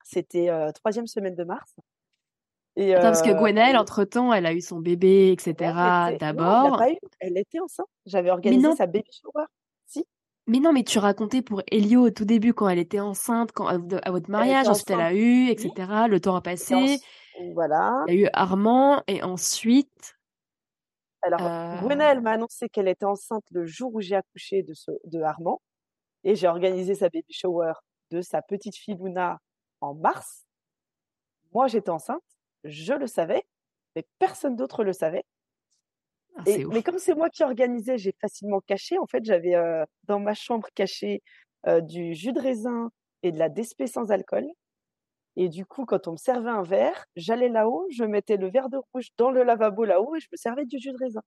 C'était 0.02 0.48
troisième 0.74 1.06
semaine 1.06 1.34
de 1.34 1.44
mars. 1.44 1.74
Et 2.76 2.94
parce 2.94 3.22
que 3.22 3.30
Gwenaël, 3.30 3.76
entre-temps, 3.76 4.32
elle 4.32 4.46
a 4.46 4.52
eu 4.52 4.60
son 4.60 4.80
bébé, 4.80 5.30
etc. 5.30 5.54
D'abord. 6.18 6.82
Elle, 6.82 6.98
elle 7.20 7.38
était 7.38 7.60
enceinte. 7.60 7.86
J'avais 8.06 8.30
organisé 8.30 8.74
sa 8.76 8.86
baby 8.86 9.10
shower. 9.12 9.44
Si. 9.86 10.04
Mais 10.46 10.58
non, 10.58 10.72
mais 10.72 10.82
tu 10.82 10.98
racontais 10.98 11.40
pour 11.40 11.62
Elio 11.70 12.06
au 12.06 12.10
tout 12.10 12.24
début 12.24 12.52
quand 12.52 12.68
elle 12.68 12.78
était 12.78 13.00
enceinte, 13.00 13.52
quand 13.52 13.66
à, 13.66 13.78
votre 14.10 14.30
mariage, 14.30 14.68
ensuite 14.68 14.90
elle 14.90 15.00
a 15.00 15.14
eu, 15.14 15.48
etc. 15.48 15.70
Le 16.08 16.20
temps 16.20 16.36
a 16.36 16.42
passé. 16.42 16.98
Voilà. 17.54 18.04
Il 18.08 18.14
y 18.14 18.18
a 18.18 18.26
eu 18.26 18.30
Armand 18.32 19.02
et 19.06 19.22
ensuite. 19.22 20.16
Alors, 21.22 21.42
euh... 21.42 22.20
m'a 22.20 22.30
annoncé 22.30 22.68
qu'elle 22.68 22.88
était 22.88 23.06
enceinte 23.06 23.44
le 23.50 23.64
jour 23.64 23.94
où 23.94 24.00
j'ai 24.00 24.16
accouché 24.16 24.62
de, 24.62 24.74
ce, 24.74 24.90
de 25.04 25.20
Armand. 25.20 25.60
Et 26.22 26.36
j'ai 26.36 26.48
organisé 26.48 26.94
sa 26.94 27.08
baby 27.08 27.32
shower 27.32 27.72
de 28.10 28.20
sa 28.20 28.42
petite 28.42 28.76
fille 28.76 28.96
Luna 29.00 29.38
en 29.80 29.94
mars. 29.94 30.46
Moi, 31.52 31.66
j'étais 31.66 31.90
enceinte. 31.90 32.22
Je 32.64 32.94
le 32.94 33.06
savais. 33.06 33.42
Mais 33.96 34.04
personne 34.18 34.56
d'autre 34.56 34.84
le 34.84 34.92
savait. 34.92 35.24
Ah, 36.36 36.42
et, 36.46 36.64
mais 36.64 36.82
comme 36.82 36.98
c'est 36.98 37.14
moi 37.14 37.30
qui 37.30 37.44
organisais, 37.44 37.96
j'ai 37.96 38.14
facilement 38.20 38.60
caché. 38.60 38.98
En 38.98 39.06
fait, 39.06 39.24
j'avais 39.24 39.54
euh, 39.54 39.84
dans 40.04 40.18
ma 40.18 40.34
chambre 40.34 40.68
caché 40.74 41.22
euh, 41.66 41.80
du 41.80 42.14
jus 42.14 42.32
de 42.32 42.40
raisin 42.40 42.90
et 43.22 43.30
de 43.30 43.38
la 43.38 43.48
DSP 43.48 43.86
sans 43.86 44.10
alcool. 44.10 44.46
Et 45.36 45.48
du 45.48 45.66
coup, 45.66 45.84
quand 45.84 46.06
on 46.08 46.12
me 46.12 46.16
servait 46.16 46.50
un 46.50 46.62
verre, 46.62 47.06
j'allais 47.16 47.48
là-haut, 47.48 47.86
je 47.90 48.04
mettais 48.04 48.36
le 48.36 48.50
verre 48.50 48.68
de 48.68 48.78
rouge 48.92 49.08
dans 49.18 49.30
le 49.30 49.42
lavabo 49.42 49.84
là-haut 49.84 50.14
et 50.16 50.20
je 50.20 50.28
me 50.30 50.36
servais 50.36 50.64
du 50.64 50.78
jus 50.78 50.92
de 50.92 50.98
raisin. 50.98 51.22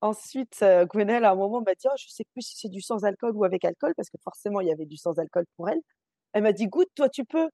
Ensuite, 0.00 0.58
euh, 0.62 0.84
Gwenelle, 0.86 1.24
à 1.24 1.30
un 1.30 1.34
moment, 1.36 1.62
m'a 1.62 1.74
dit 1.74 1.86
oh, 1.86 1.94
Je 1.98 2.08
sais 2.08 2.24
plus 2.32 2.42
si 2.42 2.56
c'est 2.56 2.68
du 2.68 2.80
sans 2.80 3.04
alcool 3.04 3.36
ou 3.36 3.44
avec 3.44 3.64
alcool, 3.64 3.94
parce 3.96 4.10
que 4.10 4.18
forcément, 4.22 4.60
il 4.60 4.68
y 4.68 4.72
avait 4.72 4.86
du 4.86 4.96
sans 4.96 5.18
alcool 5.18 5.44
pour 5.56 5.68
elle. 5.68 5.80
Elle 6.32 6.42
m'a 6.44 6.52
dit 6.52 6.66
Goûte, 6.68 6.90
toi, 6.96 7.08
tu 7.08 7.24
peux. 7.24 7.48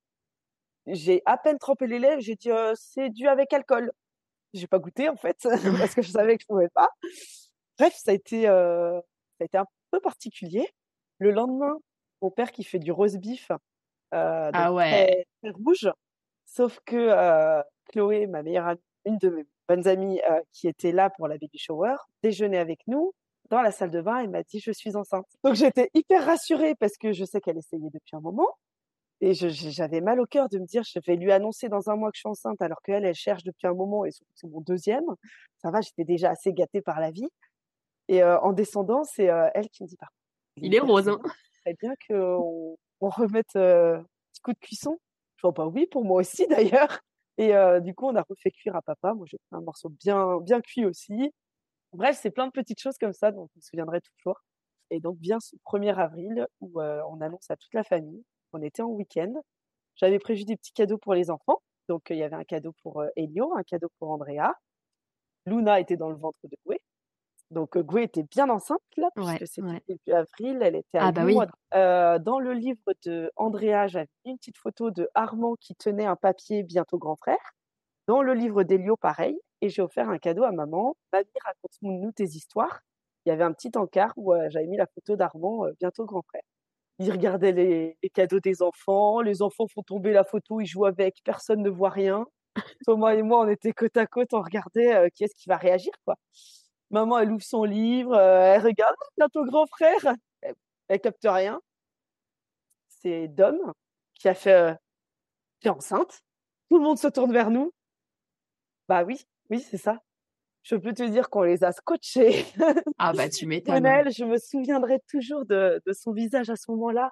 J'ai 0.87 1.23
à 1.27 1.37
peine 1.39 1.59
trempé 1.59 1.87
les 1.87 1.99
lèvres, 1.99 2.21
j'ai 2.23 2.37
dit 2.37 2.51
«Euh, 2.51 2.73
C'est 2.77 3.11
du 3.11 3.29
avec 3.29 3.53
alcool. 3.53 3.93
J'ai 4.55 4.67
pas 4.67 4.79
goûté, 4.79 5.09
en 5.11 5.17
fait, 5.17 5.37
parce 5.79 5.95
que 5.95 6.03
je 6.03 6.11
savais 6.11 6.37
que 6.37 6.43
je 6.43 6.47
pouvais 6.47 6.71
pas. 6.71 6.89
Bref, 7.79 7.95
ça 7.97 8.13
a 8.13 8.15
été, 8.15 8.49
euh, 8.49 8.99
ça 9.39 9.43
a 9.43 9.45
été 9.45 9.59
un 9.59 9.67
peu 9.91 10.01
particulier. 10.01 10.69
Le 11.19 11.31
lendemain, 11.33 11.77
mon 12.23 12.31
père 12.31 12.53
qui 12.53 12.65
fait 12.65 12.79
du 12.79 12.93
rose 12.93 13.19
beef, 13.19 13.51
euh, 14.15 14.51
ah 14.53 14.73
ouais. 14.73 15.27
Très, 15.43 15.51
rouge. 15.51 15.91
Sauf 16.47 16.81
que 16.85 16.97
euh, 16.97 17.63
Chloé, 17.91 18.27
ma 18.27 18.43
meilleure 18.43 18.69
amie, 18.69 18.81
une 19.05 19.19
de 19.19 19.29
mes 19.31 19.47
bonnes 19.69 19.87
amies 19.87 20.21
euh, 20.31 20.41
qui 20.53 20.69
était 20.69 20.93
là 20.93 21.11
pour 21.11 21.29
la 21.29 21.37
baby 21.37 21.59
shower, 21.59 21.97
déjeunait 22.23 22.59
avec 22.59 22.81
nous 22.87 23.13
dans 23.51 23.63
la 23.63 23.71
salle 23.71 23.91
de 23.91 24.01
bain 24.01 24.19
et 24.19 24.27
m'a 24.27 24.43
dit 24.43 24.61
je 24.61 24.73
suis 24.73 24.97
enceinte. 24.97 25.27
Donc 25.45 25.55
j'étais 25.55 25.91
hyper 25.95 26.25
rassurée 26.25 26.75
parce 26.75 26.97
que 26.97 27.13
je 27.13 27.25
sais 27.25 27.41
qu'elle 27.41 27.59
essayait 27.59 27.91
depuis 27.91 28.17
un 28.17 28.21
moment. 28.21 28.49
Et 29.21 29.35
j'avais 29.35 30.01
mal 30.01 30.21
au 30.21 30.27
cœur 30.27 30.49
de 30.49 30.61
me 30.61 30.65
dire, 30.65 30.85
je 30.85 31.01
vais 31.05 31.17
lui 31.17 31.33
annoncer 31.33 31.69
dans 31.69 31.91
un 31.91 31.97
mois 31.97 32.13
que 32.13 32.17
je 32.17 32.21
suis 32.21 32.29
enceinte 32.29 32.63
alors 32.63 32.81
qu'elle, 32.83 33.05
elle 33.05 33.17
cherche 33.17 33.43
depuis 33.43 33.67
un 33.67 33.75
moment 33.75 34.05
et 34.05 34.11
c'est 34.35 34.47
mon 34.47 34.61
deuxième. 34.61 35.05
Ça 35.61 35.73
va, 35.73 35.81
j'étais 35.81 36.05
déjà 36.05 36.31
assez 36.31 36.53
gâtée 36.53 36.81
par 36.81 37.01
la 37.01 37.11
vie. 37.11 37.29
Et 38.07 38.23
euh, 38.23 38.39
en 38.41 38.53
descendant, 38.53 39.03
c'est 39.03 39.29
euh, 39.29 39.49
elle 39.55 39.69
qui 39.71 39.83
me 39.83 39.89
dit, 39.89 39.97
par 39.97 40.11
il 40.57 40.75
est 40.75 40.81
rose, 40.81 41.09
hein. 41.09 41.21
Très 41.63 41.75
bien 41.75 41.95
qu'on 42.09 42.77
on 43.01 43.11
remette 43.11 43.57
un 43.57 44.05
petit 44.33 44.41
coup 44.43 44.53
de 44.53 44.59
cuisson. 44.59 44.99
Je 45.37 45.43
vois 45.43 45.55
pas 45.55 45.67
oui, 45.67 45.87
pour 45.87 46.05
moi 46.05 46.21
aussi 46.21 46.47
d'ailleurs. 46.49 47.01
Et 47.39 47.53
du 47.83 47.95
coup, 47.95 48.07
on 48.09 48.17
a 48.17 48.23
refait 48.29 48.51
cuire 48.51 48.77
à 48.77 48.83
papa. 48.83 49.15
Moi, 49.15 49.27
j'ai 49.31 49.39
fait 49.39 49.57
un 49.57 49.61
morceau 49.61 49.91
bien, 49.91 50.39
bien 50.41 50.61
cuit 50.61 50.85
aussi. 50.87 51.33
Bref, 51.93 52.19
c'est 52.21 52.31
plein 52.31 52.47
de 52.47 52.53
petites 52.53 52.81
choses 52.81 52.99
comme 52.99 53.13
ça 53.13 53.33
dont 53.33 53.49
je 53.55 53.59
me 53.59 53.63
souviendrai 53.63 54.01
toujours. 54.01 54.41
Et 54.91 55.01
donc 55.01 55.19
vient 55.21 55.41
ce 55.41 55.57
1er 55.65 55.95
avril 55.97 56.47
où 56.61 56.81
on 56.83 57.21
annonce 57.21 57.51
à 57.51 57.57
toute 57.57 57.75
la 57.75 57.85
famille 57.85 58.25
qu'on 58.53 58.63
était 58.63 58.83
en 58.83 58.89
week-end. 58.89 59.33
J'avais 59.97 60.19
prévu 60.19 60.45
des 60.45 60.57
petits 60.57 60.73
cadeaux 60.73 60.99
pour 60.99 61.15
les 61.15 61.31
enfants. 61.31 61.63
Donc 61.89 62.09
il 62.11 62.17
y 62.17 62.23
avait 62.23 62.37
un 62.37 62.45
cadeau 62.45 62.75
pour 62.83 63.05
Elio, 63.17 63.55
un 63.57 63.63
cadeau 63.65 63.89
pour 63.99 64.11
Andrea. 64.11 64.55
Luna 65.47 65.81
était 65.81 65.97
dans 65.97 66.11
le 66.11 66.17
ventre 66.17 66.39
de 66.45 66.57
Goué. 66.67 66.81
Donc 67.51 67.79
Goué 67.79 68.03
était 68.03 68.25
bien 68.25 68.51
enceinte 68.51 68.81
là, 68.97 69.09
puisque 69.15 69.47
c'était 69.47 69.83
début 69.89 70.13
avril, 70.13 70.59
elle 70.61 70.77
était 70.77 70.99
à 70.99 71.07
ah, 71.07 71.13
bah 71.13 71.25
oui. 71.25 71.35
dans 71.73 72.39
le 72.39 72.53
livre 72.53 72.93
de 73.07 73.33
Andrea, 73.37 73.87
j'avais 73.87 74.09
une 74.27 74.37
petite 74.37 74.59
photo 74.59 74.91
de 74.91 75.09
Armand 75.15 75.55
qui 75.59 75.75
tenait 75.75 76.05
un 76.05 76.17
papier 76.17 76.63
bientôt 76.63 76.99
grand 76.99 77.17
frère. 77.17 77.55
Dans 78.07 78.23
le 78.23 78.35
livre 78.35 78.65
d'Elio, 78.65 78.97
pareil. 78.97 79.39
Et 79.61 79.69
j'ai 79.69 79.83
offert 79.83 80.09
un 80.09 80.19
cadeau 80.19 80.45
à 80.45 80.53
maman. 80.53 80.97
Mamie, 81.13 81.27
raconte-nous 81.45 82.13
tes 82.13 82.25
histoires. 82.25 82.81
Il 83.25 83.31
y 83.31 83.33
avait 83.33 83.45
un 83.45 83.53
petit 83.53 83.71
encart 83.77 84.13
où 84.17 84.35
j'avais 84.49 84.67
mis 84.67 84.77
la 84.77 84.87
photo 84.87 85.17
d'Armand, 85.17 85.67
bientôt 85.79 86.05
grand 86.05 86.23
frère. 86.23 86.43
Il 87.01 87.11
regardait 87.13 87.53
les, 87.53 87.97
cadeaux 88.15 88.41
des 88.41 88.63
enfants. 88.63 89.21
Les 89.21 89.43
enfants 89.43 89.67
font 89.69 89.83
tomber 89.83 90.13
la 90.13 90.25
photo, 90.25 90.61
ils 90.61 90.67
jouent 90.67 90.87
avec, 90.87 91.17
personne 91.25 91.63
ne 91.63 91.71
voit 91.71 91.91
rien. 91.91 92.27
Thomas 92.87 93.15
et 93.15 93.23
moi, 93.23 93.41
on 93.41 93.49
était 93.49 93.73
côte 93.73 93.97
à 93.97 94.07
côte, 94.07 94.33
on 94.33 94.43
regardait 94.43 95.11
qui 95.15 95.25
est-ce 95.25 95.35
qui 95.35 95.49
va 95.49 95.57
réagir, 95.57 95.93
quoi. 96.05 96.17
Maman, 96.91 97.19
elle 97.19 97.33
ouvre 97.33 97.43
son 97.43 97.65
livre, 97.65 98.19
elle 98.19 98.63
regarde, 98.63 98.97
bientôt 99.17 99.45
grand 99.45 99.67
frère. 99.67 100.15
Elle, 100.41 100.55
elle 100.89 101.01
capte 101.01 101.27
rien. 101.29 101.61
C'est 102.89 103.29
Dom 103.29 103.73
qui 104.15 104.29
a 104.29 104.35
fait 104.35 104.75
T'es 105.61 105.69
enceinte 105.69 106.21
Tout 106.71 106.79
le 106.79 106.85
monde 106.85 106.99
se 106.99 107.09
tourne 107.09 107.33
vers 107.33 107.51
nous. 107.51 107.73
Bah 108.89 109.05
oui, 109.05 109.25
oui, 109.51 109.61
c'est 109.61 109.77
ça. 109.77 110.01
Je 110.63 110.77
peux 110.77 110.93
te 110.93 111.03
dire 111.03 111.31
qu'on 111.31 111.43
les 111.43 111.65
a 111.65 111.73
scotchés. 111.73 112.47
Ah 112.99 113.13
bah 113.13 113.29
tu 113.31 113.47
m'étonnes. 113.47 114.11
Je 114.11 114.25
me 114.25 114.39
souviendrai 114.39 115.01
toujours 115.09 115.45
de, 115.45 115.81
de 115.85 115.93
son 115.93 116.13
visage 116.13 116.51
à 116.51 116.57
ce 116.57 116.71
moment-là, 116.71 117.11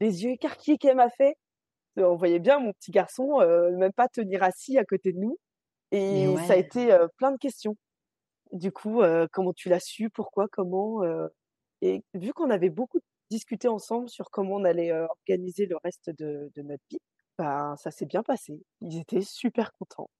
les 0.00 0.24
yeux 0.24 0.30
écarquillés 0.30 0.78
qu'elle 0.78 0.96
m'a 0.96 1.10
fait. 1.10 1.36
On 1.96 2.16
voyait 2.16 2.40
bien 2.40 2.58
mon 2.58 2.72
petit 2.72 2.90
garçon 2.90 3.38
même 3.72 3.92
pas 3.92 4.08
tenir 4.08 4.42
assis 4.42 4.76
à 4.76 4.84
côté 4.84 5.12
de 5.12 5.18
nous. 5.18 5.38
Et 5.92 6.26
ça 6.46 6.54
a 6.54 6.56
été 6.56 6.94
plein 7.16 7.32
de 7.32 7.38
questions. 7.38 7.76
Du 8.56 8.72
coup, 8.72 9.02
comment 9.32 9.52
tu 9.52 9.68
l'as 9.68 9.80
su 9.80 10.08
Pourquoi 10.10 10.48
Comment 10.48 11.02
Et 11.82 12.02
vu 12.14 12.32
qu'on 12.32 12.50
avait 12.50 12.70
beaucoup 12.70 13.00
discuté 13.30 13.68
ensemble 13.68 14.08
sur 14.08 14.30
comment 14.30 14.54
on 14.56 14.64
allait 14.64 14.92
organiser 14.92 15.66
le 15.66 15.76
reste 15.84 16.10
de, 16.10 16.50
notre 16.56 16.82
vie, 16.90 16.98
ben, 17.38 17.76
ça 17.76 17.90
s'est 17.90 18.06
bien 18.06 18.22
passé. 18.22 18.58
Ils 18.80 18.98
étaient 18.98 19.20
super 19.20 19.72
contents. 19.74 20.10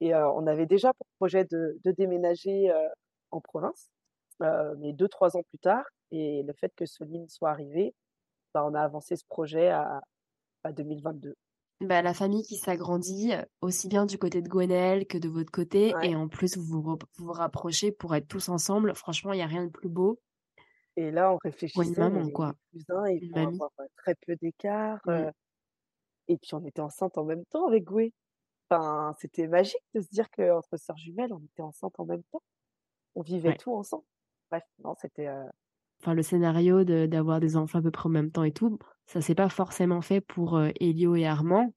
Et 0.00 0.14
on 0.14 0.46
avait 0.46 0.66
déjà 0.66 0.94
pour 0.94 1.06
projet 1.18 1.44
de, 1.44 1.78
déménager 1.84 2.72
en 3.32 3.40
province, 3.40 3.90
mais 4.78 4.92
deux, 4.92 5.08
trois 5.08 5.36
ans 5.36 5.42
plus 5.50 5.58
tard. 5.58 5.84
Et 6.12 6.42
le 6.44 6.52
fait 6.52 6.72
que 6.76 6.86
Soline 6.86 7.28
soit 7.28 7.50
arrivée, 7.50 7.94
bah, 8.54 8.64
on 8.64 8.74
a 8.74 8.82
avancé 8.82 9.16
ce 9.16 9.24
projet 9.26 9.68
à, 9.68 10.00
à 10.64 10.72
2022. 10.72 11.34
Bah, 11.80 12.02
la 12.02 12.12
famille 12.12 12.42
qui 12.42 12.56
s'agrandit, 12.56 13.32
aussi 13.62 13.88
bien 13.88 14.04
du 14.04 14.18
côté 14.18 14.42
de 14.42 14.48
Gwenelle 14.48 15.06
que 15.06 15.16
de 15.16 15.28
votre 15.28 15.50
côté. 15.50 15.94
Et 16.02 16.14
en 16.14 16.28
plus, 16.28 16.58
vous 16.58 16.82
vous, 16.82 16.98
vous 17.16 17.32
rapprochez 17.32 17.90
pour 17.90 18.14
être 18.14 18.28
tous 18.28 18.50
ensemble. 18.50 18.94
Franchement, 18.94 19.32
il 19.32 19.36
n'y 19.36 19.42
a 19.42 19.46
rien 19.46 19.64
de 19.64 19.70
plus 19.70 19.88
beau. 19.88 20.20
Et 20.96 21.10
là, 21.10 21.32
on 21.32 21.38
réfléchissait. 21.42 21.88
une 21.88 21.96
maman, 21.96 22.28
quoi. 22.28 22.54
cousins, 22.72 23.08
ils 23.08 23.32
vont 23.32 23.46
avoir 23.46 23.70
très 23.96 24.14
peu 24.26 24.36
d'écart. 24.36 25.00
Mmh. 25.06 25.30
et 26.28 26.36
puis, 26.36 26.54
on 26.54 26.64
était 26.66 26.82
enceinte 26.82 27.16
en 27.16 27.24
même 27.24 27.44
temps 27.46 27.66
avec 27.66 27.84
Gwen. 27.84 28.10
Enfin, 28.68 29.14
c'était 29.18 29.48
magique 29.48 29.82
de 29.94 30.02
se 30.02 30.08
dire 30.10 30.30
qu'entre 30.30 30.76
sœurs 30.76 30.98
jumelles, 30.98 31.32
on 31.32 31.40
était 31.40 31.62
enceinte 31.62 31.98
en 31.98 32.04
même 32.04 32.22
temps. 32.30 32.42
On 33.14 33.22
vivait 33.22 33.56
tout 33.56 33.74
ensemble. 33.74 34.04
Bref, 34.50 34.64
non, 34.84 34.94
c'était. 35.00 35.28
Enfin, 36.00 36.14
le 36.14 36.22
scénario 36.22 36.84
d'avoir 36.84 37.40
des 37.40 37.56
enfants 37.56 37.78
à 37.78 37.82
peu 37.82 37.90
près 37.90 38.06
en 38.06 38.10
même 38.10 38.30
temps 38.30 38.44
et 38.44 38.52
tout, 38.52 38.78
ça 39.06 39.20
s'est 39.20 39.34
pas 39.34 39.48
forcément 39.48 40.00
fait 40.00 40.20
pour 40.20 40.60
Elio 40.80 41.14
et 41.14 41.26
Armand. 41.26 41.74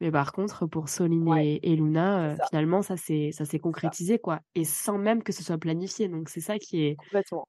Mais 0.00 0.10
par 0.10 0.32
contre, 0.32 0.66
pour 0.66 0.88
Soline 0.88 1.32
et, 1.38 1.76
Luna, 1.76 2.34
finalement, 2.48 2.82
ça 2.82 2.96
s'est 2.96 3.30
ça 3.32 3.44
s'est 3.44 3.60
concrétisé, 3.60 4.18
quoi. 4.18 4.40
Et 4.54 4.64
sans 4.64 4.98
même 4.98 5.22
que 5.22 5.32
ce 5.32 5.44
soit 5.44 5.58
planifié. 5.58 6.08
Donc, 6.08 6.28
c'est 6.28 6.40
ça 6.40 6.58
qui 6.58 6.82
est. 6.82 6.96
Complètement. 6.96 7.46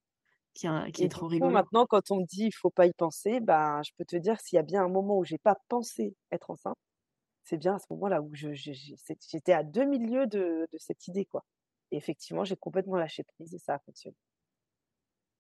Qui, 0.54 0.68
est 0.68 1.10
trop 1.10 1.26
rigolo. 1.26 1.52
Maintenant, 1.52 1.88
quand 1.88 2.12
on 2.12 2.18
me 2.18 2.26
dit 2.26 2.46
il 2.46 2.52
faut 2.52 2.70
pas 2.70 2.86
y 2.86 2.94
penser, 2.94 3.40
bah, 3.40 3.82
je 3.84 3.90
peux 3.98 4.06
te 4.06 4.16
dire 4.16 4.40
s'il 4.40 4.58
y 4.58 4.60
a 4.60 4.64
bien 4.64 4.86
un 4.86 4.88
moment 4.88 5.18
où 5.18 5.24
j'ai 5.24 5.40
pas 5.40 5.56
pensé 5.68 6.16
être 6.32 6.52
enceinte, 6.52 6.78
c'est 7.44 7.58
bien 7.58 7.76
à 7.76 7.80
ce 7.80 7.88
moment-là 7.92 8.22
où 8.22 8.32
j'étais 8.36 9.54
à 9.54 9.64
deux 9.64 9.86
milieux 9.86 10.28
de, 10.28 10.68
de 10.72 10.78
cette 10.78 11.08
idée, 11.08 11.26
quoi. 11.26 11.44
Et 11.92 11.98
effectivement, 11.98 12.44
j'ai 12.44 12.56
complètement 12.56 12.98
lâché 12.98 13.24
prise 13.24 13.54
et 13.56 13.58
ça 13.58 13.76
a 13.76 13.80
fonctionné. 13.80 14.16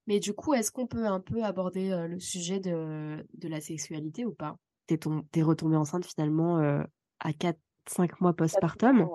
Mais 0.07 0.19
du 0.19 0.34
coup, 0.34 0.53
est-ce 0.53 0.71
qu'on 0.71 0.88
peut 0.88 1.05
un 1.05 1.19
peu 1.19 1.43
aborder 1.43 2.07
le 2.07 2.19
sujet 2.19 2.59
de, 2.59 3.25
de 3.34 3.47
la 3.47 3.61
sexualité 3.61 4.25
ou 4.25 4.34
pas? 4.34 4.57
T'es 4.88 4.99
es 5.35 5.41
retombée 5.41 5.77
enceinte 5.77 6.05
finalement 6.05 6.57
à 7.19 7.31
4-5 7.31 8.15
mois 8.19 8.34
postpartum. 8.34 9.07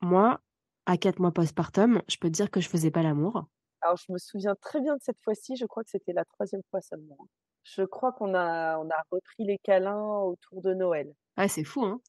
Moi, 0.00 0.40
à 0.86 0.96
4 0.96 1.18
mois 1.18 1.32
postpartum, 1.32 2.02
je 2.08 2.16
peux 2.16 2.28
te 2.28 2.34
dire 2.34 2.50
que 2.50 2.60
je 2.60 2.68
faisais 2.68 2.90
pas 2.90 3.02
l'amour. 3.02 3.44
Alors, 3.82 3.96
je 3.96 4.12
me 4.12 4.18
souviens 4.18 4.54
très 4.60 4.80
bien 4.80 4.94
de 4.96 5.02
cette 5.02 5.20
fois-ci. 5.20 5.56
Je 5.56 5.66
crois 5.66 5.84
que 5.84 5.90
c'était 5.90 6.12
la 6.12 6.24
troisième 6.24 6.62
fois 6.70 6.80
seulement. 6.80 7.18
Je 7.62 7.82
crois 7.82 8.12
qu'on 8.12 8.34
a, 8.34 8.78
on 8.78 8.88
a 8.88 9.02
repris 9.10 9.44
les 9.44 9.58
câlins 9.58 10.20
autour 10.20 10.62
de 10.62 10.72
Noël. 10.74 11.12
Ah, 11.36 11.48
c'est 11.48 11.64
fou, 11.64 11.84
hein 11.84 12.00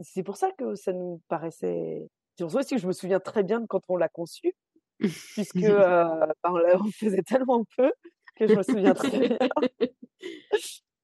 c'est 0.00 0.22
pour 0.22 0.36
ça 0.36 0.50
que 0.52 0.74
ça 0.74 0.92
nous 0.92 1.20
paraissait. 1.28 2.08
C'est 2.36 2.44
pour 2.44 2.52
ça 2.52 2.60
aussi 2.60 2.76
que 2.76 2.80
je 2.80 2.86
me 2.86 2.92
souviens 2.92 3.20
très 3.20 3.42
bien 3.42 3.60
de 3.60 3.66
quand 3.66 3.82
on 3.88 3.96
l'a 3.96 4.08
conçu, 4.08 4.54
puisque 5.00 5.56
euh, 5.56 6.26
ben, 6.42 6.52
on, 6.80 6.90
faisait 6.90 7.22
tellement 7.22 7.64
peu 7.76 7.92
que 8.36 8.46
je 8.46 8.54
me 8.54 8.62
souviens 8.62 8.94
très 8.94 9.28
bien. 9.28 9.38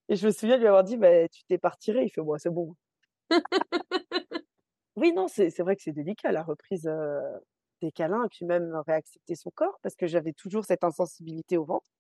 Et 0.09 0.15
je 0.15 0.27
me 0.27 0.33
souviens 0.33 0.57
lui 0.57 0.67
avoir 0.67 0.85
dit 0.85 0.97
bah, 0.97 1.29
Tu 1.29 1.43
t'es 1.45 1.59
pas 1.59 1.71
retiré 1.71 2.05
Il 2.05 2.11
fait 2.11 2.21
Moi, 2.21 2.39
c'est 2.39 2.51
bon. 2.51 2.77
oui, 4.97 5.13
non, 5.13 5.27
c'est 5.29 5.59
vrai 5.59 5.77
que 5.77 5.83
c'est 5.83 5.93
délicat 5.93 6.31
la 6.33 6.43
reprise 6.43 6.87
euh, 6.87 7.21
des 7.83 7.91
câlins 7.91 8.25
et 8.25 8.29
puis 8.29 8.47
même 8.47 8.75
réaccepter 8.87 9.35
son 9.35 9.51
corps 9.51 9.79
parce 9.83 9.97
que 9.97 10.07
j'avais 10.07 10.33
toujours 10.33 10.65
cette 10.65 10.85
insensibilité 10.85 11.57
au 11.57 11.65
ventre. 11.65 11.91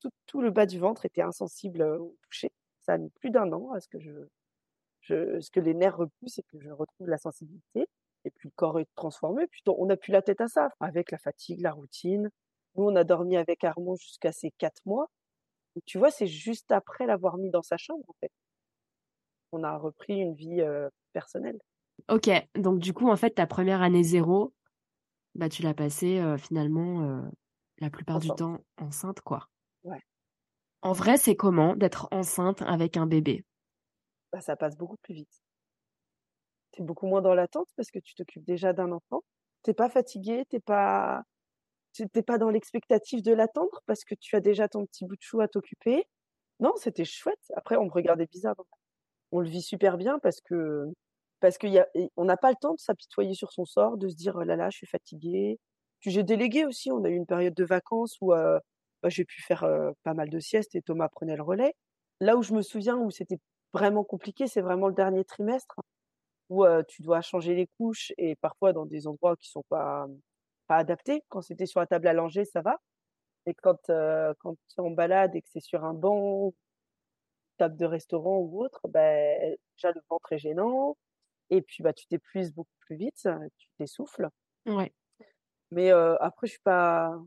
Tout, 0.00 0.10
tout, 0.26 0.40
le 0.40 0.50
bas 0.50 0.66
du 0.66 0.80
ventre 0.80 1.06
était 1.06 1.22
insensible 1.22 1.82
au 1.82 2.16
toucher. 2.22 2.50
Ça 2.80 2.94
a 2.94 2.98
mis 2.98 3.10
plus 3.10 3.30
d'un 3.30 3.52
an 3.52 3.70
à 3.72 3.80
ce 3.80 3.86
que 3.88 4.00
je 4.00 4.12
je, 5.02 5.40
ce 5.40 5.50
que 5.50 5.60
les 5.60 5.74
nerfs 5.74 5.96
repoussent 5.96 6.38
et 6.38 6.42
que 6.44 6.58
je 6.60 6.70
retrouve 6.70 7.08
la 7.08 7.18
sensibilité. 7.18 7.86
Et 8.24 8.30
puis 8.30 8.48
le 8.48 8.52
corps 8.56 8.78
est 8.78 8.88
transformé. 8.94 9.46
Puis 9.48 9.62
on 9.66 9.86
n'a 9.86 9.96
plus 9.96 10.12
la 10.12 10.22
tête 10.22 10.40
à 10.40 10.48
ça, 10.48 10.70
avec 10.80 11.10
la 11.10 11.18
fatigue, 11.18 11.60
la 11.60 11.72
routine. 11.72 12.30
Nous, 12.76 12.84
on 12.84 12.96
a 12.96 13.04
dormi 13.04 13.36
avec 13.36 13.64
Armand 13.64 13.96
jusqu'à 13.96 14.32
ses 14.32 14.50
quatre 14.58 14.80
mois. 14.86 15.10
tu 15.84 15.98
vois, 15.98 16.10
c'est 16.10 16.26
juste 16.26 16.72
après 16.72 17.06
l'avoir 17.06 17.36
mis 17.36 17.50
dans 17.50 17.62
sa 17.62 17.76
chambre, 17.76 18.04
en 18.08 18.14
fait. 18.20 18.30
On 19.52 19.62
a 19.64 19.76
repris 19.76 20.14
une 20.14 20.34
vie 20.34 20.62
personnelle. 21.12 21.58
Ok, 22.08 22.30
donc 22.54 22.78
du 22.78 22.94
coup, 22.94 23.10
en 23.10 23.16
fait, 23.16 23.30
ta 23.30 23.46
première 23.46 23.82
année 23.82 24.02
zéro, 24.02 24.54
bah, 25.34 25.48
tu 25.48 25.62
l'as 25.62 25.74
passée 25.74 26.22
finalement 26.38 27.22
la 27.78 27.90
plupart 27.90 28.18
du 28.18 28.28
temps 28.28 28.58
enceinte, 28.78 29.20
quoi. 29.20 29.48
Ouais. 29.84 30.00
En 30.80 30.92
vrai, 30.92 31.16
c'est 31.16 31.36
comment 31.36 31.76
d'être 31.76 32.08
enceinte 32.10 32.62
avec 32.62 32.96
un 32.96 33.06
bébé? 33.06 33.44
Bah, 34.32 34.40
ça 34.40 34.56
passe 34.56 34.76
beaucoup 34.76 34.96
plus 35.02 35.14
vite. 35.14 35.42
Tu 36.72 36.82
es 36.82 36.84
beaucoup 36.84 37.06
moins 37.06 37.22
dans 37.22 37.34
l'attente 37.34 37.68
parce 37.76 37.90
que 37.90 37.98
tu 37.98 38.14
t'occupes 38.14 38.44
déjà 38.44 38.72
d'un 38.72 38.92
enfant. 38.92 39.22
T'es 39.62 39.74
pas 39.74 39.88
fatigué, 39.88 40.44
t'es 40.48 40.60
pas, 40.60 41.22
pas 42.26 42.38
dans 42.38 42.50
l'expectative 42.50 43.22
de 43.22 43.32
l'attendre 43.32 43.82
parce 43.86 44.04
que 44.04 44.14
tu 44.14 44.36
as 44.36 44.40
déjà 44.40 44.68
ton 44.68 44.86
petit 44.86 45.04
bout 45.04 45.16
de 45.16 45.22
chou 45.22 45.40
à 45.40 45.48
t'occuper. 45.48 46.06
Non, 46.60 46.72
c'était 46.76 47.04
chouette. 47.04 47.40
Après, 47.56 47.76
on 47.76 47.86
me 47.86 47.90
regardait 47.90 48.26
bizarre. 48.26 48.56
On 49.32 49.40
le 49.40 49.48
vit 49.48 49.62
super 49.62 49.98
bien 49.98 50.18
parce 50.18 50.40
que 50.40 50.86
parce 51.40 51.58
qu'on 51.58 51.68
on 52.16 52.24
n'a 52.24 52.36
pas 52.36 52.50
le 52.50 52.56
temps 52.60 52.74
de 52.74 52.80
s'apitoyer 52.80 53.34
sur 53.34 53.52
son 53.52 53.64
sort, 53.64 53.96
de 53.98 54.08
se 54.08 54.14
dire 54.14 54.36
oh 54.36 54.44
là 54.44 54.56
là, 54.56 54.70
je 54.70 54.78
suis 54.78 54.86
fatiguée. 54.86 55.58
Puis 56.00 56.10
j'ai 56.10 56.22
délégué 56.22 56.64
aussi. 56.64 56.90
On 56.92 57.04
a 57.04 57.08
eu 57.10 57.14
une 57.14 57.26
période 57.26 57.54
de 57.54 57.64
vacances 57.64 58.16
où 58.20 58.32
euh, 58.32 58.58
bah, 59.02 59.08
j'ai 59.08 59.24
pu 59.24 59.42
faire 59.42 59.64
euh, 59.64 59.92
pas 60.04 60.14
mal 60.14 60.30
de 60.30 60.38
siestes 60.40 60.74
et 60.74 60.82
Thomas 60.82 61.08
prenait 61.08 61.36
le 61.36 61.42
relais. 61.42 61.74
Là 62.20 62.36
où 62.36 62.42
je 62.42 62.54
me 62.54 62.62
souviens 62.62 62.96
où 62.96 63.10
c'était 63.10 63.38
vraiment 63.72 64.04
compliqué, 64.04 64.46
c'est 64.46 64.60
vraiment 64.60 64.88
le 64.88 64.94
dernier 64.94 65.24
trimestre 65.24 65.80
où 66.52 66.64
tu 66.88 67.02
dois 67.02 67.20
changer 67.22 67.54
les 67.54 67.66
couches 67.78 68.12
et 68.18 68.36
parfois 68.36 68.72
dans 68.72 68.86
des 68.86 69.06
endroits 69.06 69.36
qui 69.36 69.48
sont 69.48 69.64
pas 69.68 70.06
pas 70.68 70.76
adaptés. 70.76 71.24
Quand 71.28 71.42
c'était 71.42 71.66
sur 71.66 71.80
la 71.80 71.86
table 71.86 72.06
à 72.08 72.12
langer, 72.12 72.44
ça 72.44 72.62
va. 72.62 72.80
Et 73.46 73.54
quand 73.54 73.78
quand 73.86 74.54
tu 74.68 74.74
es 74.78 74.80
en 74.80 74.90
balade 74.90 75.34
et 75.36 75.42
que 75.42 75.48
c'est 75.52 75.60
sur 75.60 75.84
un 75.84 75.94
banc, 75.94 76.52
table 77.58 77.76
de 77.76 77.86
restaurant 77.86 78.38
ou 78.38 78.62
autre, 78.62 78.88
ben 78.88 79.56
déjà 79.76 79.92
le 79.92 80.00
ventre 80.08 80.32
est 80.32 80.38
gênant 80.38 80.96
et 81.50 81.62
puis 81.62 81.82
bah 81.82 81.92
tu 81.92 82.06
t'épuises 82.06 82.52
beaucoup 82.52 82.70
plus 82.80 82.96
vite, 82.96 83.28
tu 83.58 83.68
t'essouffles. 83.78 84.28
Ouais. 84.66 84.92
Mais 85.70 85.90
après 85.90 86.46
je 86.46 86.52
suis 86.52 86.62
pas 86.62 87.18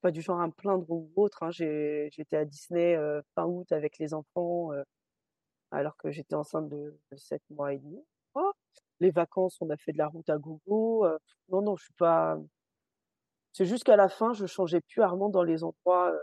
pas 0.00 0.10
du 0.10 0.20
genre 0.20 0.40
à 0.40 0.46
me 0.46 0.52
plaindre 0.52 0.90
ou 0.90 1.12
autre. 1.16 1.42
Hein. 1.44 1.50
J'étais 1.50 2.36
à 2.36 2.44
Disney 2.44 2.96
fin 3.34 3.44
août 3.46 3.70
avec 3.72 3.98
les 3.98 4.14
enfants 4.14 4.70
alors 5.72 5.96
que 5.96 6.10
j'étais 6.10 6.34
enceinte 6.34 6.68
de, 6.68 6.98
7 7.16 7.42
mois 7.50 7.72
et 7.72 7.78
demi. 7.78 8.04
Les 9.02 9.10
vacances, 9.10 9.56
on 9.60 9.68
a 9.70 9.76
fait 9.76 9.92
de 9.92 9.98
la 9.98 10.06
route 10.06 10.28
à 10.30 10.38
gogo. 10.38 11.04
non, 11.48 11.60
non, 11.60 11.76
je 11.76 11.84
suis 11.84 11.94
pas. 11.94 12.38
C'est 13.52 13.66
juste 13.66 13.82
qu'à 13.82 13.96
la 13.96 14.08
fin, 14.08 14.32
je 14.32 14.46
changeais 14.46 14.80
plus 14.80 15.02
Armand 15.02 15.28
dans 15.28 15.42
les 15.42 15.64
endroits 15.64 16.14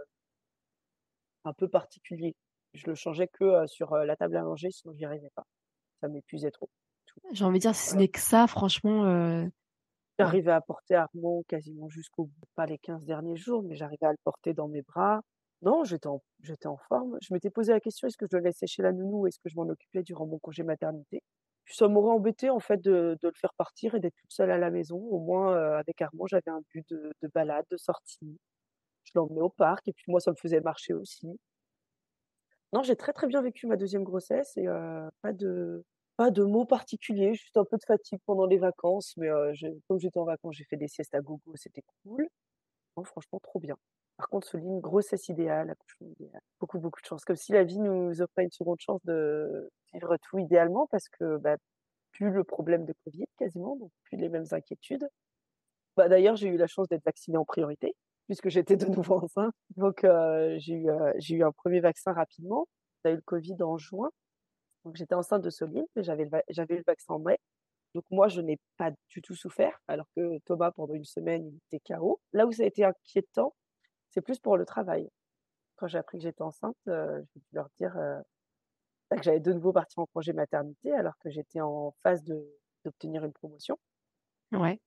un 1.43 1.53
peu 1.53 1.68
particuliers. 1.68 2.35
Je 2.73 2.88
le 2.88 2.95
changeais 2.95 3.27
que 3.27 3.68
sur 3.68 3.95
la 3.95 4.15
table 4.15 4.38
à 4.38 4.43
manger, 4.43 4.72
sinon 4.72 4.93
j'y 4.95 5.03
arrivais 5.03 5.30
pas. 5.35 5.43
Ça 5.99 6.07
m'épuisait 6.07 6.51
trop. 6.51 6.69
J'ai 7.34 7.43
envie 7.43 7.60
de 7.60 7.64
dire, 7.64 7.76
si 7.76 7.89
ce 7.89 7.95
n'est 7.97 8.07
que 8.07 8.19
ça, 8.19 8.47
franchement. 8.47 9.49
J'arrivais 10.18 10.51
à 10.51 10.61
porter 10.61 10.95
Armand 10.95 11.43
quasiment 11.47 11.89
jusqu'au 11.89 12.26
bout, 12.26 12.47
pas 12.56 12.65
les 12.65 12.77
15 12.77 13.06
derniers 13.06 13.38
jours, 13.38 13.64
mais 13.64 13.76
j'arrivais 13.76 14.06
à 14.06 14.11
le 14.11 14.18
porter 14.23 14.53
dans 14.53 14.69
mes 14.69 14.84
bras. 14.84 15.22
Non, 15.61 15.84
j'étais 15.84 16.07
en, 16.07 16.22
j'étais 16.41 16.68
en 16.68 16.77
forme. 16.77 17.18
Je 17.22 17.34
m'étais 17.34 17.49
posé 17.49 17.73
la 17.73 17.80
question, 17.81 18.07
est-ce 18.07 18.18
que 18.18 18.26
je 18.31 18.38
le 18.38 18.43
laissais 18.43 18.68
chez 18.68 18.81
la 18.81 18.93
nounou 18.93 19.22
ou 19.22 19.27
est-ce 19.27 19.39
que 19.39 19.49
je 19.49 19.56
m'en 19.56 19.68
occupais 19.68 20.03
durant 20.03 20.26
mon 20.26 20.39
congé 20.39 20.64
maternité? 20.64 21.22
Puis 21.69 21.77
ça 21.77 21.87
m'aurait 21.87 22.11
embêté 22.11 22.49
en 22.49 22.59
fait 22.59 22.81
de, 22.81 23.15
de, 23.21 23.27
le 23.27 23.33
faire 23.35 23.53
partir 23.53 23.93
et 23.93 23.99
d'être 23.99 24.15
toute 24.15 24.31
seule 24.33 24.49
à 24.49 24.57
la 24.57 24.71
maison. 24.71 24.97
Au 24.97 25.19
moins, 25.19 25.55
avec 25.77 26.01
Armand, 26.01 26.25
j'avais 26.25 26.49
un 26.49 26.61
but 26.73 26.83
de, 26.89 27.13
de 27.21 27.27
balade, 27.27 27.65
de 27.69 27.77
sortie. 27.77 28.39
Je 29.03 29.11
l'emmenais 29.13 29.41
au 29.41 29.49
parc 29.49 29.87
et 29.87 29.93
puis 29.93 30.05
moi, 30.07 30.19
ça 30.19 30.31
me 30.31 30.35
faisait 30.35 30.61
marcher 30.61 30.95
aussi. 30.95 31.27
Non, 32.73 32.81
j'ai 32.81 32.95
très 32.95 33.13
très 33.13 33.27
bien 33.27 33.43
vécu 33.43 33.67
ma 33.67 33.75
deuxième 33.77 34.03
grossesse 34.03 34.57
et 34.57 34.65
pas 35.21 35.31
de 35.31 35.83
pas 36.17 36.31
de 36.31 36.43
mots 36.43 36.65
particuliers, 36.65 37.35
juste 37.35 37.55
un 37.55 37.65
peu 37.65 37.77
de 37.77 37.85
fatigue 37.85 38.19
pendant 38.25 38.47
les 38.47 38.57
vacances, 38.57 39.13
mais 39.17 39.29
comme 39.87 39.99
j'étais 39.99 40.17
en 40.19 40.25
vacances, 40.25 40.55
j'ai 40.55 40.65
fait 40.65 40.75
des 40.75 40.87
siestes 40.87 41.13
à 41.13 41.21
gogo, 41.21 41.53
c'était 41.55 41.83
cool. 42.03 42.27
Franchement, 43.05 43.39
trop 43.43 43.59
bien. 43.59 43.77
Par 44.19 44.27
contre, 44.27 44.47
Soline, 44.47 44.81
grossesse 44.81 45.29
idéale, 45.29 45.69
accouchement 45.69 46.07
idéal, 46.19 46.41
beaucoup 46.59 46.77
beaucoup 46.77 46.99
de 46.99 47.05
chance. 47.05 47.23
Comme 47.23 47.37
si 47.37 47.53
la 47.53 47.63
vie 47.63 47.79
nous 47.79 48.21
offrait 48.21 48.43
une 48.43 48.51
seconde 48.51 48.79
chance 48.81 48.99
de 49.05 49.71
vivre 49.93 50.17
tout 50.17 50.39
idéalement, 50.39 50.87
parce 50.91 51.07
que 51.07 51.37
bah, 51.37 51.55
plus 52.11 52.29
le 52.29 52.43
problème 52.43 52.83
de 52.85 52.93
Covid 53.05 53.23
quasiment, 53.37 53.77
donc 53.77 53.91
plus 54.03 54.17
les 54.17 54.27
mêmes 54.27 54.43
inquiétudes. 54.51 55.07
Bah, 55.95 56.09
D'ailleurs, 56.09 56.35
j'ai 56.35 56.49
eu 56.49 56.57
la 56.57 56.67
chance 56.67 56.89
d'être 56.89 57.05
vaccinée 57.05 57.37
en 57.37 57.45
priorité 57.45 57.95
puisque 58.27 58.49
j'étais 58.49 58.75
de 58.75 58.87
nouveau 58.87 59.15
enceinte. 59.23 59.53
Donc, 59.77 60.03
euh, 60.03 60.57
j'ai 60.59 60.73
eu, 60.73 60.89
euh, 60.89 61.13
eu 61.29 61.43
un 61.43 61.53
premier 61.53 61.79
vaccin 61.79 62.11
rapidement. 62.11 62.67
J'ai 63.05 63.11
eu 63.13 63.15
le 63.15 63.21
Covid 63.21 63.55
en 63.63 63.77
juin. 63.77 64.09
Donc, 64.83 64.97
j'étais 64.97 65.15
enceinte 65.15 65.43
de 65.43 65.49
Soline, 65.49 65.85
mais 65.95 66.03
j'avais 66.03 66.29
j'avais 66.49 66.75
le 66.75 66.83
vaccin 66.85 67.13
en 67.13 67.19
mai. 67.19 67.37
Donc, 67.95 68.03
moi, 68.11 68.27
je 68.27 68.41
n'ai 68.41 68.57
pas 68.77 68.91
du 69.09 69.21
tout 69.21 69.35
souffert, 69.35 69.79
alors 69.87 70.07
que 70.17 70.39
Thomas, 70.45 70.71
pendant 70.71 70.93
une 70.93 71.05
semaine, 71.05 71.47
il 71.47 71.77
était 71.77 71.95
KO. 71.95 72.19
Là 72.33 72.45
où 72.45 72.51
ça 72.51 72.63
a 72.63 72.65
été 72.65 72.83
inquiétant, 72.83 73.53
c'est 74.10 74.22
plus 74.22 74.40
pour 74.40 74.57
le 74.57 74.65
travail. 74.65 75.10
Quand 75.76 75.88
j'ai 75.88 75.98
appris 75.98 76.18
que 76.18 76.23
j'étais 76.23 76.41
enceinte, 76.41 76.77
euh, 76.88 77.22
je 77.36 77.40
dû 77.40 77.45
leur 77.53 77.69
dire 77.77 77.95
bah, 79.10 79.18
que 79.18 79.23
j'allais 79.23 79.40
de 79.40 79.53
nouveau 79.53 79.72
partir 79.72 79.99
en 79.99 80.06
congé 80.07 80.34
maternité, 80.34 80.91
alors 80.94 81.18
que 81.19 81.30
j'étais 81.30 81.61
en 81.61 81.95
phase 82.03 82.23
d'obtenir 82.84 83.23
une 83.23 83.34
promotion. 83.34 83.77
Ouais. 84.52 84.80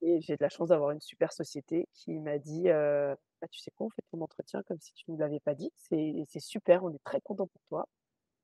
Et 0.00 0.20
j'ai 0.20 0.36
de 0.36 0.42
la 0.42 0.48
chance 0.48 0.68
d'avoir 0.68 0.90
une 0.92 1.00
super 1.00 1.32
société 1.32 1.88
qui 1.92 2.18
m'a 2.18 2.38
dit 2.38 2.64
bah, 2.64 3.48
Tu 3.50 3.60
sais 3.60 3.70
quoi, 3.72 3.86
on 3.86 3.90
fait 3.90 4.02
ton 4.12 4.20
entretien 4.20 4.62
comme 4.64 4.78
si 4.80 4.92
tu 4.92 5.04
ne 5.08 5.14
nous 5.14 5.20
l'avais 5.20 5.40
pas 5.40 5.54
dit. 5.54 5.72
C'est 5.76 6.40
super, 6.40 6.84
on 6.84 6.90
est 6.90 7.02
très 7.04 7.20
content 7.20 7.46
pour 7.46 7.62
toi. 7.68 7.88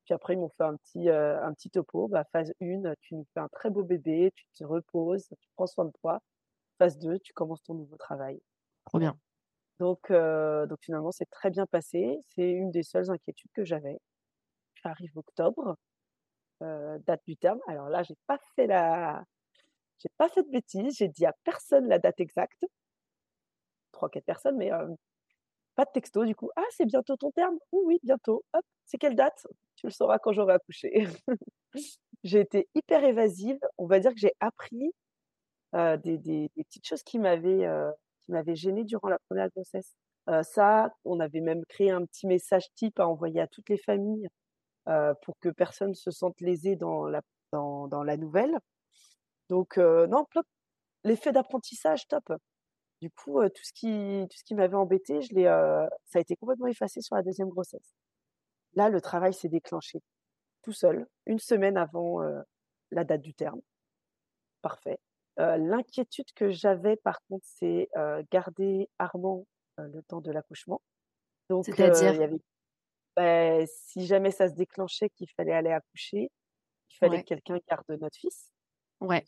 Puis 0.05 0.13
après, 0.13 0.33
ils 0.33 0.39
m'ont 0.39 0.49
fait 0.49 0.63
un 0.63 0.75
petit, 0.75 1.09
un 1.09 1.53
petit 1.53 1.69
topo. 1.69 2.07
Bah, 2.07 2.25
phase 2.31 2.53
1, 2.61 2.93
tu 3.01 3.15
nous 3.15 3.25
fais 3.33 3.39
un 3.39 3.47
très 3.49 3.69
beau 3.69 3.83
bébé, 3.83 4.31
tu 4.35 4.45
te 4.57 4.63
reposes, 4.63 5.27
tu 5.39 5.49
prends 5.55 5.67
soin 5.67 5.85
de 5.85 5.93
toi. 6.01 6.21
Phase 6.77 6.97
2, 6.99 7.19
tu 7.19 7.33
commences 7.33 7.63
ton 7.63 7.73
nouveau 7.73 7.97
travail. 7.97 8.41
Trop 8.85 8.99
bien. 8.99 9.17
Donc, 9.79 10.11
donc 10.11 10.79
finalement, 10.81 11.11
c'est 11.11 11.29
très 11.29 11.49
bien 11.49 11.65
passé. 11.65 12.19
C'est 12.29 12.49
une 12.49 12.71
des 12.71 12.83
seules 12.83 13.09
inquiétudes 13.11 13.51
que 13.53 13.65
j'avais. 13.65 13.99
J'arrive 14.83 15.17
octobre, 15.17 15.77
date 16.61 17.21
du 17.27 17.37
terme. 17.37 17.59
Alors 17.67 17.89
là, 17.89 18.03
j'ai 18.03 18.15
pas 18.27 18.39
fait 18.55 18.67
la, 18.67 19.23
j'ai 19.99 20.09
pas 20.17 20.29
fait 20.29 20.43
de 20.43 20.49
bêtises, 20.49 20.97
j'ai 20.97 21.07
dit 21.07 21.25
à 21.25 21.33
personne 21.43 21.87
la 21.87 21.99
date 21.99 22.19
exacte. 22.19 22.65
Trois, 23.91 24.09
quatre 24.09 24.25
personnes, 24.25 24.57
mais 24.57 24.71
pas 25.75 25.85
de 25.85 25.91
texto 25.91 26.25
du 26.25 26.35
coup. 26.35 26.49
Ah, 26.55 26.63
c'est 26.71 26.85
bientôt 26.85 27.15
ton 27.17 27.31
terme? 27.31 27.57
Oui, 27.71 27.81
oui, 27.85 27.99
bientôt. 28.03 28.43
Hop, 28.53 28.65
c'est 28.85 28.97
quelle 28.97 29.15
date? 29.15 29.47
Tu 29.75 29.87
le 29.87 29.91
sauras 29.91 30.19
quand 30.19 30.33
j'aurai 30.33 30.53
accouché. 30.53 31.07
j'ai 32.23 32.39
été 32.41 32.67
hyper 32.75 33.03
évasive. 33.03 33.59
On 33.77 33.85
va 33.87 33.99
dire 33.99 34.11
que 34.11 34.19
j'ai 34.19 34.33
appris 34.39 34.93
des, 35.73 36.17
des, 36.17 36.49
petites 36.55 36.87
choses 36.87 37.03
qui 37.03 37.19
m'avaient 37.19 37.67
qui 38.25 38.31
m'avaient 38.31 38.55
gênée 38.55 38.83
durant 38.83 39.09
la 39.09 39.19
première 39.29 39.49
grossesse. 39.49 39.95
ça, 40.43 40.91
on 41.05 41.19
avait 41.19 41.41
même 41.41 41.63
créé 41.65 41.91
un 41.91 42.05
petit 42.05 42.27
message 42.27 42.67
type 42.75 42.99
à 42.99 43.07
envoyer 43.07 43.41
à 43.41 43.47
toutes 43.47 43.69
les 43.69 43.77
familles 43.77 44.27
pour 44.85 45.37
que 45.39 45.49
personne 45.49 45.93
se 45.95 46.11
sente 46.11 46.39
lésé 46.41 46.75
dans 46.75 47.05
la, 47.05 47.21
dans, 47.51 47.87
dans 47.87 48.03
la 48.03 48.17
nouvelle. 48.17 48.57
Donc, 49.49 49.77
non, 49.77 50.25
l'effet 51.03 51.31
d'apprentissage, 51.31 52.07
top. 52.07 52.23
Du 53.01 53.11
coup, 53.11 53.41
tout 53.49 53.63
ce 53.63 53.73
qui, 53.73 54.27
qui 54.45 54.55
m'avait 54.55 54.75
embêté, 54.75 55.21
je 55.21 55.33
l'ai, 55.33 55.43
ça 56.05 56.19
a 56.19 56.21
été 56.21 56.35
complètement 56.35 56.67
effacé 56.67 57.01
sur 57.01 57.15
la 57.15 57.23
deuxième 57.23 57.49
grossesse. 57.49 57.93
Là, 58.73 58.89
le 58.89 59.01
travail 59.01 59.33
s'est 59.33 59.49
déclenché 59.49 59.99
tout 60.63 60.73
seul, 60.73 61.05
une 61.25 61.39
semaine 61.39 61.77
avant 61.77 62.19
la 62.91 63.03
date 63.03 63.21
du 63.21 63.33
terme. 63.33 63.61
Parfait. 64.61 64.97
L'inquiétude 65.37 66.31
que 66.35 66.49
j'avais, 66.51 66.95
par 66.97 67.19
contre, 67.29 67.45
c'est 67.47 67.89
garder 68.31 68.89
Armand 68.99 69.45
le 69.77 70.01
temps 70.03 70.21
de 70.21 70.31
l'accouchement. 70.31 70.81
Donc, 71.49 71.67
C'est-à-dire 71.67 72.13
il 72.13 72.21
y 72.21 72.23
avait, 72.23 72.41
bah, 73.15 73.65
si 73.67 74.05
jamais 74.07 74.31
ça 74.31 74.49
se 74.49 74.55
déclenchait 74.55 75.09
qu'il 75.11 75.29
fallait 75.31 75.53
aller 75.53 75.71
accoucher, 75.71 76.31
il 76.91 76.97
fallait 76.99 77.19
Ouais. 77.19 77.21
que 77.21 77.25
quelqu'un 77.25 77.59
garde 77.69 77.85
notre 77.89 78.17
fils. 78.17 78.51
Ouais. 79.01 79.25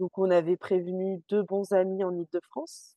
Donc, 0.00 0.18
on 0.18 0.30
avait 0.30 0.56
prévenu 0.56 1.22
deux 1.28 1.42
bons 1.42 1.72
amis 1.72 2.04
en 2.04 2.14
Île-de-France 2.16 2.96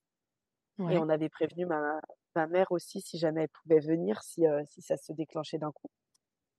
et 0.89 0.97
on 0.99 1.09
avait 1.09 1.29
prévenu 1.29 1.65
ma, 1.65 1.99
ma 2.35 2.47
mère 2.47 2.71
aussi 2.71 3.01
si 3.01 3.17
jamais 3.19 3.43
elle 3.43 3.49
pouvait 3.63 3.79
venir, 3.81 4.21
si, 4.23 4.43
si 4.67 4.81
ça 4.81 4.97
se 4.97 5.13
déclenchait 5.13 5.59
d'un 5.59 5.71
coup. 5.73 5.89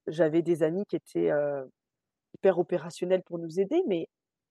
J'avais 0.07 0.41
des 0.43 0.63
amis 0.63 0.85
qui 0.87 0.97
étaient 0.97 1.31
hyper 2.35 2.59
opérationnels 2.59 3.23
pour 3.23 3.39
nous 3.39 3.59
aider, 3.59 3.81
mais 3.87 4.07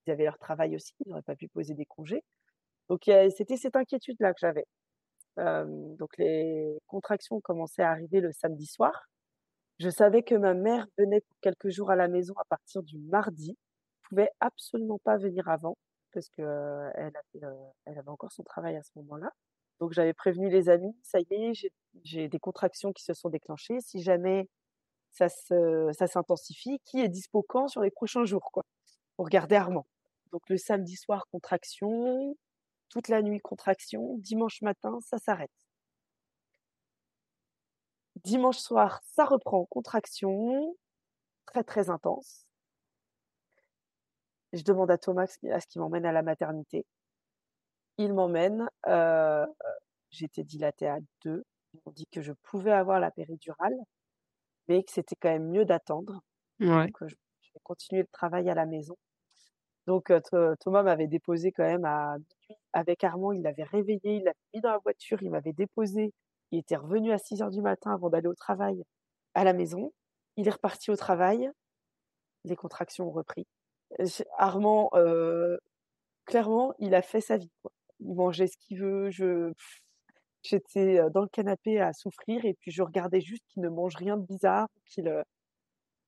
ils 0.09 0.13
avaient 0.13 0.25
leur 0.25 0.39
travail 0.39 0.75
aussi, 0.77 0.93
ils 1.05 1.09
n'auraient 1.11 1.23
pas 1.23 1.37
pu 1.37 1.49
poser 1.49 1.75
des 1.75 1.87
congés. 1.87 2.23
Donc, 2.89 3.03
c'était 3.37 3.57
cette 3.57 3.77
inquiétude-là 3.77 4.33
que 4.33 4.41
j'avais. 4.41 4.67
Euh, 5.39 5.65
donc, 5.97 6.11
les 6.19 6.79
contractions 6.87 7.41
commençaient 7.41 7.83
à 7.83 7.91
arriver 7.91 8.21
le 8.21 8.33
samedi 8.33 8.67
soir. 8.67 9.09
Je 9.79 9.91
savais 9.91 10.23
que 10.23 10.35
ma 10.35 10.55
mère 10.55 10.87
venait 10.99 11.21
pour 11.21 11.37
quelques 11.41 11.69
jours 11.71 11.91
à 11.91 11.97
la 11.97 12.09
maison 12.09 12.35
à 12.39 12.45
partir 12.49 12.83
du 12.83 12.99
mardi. 12.99 13.57
Elle 13.57 14.09
pouvait 14.09 14.31
absolument 14.41 14.99
pas 15.05 15.17
venir 15.19 15.49
avant 15.49 15.77
parce 16.13 16.29
que 16.31 16.43
euh, 16.43 16.91
euh, 17.43 17.71
elle 17.85 17.99
avait 17.99 18.09
encore 18.09 18.33
son 18.33 18.43
travail 18.43 18.77
à 18.77 18.83
ce 18.83 18.91
moment-là. 18.97 19.31
Donc 19.81 19.93
j'avais 19.93 20.15
prévenu 20.15 20.51
les 20.51 20.69
amis, 20.69 20.97
ça 21.03 21.21
y 21.21 21.27
est, 21.31 21.53
j'ai- 22.05 22.29
des 22.29 22.39
contractions 22.41 22.93
qui 22.93 23.05
se 23.05 23.15
sont 23.15 23.29
déclenchées. 23.29 23.81
Si 23.81 24.03
jamais 24.03 24.49
ça 25.13 25.29
s'intensifie, 26.07 26.81
qui 26.85 27.01
est 27.01 27.09
dispo 27.09 27.45
quand 27.49 27.69
sur 27.69 27.83
les 27.83 27.91
prochains 27.91 28.25
jours, 28.25 28.51
quoi, 28.53 28.65
pour 29.17 29.29
garder 29.29 29.57
Armand? 29.57 29.87
Donc 30.33 30.43
le 30.49 30.57
samedi 30.57 30.97
soir, 30.97 31.27
contraction, 31.31 32.37
toute 32.89 33.09
la 33.09 33.23
nuit, 33.23 33.41
contraction, 33.41 34.17
dimanche 34.19 34.63
matin, 34.63 34.99
ça 35.01 35.19
s'arrête. 35.19 35.51
Dimanche 38.25 38.59
soir, 38.59 39.01
ça 39.05 39.25
reprend, 39.25 39.65
contraction, 39.67 40.77
très 41.47 41.65
très 41.65 41.89
intense. 41.91 42.45
Je 44.53 44.63
demande 44.63 44.91
à 44.91 44.99
Thomas 44.99 45.25
à 45.53 45.61
ce 45.61 45.67
qu'il 45.67 45.81
m'emmène 45.81 46.07
à 46.07 46.13
la 46.13 46.23
maternité. 46.23 46.87
Il 47.99 48.15
m'emmène. 48.15 48.69
Euh, 48.87 49.47
J'étais 50.11 50.43
dilatée 50.43 50.89
à 50.89 50.99
deux. 51.23 51.45
Ils 51.75 51.81
m'ont 51.85 51.93
dit 51.93 52.07
que 52.11 52.23
je 52.23 52.33
pouvais 52.43 52.73
avoir 52.73 52.99
la 52.99 53.11
péridurale, 53.11 53.77
mais 54.69 54.83
que 54.83 54.91
c'était 54.91 55.17
quand 55.17 55.31
même 55.31 55.51
mieux 55.51 55.65
d'attendre. 55.65 56.23
Ouais. 56.61 56.87
Donc, 56.87 57.03
euh, 57.03 57.09
je 57.09 57.15
vais 57.55 57.61
continuer 57.63 58.03
le 58.03 58.09
travail 58.09 58.49
à 58.49 58.55
la 58.55 58.67
maison. 58.67 58.97
Donc, 59.89 60.11
Tho- 60.31 60.55
Thomas 60.61 60.83
m'avait 60.83 61.07
déposé 61.07 61.51
quand 61.51 61.65
même 61.65 61.87
à 61.87 62.17
avec 62.75 63.03
Armand. 63.05 63.33
Il 63.33 63.41
l'avait 63.43 63.65
réveillé, 63.65 64.17
il 64.17 64.23
l'avait 64.25 64.37
mis 64.55 64.61
dans 64.61 64.71
la 64.73 64.79
voiture, 64.79 65.23
il 65.23 65.31
m'avait 65.31 65.55
déposé. 65.55 66.13
Il 66.51 66.59
était 66.59 66.77
revenu 66.77 67.11
à 67.11 67.17
6 67.19 67.41
heures 67.43 67.51
du 67.51 67.63
matin 67.63 67.93
avant 67.95 68.11
d'aller 68.11 68.29
au 68.29 68.35
travail 68.35 68.83
à 69.35 69.45
la 69.45 69.55
maison. 69.55 69.93
Il 70.37 70.47
est 70.47 70.51
reparti 70.51 70.91
au 70.91 70.97
travail. 70.97 71.51
Les 72.45 72.55
contractions 72.55 73.09
ont 73.09 73.11
repris. 73.11 73.47
Armand, 74.37 74.91
euh, 74.95 75.57
clairement, 76.27 76.75
il 76.79 76.95
a 76.95 77.01
fait 77.01 77.23
sa 77.23 77.39
vie. 77.39 77.51
quoi. 77.63 77.73
Il 78.01 78.15
mangeait 78.15 78.47
ce 78.47 78.59
qu'il 78.59 78.79
veut. 78.81 79.11
Je, 79.11 79.53
j'étais 80.43 81.01
dans 81.15 81.23
le 81.23 81.29
canapé 81.29 81.81
à 81.81 81.93
souffrir 81.95 82.45
et 82.45 82.55
puis 82.61 82.71
je 82.71 82.83
regardais 82.83 83.23
juste 83.23 83.43
qu'il 83.49 83.63
ne 83.63 83.71
mange 83.71 83.97
rien 83.97 84.19
de 84.19 84.27
bizarre, 84.27 84.69
qu'il 84.85 85.09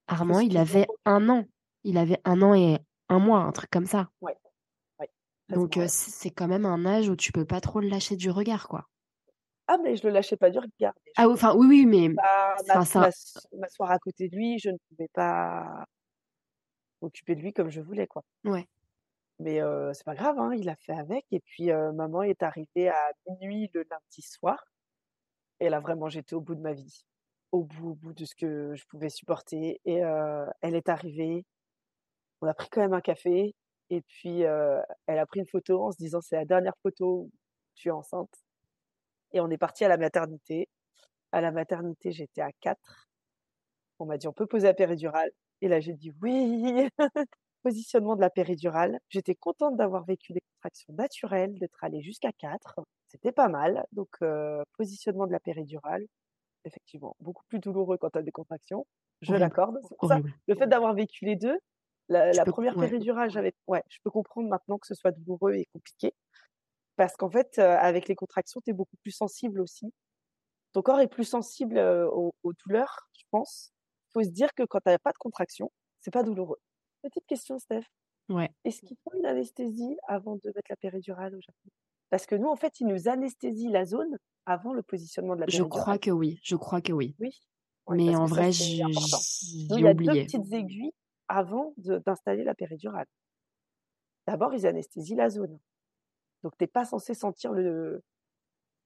Armand, 0.07 0.40
il 0.40 0.57
avait 0.59 0.86
un 1.07 1.28
an. 1.31 1.44
Il 1.82 1.97
avait 1.97 2.20
un 2.24 2.43
an 2.43 2.55
et 2.55 2.78
un 3.11 3.19
mois, 3.19 3.41
un 3.41 3.53
truc 3.53 3.70
comme 3.70 3.87
ça. 3.87 4.11
Ouais, 4.20 4.37
ouais, 5.01 5.11
Donc, 5.51 5.77
euh, 5.77 5.85
c'est 5.87 6.31
quand 6.31 6.49
même 6.49 6.65
un 6.65 6.87
âge 6.87 7.11
où 7.11 7.15
tu 7.15 7.31
peux 7.31 7.45
pas 7.45 7.61
trop 7.61 7.81
le 7.81 7.89
lâcher 7.89 8.16
du 8.16 8.31
regard, 8.31 8.69
quoi. 8.69 8.89
Ah, 9.66 9.78
mais 9.78 9.97
je 9.97 10.07
le 10.07 10.12
lâchais 10.12 10.37
pas 10.37 10.51
du 10.51 10.59
regard. 10.59 10.95
Ah, 11.16 11.28
enfin, 11.28 11.55
oui, 11.57 11.66
oui, 11.69 11.87
mais 11.87 12.09
pas 12.15 12.62
enfin, 12.69 12.85
m'as- 12.95 13.11
ça, 13.11 13.11
m'asseoir 13.53 13.91
à 13.91 13.99
côté 13.99 14.28
de 14.28 14.37
lui. 14.37 14.59
Je 14.59 14.70
ne 14.70 14.77
pouvais 14.89 15.09
pas 15.12 15.85
m'occuper 17.03 17.35
de 17.35 17.43
lui 17.43 17.53
comme 17.53 17.69
je 17.69 17.82
voulais, 17.82 18.07
quoi. 18.07 18.24
ouais. 18.45 18.69
Mais 19.39 19.61
euh, 19.62 19.93
c'est 19.95 20.05
pas 20.05 20.15
grave, 20.15 20.39
hein, 20.39 20.53
il 20.55 20.69
a 20.69 20.77
fait 20.77 20.93
avec. 20.93 21.24
Et 21.31 21.41
puis, 21.41 21.70
euh, 21.70 21.93
maman 21.93 22.23
est 22.23 22.43
arrivée 22.43 22.89
à 22.89 23.12
minuit 23.27 23.70
le 23.74 23.85
lundi 23.91 24.23
soir. 24.23 24.65
Et 25.61 25.69
là, 25.70 25.81
vraiment, 25.81 26.09
j'étais 26.09 26.35
au 26.35 26.41
bout 26.41 26.55
de 26.55 26.61
ma 26.61 26.73
vie. 26.73 27.05
Au 27.53 27.65
bout, 27.65 27.91
au 27.91 27.95
bout 27.95 28.12
de 28.15 28.24
ce 28.24 28.35
que 28.35 28.74
je 28.74 28.85
pouvais 28.87 29.11
supporter. 29.11 29.81
Et 29.85 29.97
elle 30.62 30.74
est 30.77 30.89
arrivée. 30.89 31.45
On 32.41 32.47
a 32.47 32.55
pris 32.55 32.69
quand 32.71 32.81
même 32.81 32.95
un 32.95 33.01
café. 33.01 33.55
Et 33.91 34.03
puis, 34.03 34.45
euh, 34.45 34.81
elle 35.07 35.19
a 35.19 35.27
pris 35.27 35.41
une 35.41 35.49
photo 35.49 35.83
en 35.85 35.93
se 35.93 35.99
disant 35.99 36.21
c'est 36.21 36.37
la 36.37 36.45
dernière 36.45 36.77
photo 36.83 37.23
où 37.25 37.31
je 37.75 37.81
suis 37.81 37.91
enceinte. 37.91 38.33
Et 39.33 39.41
on 39.41 39.51
est 39.51 39.59
parti 39.59 39.85
à 39.85 39.89
la 39.89 39.97
maternité. 39.97 40.69
À 41.33 41.41
la 41.41 41.53
maternité, 41.53 42.12
j'étais 42.12 42.41
à 42.43 42.51
4. 42.61 43.09
On 43.99 44.07
m'a 44.07 44.17
dit 44.17 44.29
on 44.29 44.33
peut 44.33 44.47
poser 44.47 44.67
la 44.69 44.75
péridurale. 44.75 45.31
Et 45.61 45.69
là, 45.69 45.81
j'ai 45.81 45.95
dit 45.95 46.12
oui. 46.23 46.89
Positionnement 47.62 48.17
de 48.17 48.23
la 48.23 48.31
péridurale. 48.31 48.99
J'étais 49.11 49.35
contente 49.35 49.77
d'avoir 49.77 50.05
vécu 50.05 50.33
des 50.33 50.41
contractions 50.55 50.95
naturelles, 50.95 51.59
d'être 51.59 51.85
allée 51.85 52.01
jusqu'à 52.01 52.33
4. 52.33 52.81
C'était 53.09 53.33
pas 53.33 53.49
mal. 53.49 53.85
Donc, 53.93 54.09
euh, 54.23 54.62
positionnement 54.79 55.27
de 55.27 55.33
la 55.33 55.41
péridurale. 55.41 56.07
Effectivement, 56.65 57.17
beaucoup 57.21 57.43
plus 57.49 57.59
douloureux 57.59 57.99
quand 57.99 58.11
tu 58.11 58.19
as 58.19 58.23
des 58.23 58.31
contractions. 58.31 58.87
Je 59.21 59.35
l'accorde. 59.35 59.79
C'est 59.83 59.97
pour 59.99 60.09
ça, 60.09 60.15
Horrible. 60.15 60.33
le 60.47 60.55
fait 60.55 60.67
d'avoir 60.69 60.95
vécu 60.95 61.27
les 61.27 61.37
deux, 61.37 61.59
la, 62.11 62.32
Je 62.32 62.37
la 62.37 62.45
peux- 62.45 62.53
première 62.53 62.77
ouais. 62.77 62.87
péridurale, 62.89 63.31
j'avais, 63.31 63.55
ouais, 63.66 63.82
je 63.89 63.99
peux 64.05 64.11
comprendre 64.11 64.49
maintenant 64.49 64.78
que 64.78 64.87
ce 64.87 64.95
soit 64.95 65.12
douloureux 65.12 65.55
et 65.55 65.66
compliqué. 65.73 66.12
Parce 66.97 67.16
qu'en 67.16 67.31
fait, 67.31 67.59
euh, 67.59 67.77
avec 67.78 68.09
les 68.09 68.15
contractions, 68.15 68.61
tu 68.62 68.70
es 68.70 68.73
beaucoup 68.74 68.97
plus 69.03 69.12
sensible 69.12 69.61
aussi. 69.61 69.93
Ton 70.73 70.82
corps 70.82 71.01
est 71.01 71.09
plus 71.09 71.24
sensible 71.24 71.78
euh, 71.78 72.09
aux, 72.11 72.35
aux 72.43 72.53
douleurs, 72.53 73.09
je 73.16 73.24
pense. 73.31 73.73
faut 74.12 74.23
se 74.23 74.28
dire 74.28 74.53
que 74.55 74.65
quand 74.65 74.81
tu 74.81 74.89
n'as 74.91 74.99
pas 74.99 75.12
de 75.12 75.19
contraction, 75.19 75.73
c'est 76.01 76.11
pas 76.12 76.23
douloureux. 76.23 76.59
Petite 77.03 77.27
question, 77.27 77.59
Steph. 77.59 77.85
Ouais. 78.28 78.51
Est-ce 78.65 78.81
qu'il 78.82 78.97
faut 79.03 79.12
une 79.16 79.27
anesthésie 79.27 79.97
avant 80.07 80.37
de 80.37 80.43
mettre 80.47 80.69
la 80.69 80.77
péridurale 80.77 81.35
au 81.35 81.41
Japon? 81.41 81.70
Parce 82.11 82.27
que 82.27 82.35
nous, 82.35 82.49
en 82.49 82.57
fait, 82.57 82.78
ils 82.81 82.87
nous 82.87 83.09
anesthésient 83.09 83.70
la 83.70 83.85
zone 83.87 84.19
avant 84.47 84.73
le 84.74 84.82
positionnement 84.82 85.35
de 85.37 85.41
la 85.41 85.47
Je 85.49 85.59
péridurale. 85.59 85.82
crois 85.82 85.99
que 85.99 86.11
oui. 86.11 86.39
Je 86.43 86.57
crois 86.57 86.81
que 86.81 86.93
oui. 86.93 87.15
Oui. 87.19 87.41
Ouais, 87.87 87.97
Mais 87.97 88.15
en 88.16 88.27
vrai, 88.27 88.53
j'ai 88.53 88.82
Nous, 88.85 89.78
il 89.78 89.85
y 89.85 89.89
a 89.89 89.95
deux 89.95 90.05
oublié. 90.05 90.24
petites 90.27 90.53
aiguilles 90.53 90.93
avant 91.31 91.73
d'installer 91.77 92.44
la 92.44 92.55
péridurale. 92.55 93.07
D'abord, 94.27 94.52
ils 94.55 94.66
anesthésient 94.66 95.16
la 95.16 95.31
zone. 95.31 95.59
Donc, 96.43 96.57
t'es 96.59 96.66
pas 96.66 96.85
censé 96.85 97.15
sentir 97.15 97.52
le. 97.52 98.02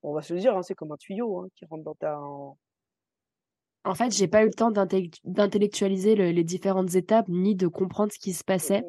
On 0.02 0.12
va 0.12 0.22
se 0.22 0.34
le 0.34 0.40
dire, 0.40 0.56
hein, 0.56 0.62
c'est 0.62 0.74
comme 0.74 0.92
un 0.92 0.96
tuyau 0.96 1.40
hein, 1.40 1.48
qui 1.54 1.64
rentre 1.64 1.82
dans 1.84 1.94
ta. 1.94 2.18
en- 2.20 2.56
fait, 3.94 4.10
j'ai 4.10 4.28
pas 4.28 4.42
eu 4.42 4.46
le 4.46 4.52
temps 4.54 4.70
d'intellect- 4.70 5.20
d'intellectualiser 5.24 6.14
le- 6.14 6.30
les 6.30 6.44
différentes 6.44 6.94
étapes 6.94 7.28
ni 7.28 7.54
de 7.54 7.66
comprendre 7.68 8.12
ce 8.12 8.18
qui 8.18 8.32
se 8.32 8.44
passait. 8.44 8.82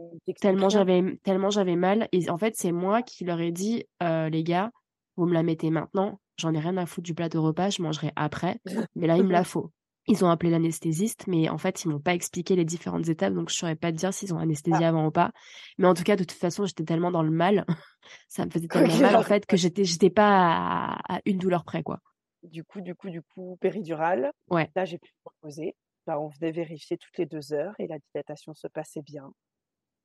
j'avais 0.70 1.18
tellement 1.24 1.50
j'avais 1.50 1.76
mal. 1.76 2.08
Et 2.12 2.30
en 2.30 2.38
fait, 2.38 2.56
c'est 2.56 2.72
moi 2.72 3.02
qui 3.02 3.24
leur 3.26 3.40
ai 3.42 3.52
dit, 3.52 3.86
euh, 4.04 4.30
les 4.30 4.44
gars, 4.44 4.72
vous 5.18 5.26
me 5.26 5.34
la 5.34 5.44
mettez 5.44 5.70
maintenant. 5.70 6.20
J'en 6.38 6.54
ai 6.54 6.60
rien 6.60 6.76
à 6.78 6.86
foutre 6.86 7.06
du 7.06 7.14
plat 7.16 7.30
de 7.30 7.38
repas, 7.38 7.70
je 7.70 7.82
mangerai 7.82 8.12
après. 8.16 8.60
Mais 8.96 9.08
là, 9.08 9.16
il 9.18 9.24
me 9.24 9.32
la 9.32 9.44
faut. 9.46 9.72
Ils 10.08 10.24
ont 10.24 10.30
appelé 10.30 10.52
l'anesthésiste, 10.52 11.26
mais 11.28 11.50
en 11.50 11.58
fait, 11.58 11.84
ils 11.84 11.90
m'ont 11.90 12.00
pas 12.00 12.14
expliqué 12.14 12.56
les 12.56 12.66
différentes 12.66 13.08
étapes, 13.10 13.34
donc 13.34 13.50
je 13.50 13.56
saurais 13.56 13.76
pas 13.76 13.92
te 13.92 13.98
dire 13.98 14.14
s'ils 14.14 14.34
ont 14.34 14.38
anesthésié 14.40 14.86
Ah. 14.86 14.90
avant 14.90 15.08
ou 15.08 15.12
pas. 15.12 15.32
Mais 15.80 15.88
en 15.88 15.94
tout 15.96 16.04
cas, 16.04 16.16
de 16.16 16.24
toute 16.24 16.38
façon, 16.38 16.66
j'étais 16.66 16.84
tellement 16.84 17.10
dans 17.12 17.24
le 17.24 17.32
mal, 17.32 17.66
ça 18.28 18.46
me 18.46 18.52
faisait 18.52 18.68
tellement 18.68 18.98
mal 19.00 19.16
en 19.16 19.24
fait 19.24 19.46
que 19.48 19.58
j'étais 19.58 19.84
j'étais 19.84 20.12
pas 20.12 20.30
à, 20.30 21.16
à 21.16 21.20
une 21.26 21.38
douleur 21.40 21.64
près, 21.64 21.82
quoi. 21.82 22.00
Du 22.44 22.64
coup, 22.64 22.82
du 22.82 22.94
coup, 22.94 23.10
du 23.10 23.24
coup, 23.24 23.58
péridurale. 23.60 24.32
Ouais. 24.52 24.70
Là, 24.76 24.86
j'ai 24.86 25.00
pu 25.00 25.10
me 25.26 25.32
reposer. 25.32 25.76
Là, 26.06 26.20
on 26.20 26.28
venait 26.28 26.52
vérifier 26.52 26.98
toutes 26.98 27.18
les 27.18 27.26
deux 27.26 27.54
heures 27.54 27.74
et 27.80 27.88
la 27.88 27.98
dilatation 27.98 28.54
se 28.54 28.68
passait 28.68 29.02
bien. 29.02 29.32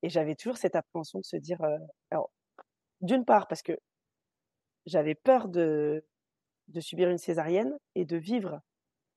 Et 0.03 0.09
j'avais 0.09 0.35
toujours 0.35 0.57
cette 0.57 0.75
appréhension 0.77 1.19
de 1.19 1.25
se 1.27 1.37
dire, 1.37 1.61
euh, 1.63 1.77
alors, 2.11 2.31
d'une 3.03 3.27
part, 3.27 3.47
parce 3.49 3.61
que 3.61 3.77
j'avais 4.87 5.15
peur 5.15 5.49
de, 5.49 6.03
de 6.69 6.81
subir 6.81 7.11
une 7.11 7.19
césarienne 7.19 7.77
et 7.95 8.07
de 8.07 8.17
vivre 8.17 8.61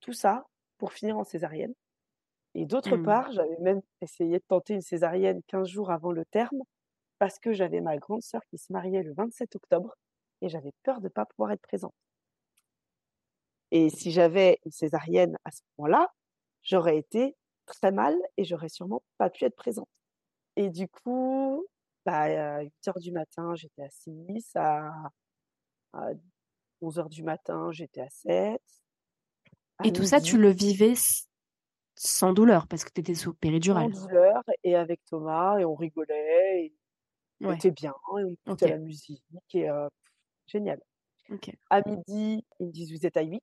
tout 0.01 0.11
ça 0.11 0.45
pour 0.77 0.93
finir 0.93 1.17
en 1.17 1.23
césarienne. 1.23 1.73
Et 2.55 2.65
d'autre 2.65 2.97
Mm. 2.97 2.97
part, 2.97 3.31
j'avais 3.31 3.57
même 3.59 3.81
essayé 4.01 4.39
de 4.39 4.43
tenter 4.47 4.75
une 4.75 4.81
césarienne 4.81 5.41
15 5.47 5.67
jours 5.69 5.91
avant 5.91 6.11
le 6.11 6.25
terme 6.25 6.59
parce 7.19 7.39
que 7.39 7.53
j'avais 7.53 7.81
ma 7.81 7.97
grande 7.97 8.23
sœur 8.23 8.41
qui 8.49 8.57
se 8.59 8.73
mariait 8.73 9.03
le 9.03 9.13
27 9.15 9.55
octobre 9.55 9.95
et 10.41 10.49
j'avais 10.49 10.73
peur 10.83 10.99
de 10.99 11.05
ne 11.05 11.09
pas 11.09 11.25
pouvoir 11.25 11.51
être 11.53 11.61
présente. 11.63 11.95
Et 13.71 13.89
si 13.89 14.11
j'avais 14.11 14.59
une 14.65 14.71
césarienne 14.71 15.37
à 15.45 15.51
ce 15.51 15.61
moment-là, 15.77 16.09
j'aurais 16.61 16.97
été 16.97 17.35
très 17.65 17.91
mal 17.91 18.15
et 18.37 18.43
j'aurais 18.45 18.69
sûrement 18.69 19.03
pas 19.17 19.29
pu 19.29 19.45
être 19.45 19.55
présente. 19.55 19.89
Et 20.57 20.69
du 20.71 20.87
coup, 20.89 21.65
bah, 22.05 22.57
à 22.57 22.61
8 22.63 22.87
heures 22.89 22.99
du 22.99 23.11
matin, 23.13 23.55
j'étais 23.55 23.83
à 23.83 23.89
6, 23.91 24.51
à, 24.55 25.11
à 25.93 26.09
11 26.81 26.99
heures 26.99 27.09
du 27.09 27.23
matin, 27.23 27.71
j'étais 27.71 28.01
à 28.01 28.09
7. 28.09 28.61
Et 29.83 29.91
tout 29.91 30.03
ça, 30.03 30.21
tu 30.21 30.37
le 30.37 30.49
vivais 30.49 30.93
sans 31.95 32.33
douleur 32.33 32.67
parce 32.67 32.83
que 32.83 32.91
tu 32.91 33.01
étais 33.01 33.13
sous 33.15 33.31
sans 33.31 33.37
péridurale. 33.37 33.91
douleur 33.91 34.41
et 34.63 34.75
avec 34.75 35.03
Thomas 35.05 35.57
et 35.59 35.65
on 35.65 35.75
rigolait 35.75 36.65
et 36.65 36.73
on 37.41 37.49
Ouais. 37.49 37.55
était 37.55 37.71
bien 37.71 37.91
et 37.91 38.23
on 38.23 38.27
écoutait 38.29 38.69
la 38.69 38.77
musique 38.77 39.23
et 39.53 39.69
euh, 39.69 39.87
génial. 40.47 40.79
Ok. 41.29 41.51
À 41.69 41.81
midi, 41.87 42.45
ils 42.59 42.67
me 42.67 42.71
disent 42.71 42.91
vous 42.91 43.05
êtes 43.05 43.17
à 43.17 43.21
8. 43.21 43.41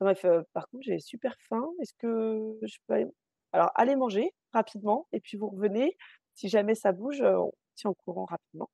Bref, 0.00 0.24
euh, 0.24 0.42
par 0.52 0.68
contre, 0.68 0.84
j'ai 0.84 0.98
super 0.98 1.34
faim. 1.48 1.64
Est-ce 1.80 1.94
que 1.98 2.58
je 2.62 2.76
peux 2.86 2.94
aller... 2.94 3.06
Alors, 3.52 3.70
allez 3.74 3.96
manger 3.96 4.32
rapidement 4.52 5.06
et 5.12 5.20
puis 5.20 5.36
vous 5.36 5.48
revenez. 5.48 5.96
Si 6.34 6.48
jamais 6.48 6.74
ça 6.74 6.92
bouge, 6.92 7.22
on 7.22 7.52
tient 7.76 7.90
au 7.90 7.94
courant 7.94 8.24
rapidement. 8.24 8.68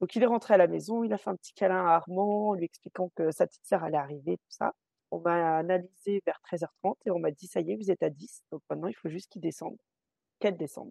Donc, 0.00 0.14
il 0.14 0.22
est 0.22 0.26
rentré 0.26 0.54
à 0.54 0.56
la 0.56 0.66
maison, 0.66 1.02
il 1.04 1.12
a 1.12 1.18
fait 1.18 1.30
un 1.30 1.36
petit 1.36 1.52
câlin 1.54 1.84
à 1.86 1.94
Armand 1.94 2.50
en 2.50 2.54
lui 2.54 2.64
expliquant 2.64 3.10
que 3.16 3.30
sa 3.32 3.46
petite 3.46 3.64
sœur 3.66 3.82
allait 3.84 3.96
arriver, 3.98 4.36
tout 4.36 4.50
ça. 4.50 4.72
On 5.10 5.20
m'a 5.20 5.58
analysé 5.58 6.22
vers 6.24 6.40
13h30 6.50 6.96
et 7.06 7.10
on 7.10 7.18
m'a 7.18 7.30
dit 7.30 7.46
ça 7.46 7.60
y 7.60 7.72
est, 7.72 7.76
vous 7.76 7.90
êtes 7.90 8.02
à 8.02 8.10
10. 8.10 8.44
Donc 8.52 8.62
maintenant, 8.70 8.88
il 8.88 8.94
faut 8.94 9.08
juste 9.08 9.30
qu'il 9.30 9.42
descende. 9.42 9.76
Qu'elle 10.38 10.56
descende. 10.56 10.90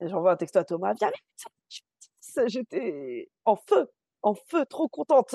Et 0.00 0.08
j'envoie 0.08 0.32
un 0.32 0.36
texto 0.36 0.58
à 0.58 0.64
Thomas, 0.64 0.94
viens 0.94 1.08
vite, 1.08 1.24
je 1.68 1.76
suis 1.76 1.84
à 2.38 2.44
10. 2.44 2.52
J'étais 2.52 3.30
en 3.44 3.56
feu, 3.56 3.90
en 4.22 4.34
feu, 4.34 4.64
trop 4.66 4.88
contente. 4.88 5.34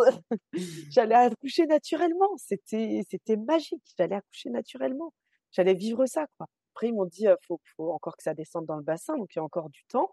J'allais 0.90 1.16
accoucher 1.16 1.66
naturellement. 1.66 2.36
C'était, 2.38 3.02
c'était 3.10 3.38
magique. 3.38 3.84
J'allais 3.98 4.16
accoucher 4.16 4.50
naturellement. 4.50 5.14
J'allais 5.52 5.74
vivre 5.74 6.06
ça, 6.06 6.28
quoi. 6.38 6.48
Après, 6.74 6.88
ils 6.90 6.94
m'ont 6.94 7.06
dit, 7.06 7.28
euh, 7.28 7.36
faut, 7.48 7.60
faut 7.76 7.92
encore 7.92 8.16
que 8.18 8.24
ça 8.24 8.34
descende 8.34 8.66
dans 8.66 8.78
le 8.78 8.84
bassin, 8.84 9.18
donc 9.18 9.36
il 9.36 9.40
y 9.40 9.42
a 9.42 9.44
encore 9.44 9.70
du 9.70 9.84
temps. 9.90 10.12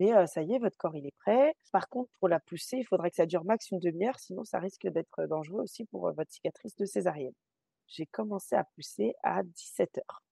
Mais 0.00 0.12
euh, 0.14 0.26
ça 0.26 0.42
y 0.42 0.52
est, 0.54 0.58
votre 0.58 0.76
corps, 0.76 0.96
il 0.96 1.06
est 1.06 1.14
prêt. 1.20 1.54
Par 1.72 1.88
contre, 1.88 2.10
pour 2.20 2.28
la 2.28 2.40
pousser, 2.40 2.78
il 2.78 2.84
faudrait 2.84 3.10
que 3.10 3.16
ça 3.16 3.26
dure 3.26 3.44
max 3.44 3.70
une 3.70 3.78
demi-heure, 3.80 4.18
sinon 4.18 4.44
ça 4.44 4.58
risque 4.58 4.86
d'être 4.88 5.26
dangereux 5.26 5.62
aussi 5.62 5.84
pour 5.86 6.08
euh, 6.08 6.12
votre 6.12 6.30
cicatrice 6.32 6.76
de 6.76 6.84
césarienne. 6.86 7.32
J'ai 7.88 8.06
commencé 8.06 8.56
à 8.56 8.64
pousser 8.74 9.14
à 9.22 9.42
17h. 9.44 10.22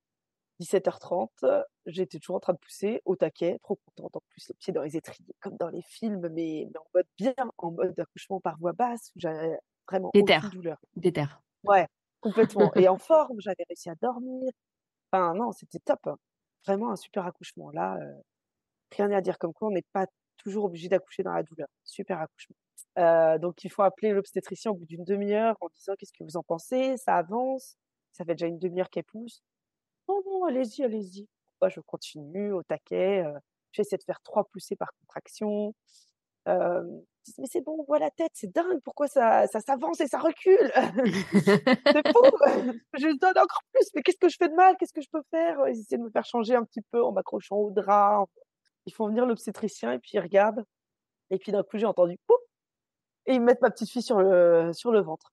17h30, 0.60 1.30
euh, 1.44 1.62
j'étais 1.86 2.18
toujours 2.18 2.36
en 2.36 2.40
train 2.40 2.52
de 2.52 2.58
pousser 2.58 3.02
au 3.04 3.16
taquet, 3.16 3.58
trop 3.62 3.76
contente 3.86 4.16
en 4.16 4.22
plus, 4.30 4.48
les 4.48 4.54
pieds 4.54 4.72
dans 4.72 4.82
les 4.82 4.96
étriers, 4.96 5.34
comme 5.40 5.56
dans 5.56 5.68
les 5.68 5.82
films, 5.82 6.28
mais, 6.32 6.68
mais 6.72 6.78
en 6.78 6.86
mode 6.94 7.06
bien, 7.18 7.34
en 7.58 7.70
mode 7.72 7.98
accouchement 7.98 8.40
par 8.40 8.58
voie 8.58 8.72
basse, 8.72 9.10
où 9.16 9.20
j'avais 9.20 9.58
vraiment 9.88 10.14
Déter. 10.14 10.40
aucune 10.40 10.50
douleur. 10.50 10.78
Déter. 10.96 11.26
Ouais, 11.64 11.86
complètement. 12.20 12.74
Et 12.76 12.88
en 12.88 12.98
forme, 12.98 13.40
j'avais 13.40 13.64
réussi 13.68 13.90
à 13.90 13.94
dormir. 13.96 14.50
Enfin, 15.12 15.34
non, 15.34 15.52
c'était 15.52 15.78
top. 15.80 16.00
hein. 16.06 16.16
Vraiment 16.66 16.90
un 16.92 16.96
super 16.96 17.26
accouchement. 17.26 17.70
Là, 17.70 17.96
euh, 17.98 18.12
rien 18.96 19.10
à 19.12 19.20
dire. 19.20 19.38
Comme 19.38 19.52
quoi, 19.52 19.68
on 19.68 19.72
n'est 19.72 19.84
pas 19.92 20.06
toujours 20.38 20.64
obligé 20.64 20.88
d'accoucher 20.88 21.22
dans 21.22 21.32
la 21.32 21.42
douleur. 21.42 21.68
Super 21.84 22.20
accouchement. 22.20 22.56
Euh, 22.98 23.38
donc, 23.38 23.64
il 23.64 23.70
faut 23.70 23.82
appeler 23.82 24.12
l'obstétricien 24.12 24.70
au 24.70 24.74
bout 24.74 24.86
d'une 24.86 25.04
demi-heure 25.04 25.56
en 25.60 25.68
disant 25.74 25.94
qu'est-ce 25.98 26.12
que 26.12 26.24
vous 26.24 26.36
en 26.36 26.42
pensez, 26.42 26.96
ça 26.96 27.16
avance, 27.16 27.76
ça 28.12 28.24
fait 28.24 28.34
déjà 28.34 28.46
une 28.46 28.58
demi-heure 28.58 28.90
qu'elle 28.90 29.04
pousse. 29.04 29.42
Non, 30.08 30.20
non, 30.26 30.44
allez-y, 30.44 30.84
allez-y. 30.84 31.28
Moi, 31.60 31.68
je 31.70 31.80
continue 31.80 32.52
au 32.52 32.62
taquet. 32.62 33.24
Euh, 33.24 33.38
J'essaie 33.74 33.96
de 33.96 34.04
faire 34.04 34.20
trois 34.22 34.44
poussées 34.44 34.76
par 34.76 34.92
contraction. 35.00 35.74
Euh, 36.46 36.82
mais 37.38 37.46
c'est 37.46 37.62
bon, 37.62 37.76
on 37.80 37.84
voit 37.84 37.98
la 37.98 38.10
tête, 38.10 38.30
c'est 38.34 38.52
dingue, 38.52 38.80
pourquoi 38.84 39.08
ça, 39.08 39.46
ça 39.46 39.60
s'avance 39.60 40.00
et 40.00 40.06
ça 40.06 40.18
recule? 40.18 40.70
C'est 41.32 42.06
fou 42.12 42.22
Je 42.94 43.18
donne 43.18 43.38
encore 43.38 43.62
plus, 43.72 43.88
mais 43.94 44.02
qu'est-ce 44.02 44.18
que 44.18 44.28
je 44.28 44.36
fais 44.38 44.48
de 44.48 44.54
mal? 44.54 44.76
Qu'est-ce 44.78 44.92
que 44.92 45.00
je 45.00 45.08
peux 45.10 45.22
faire? 45.30 45.56
Ils 45.68 45.80
essaient 45.80 45.96
de 45.96 46.02
me 46.02 46.10
faire 46.10 46.24
changer 46.26 46.54
un 46.54 46.64
petit 46.64 46.82
peu 46.92 47.02
en 47.02 47.12
m'accrochant 47.12 47.56
au 47.56 47.70
drap. 47.70 48.26
Ils 48.86 48.92
font 48.92 49.08
venir 49.08 49.26
l'obstétricien 49.26 49.92
et 49.92 49.98
puis 49.98 50.12
ils 50.14 50.20
regardent. 50.20 50.64
Et 51.30 51.38
puis 51.38 51.52
d'un 51.52 51.62
coup, 51.62 51.78
j'ai 51.78 51.86
entendu 51.86 52.18
pouf 52.26 52.38
et 53.26 53.34
ils 53.34 53.40
me 53.40 53.46
mettent 53.46 53.62
ma 53.62 53.70
petite 53.70 53.90
fille 53.90 54.02
sur 54.02 54.20
le, 54.20 54.72
sur 54.72 54.92
le 54.92 55.00
ventre. 55.00 55.32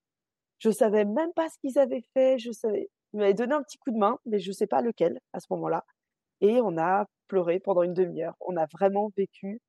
Je 0.59 0.69
savais 0.69 1.05
même 1.05 1.33
pas 1.33 1.49
ce 1.49 1.57
qu'ils 1.59 1.77
avaient 1.79 2.03
fait. 2.13 2.37
Je 2.37 2.51
savais, 2.51 2.89
ils 3.13 3.19
m'avaient 3.19 3.33
donné 3.33 3.53
un 3.53 3.63
petit 3.63 3.77
coup 3.77 3.91
de 3.91 3.97
main, 3.97 4.19
mais 4.25 4.39
je 4.39 4.51
sais 4.51 4.67
pas 4.67 4.81
lequel 4.81 5.19
à 5.33 5.39
ce 5.39 5.47
moment-là. 5.51 5.83
Et 6.39 6.61
on 6.61 6.77
a 6.77 7.05
pleuré 7.27 7.59
pendant 7.59 7.83
une 7.83 7.93
demi-heure. 7.93 8.35
On 8.39 8.57
a 8.57 8.65
vraiment 8.67 9.11
vécu 9.17 9.61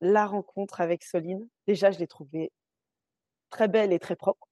la 0.00 0.26
rencontre 0.26 0.80
avec 0.80 1.02
Soline. 1.02 1.48
Déjà, 1.66 1.90
je 1.90 1.98
l'ai 1.98 2.06
trouvée 2.06 2.52
très 3.50 3.68
belle 3.68 3.92
et 3.92 3.98
très 3.98 4.16
propre. 4.16 4.46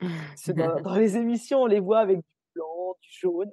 Dans 0.84 0.96
les 0.96 1.16
émissions, 1.16 1.62
on 1.62 1.66
les 1.66 1.80
voit 1.80 1.98
avec 2.00 2.18
du 2.18 2.24
blanc, 2.54 2.96
du 3.02 3.08
jaune. 3.10 3.50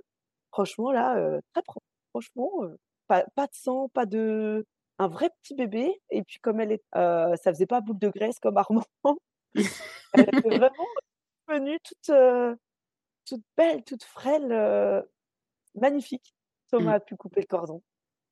Franchement, 0.52 0.92
là, 0.92 1.18
euh, 1.18 1.42
très 1.54 1.64
propre. 1.64 1.86
Franchement, 2.12 2.52
euh, 2.64 2.78
pas, 3.08 3.26
pas 3.36 3.48
de 3.48 3.54
sang, 3.56 3.90
pas 3.90 4.06
de, 4.06 4.66
un 5.00 5.08
vrai 5.08 5.30
petit 5.42 5.56
bébé. 5.56 6.02
Et 6.12 6.24
puis 6.24 6.40
comme 6.40 6.60
elle 6.60 6.72
est, 6.74 6.84
euh, 6.96 7.36
ça 7.38 7.52
faisait 7.54 7.66
pas 7.68 7.82
boule 7.82 8.00
de 8.00 8.10
graisse 8.10 8.40
comme 8.40 8.58
Armand. 8.58 8.84
elle 10.14 10.30
était 10.30 10.50
vraiment 10.58 10.86
venue 11.48 11.80
toute, 11.84 12.10
euh, 12.10 12.56
toute 13.26 13.44
belle, 13.58 13.84
toute 13.84 14.04
frêle, 14.04 14.52
euh, 14.52 15.02
magnifique. 15.76 16.34
Thomas 16.72 16.92
Mmh. 16.94 16.96
a 16.96 17.00
pu 17.00 17.16
couper 17.16 17.42
le 17.42 17.48
cordon. 17.48 17.82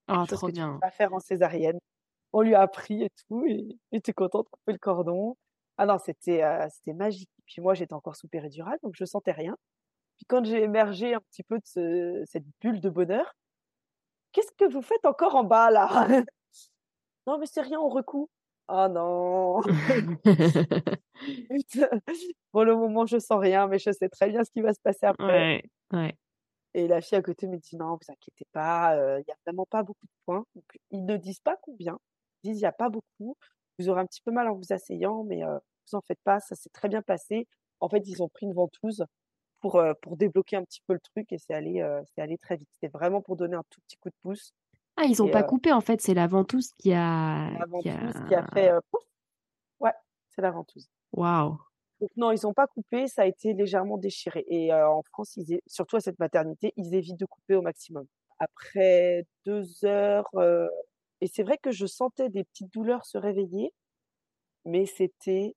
Ah, 0.08 0.26
chose 0.30 0.40
trop 0.40 0.48
que 0.48 0.54
tu 0.54 0.62
peux 0.68 0.68
bien. 0.68 0.80
pas 0.82 0.92
faire 0.92 1.14
en 1.14 1.20
césarienne. 1.20 1.80
On 2.34 2.42
lui 2.42 2.56
a 2.56 2.62
appris 2.62 3.04
et 3.04 3.10
tout, 3.28 3.46
et 3.48 3.78
il 3.92 3.98
était 3.98 4.14
content 4.14 4.40
de 4.44 4.50
couper 4.50 4.74
le 4.74 4.80
cordon. 4.80 5.38
Ah 5.78 5.86
non, 5.86 5.98
c'était 6.00 6.44
euh, 6.44 6.68
c'était 6.72 6.94
magique. 6.94 7.30
Puis 7.46 7.62
moi, 7.62 7.74
j'étais 7.76 7.94
encore 7.94 8.16
sous 8.16 8.28
péridurale, 8.28 8.80
donc 8.84 8.94
je 8.96 9.06
sentais 9.06 9.32
rien. 9.34 9.56
Puis 10.18 10.26
quand 10.28 10.44
j'ai 10.46 10.64
émergé 10.64 11.14
un 11.16 11.22
petit 11.32 11.44
peu 11.44 11.58
de 11.58 11.66
ce- 11.66 12.24
cette 12.28 12.46
bulle 12.62 12.82
de 12.82 12.90
bonheur, 12.90 13.34
qu'est-ce 14.34 14.52
que 14.58 14.72
vous 14.72 14.82
faites 14.82 15.06
encore 15.06 15.36
en 15.36 15.44
bas 15.44 15.72
là? 15.72 15.88
Non, 17.26 17.38
mais 17.38 17.46
c'est 17.46 17.62
rien, 17.62 17.80
on 17.80 17.88
recoue. 17.88 18.30
Ah 18.68 18.90
non 18.90 19.62
Putain. 21.50 21.88
Pour 22.52 22.66
le 22.66 22.76
moment, 22.76 23.06
je 23.06 23.18
sens 23.18 23.40
rien, 23.40 23.68
mais 23.68 23.80
je 23.80 23.92
sais 23.92 24.10
très 24.10 24.30
bien 24.30 24.44
ce 24.44 24.52
qui 24.52 24.62
va 24.62 24.74
se 24.74 24.82
passer 24.82 25.06
après. 25.06 25.26
Ouais, 25.26 25.64
ouais. 25.94 26.18
Et 26.74 26.88
la 26.88 27.02
fille 27.02 27.18
à 27.18 27.22
côté 27.22 27.48
me 27.48 27.58
dit 27.58 27.78
non, 27.78 27.92
vous 27.92 28.12
inquiétez 28.12 28.46
pas, 28.52 28.96
euh, 28.98 29.22
il 29.22 29.26
y 29.28 29.32
a 29.32 29.36
vraiment 29.46 29.66
pas 29.66 29.84
beaucoup 29.84 30.06
de 30.06 30.12
points. 30.26 30.46
Donc, 30.56 30.66
ils 30.92 31.06
ne 31.06 31.16
disent 31.18 31.40
pas 31.40 31.56
combien, 31.62 31.98
ils 32.44 32.52
disent 32.52 32.60
il 32.60 32.64
y 32.64 32.68
a 32.68 32.72
pas 32.72 32.90
beaucoup. 32.90 33.38
Vous 33.80 33.90
aurez 33.90 34.02
un 34.02 34.06
petit 34.06 34.22
peu 34.22 34.32
mal 34.32 34.50
en 34.50 34.56
vous 34.56 34.74
asseyant, 34.74 35.24
mais 35.24 35.44
euh, 35.44 35.58
vous 35.88 35.98
en 35.98 36.02
faites 36.02 36.22
pas, 36.24 36.40
ça 36.40 36.56
s'est 36.56 36.70
très 36.72 36.90
bien 36.90 37.02
passé. 37.02 37.48
En 37.80 37.90
fait, 37.90 38.08
ils 38.08 38.22
ont 38.24 38.30
pris 38.30 38.46
une 38.46 38.54
ventouse 38.54 39.06
pour 39.64 39.78
euh, 39.78 39.94
pour 40.02 40.18
débloquer 40.18 40.58
un 40.58 40.64
petit 40.66 40.82
peu 40.86 40.94
le 40.94 41.00
truc 41.00 41.32
et 41.32 41.38
c'est 41.38 41.54
allé 41.54 41.82
euh, 41.82 42.02
c'est 42.14 42.22
allé 42.22 42.38
très 42.38 42.58
vite. 42.58 42.68
C'était 42.74 42.92
vraiment 42.92 43.22
pour 43.22 43.38
donner 43.38 43.56
un 43.56 43.64
tout 43.70 43.80
petit 43.88 43.96
coup 43.96 44.10
de 44.10 44.16
pouce. 44.22 44.54
Ah, 44.98 45.06
ils 45.06 45.24
ont 45.24 45.28
Et 45.28 45.32
pas 45.32 45.40
euh, 45.40 45.44
coupé 45.44 45.72
en 45.72 45.80
fait, 45.80 46.02
c'est 46.02 46.14
la 46.14 46.28
ventouse 46.28 46.74
qui 46.74 46.92
a, 46.92 47.50
la 47.58 47.66
ventouse 47.66 48.28
qui 48.28 48.36
a 48.36 48.44
a. 48.44 48.52
fait 48.52 48.72
pouf. 48.92 49.02
Ouais, 49.80 49.94
c'est 50.30 50.42
la 50.42 50.52
ventouse. 50.52 50.90
Waouh. 51.14 51.58
Donc 52.02 52.12
non, 52.18 52.32
ils 52.34 52.46
ont 52.46 52.54
pas 52.54 52.68
coupé, 52.68 53.08
ça 53.08 53.22
a 53.22 53.26
été 53.26 53.54
légèrement 53.54 53.98
déchiré. 53.98 54.44
Et 54.50 54.74
euh, 54.74 54.90
en 54.90 55.04
France, 55.04 55.38
ils 55.38 55.62
surtout 55.68 55.96
à 55.96 56.02
cette 56.02 56.20
maternité, 56.20 56.74
ils 56.76 56.94
évitent 56.94 57.20
de 57.20 57.26
couper 57.26 57.56
au 57.56 57.62
maximum. 57.62 58.06
Après 58.40 59.26
deux 59.46 59.86
heures, 59.86 60.28
euh, 60.36 60.68
et 61.22 61.28
c'est 61.28 61.44
vrai 61.44 61.58
que 61.58 61.72
je 61.72 61.86
sentais 61.86 62.28
des 62.28 62.44
petites 62.44 62.74
douleurs 62.74 63.06
se 63.06 63.18
réveiller, 63.18 63.74
mais 64.66 64.86
c'était 64.86 65.56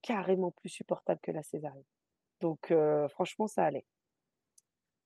carrément 0.00 0.52
plus 0.52 0.68
supportable 0.68 1.18
que 1.20 1.32
la 1.32 1.42
césarienne. 1.42 1.82
Donc 2.44 2.70
euh, 2.72 3.08
franchement, 3.08 3.46
ça 3.46 3.64
allait. 3.64 3.86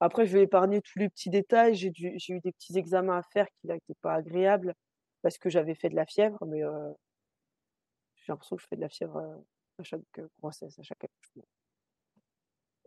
Après, 0.01 0.27
je 0.27 0.33
vais 0.37 0.43
épargner 0.43 0.83
tous 0.83 0.99
les 0.99 1.09
petits 1.09 1.31
détails. 1.31 1.77
J'ai 1.77 1.91
dû, 1.91 2.13
j'ai 2.17 2.33
eu 2.35 2.41
des 2.41 2.51
petits 2.51 2.77
examens 2.77 3.17
à 3.17 3.23
faire 3.23 3.47
qui 3.61 3.69
n'étaient 3.69 3.95
pas 4.03 4.15
agréables 4.15 4.75
parce 5.23 5.39
que 5.39 5.49
j'avais 5.49 5.77
fait 5.77 5.89
de 5.89 5.95
la 5.95 6.05
fièvre, 6.05 6.45
mais 6.47 6.65
euh, 6.65 6.93
j'ai 8.17 8.33
l'impression 8.33 8.57
que 8.57 8.63
je 8.63 8.67
fais 8.67 8.75
de 8.75 8.81
la 8.81 8.89
fièvre 8.89 9.19
euh, 9.19 9.37
à 9.79 9.85
chaque 9.85 10.01
grossesse, 10.41 10.77
à 10.81 10.83
chaque 10.83 11.05
accouchement. 11.05 11.45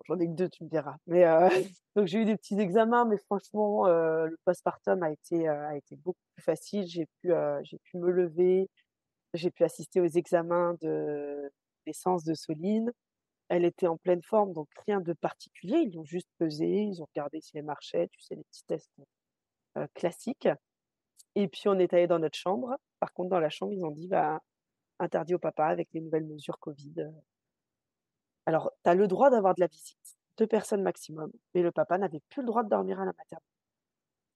J'en 0.06 0.20
ai 0.20 0.28
que 0.28 0.34
deux, 0.34 0.50
tu 0.50 0.66
me 0.66 0.70
diras. 0.70 0.98
Mais 1.08 1.24
euh, 1.24 1.48
donc 1.96 2.08
j'ai 2.08 2.20
eu 2.20 2.26
des 2.26 2.36
petits 2.36 2.60
examens, 2.60 3.06
mais 3.06 3.20
franchement, 3.20 3.88
euh, 3.88 4.26
le 4.26 4.38
postpartum 4.44 5.02
a 5.02 5.12
été 5.12 5.48
a 5.48 5.78
été 5.78 5.96
beaucoup 5.96 6.26
plus 6.36 6.44
facile. 6.44 6.86
J'ai 6.88 7.06
pu 7.22 7.32
j'ai 7.64 7.80
pu 7.86 7.98
me 7.98 8.12
lever, 8.12 8.70
j'ai 9.34 9.50
pu 9.50 9.64
assister 9.64 10.02
aux 10.02 10.08
examens 10.08 10.76
de 10.82 11.50
naissance 11.88 12.26
de 12.26 12.34
Soline. 12.34 12.92
Elle 13.52 13.66
était 13.66 13.88
en 13.88 13.98
pleine 13.98 14.24
forme, 14.24 14.54
donc 14.54 14.70
rien 14.88 15.00
de 15.02 15.14
particulier. 15.14 15.78
Ils 15.80 15.94
l'ont 15.96 16.06
juste 16.06 16.30
pesée, 16.40 16.84
ils 16.86 17.02
ont 17.04 17.08
regardé 17.14 17.40
si 17.42 17.58
elle 17.58 17.66
marchait, 17.66 18.08
tu 18.10 18.22
sais 18.22 18.36
les 18.36 18.44
petits 18.46 18.66
tests 18.66 18.92
euh, 19.78 19.88
classiques. 19.96 20.50
Et 21.36 21.48
puis 21.50 21.64
on 21.68 21.80
est 21.80 21.94
allé 21.94 22.08
dans 22.08 22.20
notre 22.20 22.38
chambre. 22.38 22.78
Par 23.00 23.14
contre, 23.14 23.30
dans 23.32 23.40
la 23.42 23.50
chambre, 23.50 23.74
ils 23.74 23.86
ont 23.86 23.92
dit 23.92 24.08
bah 24.08 24.42
interdit 25.00 25.36
au 25.36 25.40
papa 25.40 25.66
avec 25.68 25.90
les 25.94 26.02
nouvelles 26.02 26.26
mesures 26.26 26.60
Covid. 26.60 26.94
Alors, 28.46 28.72
tu 28.84 28.90
as 28.90 28.94
le 28.96 29.08
droit 29.08 29.30
d'avoir 29.32 29.56
de 29.56 29.62
la 29.62 29.68
visite, 29.68 29.98
deux 30.38 30.46
personnes 30.48 30.84
maximum, 30.84 31.32
mais 31.56 31.62
le 31.64 31.72
papa 31.72 31.98
n'avait 31.98 32.22
plus 32.30 32.42
le 32.42 32.48
droit 32.48 32.64
de 32.64 32.70
dormir 32.70 33.00
à 33.00 33.06
la 33.06 33.14
maternité. 33.18 33.48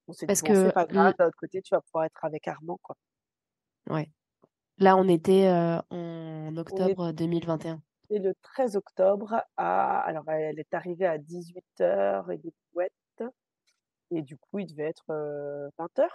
On 0.07 0.13
s'est 0.13 0.27
dit, 0.27 0.33
Parce 0.33 0.39
bon, 0.39 0.55
c'est 0.55 0.69
que 0.69 0.71
pas 0.71 0.85
grave, 0.87 1.11
l- 1.11 1.15
d'un 1.19 1.27
autre 1.27 1.37
côté, 1.37 1.61
tu 1.61 1.75
vas 1.75 1.81
pouvoir 1.81 2.05
être 2.05 2.25
avec 2.25 2.47
Armand, 2.47 2.79
quoi. 2.81 2.97
ouais. 3.89 4.11
Là, 4.79 4.97
on 4.97 5.07
était 5.09 5.47
euh, 5.47 5.79
en 5.91 6.55
On 6.57 6.57
octobre 6.57 7.11
2021. 7.13 7.83
Le 8.09 8.33
13 8.41 8.75
octobre 8.75 9.41
alors 9.57 10.29
elle 10.29 10.59
est 10.59 10.73
arrivée 10.73 11.05
à 11.05 11.17
18h 11.17 12.31
et 12.31 12.37
et 14.11 14.21
du 14.21 14.37
coup, 14.37 14.59
il 14.59 14.67
devait 14.67 14.83
être 14.83 15.05
20h. 15.77 16.07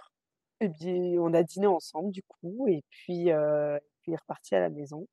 Et 0.61 0.69
puis, 0.69 1.17
on 1.19 1.33
a 1.33 1.43
dîné 1.43 1.67
ensemble, 1.67 2.11
du 2.11 2.23
coup, 2.23 2.67
et 2.67 2.83
puis, 2.89 3.31
euh, 3.31 3.79
puis 4.01 4.13
est 4.13 4.17
reparti 4.17 4.55
à 4.55 4.59
la 4.59 4.69
maison. 4.69 5.07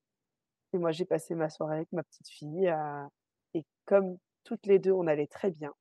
Et 0.73 0.79
moi, 0.79 0.93
j'ai 0.93 1.05
passé 1.07 1.35
ma 1.35 1.49
soirée 1.51 1.77
avec 1.77 1.93
ma 1.93 2.03
petite 2.03 2.29
fille, 2.29 2.69
euh, 2.69 3.07
et 3.55 3.65
comme 3.87 4.19
toutes 4.45 4.67
les 4.67 4.79
deux, 4.79 4.93
on 4.93 5.07
allait 5.07 5.27
très 5.27 5.51
bien, 5.51 5.73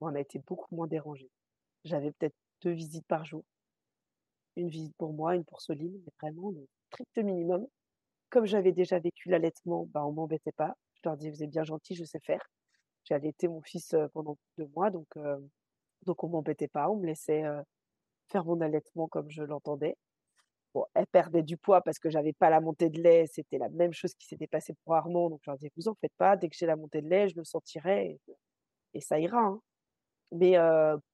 on 0.00 0.14
a 0.14 0.20
été 0.20 0.38
beaucoup 0.46 0.74
moins 0.74 0.86
dérangés. 0.86 1.30
J'avais 1.84 2.12
peut-être 2.12 2.36
deux 2.62 2.72
visites 2.72 3.06
par 3.06 3.24
jour. 3.24 3.44
Une 4.56 4.68
visite 4.68 4.94
pour 4.96 5.12
moi, 5.12 5.36
une 5.36 5.44
pour 5.44 5.60
Soline, 5.60 6.00
mais 6.04 6.12
vraiment 6.20 6.50
le 6.50 6.66
strict 6.88 7.18
minimum. 7.18 7.66
Comme 8.30 8.46
j'avais 8.46 8.72
déjà 8.72 8.98
vécu 8.98 9.28
l'allaitement, 9.28 9.86
bah, 9.86 10.04
on 10.06 10.12
m'embêtait 10.12 10.52
pas. 10.52 10.74
Je 10.94 11.00
leur 11.04 11.16
disais, 11.16 11.30
vous 11.30 11.42
êtes 11.42 11.50
bien 11.50 11.64
gentils, 11.64 11.96
je 11.96 12.04
sais 12.04 12.20
faire. 12.20 12.44
J'ai 13.04 13.14
allaité 13.14 13.48
mon 13.48 13.60
fils 13.62 13.94
pendant 14.12 14.36
deux 14.58 14.68
mois, 14.76 14.90
donc, 14.90 15.06
euh, 15.16 15.38
donc 16.06 16.22
on 16.22 16.28
m'embêtait 16.28 16.68
pas. 16.68 16.90
On 16.90 16.96
me 16.96 17.06
laissait 17.06 17.42
faire 18.28 18.44
mon 18.44 18.60
allaitement 18.60 19.08
comme 19.08 19.30
je 19.30 19.42
l'entendais. 19.42 19.96
Bon, 20.74 20.84
elle 20.94 21.06
perdait 21.08 21.42
du 21.42 21.56
poids 21.56 21.80
parce 21.80 21.98
que 21.98 22.10
j'avais 22.10 22.32
pas 22.32 22.50
la 22.50 22.60
montée 22.60 22.90
de 22.90 23.02
lait. 23.02 23.26
C'était 23.26 23.58
la 23.58 23.68
même 23.70 23.92
chose 23.92 24.14
qui 24.14 24.26
s'était 24.26 24.46
passé 24.46 24.74
pour 24.84 24.94
Armand. 24.94 25.30
Donc, 25.30 25.40
je 25.44 25.50
leur 25.50 25.58
disais, 25.58 25.72
vous 25.76 25.88
en 25.88 25.94
faites 25.96 26.14
pas. 26.16 26.36
Dès 26.36 26.48
que 26.48 26.56
j'ai 26.56 26.66
la 26.66 26.76
montée 26.76 27.02
de 27.02 27.08
lait, 27.08 27.28
je 27.28 27.36
le 27.36 27.44
sentirai 27.44 28.20
et, 28.94 29.00
ça 29.00 29.18
ira. 29.18 29.40
hein. 29.40 29.60
Mais 30.32 30.56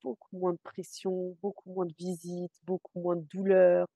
beaucoup 0.02 0.36
moins 0.36 0.52
de 0.52 0.58
pression, 0.62 1.36
beaucoup 1.40 1.72
moins 1.72 1.86
de 1.86 1.94
visites, 1.98 2.52
beaucoup 2.64 3.00
moins 3.00 3.16
de 3.16 3.26
douleur, 3.32 3.86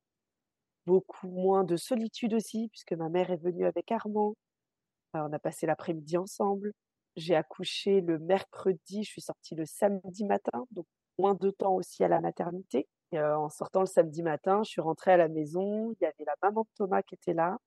beaucoup 0.86 1.28
moins 1.28 1.64
de 1.64 1.76
solitude 1.76 2.34
aussi, 2.34 2.68
puisque 2.68 2.92
ma 2.92 3.08
mère 3.08 3.30
est 3.30 3.42
venue 3.42 3.66
avec 3.66 3.90
Armand. 3.92 4.34
On 5.14 5.32
a 5.32 5.38
passé 5.38 5.66
l'après-midi 5.66 6.16
ensemble. 6.16 6.72
J'ai 7.16 7.34
accouché 7.34 8.00
le 8.00 8.18
mercredi, 8.18 9.04
je 9.04 9.10
suis 9.10 9.20
sortie 9.20 9.54
le 9.54 9.66
samedi 9.66 10.24
matin, 10.24 10.66
donc 10.70 10.86
moins 11.18 11.34
de 11.34 11.50
temps 11.50 11.74
aussi 11.74 12.04
à 12.04 12.08
la 12.08 12.20
maternité. 12.20 12.88
Euh, 13.14 13.34
en 13.34 13.48
sortant 13.48 13.80
le 13.80 13.86
samedi 13.86 14.22
matin, 14.22 14.62
je 14.64 14.70
suis 14.70 14.80
rentrée 14.80 15.12
à 15.12 15.16
la 15.16 15.28
maison. 15.28 15.92
Il 15.92 16.04
y 16.04 16.06
avait 16.06 16.24
la 16.24 16.36
maman 16.42 16.62
de 16.62 16.68
Thomas 16.76 17.02
qui 17.02 17.16
était 17.16 17.34
là, 17.34 17.58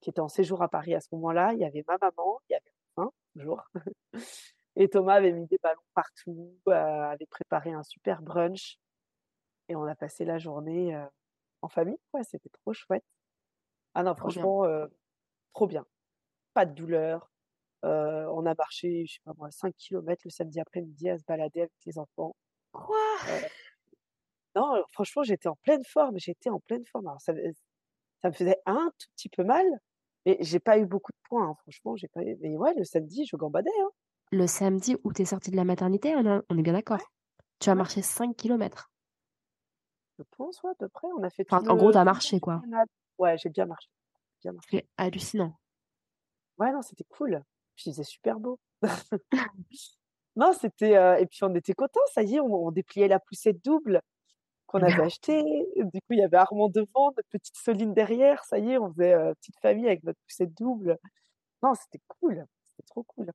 qui 0.00 0.10
était 0.10 0.20
en 0.20 0.28
séjour 0.28 0.62
à 0.62 0.68
Paris 0.68 0.94
à 0.94 1.00
ce 1.00 1.08
moment-là. 1.12 1.52
Il 1.54 1.60
y 1.60 1.64
avait 1.64 1.84
ma 1.88 1.96
maman, 1.98 2.40
il 2.48 2.52
y 2.52 2.56
avait 2.56 2.72
enfin, 2.96 3.10
toujours. 3.34 3.64
Et 4.76 4.88
Thomas 4.88 5.14
avait 5.14 5.32
mis 5.32 5.46
des 5.46 5.58
ballons 5.62 5.80
partout, 5.94 6.54
euh, 6.68 6.72
avait 6.72 7.26
préparé 7.26 7.72
un 7.72 7.82
super 7.82 8.22
brunch. 8.22 8.78
Et 9.68 9.76
on 9.76 9.84
a 9.84 9.94
passé 9.96 10.24
la 10.24 10.38
journée 10.38 10.94
euh, 10.94 11.04
en 11.62 11.68
famille, 11.68 11.98
quoi. 12.10 12.22
C'était 12.22 12.48
trop 12.50 12.72
chouette. 12.72 13.04
Ah 13.94 14.02
non, 14.02 14.14
Trop 14.14 14.28
bien. 14.28 14.32
franchement, 14.34 14.64
euh, 14.64 14.86
trop 15.54 15.66
bien. 15.66 15.84
Pas 16.54 16.66
de 16.66 16.74
douleur. 16.74 17.30
Euh, 17.84 18.26
on 18.34 18.44
a 18.46 18.54
marché, 18.54 19.06
je 19.06 19.14
sais 19.14 19.20
pas 19.24 19.32
moi, 19.38 19.50
5 19.50 19.74
km 19.76 20.20
le 20.24 20.30
samedi 20.30 20.58
après-midi 20.60 21.08
à 21.10 21.18
se 21.18 21.24
balader 21.24 21.60
avec 21.60 21.72
les 21.86 21.98
enfants. 21.98 22.34
Quoi? 22.72 22.96
Euh, 23.28 23.40
non, 24.56 24.82
franchement, 24.92 25.22
j'étais 25.22 25.48
en 25.48 25.56
pleine 25.62 25.84
forme. 25.84 26.18
J'étais 26.18 26.50
en 26.50 26.60
pleine 26.60 26.84
forme. 26.86 27.06
Alors, 27.06 27.20
ça, 27.20 27.32
ça 28.22 28.28
me 28.28 28.34
faisait 28.34 28.56
un 28.66 28.90
tout 28.98 29.06
petit 29.16 29.28
peu 29.28 29.44
mal, 29.44 29.64
mais 30.26 30.36
j'ai 30.40 30.58
pas 30.58 30.78
eu 30.78 30.86
beaucoup 30.86 31.12
de 31.12 31.28
points. 31.28 31.48
hein, 31.50 31.54
franchement, 31.62 31.94
j'ai 31.96 32.08
pas 32.08 32.22
eu. 32.22 32.36
Mais 32.40 32.56
ouais, 32.56 32.74
le 32.74 32.84
samedi, 32.84 33.24
je 33.26 33.36
gambadais. 33.36 33.70
Hein. 33.80 33.90
Le 34.32 34.46
samedi 34.46 34.96
où 35.04 35.12
t'es 35.12 35.24
sortie 35.24 35.50
de 35.52 35.56
la 35.56 35.64
maternité, 35.64 36.14
on, 36.16 36.26
a- 36.26 36.42
on 36.50 36.58
est 36.58 36.62
bien 36.62 36.72
d'accord. 36.72 36.98
Tu 37.60 37.70
as 37.70 37.72
Ouais. 37.72 37.78
marché 37.78 38.02
5 38.02 38.36
km. 38.36 38.90
Je 40.18 40.24
pense, 40.36 40.62
ouais, 40.62 40.70
à 40.72 40.74
peu 40.74 40.88
près. 40.88 41.06
On 41.16 41.22
a 41.22 41.30
fait 41.30 41.44
tout 41.44 41.54
en 41.54 41.60
le, 41.60 41.74
gros, 41.76 41.92
t'as 41.92 42.04
marché, 42.04 42.40
quoi. 42.40 42.60
Ouais, 43.18 43.38
j'ai 43.38 43.48
bien 43.50 43.66
marché. 43.66 43.88
Bien 44.42 44.52
marché. 44.52 44.68
C'est 44.72 44.86
hallucinant. 44.96 45.56
Ouais, 46.58 46.72
non, 46.72 46.82
c'était 46.82 47.04
cool. 47.04 47.42
Puis 47.76 47.84
il 47.90 47.92
faisait 47.92 48.04
super 48.04 48.38
beau. 48.40 48.58
non, 50.36 50.52
c'était. 50.52 50.96
euh, 50.96 51.16
Et 51.18 51.26
puis 51.26 51.40
on 51.44 51.54
était 51.54 51.74
contents, 51.74 52.00
ça 52.12 52.22
y 52.22 52.36
est, 52.36 52.40
on, 52.40 52.66
on 52.66 52.70
dépliait 52.70 53.08
la 53.08 53.18
poussette 53.20 53.64
double 53.64 54.00
qu'on 54.66 54.82
avait 54.82 55.02
achetée. 55.12 55.42
Du 55.76 56.00
coup, 56.00 56.12
il 56.12 56.18
y 56.18 56.22
avait 56.22 56.36
Armand 56.36 56.68
devant, 56.68 57.12
notre 57.16 57.28
petite 57.30 57.56
Soline 57.56 57.94
derrière. 57.94 58.44
Ça 58.44 58.58
y 58.58 58.72
est, 58.72 58.78
on 58.78 58.90
faisait 58.92 59.14
euh, 59.14 59.34
petite 59.34 59.58
famille 59.60 59.86
avec 59.86 60.02
notre 60.04 60.18
poussette 60.26 60.54
double. 60.54 60.98
Non, 61.62 61.74
c'était 61.74 62.02
cool. 62.20 62.44
C'était 62.64 62.86
trop 62.86 63.02
cool. 63.04 63.30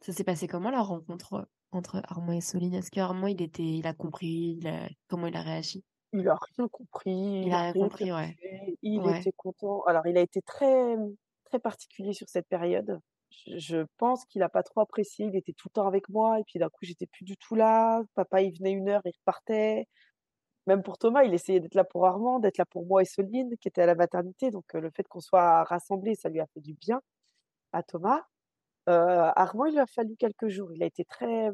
Ça 0.00 0.12
s'est 0.12 0.24
passé 0.24 0.46
comment 0.48 0.70
la 0.70 0.82
rencontre 0.82 1.48
entre 1.72 2.02
Armand 2.08 2.32
et 2.32 2.40
Soline? 2.40 2.74
Est-ce 2.74 2.90
que 2.90 3.00
Armand, 3.00 3.26
il 3.26 3.40
était, 3.42 3.62
il 3.62 3.86
a 3.86 3.94
compris, 3.94 4.56
il 4.60 4.66
a- 4.68 4.88
comment 5.08 5.26
il 5.26 5.36
a 5.36 5.40
réagi? 5.42 5.82
Il 6.14 6.28
a 6.28 6.38
rien 6.56 6.68
compris. 6.68 7.10
Il 7.42 7.48
Il 7.48 7.52
a 7.52 7.60
rien 7.60 7.74
compris, 7.74 8.10
ouais. 8.12 8.36
Il 8.82 9.06
Ouais. 9.06 9.08
était 9.08 9.32
content. 9.32 9.82
Alors, 9.84 10.06
il 10.06 10.16
a 10.16 10.20
été 10.20 10.42
très, 10.42 10.96
très 11.44 11.58
particulier 11.58 12.12
sur 12.12 12.28
cette 12.28 12.48
période. 12.48 13.00
Je, 13.30 13.58
je 13.58 13.86
pense 13.98 14.24
qu'il 14.26 14.42
a 14.42 14.48
pas 14.48 14.62
trop 14.62 14.80
apprécié. 14.80 15.26
Il 15.26 15.36
était 15.36 15.52
tout 15.52 15.68
le 15.68 15.74
temps 15.74 15.86
avec 15.88 16.08
moi. 16.08 16.38
Et 16.40 16.44
puis 16.44 16.58
d'un 16.58 16.68
coup, 16.70 16.80
j'étais 16.84 17.06
plus 17.06 17.24
du 17.24 17.36
tout 17.36 17.54
là. 17.56 18.02
Papa, 18.14 18.42
il 18.42 18.56
venait 18.56 18.72
une 18.72 18.88
heure, 18.88 19.02
il 19.04 19.12
repartait. 19.18 19.86
même 20.66 20.82
pour 20.82 20.98
Thomas, 20.98 21.24
il 21.24 21.34
essayait 21.34 21.60
d'être 21.60 21.74
là 21.76 21.84
pour 21.84 22.06
Armand, 22.06 22.40
d'être 22.40 22.58
là 22.58 22.66
pour 22.66 22.86
moi 22.86 23.02
et 23.02 23.06
Soline, 23.06 23.56
qui 23.60 23.68
était 23.68 23.82
à 23.82 23.86
la 23.86 23.94
maternité. 23.96 24.50
Donc, 24.50 24.66
le 24.74 24.90
fait 24.96 25.06
qu'on 25.08 25.20
soit 25.20 25.64
rassemblés, 25.64 26.14
ça 26.16 26.28
lui 26.30 26.40
a 26.40 26.46
fait 26.54 26.60
du 26.60 26.74
bien 26.74 27.00
à 27.72 27.82
Thomas. 27.84 28.22
Armand, 28.86 29.66
il 29.66 29.72
lui 29.74 29.80
a 29.80 29.86
fallu 29.86 30.16
quelques 30.16 30.48
jours. 30.48 30.72
Il 30.74 30.82
a 30.82 30.86
été 30.86 31.04
très, 31.04 31.50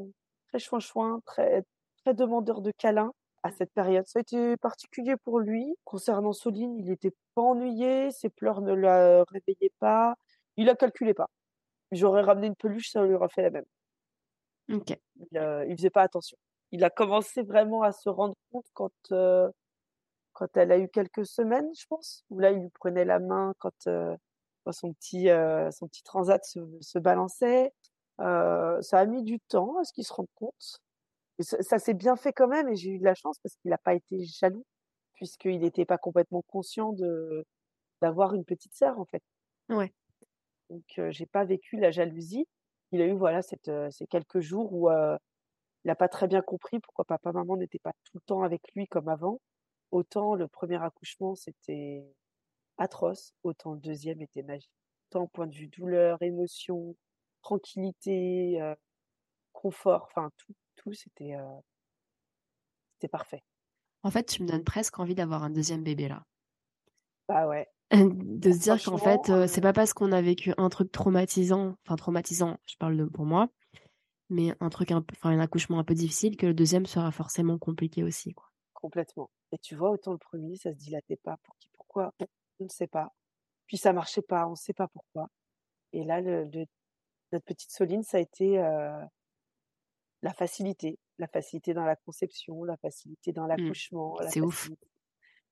très 0.48 0.58
chouin-chouin, 0.58 1.20
très, 1.26 1.62
très 2.04 2.14
demandeur 2.14 2.60
de 2.62 2.72
câlins 2.72 3.12
à 3.42 3.50
cette 3.50 3.72
période? 3.72 4.06
Ça 4.06 4.18
a 4.20 4.22
été 4.22 4.56
particulier 4.56 5.16
pour 5.16 5.40
lui? 5.40 5.74
Concernant 5.84 6.32
Soline, 6.32 6.76
il 6.78 6.86
n'était 6.86 7.14
pas 7.34 7.42
ennuyé, 7.42 8.10
ses 8.10 8.28
pleurs 8.28 8.60
ne 8.60 8.74
la 8.74 9.24
réveillaient 9.24 9.72
pas, 9.78 10.16
il 10.56 10.66
la 10.66 10.74
calculait 10.76 11.14
pas. 11.14 11.30
J'aurais 11.92 12.22
ramené 12.22 12.48
une 12.48 12.56
peluche, 12.56 12.90
ça 12.90 13.04
lui 13.04 13.14
aurait 13.14 13.28
fait 13.28 13.42
la 13.42 13.50
même. 13.50 13.64
Ok. 14.72 14.96
Il, 15.32 15.38
euh, 15.38 15.76
faisait 15.76 15.90
pas 15.90 16.02
attention. 16.02 16.36
Il 16.72 16.84
a 16.84 16.90
commencé 16.90 17.42
vraiment 17.42 17.82
à 17.82 17.92
se 17.92 18.08
rendre 18.08 18.34
compte 18.52 18.66
quand, 18.74 18.92
euh, 19.12 19.50
quand 20.32 20.56
elle 20.56 20.72
a 20.72 20.78
eu 20.78 20.88
quelques 20.88 21.26
semaines, 21.26 21.68
je 21.76 21.86
pense, 21.86 22.24
où 22.30 22.38
là, 22.38 22.52
il 22.52 22.60
lui 22.60 22.70
prenait 22.70 23.04
la 23.04 23.18
main 23.18 23.54
quand, 23.58 23.86
euh, 23.88 24.16
son, 24.72 24.92
petit, 24.92 25.28
son 25.72 25.88
petit 25.88 26.02
transat 26.04 26.44
se, 26.44 26.60
se 26.80 26.98
balançait. 26.98 27.72
ça 28.18 28.98
a 28.98 29.06
mis 29.06 29.24
du 29.24 29.40
temps 29.40 29.76
à 29.78 29.84
ce 29.84 29.92
qu'il 29.92 30.04
se 30.04 30.12
rende 30.12 30.28
compte 30.36 30.80
ça, 31.42 31.78
s'est 31.78 31.94
bien 31.94 32.16
fait 32.16 32.32
quand 32.32 32.48
même 32.48 32.68
et 32.68 32.76
j'ai 32.76 32.90
eu 32.90 32.98
de 32.98 33.04
la 33.04 33.14
chance 33.14 33.38
parce 33.42 33.56
qu'il 33.56 33.70
n'a 33.70 33.78
pas 33.78 33.94
été 33.94 34.24
jaloux 34.24 34.64
puisqu'il 35.14 35.60
n'était 35.60 35.84
pas 35.84 35.98
complètement 35.98 36.42
conscient 36.42 36.92
de 36.92 37.46
d'avoir 38.00 38.34
une 38.34 38.44
petite 38.44 38.74
sœur 38.74 38.98
en 38.98 39.04
fait. 39.04 39.22
Ouais. 39.68 39.92
Donc 40.70 40.84
euh, 40.98 41.10
j'ai 41.10 41.26
pas 41.26 41.44
vécu 41.44 41.76
la 41.76 41.90
jalousie. 41.90 42.46
Il 42.92 43.02
a 43.02 43.06
eu 43.06 43.12
voilà 43.12 43.42
cette, 43.42 43.68
euh, 43.68 43.90
ces 43.90 44.06
quelques 44.06 44.40
jours 44.40 44.72
où 44.72 44.90
euh, 44.90 45.16
il 45.84 45.88
n'a 45.88 45.94
pas 45.94 46.08
très 46.08 46.26
bien 46.26 46.42
compris 46.42 46.80
pourquoi 46.80 47.04
papa 47.04 47.32
maman 47.32 47.56
n'étaient 47.56 47.78
pas 47.78 47.92
tout 48.04 48.16
le 48.16 48.22
temps 48.22 48.42
avec 48.42 48.62
lui 48.74 48.86
comme 48.86 49.08
avant. 49.08 49.40
Autant 49.90 50.34
le 50.34 50.48
premier 50.48 50.82
accouchement 50.82 51.34
c'était 51.34 52.04
atroce, 52.78 53.34
autant 53.42 53.74
le 53.74 53.80
deuxième 53.80 54.22
était 54.22 54.42
magique. 54.42 54.70
Tant 55.10 55.26
point 55.26 55.46
de 55.46 55.54
vue 55.54 55.68
douleur, 55.68 56.22
émotion, 56.22 56.96
tranquillité, 57.42 58.58
confort, 59.52 60.06
enfin 60.10 60.30
tout 60.38 60.54
tout, 60.82 60.92
c'était 60.92 61.36
c'était 62.94 63.08
parfait. 63.08 63.42
En 64.02 64.10
fait, 64.10 64.24
tu 64.24 64.42
me 64.42 64.48
donnes 64.48 64.64
presque 64.64 64.98
envie 64.98 65.14
d'avoir 65.14 65.42
un 65.42 65.50
deuxième 65.50 65.82
bébé 65.82 66.08
là. 66.08 66.24
Bah 67.28 67.46
ouais. 67.46 67.68
de 67.90 68.52
se 68.52 68.58
dire 68.58 68.82
qu'en 68.82 68.98
fait, 68.98 69.46
c'est 69.46 69.60
pas 69.60 69.72
parce 69.72 69.92
qu'on 69.92 70.12
a 70.12 70.22
vécu 70.22 70.52
un 70.56 70.68
truc 70.68 70.92
traumatisant, 70.92 71.76
enfin 71.84 71.96
traumatisant, 71.96 72.58
je 72.66 72.76
parle 72.76 72.96
de, 72.96 73.04
pour 73.04 73.26
moi, 73.26 73.48
mais 74.28 74.54
un 74.60 74.70
truc 74.70 74.92
un 74.92 75.04
enfin 75.12 75.30
un 75.30 75.40
accouchement 75.40 75.78
un 75.78 75.84
peu 75.84 75.94
difficile, 75.94 76.36
que 76.36 76.46
le 76.46 76.54
deuxième 76.54 76.86
sera 76.86 77.10
forcément 77.10 77.58
compliqué 77.58 78.02
aussi, 78.04 78.32
quoi. 78.32 78.46
Complètement. 78.74 79.30
Et 79.52 79.58
tu 79.58 79.74
vois, 79.74 79.90
autant 79.90 80.12
le 80.12 80.18
premier, 80.18 80.56
ça 80.56 80.72
se 80.72 80.78
dilatait 80.78 81.18
pas. 81.22 81.36
Pour 81.42 81.56
qui, 81.58 81.68
pourquoi 81.74 82.14
On 82.60 82.64
ne 82.64 82.68
sait 82.68 82.86
pas. 82.86 83.12
Puis 83.66 83.76
ça 83.76 83.92
marchait 83.92 84.22
pas, 84.22 84.46
on 84.46 84.52
ne 84.52 84.56
sait 84.56 84.72
pas 84.72 84.88
pourquoi. 84.88 85.28
Et 85.92 86.04
là, 86.04 86.20
le, 86.20 86.48
notre 87.32 87.44
petite 87.44 87.72
Soline, 87.72 88.02
ça 88.02 88.18
a 88.18 88.20
été 88.20 88.58
la 90.22 90.32
facilité, 90.32 90.98
la 91.18 91.28
facilité 91.28 91.74
dans 91.74 91.84
la 91.84 91.96
conception, 91.96 92.64
la 92.64 92.76
facilité 92.76 93.32
dans 93.32 93.44
mmh. 93.44 93.48
l'accouchement. 93.48 94.16
C'est 94.28 94.40
ouf. 94.40 94.70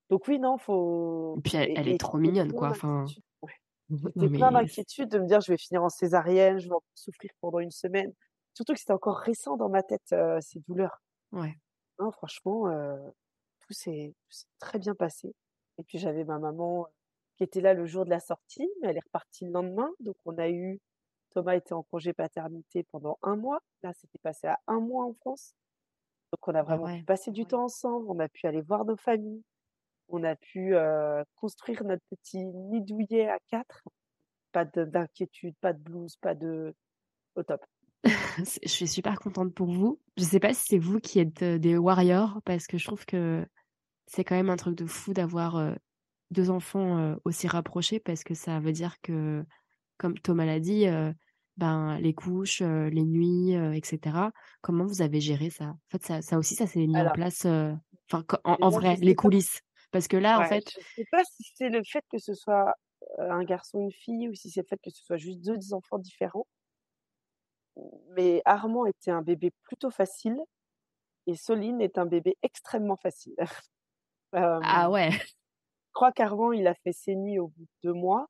Donc 0.09 0.27
oui, 0.27 0.39
non, 0.39 0.57
faut. 0.57 1.35
Et 1.37 1.41
puis 1.41 1.57
elle, 1.57 1.87
est 1.87 1.99
trop 1.99 2.17
mignonne, 2.17 2.53
quoi. 2.53 2.69
Enfin. 2.69 3.05
J'étais 3.05 4.29
plein 4.37 4.51
d'inquiétude 4.51 5.09
de 5.09 5.19
me 5.19 5.27
dire 5.27 5.41
je 5.41 5.51
vais 5.51 5.57
finir 5.57 5.83
en 5.83 5.89
césarienne, 5.89 6.59
je 6.59 6.67
vais 6.67 6.75
en 6.75 6.83
souffrir 6.93 7.31
pendant 7.41 7.59
une 7.59 7.71
semaine. 7.71 8.13
Surtout 8.53 8.73
que 8.73 8.79
c'était 8.79 8.93
encore 8.93 9.17
récent 9.17 9.57
dans 9.57 9.69
ma 9.69 9.83
tête 9.83 10.13
ces 10.41 10.59
douleurs. 10.67 11.01
Ouais. 11.31 11.55
Non, 11.99 12.11
franchement, 12.11 12.65
tout 13.59 13.73
s'est 13.73 14.13
très 14.59 14.79
bien 14.79 14.95
passé. 14.95 15.33
Et 15.77 15.83
puis 15.83 15.97
j'avais 15.97 16.23
ma 16.23 16.39
maman 16.39 16.87
qui 17.37 17.43
était 17.43 17.61
là 17.61 17.73
le 17.73 17.85
jour 17.85 18.05
de 18.05 18.09
la 18.09 18.19
sortie, 18.19 18.69
mais 18.81 18.89
elle 18.89 18.97
est 18.97 19.05
repartie 19.05 19.45
le 19.45 19.51
lendemain. 19.51 19.89
Donc 20.01 20.17
on 20.25 20.37
a 20.37 20.49
eu 20.49 20.79
Thomas 21.31 21.55
était 21.55 21.73
en 21.73 21.83
congé 21.83 22.13
paternité 22.13 22.83
pendant 22.91 23.17
un 23.21 23.35
mois. 23.35 23.61
Là, 23.83 23.93
c'était 23.93 24.19
passé 24.19 24.47
à 24.47 24.59
un 24.67 24.79
mois 24.79 25.05
en 25.05 25.13
France. 25.13 25.53
Donc, 26.31 26.47
on 26.47 26.55
a 26.55 26.63
vraiment 26.63 26.95
pu 26.95 27.03
passer 27.03 27.31
du 27.31 27.45
temps 27.45 27.65
ensemble. 27.65 28.05
On 28.09 28.19
a 28.19 28.27
pu 28.27 28.47
aller 28.47 28.61
voir 28.61 28.85
nos 28.85 28.97
familles. 28.97 29.43
On 30.09 30.23
a 30.23 30.35
pu 30.35 30.73
construire 31.35 31.83
notre 31.83 32.03
petit 32.09 32.45
nid 32.45 32.81
douillet 32.81 33.29
à 33.29 33.37
quatre. 33.47 33.83
Pas 34.51 34.65
d'inquiétude, 34.65 35.55
pas 35.61 35.73
de 35.73 35.79
blues, 35.79 36.17
pas 36.17 36.33
de. 36.33 36.73
Au 37.35 37.43
top. 37.43 37.63
je 38.03 38.67
suis 38.67 38.87
super 38.87 39.19
contente 39.19 39.53
pour 39.53 39.67
vous. 39.67 39.99
Je 40.17 40.23
ne 40.23 40.27
sais 40.27 40.39
pas 40.39 40.53
si 40.53 40.63
c'est 40.67 40.79
vous 40.79 40.99
qui 40.99 41.19
êtes 41.19 41.43
des 41.43 41.77
warriors, 41.77 42.41
parce 42.43 42.65
que 42.65 42.77
je 42.77 42.85
trouve 42.85 43.05
que 43.05 43.45
c'est 44.07 44.23
quand 44.23 44.35
même 44.35 44.49
un 44.49 44.55
truc 44.55 44.75
de 44.75 44.87
fou 44.87 45.13
d'avoir 45.13 45.75
deux 46.31 46.49
enfants 46.49 47.15
aussi 47.23 47.47
rapprochés, 47.47 47.99
parce 47.99 48.23
que 48.23 48.33
ça 48.33 48.59
veut 48.59 48.71
dire 48.71 48.99
que 49.01 49.45
comme 49.99 50.17
Thomas 50.17 50.45
l'a 50.45 50.59
dit, 50.59 50.87
ben, 51.57 51.99
les 51.99 52.13
couches, 52.15 52.61
les 52.61 53.03
nuits, 53.03 53.53
etc. 53.75 54.17
Comment 54.61 54.85
vous 54.85 55.03
avez 55.03 55.21
géré 55.21 55.51
ça? 55.51 55.65
En 55.65 55.89
fait, 55.91 56.03
ça, 56.03 56.21
ça 56.21 56.37
aussi, 56.39 56.55
ça 56.55 56.65
s'est 56.65 56.87
mis 56.87 56.97
en 56.97 57.11
place 57.11 57.45
enfin, 58.11 58.25
en, 58.43 58.69
vrai, 58.69 58.95
les 58.95 59.15
coulisses. 59.15 59.61
Parce 59.91 60.07
que 60.07 60.17
là, 60.17 60.39
en 60.39 60.45
fait. 60.45 60.71
Je 60.71 60.79
ne 60.79 60.83
sais 60.95 61.05
pas 61.11 61.23
si 61.23 61.43
c'est 61.55 61.69
le 61.69 61.81
fait 61.83 62.03
que 62.11 62.17
ce 62.17 62.33
soit 62.33 62.73
un 63.17 63.43
garçon, 63.43 63.79
une 63.79 63.91
fille, 63.91 64.29
ou 64.29 64.33
si 64.33 64.49
c'est 64.49 64.61
le 64.61 64.67
fait 64.67 64.79
que 64.83 64.89
ce 64.89 65.03
soit 65.03 65.17
juste 65.17 65.41
deux 65.41 65.73
enfants 65.73 65.99
différents. 65.99 66.47
Mais 68.15 68.41
Armand 68.45 68.85
était 68.85 69.11
un 69.11 69.21
bébé 69.21 69.51
plutôt 69.63 69.89
facile 69.89 70.37
et 71.27 71.35
Soline 71.35 71.81
est 71.81 71.97
un 71.97 72.05
bébé 72.05 72.37
extrêmement 72.43 72.97
facile. 72.97 73.35
ah 74.33 74.89
ouais. 74.89 75.11
Je 75.11 75.93
crois 75.93 76.11
qu'Armand, 76.11 76.51
il 76.51 76.67
a 76.67 76.75
fait 76.75 76.91
ses 76.91 77.15
nuits 77.15 77.39
au 77.39 77.47
bout 77.47 77.63
de 77.63 77.89
deux 77.89 77.93
mois 77.93 78.27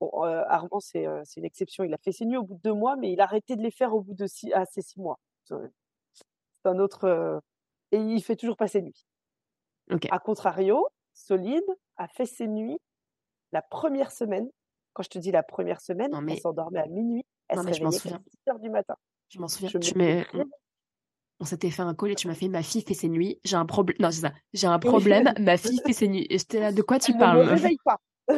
Bon, 0.00 0.10
Armand, 0.22 0.80
c'est 0.80 1.06
une 1.36 1.44
exception. 1.44 1.84
Il 1.84 1.94
a 1.94 1.98
fait 1.98 2.12
ses 2.12 2.26
nuits 2.26 2.36
au 2.36 2.42
bout 2.42 2.54
de 2.54 2.60
deux 2.62 2.74
mois, 2.74 2.96
mais 2.96 3.12
il 3.12 3.20
a 3.20 3.24
arrêté 3.24 3.56
de 3.56 3.62
les 3.62 3.70
faire 3.70 3.94
au 3.94 4.00
bout 4.00 4.14
de 4.14 4.26
six, 4.26 4.52
à 4.52 4.64
ses 4.66 4.82
six 4.82 5.00
mois. 5.00 5.18
C'est 5.44 5.56
un 6.64 6.78
autre. 6.78 7.40
et 7.92 7.98
il 7.98 8.22
fait 8.22 8.36
toujours 8.36 8.56
pas 8.56 8.68
ses 8.68 8.82
nuits. 8.82 9.06
A 10.10 10.18
contrario, 10.18 10.86
Solide 11.14 11.64
a 11.96 12.08
fait 12.08 12.26
ses 12.26 12.46
nuits 12.46 12.78
la 13.52 13.62
première 13.62 14.12
semaine. 14.12 14.48
Quand 14.92 15.02
je 15.02 15.10
te 15.10 15.18
dis 15.18 15.30
la 15.30 15.42
première 15.42 15.80
semaine, 15.80 16.10
elle 16.28 16.38
s'endormait 16.38 16.80
à 16.80 16.86
minuit. 16.86 17.24
Elle 17.48 17.58
se 17.58 17.64
réveillait 17.64 17.86
à 17.86 17.90
6 17.90 18.12
heures 18.48 18.58
du 18.58 18.70
matin. 18.70 18.96
Je 19.28 19.38
m'en 19.38 19.48
souviens. 19.48 19.70
On 21.38 21.44
s'était 21.44 21.70
fait 21.70 21.82
un 21.82 21.94
call 21.94 22.12
et 22.12 22.14
tu 22.14 22.28
m'as 22.28 22.34
fait 22.34 22.48
ma 22.48 22.62
fille 22.62 22.82
fait 22.82 22.94
ses 22.94 23.10
nuits. 23.10 23.38
J'ai 23.44 23.56
un 23.56 23.66
problème. 23.66 23.96
Non, 24.00 24.10
c'est 24.10 24.22
ça. 24.22 24.32
J'ai 24.54 24.66
un 24.66 24.78
problème. 24.78 25.34
ma 25.38 25.56
fille 25.58 25.80
fait 25.84 25.92
ses 25.92 26.08
nuits. 26.08 26.26
Et 26.30 26.38
j'étais 26.38 26.60
là. 26.60 26.72
De 26.72 26.80
quoi 26.80 26.98
tu 26.98 27.16
parles 27.16 27.40
Ne 27.40 27.44
me 27.44 27.48
réveille 27.50 27.78
pas. 27.84 27.98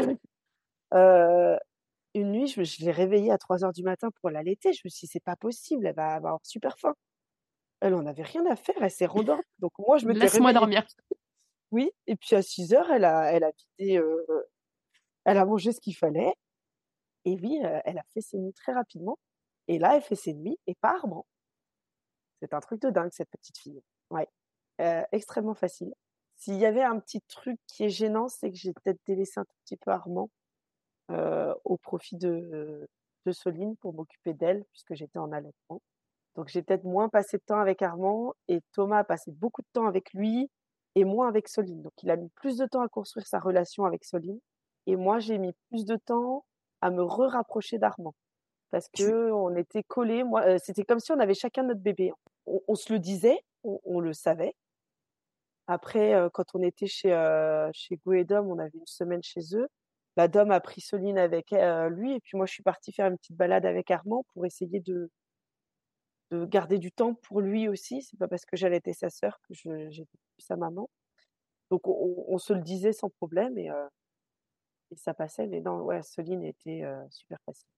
une 0.93 2.32
nuit, 2.32 2.47
je, 2.48 2.85
l'ai 2.85 2.90
réveillée 2.90 3.31
à 3.31 3.39
3 3.39 3.65
heures 3.65 3.73
du 3.73 3.82
matin 3.82 4.10
pour 4.20 4.31
l'allaiter. 4.31 4.73
Je 4.73 4.82
me 4.85 4.90
suis 4.90 5.06
dit, 5.06 5.12
c'est 5.12 5.23
pas 5.23 5.36
possible, 5.36 5.86
elle 5.86 5.94
va 5.94 6.15
avoir 6.15 6.39
super 6.44 6.78
faim. 6.78 6.94
Elle 7.81 7.94
en 7.94 8.06
avait 8.06 8.23
rien 8.23 8.44
à 8.47 8.56
faire, 8.56 8.77
elle 8.81 8.90
s'est 8.90 9.06
rendormie. 9.06 9.43
Donc 9.59 9.73
moi, 9.78 9.98
je 9.98 10.06
me 10.06 10.12
Laisse-moi 10.12 10.52
dormir. 10.52 10.85
Oui, 11.70 11.90
et 12.06 12.16
puis 12.16 12.35
à 12.35 12.43
6 12.43 12.74
heures, 12.74 12.90
elle 12.90 13.05
a, 13.05 13.31
elle 13.32 13.44
a 13.44 13.51
vidé, 13.78 14.01
elle 15.24 15.36
a 15.36 15.44
mangé 15.44 15.73
ce 15.73 15.81
qu'il 15.81 15.94
fallait. 15.94 16.32
Et 17.24 17.36
oui, 17.43 17.60
elle 17.85 17.98
a 17.98 18.05
fait 18.15 18.23
ses 18.23 18.39
nuits 18.39 18.55
très 18.55 18.73
rapidement. 18.73 19.19
Et 19.69 19.78
là, 19.78 19.97
elle 19.97 20.02
fait 20.02 20.16
ses 20.16 20.32
nuits 20.32 20.59
et 20.66 20.74
pas 20.77 20.94
Armand. 20.94 21.27
C'est 22.40 22.55
un 22.55 22.60
truc 22.60 22.81
de 22.81 22.90
dingue, 22.90 23.10
cette 23.12 23.31
petite 23.31 23.59
fille. 23.59 23.82
Ouais. 24.10 24.27
extrêmement 25.12 25.55
facile. 25.55 25.93
S'il 26.36 26.55
y 26.55 26.66
avait 26.66 26.82
un 26.82 26.98
petit 27.01 27.20
truc 27.23 27.59
qui 27.66 27.85
est 27.85 27.89
gênant, 27.90 28.28
c'est 28.28 28.51
que 28.51 28.56
j'ai 28.56 28.73
peut-être 28.73 29.01
délaissé 29.06 29.40
un 29.40 29.44
tout 29.44 29.56
petit 29.65 29.77
peu 29.77 29.90
Armand 29.90 30.31
au 31.10 31.76
profit 31.78 32.16
de, 32.16 32.89
de 33.26 33.32
Soline 33.32 33.76
pour 33.76 33.94
m'occuper 33.94 34.35
d'elle 34.35 34.64
puisque 34.72 34.94
j'étais 34.94 35.18
en 35.18 35.32
allaitement. 35.32 35.80
Donc 36.36 36.48
j'ai 36.48 36.62
peut-être 36.62 36.85
moins 36.85 37.09
passé 37.09 37.39
de 37.39 37.43
temps 37.43 37.59
avec 37.59 37.82
Armand 37.82 38.35
et 38.48 38.60
Thomas 38.72 38.98
a 38.98 39.05
passé 39.05 39.32
beaucoup 39.32 39.62
de 39.62 39.68
temps 39.72 39.86
avec 39.86 40.12
lui 40.12 40.51
et 40.94 41.05
moins 41.05 41.28
avec 41.28 41.48
Soline. 41.48 41.82
Donc 41.82 41.93
il 42.02 42.10
a 42.10 42.16
mis 42.16 42.28
plus 42.30 42.56
de 42.56 42.66
temps 42.66 42.82
à 42.82 42.89
construire 42.89 43.26
sa 43.26 43.40
relation 43.40 43.85
avec 43.85 44.05
Soline 44.05 44.39
et 44.86 44.97
moi 44.97 45.18
j'ai 45.18 45.39
mis 45.39 45.52
plus 45.68 45.85
de 45.85 45.97
temps 45.97 46.44
à 46.80 46.90
me 46.90 47.02
re-rapprocher 47.02 47.78
d'Armand 47.78 48.14
parce 48.70 48.89
que 48.89 49.32
on 49.32 49.55
était 49.56 49.82
collés. 49.82 50.22
Moi, 50.24 50.59
c'était 50.59 50.85
comme 50.85 51.01
si 51.01 51.10
on 51.12 51.18
avait 51.18 51.35
chacun 51.35 51.62
notre 51.62 51.80
bébé. 51.80 52.12
On, 52.47 52.74
se 52.74 52.93
le 52.93 52.98
disait, 52.98 53.39
on, 53.62 54.01
le 54.01 54.12
savait. 54.12 54.55
Après, 55.66 56.14
quand 56.32 56.44
on 56.55 56.62
était 56.62 56.86
chez 56.86 57.10
chez 57.72 57.97
Goedom, 58.06 58.47
on 58.51 58.59
avait 58.59 58.78
une 58.78 58.86
semaine 58.86 59.22
chez 59.22 59.40
eux 59.55 59.68
bah, 60.19 60.28
Dom 60.28 60.51
a 60.51 60.61
pris 60.61 60.81
Soline 60.81 61.19
avec 61.19 61.53
lui 61.53 62.15
et 62.15 62.20
puis 62.20 62.36
moi 62.36 62.47
je 62.47 62.53
suis 62.53 62.62
partie 62.65 62.93
faire 62.93 63.07
une 63.07 63.16
petite 63.16 63.36
balade 63.36 63.65
avec 63.65 63.90
Armand 63.90 64.24
pour 64.35 64.45
essayer 64.47 64.81
de, 64.81 65.11
de 66.32 66.45
garder 66.45 66.78
du 66.78 66.90
temps 66.93 67.15
pour 67.15 67.40
lui 67.40 67.69
aussi. 67.69 68.03
C'est 68.03 68.19
pas 68.19 68.28
parce 68.28 68.45
que 68.45 68.57
j'allais 68.57 68.81
être 68.85 68.93
sa 68.95 69.11
sœur 69.11 69.39
que 69.43 69.55
j'étais 69.55 70.19
sa 70.39 70.57
maman. 70.57 70.90
Donc 71.70 71.82
on, 71.86 72.39
se 72.39 72.53
le 72.53 72.62
disait 72.62 72.93
sans 72.93 73.11
problème 73.11 73.57
et, 73.59 73.69
et 74.90 74.97
ça 74.97 75.15
passait. 75.15 75.47
Mais 75.47 75.61
non, 75.61 75.82
ouais, 75.82 76.03
Soline 76.03 76.45
était 76.45 76.82
super 77.11 77.39
facile. 77.47 77.69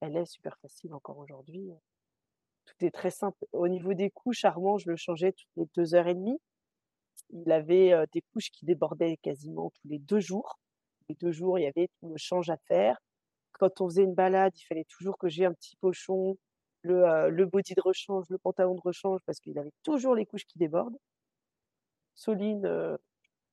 Elle 0.00 0.16
est 0.16 0.26
super 0.26 0.56
facile 0.62 0.94
encore 0.94 1.18
aujourd'hui. 1.18 1.70
Tout 2.66 2.84
est 2.84 2.90
très 2.90 3.10
simple. 3.10 3.38
Au 3.52 3.68
niveau 3.68 3.94
des 3.94 4.10
couches, 4.10 4.44
Armand, 4.44 4.78
je 4.78 4.90
le 4.90 4.96
changeais 4.96 5.32
toutes 5.32 5.56
les 5.56 5.66
deux 5.74 5.94
heures 5.94 6.08
et 6.08 6.14
demie. 6.14 6.38
il 7.30 7.50
avait 7.52 7.92
euh, 7.92 8.06
des 8.12 8.22
couches 8.32 8.50
qui 8.50 8.64
débordaient 8.66 9.16
quasiment 9.18 9.70
tous 9.70 9.88
les 9.88 9.98
deux 9.98 10.20
jours. 10.20 10.58
Deux 11.14 11.32
jours, 11.32 11.58
il 11.58 11.62
y 11.62 11.66
avait 11.66 11.88
tout 12.00 12.08
le 12.08 12.16
change 12.16 12.50
à 12.50 12.56
faire. 12.68 12.98
Quand 13.52 13.80
on 13.80 13.88
faisait 13.88 14.02
une 14.02 14.14
balade, 14.14 14.52
il 14.56 14.64
fallait 14.64 14.84
toujours 14.84 15.18
que 15.18 15.28
j'ai 15.28 15.44
un 15.46 15.52
petit 15.52 15.76
pochon, 15.76 16.36
le, 16.82 17.04
euh, 17.04 17.46
body 17.46 17.74
de 17.74 17.80
rechange, 17.80 18.26
le 18.30 18.38
pantalon 18.38 18.74
de 18.74 18.80
rechange, 18.80 19.20
parce 19.26 19.40
qu'il 19.40 19.58
avait 19.58 19.72
toujours 19.82 20.14
les 20.14 20.26
couches 20.26 20.44
qui 20.46 20.58
débordent. 20.58 20.98
Soline, 22.14 22.66
euh, 22.66 22.96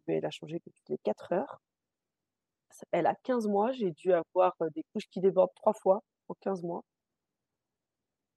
elle 0.08 0.26
a 0.26 0.32
changé 0.32 0.60
que 0.60 0.70
toutes 0.70 0.90
les 0.90 0.98
4 1.00 1.34
heures. 1.34 1.62
Elle 2.92 3.06
a 3.08 3.16
15 3.16 3.48
mois, 3.48 3.72
j'ai 3.72 3.92
dû 3.92 4.14
avoir 4.14 4.56
euh, 4.62 4.70
des 4.76 4.84
couches 4.94 5.08
qui 5.10 5.22
débordent 5.22 5.54
trois 5.56 5.74
fois 5.74 6.04
en 6.28 6.34
15 6.36 6.64
mois. 6.64 6.84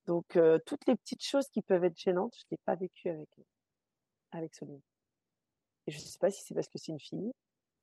Donc, 0.07 0.37
euh, 0.37 0.59
toutes 0.67 0.87
les 0.87 0.97
petites 0.97 1.25
choses 1.25 1.49
qui 1.49 1.63
peuvent 1.63 1.85
être 1.85 1.99
gênantes, 1.99 2.35
je 2.37 2.45
ne 2.45 2.51
l'ai 2.53 2.61
pas 2.65 2.77
vécu 2.77 3.09
avec, 3.09 3.29
avec 4.31 4.55
Soline. 4.55 4.81
Et 5.87 5.91
je 5.93 5.99
ne 5.99 6.03
sais 6.03 6.19
pas 6.19 6.31
si 6.31 6.43
c'est 6.45 6.55
parce 6.55 6.69
que 6.69 6.79
c'est 6.79 6.93
une 6.93 7.01
fille. 7.01 7.33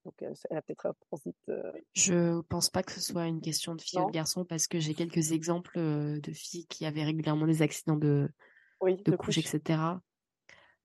Donc, 0.05 0.21
euh, 0.21 0.33
elle 0.49 0.57
a 0.57 0.61
peut-être 0.61 0.85
un 0.85 0.93
transit. 1.07 1.35
euh, 1.49 1.71
Je 1.93 2.41
pense 2.41 2.69
pas 2.69 2.83
que 2.83 2.91
ce 2.91 2.99
soit 2.99 3.27
une 3.27 3.41
question 3.41 3.75
de 3.75 3.81
fille 3.81 3.99
ou 3.99 4.07
de 4.07 4.11
garçon 4.11 4.43
parce 4.43 4.67
que 4.67 4.79
j'ai 4.79 4.93
quelques 4.93 5.31
exemples 5.31 5.79
euh, 5.79 6.19
de 6.19 6.31
filles 6.31 6.65
qui 6.67 6.85
avaient 6.85 7.03
régulièrement 7.03 7.47
des 7.47 7.61
accidents 7.61 7.95
de, 7.95 8.29
oui, 8.81 8.97
de 8.97 9.11
de 9.11 9.39
etc. 9.39 9.79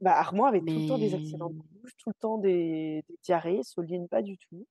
Bah, 0.01 0.13
Armand 0.13 0.45
avait 0.45 0.61
tout 0.61 0.67
le 0.67 0.89
temps 0.89 0.99
des 0.99 1.15
accidents 1.15 1.51
de 1.51 1.59
couches, 1.59 1.97
tout 1.99 2.11
le 2.11 2.15
temps 2.21 2.39
des, 2.39 3.03
des 3.09 3.19
diarrhées, 3.23 3.63
Soline 3.65 4.09
pas 4.09 4.23
du 4.23 4.39
tout. 4.39 4.67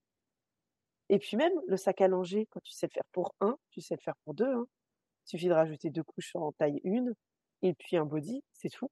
Et 1.10 1.20
puis 1.20 1.36
même 1.38 1.54
le 1.68 1.78
sac 1.78 2.02
à 2.02 2.08
langer, 2.08 2.48
quand 2.50 2.62
tu 2.62 2.72
sais 2.72 2.88
le 2.88 2.92
faire 2.92 3.06
pour 3.12 3.34
un, 3.42 3.58
tu 3.72 3.82
sais 3.82 3.96
le 3.96 4.02
faire 4.02 4.16
pour 4.24 4.34
deux. 4.34 4.52
Hein. 4.52 4.66
Il 5.26 5.30
suffit 5.32 5.48
de 5.48 5.54
rajouter 5.54 5.90
deux 5.90 6.04
couches 6.04 6.36
en 6.36 6.54
taille 6.54 6.80
une 6.86 7.14
et 7.62 7.74
puis 7.74 7.98
un 7.98 8.06
body, 8.06 8.44
c'est 8.54 8.70
tout. 8.70 8.90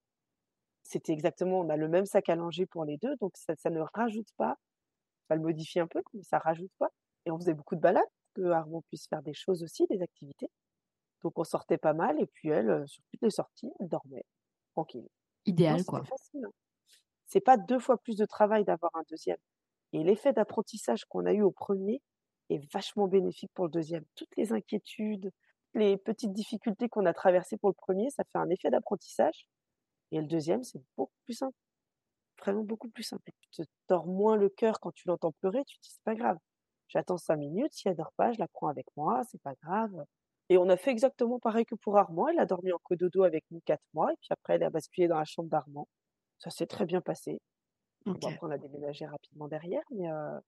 C'était 0.84 1.14
exactement, 1.14 1.61
on 1.61 1.69
a 1.69 1.77
le 1.77 1.88
même 1.88 2.06
sac 2.06 2.30
à 2.30 2.36
langer 2.36 2.65
pour 2.65 2.86
les 2.86 2.98
deux, 2.98 3.15
donc 3.18 3.32
ça, 3.36 3.56
ça 3.56 3.69
ne 3.69 3.82
rajoute 3.94 4.27
pas, 4.38 4.57
ça 5.27 5.35
le 5.35 5.41
modifie 5.41 5.80
un 5.80 5.88
peu, 5.88 6.02
mais 6.14 6.23
ça 6.23 6.39
rajoute 6.39 6.72
pas. 6.80 6.89
Et 7.26 7.31
on 7.31 7.38
faisait 7.38 7.53
beaucoup 7.53 7.76
de 7.76 7.81
balades, 7.81 8.03
que 8.35 8.43
Armand 8.49 8.81
puisse 8.89 9.07
faire 9.07 9.22
des 9.23 9.34
choses 9.34 9.64
aussi, 9.64 9.88
des 9.88 10.02
activités. 10.02 10.49
Donc 11.23 11.38
on 11.39 11.43
sortait 11.43 11.77
pas 11.77 11.93
mal, 11.93 12.19
et 12.22 12.27
puis 12.27 12.49
elle, 12.49 12.69
euh, 12.69 12.85
sur 12.85 13.03
toutes 13.11 13.22
les 13.22 13.30
sorties, 13.31 13.72
elle 13.80 13.88
dormait, 13.88 14.26
tranquille. 14.73 15.02
Non, 15.03 15.07
Idéal, 15.45 15.80
c'était 15.80 15.89
quoi. 15.89 16.03
facile. 16.03 16.45
hein. 16.45 16.52
C'est 17.27 17.41
pas 17.41 17.57
deux 17.57 17.80
fois 17.80 17.97
plus 17.97 18.18
de 18.18 18.26
travail 18.26 18.64
d'avoir 18.65 18.91
un 18.95 19.03
deuxième. 19.10 19.38
Et 19.93 20.03
l'effet 20.03 20.34
d'apprentissage 20.34 21.06
qu'on 21.06 21.26
a 21.26 21.34
eu 21.34 21.41
au 21.41 21.52
premier 21.52 22.02
est 22.49 22.61
vachement 22.73 23.07
bénéfique 23.07 23.52
pour 23.53 23.65
le 23.65 23.72
deuxième. 23.72 24.03
Toutes 24.15 24.35
les 24.38 24.52
inquiétudes, 24.52 25.31
les 25.73 25.97
petites 25.97 26.34
difficultés 26.34 26.89
qu'on 26.89 27.06
a 27.06 27.14
traversées 27.14 27.57
pour 27.57 27.69
le 27.69 27.73
premier, 27.76 28.10
ça 28.11 28.23
fait 28.26 28.38
un 28.38 28.49
effet 28.49 28.69
d'apprentissage. 28.69 29.47
Et 30.11 30.19
le 30.22 30.27
deuxième, 30.27 30.64
c'est 30.64 30.81
beaucoup 30.97 31.11
plus 31.26 31.34
simple. 31.34 31.57
Vraiment 32.45 32.63
beaucoup 32.63 32.89
plus 32.89 33.03
simple. 33.03 33.31
Tu 33.51 33.63
te 33.63 33.67
tords 33.88 34.07
moins 34.07 34.35
le 34.38 34.49
cœur 34.49 34.80
quand 34.80 34.91
tu 34.93 35.07
l'entends 35.07 35.31
pleurer, 35.31 35.63
tu 35.65 35.77
te 35.77 35.84
dis, 35.84 35.91
c'est 35.91 36.03
pas 36.03 36.15
grave. 36.15 36.38
J'attends 36.88 37.17
cinq 37.17 37.38
minutes, 37.38 37.73
si 37.73 37.88
elle 37.88 37.95
dort 37.95 38.13
pas, 38.17 38.31
je 38.34 38.39
la 38.39 38.47
prends 38.47 38.67
avec 38.67 38.85
moi, 38.95 39.22
c'est 39.30 39.41
pas 39.41 39.55
grave. 39.63 40.05
Et 40.49 40.57
on 40.57 40.69
a 40.69 40.77
fait 40.77 40.91
exactement 40.91 41.39
pareil 41.39 41.65
que 41.65 41.76
pour 41.76 41.97
Armand. 41.97 42.27
Elle 42.27 42.39
a 42.39 42.45
dormi 42.45 42.72
en 42.72 42.77
cododo 42.84 43.23
avec 43.23 43.45
nous 43.51 43.61
quatre 43.65 43.84
mois, 43.93 44.11
et 44.13 44.17
puis 44.17 44.27
après, 44.31 44.55
elle 44.55 44.63
a 44.63 44.69
basculé 44.69 45.07
dans 45.07 45.17
la 45.17 45.26
chambre 45.26 45.49
d'Armand. 45.49 45.88
Ça 46.39 46.49
s'est 46.51 46.67
très 46.67 46.85
bien 46.85 47.01
passé. 47.01 47.41
Bon, 48.13 48.27
Ok. 48.27 48.27
après, 48.30 48.47
on 48.47 48.51
a 48.51 48.57
déménagé 48.57 49.05
rapidement 49.05 49.47
derrière, 49.47 49.84
mais 49.91 50.09
euh, 50.11 50.39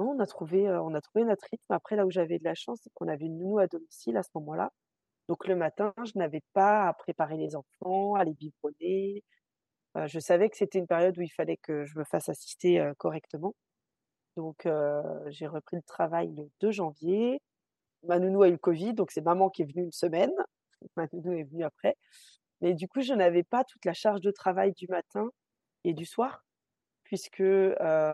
non, 0.00 0.12
on 0.12 0.20
a 0.20 0.26
trouvé, 0.26 0.68
euh, 0.68 0.82
on 0.82 0.94
a 0.94 1.00
trouvé 1.00 1.24
notre 1.24 1.46
rythme. 1.50 1.72
Après, 1.72 1.96
là 1.96 2.06
où 2.06 2.10
j'avais 2.10 2.38
de 2.38 2.44
la 2.44 2.54
chance, 2.54 2.80
c'est 2.84 2.90
qu'on 2.94 3.08
avait 3.08 3.26
une 3.26 3.38
nounou 3.38 3.58
à 3.58 3.66
domicile 3.68 4.16
à 4.16 4.22
ce 4.22 4.30
moment-là. 4.36 4.70
Donc 5.28 5.46
le 5.48 5.56
matin, 5.56 5.94
je 6.04 6.12
n'avais 6.16 6.42
pas 6.54 6.88
à 6.88 6.94
préparer 6.94 7.36
les 7.36 7.56
enfants, 7.56 8.14
à 8.14 8.24
les 8.24 8.34
biberonner. 8.34 9.24
Je 10.06 10.18
savais 10.20 10.48
que 10.48 10.56
c'était 10.56 10.78
une 10.78 10.86
période 10.86 11.16
où 11.18 11.22
il 11.22 11.30
fallait 11.30 11.56
que 11.56 11.84
je 11.84 11.98
me 11.98 12.04
fasse 12.04 12.28
assister 12.28 12.92
correctement. 12.98 13.54
Donc 14.36 14.68
j'ai 15.28 15.46
repris 15.46 15.76
le 15.76 15.82
travail 15.82 16.32
le 16.36 16.48
2 16.60 16.70
janvier. 16.70 17.40
Ma 18.04 18.18
nounou 18.20 18.42
a 18.42 18.48
eu 18.48 18.52
le 18.52 18.58
Covid, 18.58 18.94
donc 18.94 19.10
c'est 19.10 19.20
maman 19.22 19.50
qui 19.50 19.62
est 19.62 19.64
venue 19.64 19.84
une 19.84 19.92
semaine. 19.92 20.32
Ma 20.96 21.06
nounou 21.12 21.32
est 21.32 21.42
venue 21.44 21.64
après. 21.64 21.96
Mais 22.60 22.74
du 22.74 22.86
coup, 22.88 23.00
je 23.00 23.12
n'avais 23.14 23.42
pas 23.42 23.64
toute 23.64 23.84
la 23.84 23.92
charge 23.92 24.20
de 24.20 24.30
travail 24.30 24.72
du 24.72 24.86
matin 24.88 25.28
et 25.84 25.94
du 25.94 26.04
soir, 26.04 26.44
puisque 27.04 27.40
euh, 27.40 28.12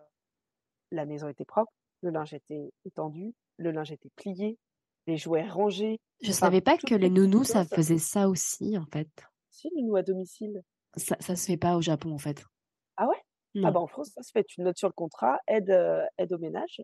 la 0.91 1.05
maison 1.07 1.29
était 1.29 1.45
propre, 1.45 1.73
le 2.03 2.11
linge 2.11 2.35
était 2.35 2.73
étendu, 2.85 3.35
le 3.59 3.71
linge 3.71 3.93
était 3.93 4.11
plié, 4.17 4.59
les 5.07 5.17
jouets 5.17 5.49
rangés. 5.49 6.01
Je 6.23 6.31
Enfin, 6.31 6.47
savais 6.47 6.61
pas 6.61 6.77
que 6.79 6.95
les 6.95 7.11
nounous, 7.11 7.45
ça 7.45 7.65
faisait 7.65 7.99
ça 7.99 8.29
aussi, 8.29 8.79
en 8.79 8.87
fait. 8.87 9.09
Si, 9.51 9.71
nounou 9.75 9.97
à 9.97 10.03
domicile. 10.03 10.63
Ça, 10.97 11.17
ça 11.21 11.37
se 11.37 11.47
fait 11.47 11.57
pas 11.57 11.77
au 11.77 11.83
Japon, 11.83 12.13
en 12.13 12.19
fait. 12.19 12.45
Ah 12.97 13.07
ouais? 13.09 13.17
Non. 13.55 13.69
Ah 13.69 13.71
bah 13.71 13.81
en 13.81 13.87
France, 13.87 14.11
ça 14.15 14.23
se 14.23 14.31
fait. 14.33 14.45
Tu 14.45 14.61
notes 14.61 14.79
sur 14.79 14.89
le 14.89 14.93
contrat, 14.95 15.39
aide, 15.47 15.71
euh, 15.71 16.05
aide 16.19 16.33
au 16.33 16.39
ménage. 16.39 16.81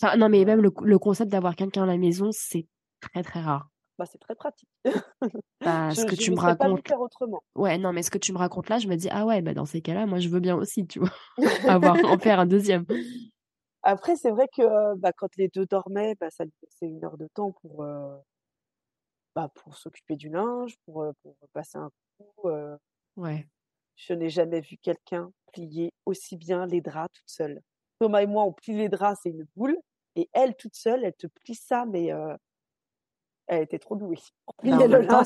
Enfin, 0.00 0.16
non, 0.16 0.28
mais 0.30 0.44
même 0.46 0.60
le, 0.62 0.70
le 0.84 0.98
concept 0.98 1.30
d'avoir 1.30 1.54
quelqu'un 1.56 1.82
à 1.84 1.86
la 1.86 1.96
maison, 1.98 2.30
c'est 2.32 2.66
très, 3.00 3.22
très 3.22 3.40
rare. 3.40 3.68
bah 3.98 4.06
c'est 4.06 4.18
très 4.18 4.34
pratique. 4.34 4.68
Bah, 5.64 5.94
Je 5.94 6.00
ce 6.00 6.04
que 6.04 6.14
je 6.16 6.22
tu 6.22 6.30
me 6.30 6.36
pas 6.36 6.40
racontes. 6.40 6.82
faire 6.86 7.00
autrement. 7.00 7.42
Ouais, 7.56 7.78
non, 7.78 7.92
mais 7.92 8.02
ce 8.02 8.10
que 8.10 8.18
tu 8.18 8.32
me 8.32 8.38
racontes 8.38 8.68
là, 8.68 8.78
je 8.78 8.88
me 8.88 8.96
dis, 8.96 9.08
ah 9.10 9.26
ouais, 9.26 9.42
bah 9.42 9.54
dans 9.54 9.66
ces 9.66 9.82
cas-là, 9.82 10.06
moi, 10.06 10.20
je 10.20 10.28
veux 10.28 10.40
bien 10.40 10.56
aussi, 10.56 10.86
tu 10.86 11.00
vois, 11.00 11.10
avoir, 11.66 12.04
en 12.04 12.18
faire 12.18 12.40
un 12.40 12.46
deuxième. 12.46 12.86
Après, 13.82 14.16
c'est 14.16 14.30
vrai 14.30 14.48
que 14.54 14.60
euh, 14.60 14.94
bah, 14.98 15.12
quand 15.16 15.34
les 15.36 15.48
deux 15.48 15.64
dormaient, 15.66 16.14
bah, 16.20 16.28
ça 16.30 16.44
laissait 16.44 16.86
une 16.86 17.02
heure 17.04 17.16
de 17.16 17.26
temps 17.34 17.52
pour, 17.52 17.82
euh, 17.84 18.18
bah, 19.34 19.50
pour 19.54 19.76
s'occuper 19.76 20.16
du 20.16 20.28
linge, 20.28 20.76
pour, 20.84 21.06
pour 21.22 21.36
passer 21.52 21.78
un 21.78 21.90
coup. 22.18 22.48
euh. 22.48 22.76
Ouais. 23.16 23.46
Je 23.96 24.12
n'ai 24.12 24.28
jamais 24.30 24.60
vu 24.60 24.76
quelqu'un 24.76 25.30
plier 25.52 25.92
aussi 26.04 26.36
bien 26.36 26.66
les 26.66 26.80
draps 26.80 27.12
toute 27.14 27.28
seule. 27.28 27.60
Thomas 27.98 28.20
et 28.22 28.26
moi, 28.26 28.44
on 28.44 28.52
plie 28.52 28.74
les 28.76 28.88
draps, 28.88 29.18
c'est 29.22 29.30
une 29.30 29.46
boule. 29.56 29.76
Et 30.16 30.28
elle, 30.32 30.54
toute 30.56 30.74
seule, 30.74 31.04
elle 31.04 31.14
te 31.14 31.26
plie 31.26 31.54
ça, 31.54 31.84
mais 31.86 32.12
euh, 32.12 32.34
elle 33.46 33.62
était 33.62 33.78
trop 33.78 33.96
douée 33.96 34.18
Bah, 35.06 35.24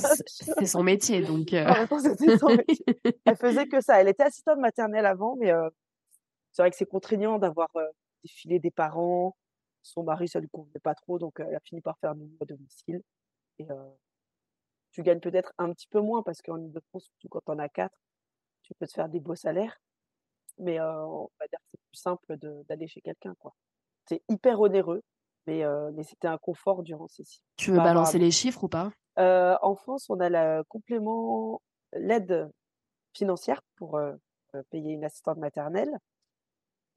c'est 0.57 0.67
son 0.67 0.83
métier, 0.83 1.23
donc. 1.23 1.53
euh, 1.53 1.65
En 1.67 1.75
même 1.75 1.89
temps, 1.89 1.99
c'était 2.01 2.39
son 2.39 2.49
métier. 2.49 2.85
Elle 3.25 3.37
faisait 3.37 3.67
que 3.67 3.81
ça. 3.81 4.01
Elle 4.01 4.09
était 4.09 4.25
assistante 4.25 4.59
maternelle 4.59 5.07
avant, 5.07 5.37
mais 5.37 5.51
euh, 5.53 5.69
c'est 6.53 6.62
vrai 6.62 6.71
que 6.71 6.77
c'est 6.77 6.87
contraignant 6.87 7.39
d'avoir 7.39 7.69
défilé 8.23 8.59
des 8.59 8.71
parents. 8.71 9.37
Son 9.83 10.03
mari, 10.03 10.29
ça 10.29 10.41
lui 10.41 10.49
convenait 10.49 10.81
pas 10.83 10.95
trop, 10.95 11.19
donc 11.19 11.41
elle 11.41 11.55
a 11.55 11.61
fini 11.61 11.81
par 11.81 11.99
faire 11.99 12.15
nounou 12.15 12.37
à 12.41 12.45
domicile. 12.45 13.01
Et 13.59 13.67
tu 14.93 15.03
gagnes 15.03 15.21
peut-être 15.21 15.53
un 15.59 15.73
petit 15.73 15.87
peu 15.89 16.01
moins 16.01 16.23
parce 16.23 16.43
qu'en 16.43 16.59
Ile-de-France, 16.59 17.05
surtout 17.05 17.29
quand 17.29 17.43
on 17.47 17.59
a 17.59 17.69
quatre, 17.69 17.97
tu 18.62 18.75
peux 18.75 18.87
te 18.87 18.93
faire 18.93 19.09
des 19.09 19.21
beaux 19.21 19.35
salaires. 19.37 19.79
Mais 20.59 20.81
euh, 20.81 21.05
on 21.07 21.31
va 21.41 21.47
dire 21.49 21.59
que 21.61 21.67
c'est 21.71 21.81
plus 21.91 21.99
simple 22.01 22.37
d'aller 22.69 22.87
chez 22.89 23.01
quelqu'un, 23.01 23.35
quoi. 23.39 23.55
C'est 24.09 24.23
hyper 24.29 24.61
onéreux, 24.61 25.03
mais, 25.47 25.65
euh, 25.65 25.91
mais 25.95 26.03
c'était 26.03 26.29
un 26.29 26.39
confort 26.39 26.83
durant 26.83 27.09
ces 27.09 27.25
six 27.25 27.43
Tu 27.57 27.71
veux 27.71 27.79
balancer 27.79 28.19
les 28.19 28.31
chiffres 28.31 28.65
ou 28.65 28.69
pas? 28.69 28.91
euh, 29.19 29.57
en 29.62 29.75
France, 29.75 30.09
on 30.11 30.21
a 30.21 30.29
le 30.29 30.62
complément, 30.65 31.62
l'aide 31.93 32.51
financière 33.15 33.62
pour 33.77 34.01
payer 34.71 34.93
une 34.93 35.05
assistante 35.05 35.39
maternelle 35.39 35.91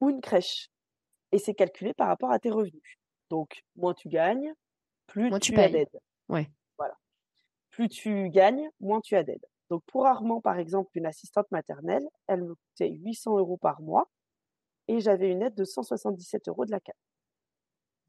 ou 0.00 0.10
une 0.10 0.20
crèche. 0.20 0.68
Et 1.32 1.38
c'est 1.38 1.54
calculé 1.54 1.94
par 1.94 2.08
rapport 2.08 2.30
à 2.30 2.38
tes 2.38 2.50
revenus. 2.50 2.96
Donc, 3.30 3.62
moins 3.76 3.94
tu 3.94 4.08
gagnes, 4.08 4.52
plus 5.06 5.30
Moins 5.30 5.38
tu 5.40 5.52
tu 5.52 5.60
as 5.60 5.68
payes. 5.68 5.72
d'aide. 5.72 6.00
Ouais. 6.28 6.50
Plus 7.74 7.88
tu 7.88 8.30
gagnes, 8.30 8.70
moins 8.78 9.00
tu 9.00 9.16
as 9.16 9.24
d'aide. 9.24 9.44
Donc, 9.68 9.82
pour 9.86 10.06
Armand, 10.06 10.40
par 10.40 10.58
exemple, 10.58 10.90
une 10.94 11.06
assistante 11.06 11.50
maternelle, 11.50 12.06
elle 12.28 12.44
me 12.44 12.54
coûtait 12.54 12.90
800 12.90 13.36
euros 13.38 13.56
par 13.56 13.80
mois 13.82 14.08
et 14.86 15.00
j'avais 15.00 15.28
une 15.28 15.42
aide 15.42 15.56
de 15.56 15.64
177 15.64 16.48
euros 16.48 16.64
de 16.66 16.70
la 16.70 16.78
CAF. 16.78 16.94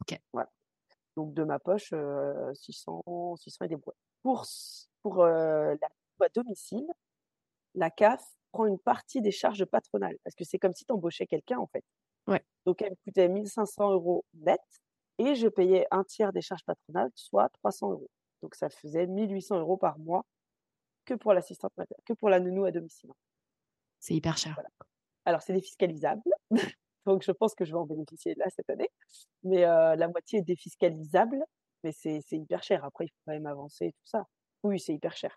Ok. 0.01 0.19
Voilà. 0.33 0.51
Donc, 1.17 1.33
de 1.33 1.43
ma 1.43 1.57
poche, 1.57 1.89
euh, 1.93 2.53
600, 2.53 3.37
600 3.37 3.65
et 3.65 3.67
des 3.69 3.75
brouettes. 3.75 3.97
Pour, 4.21 4.45
pour 5.01 5.23
euh, 5.23 5.75
la 5.81 5.89
à 6.23 6.29
domicile, 6.29 6.87
la 7.73 7.89
CAF 7.89 8.23
prend 8.51 8.67
une 8.67 8.79
partie 8.79 9.21
des 9.21 9.31
charges 9.31 9.65
patronales 9.65 10.17
parce 10.23 10.35
que 10.35 10.45
c'est 10.45 10.59
comme 10.59 10.73
si 10.73 10.85
tu 10.85 10.93
embauchais 10.93 11.25
quelqu'un 11.25 11.57
en 11.57 11.67
fait. 11.67 11.83
Ouais. 12.27 12.43
Donc 12.65 12.81
elle 12.81 12.91
me 12.91 12.95
coûtait 13.03 13.27
1500 13.27 13.91
euros 13.91 14.23
net 14.35 14.61
et 15.17 15.35
je 15.35 15.47
payais 15.47 15.87
un 15.91 16.03
tiers 16.03 16.31
des 16.31 16.41
charges 16.41 16.63
patronales, 16.63 17.11
soit 17.15 17.49
300 17.49 17.91
euros. 17.91 18.09
Donc 18.45 18.53
ça 18.53 18.69
faisait 18.69 19.07
1800 19.07 19.57
euros 19.57 19.75
par 19.75 19.97
mois 19.97 20.23
que 21.03 21.15
pour 21.15 21.33
l'assistante 21.33 21.73
que 22.05 22.13
pour 22.13 22.29
la 22.29 22.39
nounou 22.39 22.65
à 22.65 22.71
domicile. 22.71 23.09
C'est 23.99 24.13
hyper 24.13 24.37
cher. 24.37 24.61
Alors 25.25 25.41
c'est 25.41 25.53
défiscalisable, 25.53 26.21
donc 27.07 27.23
je 27.23 27.31
pense 27.31 27.55
que 27.55 27.65
je 27.65 27.71
vais 27.71 27.79
en 27.79 27.87
bénéficier 27.87 28.35
là 28.35 28.45
cette 28.55 28.69
année, 28.69 28.91
mais 29.41 29.65
euh, 29.65 29.95
la 29.95 30.07
moitié 30.09 30.37
est 30.39 30.43
défiscalisable, 30.43 31.43
mais 31.83 31.91
c'est 31.91 32.21
hyper 32.33 32.61
cher. 32.61 32.85
Après 32.85 33.05
il 33.05 33.07
faut 33.07 33.17
quand 33.25 33.33
même 33.33 33.47
avancer 33.47 33.87
et 33.87 33.91
tout 33.93 34.05
ça. 34.05 34.27
Oui, 34.61 34.79
c'est 34.79 34.93
hyper 34.93 35.17
cher. 35.17 35.35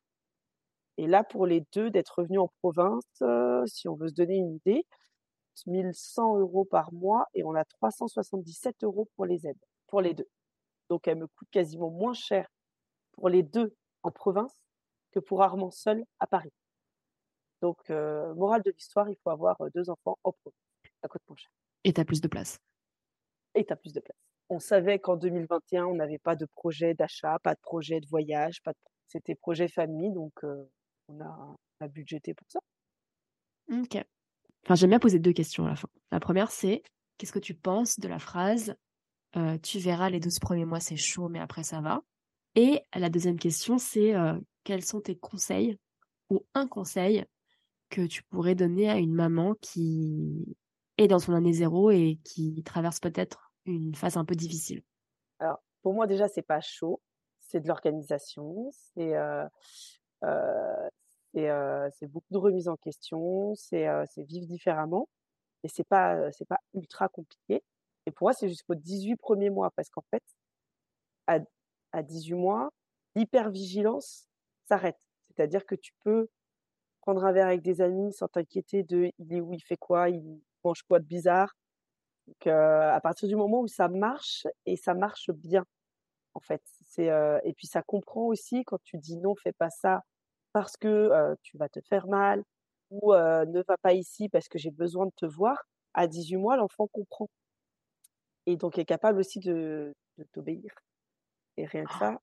Et 0.98 1.06
là, 1.06 1.24
pour 1.24 1.46
les 1.46 1.64
deux, 1.72 1.88
d'être 1.88 2.18
revenus 2.18 2.40
en 2.40 2.52
province, 2.60 3.04
euh, 3.22 3.64
si 3.64 3.88
on 3.88 3.94
veut 3.94 4.08
se 4.08 4.14
donner 4.14 4.36
une 4.36 4.56
idée, 4.56 4.84
1100 5.66 6.40
euros 6.40 6.66
par 6.66 6.92
mois 6.92 7.24
et 7.32 7.42
on 7.42 7.54
a 7.54 7.64
377 7.64 8.84
euros 8.84 9.08
pour 9.16 9.24
les 9.24 9.46
aides, 9.46 9.64
pour 9.86 10.02
les 10.02 10.12
deux. 10.12 10.28
Donc, 10.90 11.08
elle 11.08 11.16
me 11.16 11.26
coûte 11.26 11.48
quasiment 11.50 11.88
moins 11.88 12.12
cher 12.12 12.46
pour 13.18 13.28
les 13.28 13.42
deux 13.42 13.74
en 14.04 14.12
province 14.12 14.54
que 15.10 15.18
pour 15.18 15.42
Armand 15.42 15.72
seul 15.72 16.04
à 16.20 16.26
Paris. 16.26 16.52
Donc, 17.60 17.90
euh, 17.90 18.32
morale 18.34 18.62
de 18.62 18.70
l'histoire, 18.70 19.10
il 19.10 19.16
faut 19.24 19.30
avoir 19.30 19.60
euh, 19.60 19.68
deux 19.74 19.90
enfants 19.90 20.18
en 20.22 20.32
province. 20.32 20.54
moins 21.28 21.36
cher. 21.36 21.50
Et 21.82 21.92
tu 21.92 22.00
as 22.00 22.04
plus 22.04 22.20
de 22.20 22.28
place. 22.28 22.58
Et 23.56 23.64
tu 23.64 23.72
as 23.72 23.76
plus 23.76 23.92
de 23.92 24.00
place. 24.00 24.16
On 24.50 24.60
savait 24.60 25.00
qu'en 25.00 25.16
2021, 25.16 25.86
on 25.86 25.94
n'avait 25.96 26.18
pas 26.18 26.36
de 26.36 26.46
projet 26.46 26.94
d'achat, 26.94 27.38
pas 27.40 27.54
de 27.54 27.60
projet 27.60 28.00
de 28.00 28.06
voyage, 28.06 28.62
pas 28.62 28.72
de... 28.72 28.78
c'était 29.08 29.34
projet 29.34 29.66
famille, 29.66 30.12
donc 30.12 30.32
euh, 30.44 30.70
on, 31.08 31.20
a, 31.20 31.56
on 31.80 31.84
a 31.84 31.88
budgété 31.88 32.34
pour 32.34 32.46
ça. 32.48 32.60
Ok. 33.72 33.96
Enfin, 34.64 34.74
j'aime 34.76 34.90
bien 34.90 35.00
poser 35.00 35.18
deux 35.18 35.32
questions 35.32 35.66
à 35.66 35.70
la 35.70 35.76
fin. 35.76 35.88
La 36.12 36.20
première, 36.20 36.52
c'est 36.52 36.82
qu'est-ce 37.16 37.32
que 37.32 37.38
tu 37.40 37.54
penses 37.54 37.98
de 37.98 38.06
la 38.06 38.20
phrase 38.20 38.76
euh, 39.36 39.58
Tu 39.58 39.80
verras, 39.80 40.08
les 40.08 40.20
12 40.20 40.38
premiers 40.38 40.64
mois, 40.64 40.80
c'est 40.80 40.96
chaud, 40.96 41.28
mais 41.28 41.40
après, 41.40 41.64
ça 41.64 41.80
va. 41.80 42.02
Et 42.60 42.82
la 42.92 43.08
deuxième 43.08 43.38
question, 43.38 43.78
c'est 43.78 44.16
euh, 44.16 44.36
quels 44.64 44.84
sont 44.84 45.00
tes 45.00 45.16
conseils 45.16 45.78
ou 46.28 46.44
un 46.54 46.66
conseil 46.66 47.24
que 47.88 48.04
tu 48.04 48.24
pourrais 48.24 48.56
donner 48.56 48.90
à 48.90 48.96
une 48.96 49.14
maman 49.14 49.54
qui 49.60 50.56
est 50.96 51.06
dans 51.06 51.20
son 51.20 51.34
année 51.34 51.52
zéro 51.52 51.92
et 51.92 52.18
qui 52.24 52.60
traverse 52.64 52.98
peut-être 52.98 53.52
une 53.64 53.94
phase 53.94 54.16
un 54.16 54.24
peu 54.24 54.34
difficile? 54.34 54.82
Alors, 55.38 55.62
pour 55.82 55.94
moi, 55.94 56.08
déjà, 56.08 56.26
c'est 56.26 56.42
pas 56.42 56.60
chaud. 56.60 57.00
C'est 57.38 57.60
de 57.60 57.68
l'organisation. 57.68 58.72
C'est 58.72 59.14
euh, 59.14 59.46
euh, 60.24 61.88
c'est 61.92 62.08
beaucoup 62.08 62.32
de 62.32 62.38
remise 62.38 62.66
en 62.66 62.76
question. 62.76 63.54
C'est 63.54 63.86
vivre 64.24 64.48
différemment. 64.48 65.08
Et 65.62 65.68
c'est 65.68 65.86
pas 65.86 66.16
pas 66.48 66.58
ultra 66.74 67.08
compliqué. 67.08 67.62
Et 68.06 68.10
pour 68.10 68.24
moi, 68.24 68.32
c'est 68.32 68.48
jusqu'aux 68.48 68.74
18 68.74 69.14
premiers 69.14 69.50
mois 69.50 69.70
parce 69.76 69.90
qu'en 69.90 70.04
fait, 70.10 70.24
à, 71.28 71.38
à 71.92 72.02
18 72.02 72.34
mois, 72.34 72.70
l'hypervigilance 73.14 74.28
s'arrête. 74.68 74.98
C'est-à-dire 75.28 75.64
que 75.66 75.74
tu 75.74 75.92
peux 76.04 76.28
prendre 77.00 77.24
un 77.24 77.32
verre 77.32 77.46
avec 77.46 77.62
des 77.62 77.80
amis 77.80 78.12
sans 78.12 78.28
t'inquiéter 78.28 78.82
de 78.82 79.10
il 79.18 79.32
est 79.32 79.40
où, 79.40 79.54
il 79.54 79.62
fait 79.62 79.76
quoi, 79.76 80.10
il 80.10 80.40
mange 80.64 80.82
quoi 80.82 81.00
de 81.00 81.04
bizarre. 81.06 81.54
Donc, 82.26 82.46
euh, 82.46 82.92
à 82.92 83.00
partir 83.00 83.28
du 83.28 83.36
moment 83.36 83.60
où 83.60 83.68
ça 83.68 83.88
marche 83.88 84.46
et 84.66 84.76
ça 84.76 84.94
marche 84.94 85.30
bien, 85.30 85.64
en 86.34 86.40
fait. 86.40 86.62
C'est 86.86 87.10
euh, 87.10 87.38
et 87.44 87.54
puis 87.54 87.66
ça 87.66 87.82
comprend 87.82 88.26
aussi 88.26 88.64
quand 88.64 88.78
tu 88.84 88.98
dis 88.98 89.16
non, 89.16 89.34
fais 89.36 89.52
pas 89.52 89.70
ça 89.70 90.02
parce 90.52 90.76
que 90.76 90.88
euh, 90.88 91.34
tu 91.42 91.56
vas 91.58 91.68
te 91.68 91.80
faire 91.80 92.06
mal 92.08 92.42
ou 92.90 93.12
ne 93.14 93.62
va 93.68 93.76
pas 93.78 93.92
ici 93.94 94.28
parce 94.30 94.48
que 94.48 94.58
j'ai 94.58 94.70
besoin 94.70 95.06
de 95.06 95.12
te 95.16 95.26
voir. 95.26 95.64
À 95.94 96.06
18 96.06 96.36
mois, 96.36 96.56
l'enfant 96.56 96.86
comprend 96.92 97.28
et 98.46 98.56
donc 98.56 98.78
est 98.78 98.84
capable 98.84 99.18
aussi 99.20 99.40
de, 99.40 99.94
de 100.16 100.24
t'obéir. 100.32 100.70
Et 101.58 101.66
rien 101.66 101.84
que 101.84 101.92
ça, 101.94 102.20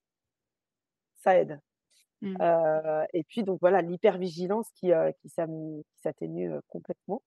ça 1.17 1.37
aide. 1.37 1.59
Mmh. 2.21 2.37
et 3.13 3.23
puis 3.25 3.43
donc 3.43 3.59
voilà 3.59 3.81
l'hypervigilance 3.81 4.71
qui, 4.71 4.91
qui 5.19 5.29
s'atténue 5.29 6.51
complètement. 6.69 7.21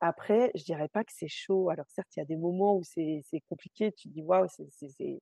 Après, 0.00 0.50
je 0.54 0.64
dirais 0.64 0.88
pas 0.88 1.04
que 1.04 1.12
c'est 1.14 1.28
chaud. 1.28 1.70
Alors 1.70 1.86
certes, 1.88 2.08
il 2.16 2.18
y 2.18 2.22
a 2.22 2.26
des 2.26 2.36
moments 2.36 2.74
où 2.76 2.82
c'est 2.82 3.22
compliqué. 3.48 3.92
Tu 3.92 4.08
te 4.08 4.14
dis 4.14 4.22
waouh, 4.22 4.46
c'est 4.48 5.20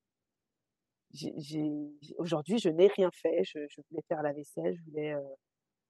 aujourd'hui 2.19 2.59
je 2.59 2.71
n'ai 2.71 2.87
rien 2.89 3.11
fait. 3.13 3.45
Je, 3.45 3.59
je, 3.69 3.81
voulais 3.91 4.03
faire 4.09 4.23
la 4.23 4.33
vaisselle, 4.33 4.75
je 4.75 4.91
voulais 4.91 5.15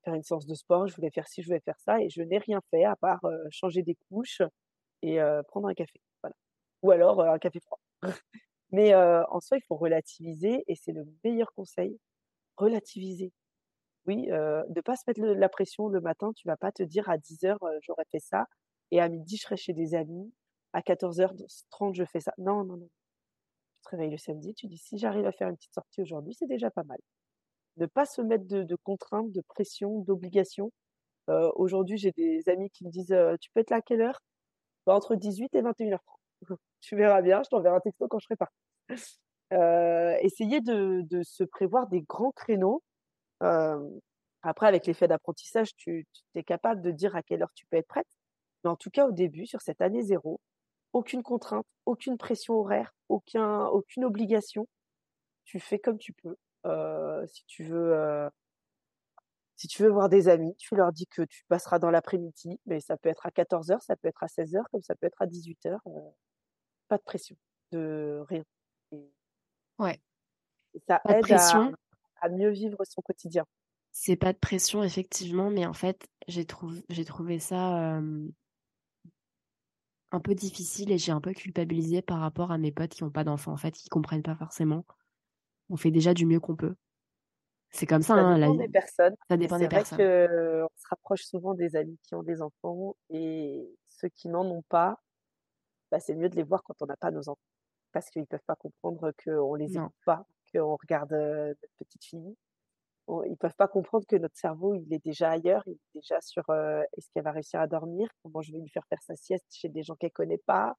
faire 0.05 0.15
une 0.15 0.23
séance 0.25 0.47
de 0.47 0.55
sport, 0.55 0.89
je 0.89 0.97
voulais 0.97 1.11
faire 1.11 1.29
ci, 1.29 1.43
je 1.43 1.47
voulais 1.47 1.61
faire 1.61 1.79
ça, 1.79 2.01
et 2.01 2.11
je 2.11 2.23
n'ai 2.23 2.39
rien 2.39 2.61
fait 2.71 2.85
à 2.85 2.97
part 2.97 3.21
changer 3.51 3.83
des 3.83 3.97
couches 4.11 4.43
et 5.03 5.19
prendre 5.49 5.69
un 5.69 5.75
café. 5.75 6.01
Voilà. 6.23 6.35
Ou 6.83 6.91
alors 6.91 7.21
un 7.23 7.39
café 7.39 7.61
froid. 7.61 7.81
Mais 8.71 8.95
en 8.95 9.41
soi, 9.41 9.59
il 9.59 9.63
faut 9.63 9.77
relativiser, 9.77 10.65
et 10.67 10.75
c'est 10.75 10.93
le 10.93 11.07
meilleur 11.25 11.53
conseil. 11.55 11.99
Relativiser. 12.57 13.33
Oui, 14.09 14.27
euh, 14.31 14.65
de 14.71 14.81
pas 14.81 14.97
se 14.97 15.03
mettre 15.07 15.21
la 15.21 15.49
pression 15.51 15.89
le 15.89 16.01
matin. 16.01 16.33
Tu 16.35 16.49
vas 16.49 16.57
pas 16.57 16.73
te 16.73 16.83
dire 16.83 17.09
à 17.11 17.19
10 17.19 17.45
heures 17.45 17.59
j'aurais 17.83 18.07
fait 18.11 18.21
ça 18.21 18.47
et 18.91 19.01
à 19.01 19.09
midi, 19.09 19.37
je 19.37 19.43
serai 19.43 19.57
chez 19.59 19.75
des 19.75 19.95
amis. 19.95 20.33
À 20.73 20.81
14h30, 20.81 21.95
je 21.95 22.05
fais 22.05 22.21
ça. 22.21 22.33
Non, 22.39 22.65
non, 22.65 22.77
non. 22.79 22.89
Tu 23.83 23.83
te 23.85 23.91
réveilles 23.91 24.11
le 24.11 24.19
samedi, 24.19 24.55
tu 24.55 24.67
dis 24.67 24.79
si 24.79 24.99
j'arrive 24.99 25.27
à 25.27 25.33
faire 25.33 25.49
une 25.49 25.57
petite 25.57 25.75
sortie 25.75 26.01
aujourd'hui, 26.03 26.35
c'est 26.35 26.47
déjà 26.47 26.71
pas 26.71 26.85
mal. 26.85 26.99
Ne 27.79 27.87
pas 27.87 28.07
se 28.07 28.23
mettre 28.23 28.47
de, 28.47 28.77
contraintes, 28.77 29.33
de 29.33 29.43
pression, 29.43 30.01
d'obligations. 30.01 30.73
Euh, 31.31 31.51
aujourd'hui, 31.57 31.99
j'ai 31.99 32.13
des 32.13 32.49
amis 32.49 32.71
qui 32.71 32.85
me 32.87 32.91
disent 32.91 33.13
euh, 33.13 33.37
Tu 33.41 33.51
peux 33.53 33.61
être 33.61 33.71
là 33.71 33.79
à 33.79 33.83
quelle 33.83 34.03
heure? 34.03 34.21
Bah, 34.87 34.95
Entre 34.95 35.17
18 35.17 35.55
et 35.55 35.63
21h30. 35.63 36.18
tu 36.81 36.97
verras 36.97 37.23
bien, 37.23 37.43
je 37.43 37.49
t'enverrai 37.51 37.77
un 37.77 37.81
texto 37.81 38.09
quand 38.09 38.19
je 38.19 38.25
serai 38.25 38.37
partie. 38.37 38.57
Euh, 39.53 40.17
essayez 40.21 40.61
de, 40.61 41.03
de, 41.03 41.23
se 41.23 41.43
prévoir 41.45 41.87
des 41.89 42.03
grands 42.03 42.33
créneaux. 42.33 42.83
après, 43.41 44.67
avec 44.67 44.87
l'effet 44.87 45.09
d'apprentissage, 45.09 45.75
tu, 45.77 46.07
es 46.35 46.43
capable 46.43 46.83
de 46.83 46.91
dire 46.91 47.17
à 47.17 47.23
quelle 47.23 47.43
heure 47.43 47.53
tu 47.55 47.67
peux 47.67 47.77
être 47.77 47.89
prête. 47.89 48.07
Mais 48.65 48.71
en 48.71 48.77
tout 48.77 48.91
cas, 48.91 49.07
au 49.07 49.13
début, 49.13 49.47
sur 49.47 49.61
cette 49.63 49.81
année 49.81 50.03
zéro, 50.03 50.41
aucune 50.93 51.23
contrainte, 51.23 51.67
aucune 51.87 52.19
pression 52.19 52.55
horaire, 52.55 52.95
aucun, 53.09 53.67
aucune 53.67 54.05
obligation. 54.05 54.67
Tu 55.45 55.61
fais 55.61 55.79
comme 55.79 55.99
tu 55.99 56.13
peux. 56.13 56.37
Euh, 56.67 57.27
si 57.27 57.45
tu 57.47 57.65
veux, 57.65 57.95
euh, 57.95 58.29
si 59.57 59.69
tu 59.69 59.83
veux 59.83 59.91
voir 59.91 60.09
des 60.09 60.29
amis, 60.29 60.55
tu 60.57 60.75
leur 60.77 60.93
dis 60.93 61.07
que 61.07 61.23
tu 61.23 61.45
passeras 61.49 61.79
dans 61.79 61.91
l'après-midi, 61.91 62.61
mais 62.67 62.81
ça 62.81 62.97
peut 62.97 63.09
être 63.09 63.27
à 63.27 63.31
14h, 63.31 63.81
ça 63.81 63.97
peut 63.97 64.09
être 64.09 64.23
à 64.23 64.27
16h, 64.27 64.63
comme 64.71 64.83
ça 64.83 64.95
peut 64.95 65.07
être 65.07 65.21
à 65.21 65.27
18h. 65.27 65.79
Euh, 65.87 65.91
pas 66.89 66.99
de 66.99 67.03
pression, 67.03 67.37
de 67.73 68.25
rien. 68.29 68.45
ouais. 69.79 70.01
ça 70.87 71.01
aide 71.09 71.31
à, 71.33 71.71
à 72.21 72.29
mieux 72.29 72.51
vivre 72.51 72.79
son 72.85 73.03
quotidien. 73.03 73.45
C'est 73.93 74.17
pas 74.17 74.33
de 74.33 74.39
pression, 74.39 74.83
effectivement, 74.85 75.51
mais 75.51 75.67
en 75.67 75.73
fait, 75.73 76.09
j'ai 76.29 76.45
trouvé, 76.45 77.39
ça 77.39 78.01
un 80.11 80.21
peu 80.21 80.35
difficile 80.35 80.91
et 80.91 80.99
j'ai 80.99 81.13
un 81.13 81.21
peu 81.21 81.33
culpabilisé 81.33 82.01
par 82.01 82.21
rapport 82.21 82.51
à 82.51 82.59
mes 82.59 82.73
potes 82.73 82.93
qui 82.93 83.05
n'ont 83.05 83.11
pas 83.11 83.25
d'enfants, 83.25 83.53
en 83.53 83.57
fait, 83.57 83.73
qui 83.73 83.89
comprennent 83.89 84.23
pas 84.23 84.37
forcément. 84.37 84.85
On 85.69 85.77
fait 85.77 85.91
déjà 85.91 86.15
du 86.15 86.25
mieux 86.25 86.41
qu'on 86.41 86.57
peut. 86.57 86.75
C'est 87.71 87.87
comme 87.87 88.01
ça, 88.01 88.15
ça 88.15 88.21
hein, 88.21 88.39
dépend 88.39 88.55
des 88.55 88.69
personnes. 88.69 89.15
Ça 89.29 89.37
dépend 89.37 89.59
des 89.59 89.67
vrai 89.67 89.77
personnes. 89.77 89.99
Que 89.99 90.63
on 90.63 90.71
se 90.77 90.89
rapproche 90.89 91.25
souvent 91.25 91.53
des 91.53 91.77
amis 91.77 91.99
qui 92.03 92.15
ont 92.15 92.23
des 92.23 92.41
enfants 92.41 92.97
et 93.11 93.69
ceux 93.89 94.09
qui 94.09 94.29
n'en 94.29 94.47
ont 94.47 94.63
pas, 94.63 94.99
bah, 95.91 96.01
c'est 96.01 96.15
mieux 96.15 96.29
de 96.29 96.37
les 96.37 96.43
voir 96.43 96.63
quand 96.65 96.81
on 96.83 96.87
n'a 96.87 96.97
pas 96.97 97.11
nos 97.11 97.29
enfants. 97.29 97.41
Parce 97.93 98.11
qu'ils 98.11 98.23
ne 98.23 98.27
peuvent 98.27 98.45
pas 98.47 98.57
comprendre 98.57 99.13
qu'on 99.25 99.55
les 99.55 99.77
écoute 99.77 99.93
pas, 100.05 100.27
qu'on 100.53 100.77
regarde 100.77 101.13
euh, 101.13 101.49
notre 101.49 101.75
petite 101.79 102.05
fille 102.05 102.37
ils 103.27 103.37
peuvent 103.37 103.55
pas 103.57 103.69
comprendre 103.69 104.07
que 104.07 104.17
notre 104.17 104.37
cerveau, 104.37 104.75
il 104.75 104.93
est 104.93 105.03
déjà 105.05 105.31
ailleurs, 105.31 105.63
il 105.67 105.73
est 105.73 105.95
déjà 105.95 106.21
sur 106.21 106.45
est-ce 106.51 107.09
qu'elle 107.13 107.25
va 107.25 107.33
réussir 107.33 107.61
à 107.61 107.67
dormir, 107.67 108.09
comment 108.23 108.43
je 108.43 108.53
vais 108.53 108.59
lui 108.59 108.69
faire 108.69 108.87
faire 108.89 109.03
sa 109.03 109.17
sieste 109.17 109.47
chez 109.51 109.69
des 109.69 109.83
gens 109.83 109.97
qu'elle 109.97 110.13
connaît 110.13 110.39
pas, 110.39 110.77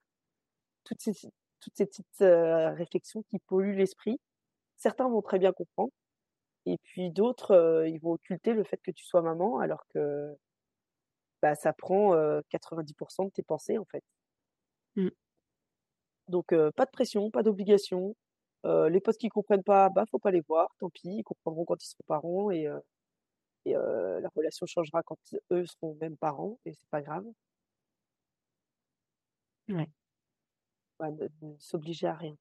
toutes 0.84 1.02
ces, 1.02 1.14
toutes 1.60 1.76
ces 1.76 1.86
petites 1.86 2.20
réflexions 2.20 3.24
qui 3.30 3.40
polluent 3.40 3.76
l'esprit. 3.76 4.20
Certains 4.78 5.10
vont 5.10 5.22
très 5.22 5.40
bien 5.40 5.54
comprendre, 5.54 5.92
et 6.66 6.78
puis 6.84 7.12
d'autres, 7.12 7.86
ils 7.88 8.00
vont 8.00 8.12
occulter 8.14 8.54
le 8.54 8.64
fait 8.64 8.78
que 8.78 8.92
tu 8.92 9.06
sois 9.06 9.22
maman, 9.22 9.60
alors 9.60 9.86
que 9.94 10.36
bah, 11.42 11.56
ça 11.56 11.74
prend 11.74 12.14
90% 12.14 13.26
de 13.26 13.30
tes 13.32 13.44
pensées 13.44 13.78
en 13.78 13.86
fait. 13.86 14.04
Mmh. 14.96 15.10
Donc 16.28 16.54
pas 16.76 16.86
de 16.86 16.92
pression, 16.92 17.32
pas 17.32 17.44
d'obligation, 17.44 18.16
euh, 18.66 18.90
les 18.90 19.00
potes 19.00 19.18
qui 19.18 19.30
comprennent 19.30 19.64
pas, 19.64 19.90
bah 19.90 20.06
faut 20.12 20.20
pas 20.20 20.32
les 20.32 20.42
voir, 20.42 20.70
tant 20.80 20.90
pis, 20.90 21.10
ils 21.20 21.24
comprendront 21.24 21.66
quand 21.66 21.82
ils 21.84 21.88
seront 21.88 22.04
parents 22.08 22.52
et, 22.52 22.68
euh, 22.68 22.80
et 23.66 23.74
la 23.74 24.30
relation 24.36 24.66
changera 24.66 25.04
quand 25.04 25.18
eux 25.52 25.66
seront 25.66 25.98
même 26.02 26.18
parents 26.18 26.60
et 26.66 26.74
c'est 26.74 26.90
pas 26.90 27.02
grave. 27.02 27.26
Ouais. 29.70 29.90
Ouais, 31.00 31.12
ne, 31.12 31.28
s'obliger 31.60 32.08
à 32.08 32.14
rien. 32.16 32.36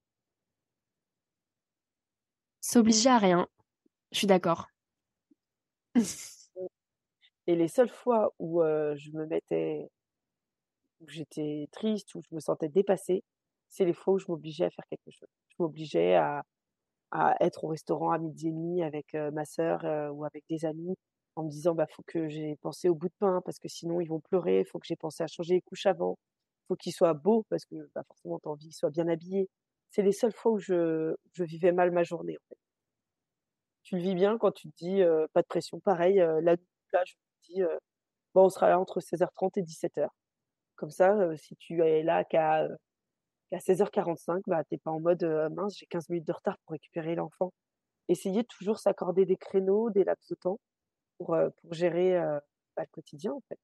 S'obliger 2.61 3.09
à 3.09 3.17
rien. 3.17 3.47
Je 4.11 4.19
suis 4.19 4.27
d'accord. 4.27 4.67
Et 7.47 7.55
les 7.55 7.67
seules 7.67 7.89
fois 7.89 8.33
où 8.39 8.61
je 8.63 9.11
me 9.11 9.25
mettais, 9.25 9.89
où 11.01 11.07
j'étais 11.07 11.67
triste, 11.71 12.13
où 12.15 12.21
je 12.21 12.35
me 12.35 12.39
sentais 12.39 12.69
dépassée, 12.69 13.23
c'est 13.69 13.85
les 13.85 13.93
fois 13.93 14.15
où 14.15 14.19
je 14.19 14.25
m'obligeais 14.27 14.65
à 14.65 14.69
faire 14.71 14.85
quelque 14.89 15.11
chose. 15.11 15.29
Je 15.49 15.55
m'obligeais 15.59 16.15
à, 16.15 16.43
être 17.39 17.63
au 17.63 17.67
restaurant 17.69 18.11
à 18.11 18.19
midi 18.19 18.49
et 18.49 18.51
demi 18.51 18.83
avec 18.83 19.13
ma 19.13 19.43
sœur 19.45 19.83
ou 20.13 20.25
avec 20.25 20.43
des 20.47 20.65
amis 20.65 20.95
en 21.35 21.43
me 21.43 21.49
disant 21.49 21.73
bah 21.73 21.87
faut 21.87 22.03
que 22.05 22.27
j'ai 22.27 22.55
pensé 22.57 22.89
au 22.89 22.95
bout 22.95 23.07
de 23.07 23.13
pain 23.19 23.41
parce 23.45 23.59
que 23.59 23.67
sinon 23.67 23.99
ils 24.01 24.07
vont 24.07 24.19
pleurer, 24.19 24.63
faut 24.65 24.79
que 24.79 24.85
j'ai 24.85 24.95
pensé 24.95 25.23
à 25.23 25.27
changer 25.27 25.55
les 25.55 25.61
couches 25.61 25.85
avant, 25.87 26.19
faut 26.67 26.75
qu'il 26.75 26.93
soit 26.93 27.13
beau 27.13 27.45
parce 27.49 27.65
que 27.65 27.89
bah, 27.95 28.03
forcément 28.07 28.39
tu 28.39 28.47
as 28.47 28.51
envie 28.51 28.65
qu'il 28.65 28.75
soit 28.75 28.91
bien 28.91 29.07
habillé. 29.07 29.49
C'est 29.91 30.03
les 30.03 30.11
seules 30.11 30.33
fois 30.33 30.51
où 30.51 30.59
je, 30.59 31.15
je 31.33 31.43
vivais 31.43 31.71
mal 31.71 31.91
ma 31.91 32.03
journée 32.03 32.37
en 32.37 32.45
fait. 32.49 32.57
Tu 33.83 33.95
le 33.95 34.01
vis 34.01 34.15
bien 34.15 34.37
quand 34.37 34.51
tu 34.51 34.69
te 34.69 34.75
dis 34.77 35.01
pas 35.33 35.41
de 35.41 35.47
pression. 35.47 35.79
Pareil, 35.79 36.17
là, 36.17 36.55
là 36.93 37.03
je 37.05 37.13
me 37.15 37.55
dis 37.55 37.61
bon 38.35 38.45
on 38.45 38.49
sera 38.49 38.69
là 38.69 38.79
entre 38.79 38.99
16h30 38.99 39.57
et 39.57 39.63
17h. 39.63 40.09
Comme 40.79 40.91
ça, 40.91 41.35
si 41.35 41.55
tu 41.57 41.81
es 41.81 42.03
là 42.03 42.23
qu'à 42.23 42.67
à 43.51 43.57
16h45, 43.57 44.43
bah, 44.47 44.63
t'es 44.63 44.77
pas 44.77 44.91
en 44.91 44.99
mode 44.99 45.23
mince, 45.55 45.77
j'ai 45.77 45.85
15 45.87 46.09
minutes 46.09 46.27
de 46.27 46.33
retard 46.33 46.57
pour 46.59 46.71
récupérer 46.73 47.15
l'enfant. 47.15 47.51
Essayez 48.07 48.43
toujours 48.45 48.79
s'accorder 48.79 49.25
des 49.25 49.35
créneaux, 49.35 49.89
des 49.89 50.03
laps 50.03 50.29
de 50.29 50.35
temps 50.35 50.59
pour, 51.17 51.37
pour 51.61 51.73
gérer 51.73 52.13
bah, 52.77 52.83
le 52.83 52.91
quotidien 52.91 53.33
en 53.33 53.41
fait. 53.49 53.59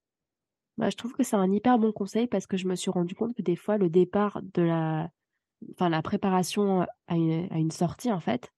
Bah, 0.77 0.89
je 0.89 0.97
trouve 0.97 1.13
que 1.13 1.23
c'est 1.23 1.37
un 1.37 1.51
hyper 1.51 1.79
bon 1.79 1.91
conseil 1.91 2.27
parce 2.27 2.47
que 2.47 2.57
je 2.57 2.67
me 2.67 2.75
suis 2.75 2.91
rendu 2.91 3.15
compte 3.15 3.33
que 3.33 3.41
des 3.41 3.55
fois, 3.55 3.77
le 3.77 3.89
départ 3.89 4.41
de 4.41 4.61
la, 4.61 5.09
enfin, 5.73 5.89
la 5.89 6.01
préparation 6.01 6.85
à 7.07 7.15
une, 7.15 7.47
à 7.51 7.57
une 7.57 7.71
sortie, 7.71 8.11
en 8.11 8.19
fait, 8.19 8.51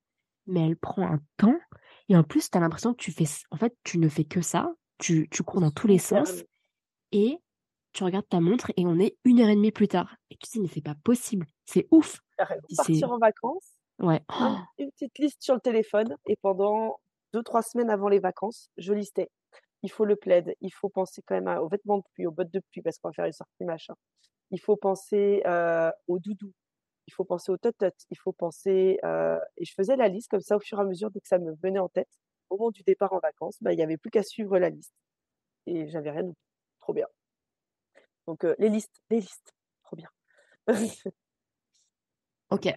mais 0.48 0.66
elle 0.66 0.78
prend 0.78 1.08
un 1.08 1.20
temps. 1.38 1.60
Et 2.10 2.16
en 2.16 2.24
plus, 2.24 2.50
tu 2.50 2.58
as 2.58 2.62
l'impression 2.62 2.94
que 2.94 3.02
tu 3.04 3.12
fais, 3.12 3.26
en 3.52 3.58
fait, 3.58 3.76
tu 3.84 4.00
ne 4.00 4.10
fais 4.10 4.24
que 4.24 4.42
ça. 4.42 4.74
Tu, 4.98 5.28
tu 5.30 5.44
cours 5.44 5.62
dans 5.62 5.70
tous 5.70 5.86
les 5.86 6.00
sens 6.00 6.44
et 7.12 7.38
tu 7.98 8.04
regardes 8.04 8.28
ta 8.30 8.40
montre 8.40 8.72
et 8.78 8.86
on 8.86 9.00
est 9.00 9.18
une 9.26 9.40
heure 9.42 9.50
et 9.50 9.56
demie 9.56 9.72
plus 9.72 9.88
tard. 9.88 10.16
Et 10.30 10.36
tu 10.38 10.48
te 10.48 10.52
dis, 10.54 10.60
mais 10.60 10.68
c'est 10.68 10.82
pas 10.84 10.96
possible. 11.04 11.48
C'est 11.66 11.88
ouf. 11.92 12.20
Partir 12.76 13.12
en 13.12 13.18
vacances, 13.18 13.74
Ouais. 14.00 14.22
un- 14.30 14.64
une 14.78 14.92
petite 14.92 15.18
liste 15.18 15.42
sur 15.42 15.56
le 15.56 15.60
téléphone 15.62 16.16
et 16.28 16.36
pendant 16.36 17.00
deux, 17.34 17.42
trois 17.42 17.64
semaines 17.64 17.90
avant 17.90 18.08
les 18.10 18.20
vacances, 18.20 18.70
je 18.78 18.94
listais. 18.94 19.30
Il 19.82 19.90
faut 19.92 20.06
le 20.06 20.16
plaid, 20.16 20.56
il 20.62 20.72
faut 20.72 20.90
penser 20.90 21.22
quand 21.26 21.34
même 21.40 21.48
aux 21.60 21.68
vêtements 21.68 21.98
de 21.98 22.04
pluie, 22.14 22.28
aux 22.28 22.32
bottes 22.32 22.52
de 22.54 22.62
pluie 22.72 22.82
parce 22.84 22.98
qu'on 23.00 23.10
va 23.10 23.14
faire 23.14 23.26
une 23.26 23.34
sortie 23.34 23.64
machin. 23.64 23.96
Il 24.52 24.60
faut 24.60 24.76
penser 24.76 25.42
euh, 25.48 25.92
au 26.08 26.20
doudou, 26.20 26.52
il 27.08 27.14
faut 27.14 27.26
penser 27.26 27.52
au 27.52 27.58
tot-tot, 27.58 27.90
il 28.12 28.18
faut 28.18 28.32
penser... 28.34 29.00
euh, 29.04 29.40
Et 29.58 29.66
je 29.66 29.74
faisais 29.74 29.96
la 29.96 30.08
liste 30.08 30.30
comme 30.30 30.42
ça 30.42 30.56
au 30.56 30.60
fur 30.60 30.78
et 30.78 30.82
à 30.82 30.86
mesure 30.86 31.10
dès 31.12 31.20
que 31.20 31.28
ça 31.28 31.40
me 31.40 31.54
venait 31.64 31.80
en 31.80 31.90
tête. 31.90 32.10
Au 32.50 32.58
moment 32.58 32.70
du 32.72 32.84
départ 32.84 33.14
en 33.14 33.20
vacances, 33.20 33.58
bah, 33.62 33.74
il 33.74 33.78
n'y 33.78 33.84
avait 33.84 33.98
plus 33.98 34.12
qu'à 34.12 34.24
suivre 34.24 34.58
la 34.60 34.70
liste. 34.70 34.94
Et 35.66 35.88
j'avais 35.90 36.12
rien. 36.12 36.24
Trop 36.80 36.94
bien. 36.94 37.08
Donc 38.28 38.44
euh, 38.44 38.56
les 38.60 38.70
listes, 38.70 39.02
les 39.10 39.20
listes, 39.22 39.54
trop 39.84 39.96
bien. 39.96 40.10
Ok. 42.50 42.68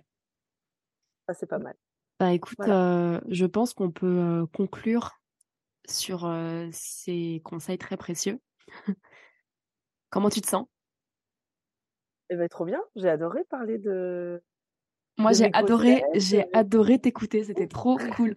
Ça, 1.26 1.34
c'est 1.34 1.46
pas 1.46 1.58
mal. 1.58 1.76
Bah 2.18 2.32
écoute, 2.32 2.58
Voilà. 2.58 3.16
euh, 3.16 3.20
je 3.28 3.46
pense 3.46 3.72
qu'on 3.72 3.90
peut 3.90 4.06
euh, 4.06 4.46
conclure 4.46 5.20
sur 5.88 6.26
euh, 6.26 6.68
ces 6.72 7.40
conseils 7.44 7.78
très 7.78 7.96
précieux. 7.96 8.40
Comment 10.10 10.30
tu 10.30 10.40
te 10.40 10.48
sens? 10.48 10.66
Eh 12.30 12.36
ben, 12.36 12.48
trop 12.48 12.64
bien. 12.64 12.80
J'ai 12.96 13.08
adoré 13.08 13.44
parler 13.44 13.78
de, 13.78 14.42
Moi, 15.18 15.32
j'ai 15.32 15.52
adoré, 15.52 16.02
j'ai 16.14 16.44
adoré 16.54 16.98
t'écouter, 16.98 17.44
c'était 17.44 17.66
trop 17.66 17.98
cool. 18.16 18.34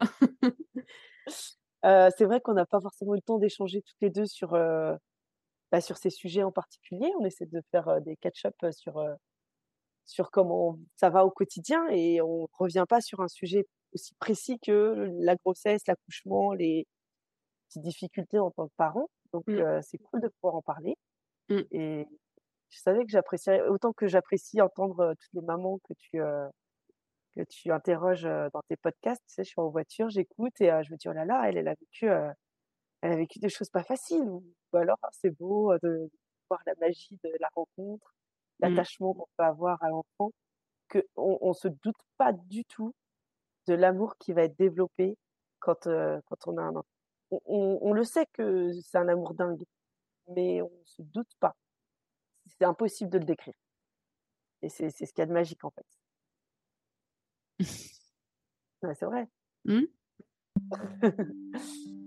Euh, 1.85 2.09
c'est 2.17 2.25
vrai 2.25 2.39
qu'on 2.41 2.53
n'a 2.53 2.65
pas 2.65 2.79
forcément 2.79 3.13
eu 3.13 3.17
le 3.17 3.21
temps 3.21 3.39
d'échanger 3.39 3.81
toutes 3.81 4.01
les 4.01 4.09
deux 4.09 4.25
sur, 4.25 4.53
euh, 4.53 4.95
bah, 5.73 5.81
sur 5.81 5.97
ces 5.97 6.11
sujets 6.11 6.43
en 6.43 6.53
particulier. 6.53 7.11
On 7.19 7.25
essaie 7.25 7.47
de 7.47 7.61
faire 7.71 8.01
des 8.01 8.15
catch-up 8.17 8.55
sur, 8.71 9.03
sur 10.05 10.31
comment 10.31 10.77
ça 10.95 11.09
va 11.09 11.25
au 11.25 11.31
quotidien 11.31 11.87
et 11.89 12.21
on 12.21 12.47
revient 12.53 12.85
pas 12.87 13.01
sur 13.01 13.21
un 13.21 13.27
sujet 13.27 13.65
aussi 13.93 14.13
précis 14.15 14.59
que 14.59 15.09
la 15.19 15.35
grossesse, 15.35 15.81
l'accouchement, 15.87 16.53
les 16.53 16.87
petites 17.69 17.83
difficultés 17.83 18.39
en 18.39 18.51
tant 18.51 18.67
que 18.67 18.73
parent. 18.77 19.09
Donc, 19.33 19.45
Mm. 19.47 19.53
euh, 19.59 19.79
c'est 19.83 19.97
cool 19.99 20.21
de 20.21 20.29
pouvoir 20.29 20.55
en 20.55 20.61
parler. 20.61 20.95
Mm. 21.49 21.63
Et 21.71 22.07
je 22.69 22.79
savais 22.79 23.05
que 23.05 23.11
j'apprécierais, 23.11 23.67
autant 23.67 23.93
que 23.93 24.07
j'apprécie 24.07 24.61
entendre 24.61 25.13
toutes 25.19 25.33
les 25.33 25.41
mamans 25.41 25.79
que 25.87 25.93
tu, 25.97 26.21
euh, 26.21 26.47
que 27.35 27.41
tu 27.43 27.71
interroges 27.71 28.25
euh, 28.25 28.49
dans 28.53 28.61
tes 28.69 28.77
podcasts. 28.77 29.23
Tu 29.27 29.33
sais, 29.35 29.43
je 29.43 29.49
suis 29.49 29.61
en 29.61 29.69
voiture, 29.69 30.09
j'écoute 30.09 30.59
et 30.61 30.69
je 30.83 30.91
me 30.91 30.97
dis, 30.97 31.09
oh 31.09 31.13
là 31.13 31.25
là, 31.25 31.43
elle, 31.49 31.57
elle 31.57 31.67
a 31.69 31.75
vécu, 31.75 32.07
elle 33.03 33.11
a 33.11 33.15
vécu 33.17 33.37
des 33.39 33.49
choses 33.49 33.69
pas 33.69 33.83
faciles. 33.83 34.21
Ou, 34.23 34.43
ou 34.71 34.77
alors, 34.77 34.97
ah, 35.03 35.09
c'est 35.11 35.29
beau 35.31 35.77
de 35.83 36.09
voir 36.49 36.61
la 36.65 36.73
magie 36.79 37.19
de 37.23 37.29
la 37.39 37.49
rencontre, 37.53 38.15
Mm. 38.59 38.67
l'attachement 38.69 39.13
qu'on 39.13 39.27
peut 39.37 39.43
avoir 39.43 39.81
à 39.83 39.89
l'enfant, 39.89 40.31
que 40.87 40.99
on, 41.15 41.53
se 41.53 41.67
doute 41.67 41.97
pas 42.17 42.31
du 42.33 42.63
tout 42.65 42.93
de 43.67 43.73
l'amour 43.73 44.15
qui 44.19 44.31
va 44.31 44.43
être 44.43 44.55
développé 44.57 45.17
quand, 45.59 45.87
euh, 45.87 46.21
quand 46.27 46.47
on 46.47 46.57
a 46.57 46.61
un 46.61 46.75
enfant. 46.75 46.87
On, 47.31 47.39
on- 47.45 47.79
on 47.81 47.93
le 47.93 48.03
sait 48.03 48.27
que 48.33 48.71
c'est 48.81 48.97
un 48.97 49.07
amour 49.07 49.33
dingue, 49.33 49.63
mais 50.29 50.61
on 50.61 50.71
se 50.85 51.01
doute 51.01 51.31
pas. 51.39 51.55
C'est 52.45 52.63
impossible 52.65 53.09
de 53.09 53.17
le 53.17 53.25
décrire. 53.25 53.55
Et 54.61 54.69
c'est 54.69 54.89
ce 54.91 54.99
qu'il 55.11 55.19
y 55.19 55.21
a 55.21 55.25
de 55.25 55.33
magique, 55.33 55.63
en 55.65 55.71
fait. 55.71 55.85
Ouais, 58.83 58.95
c'est 58.95 59.05
vrai. 59.05 59.27
Hmm 59.65 59.85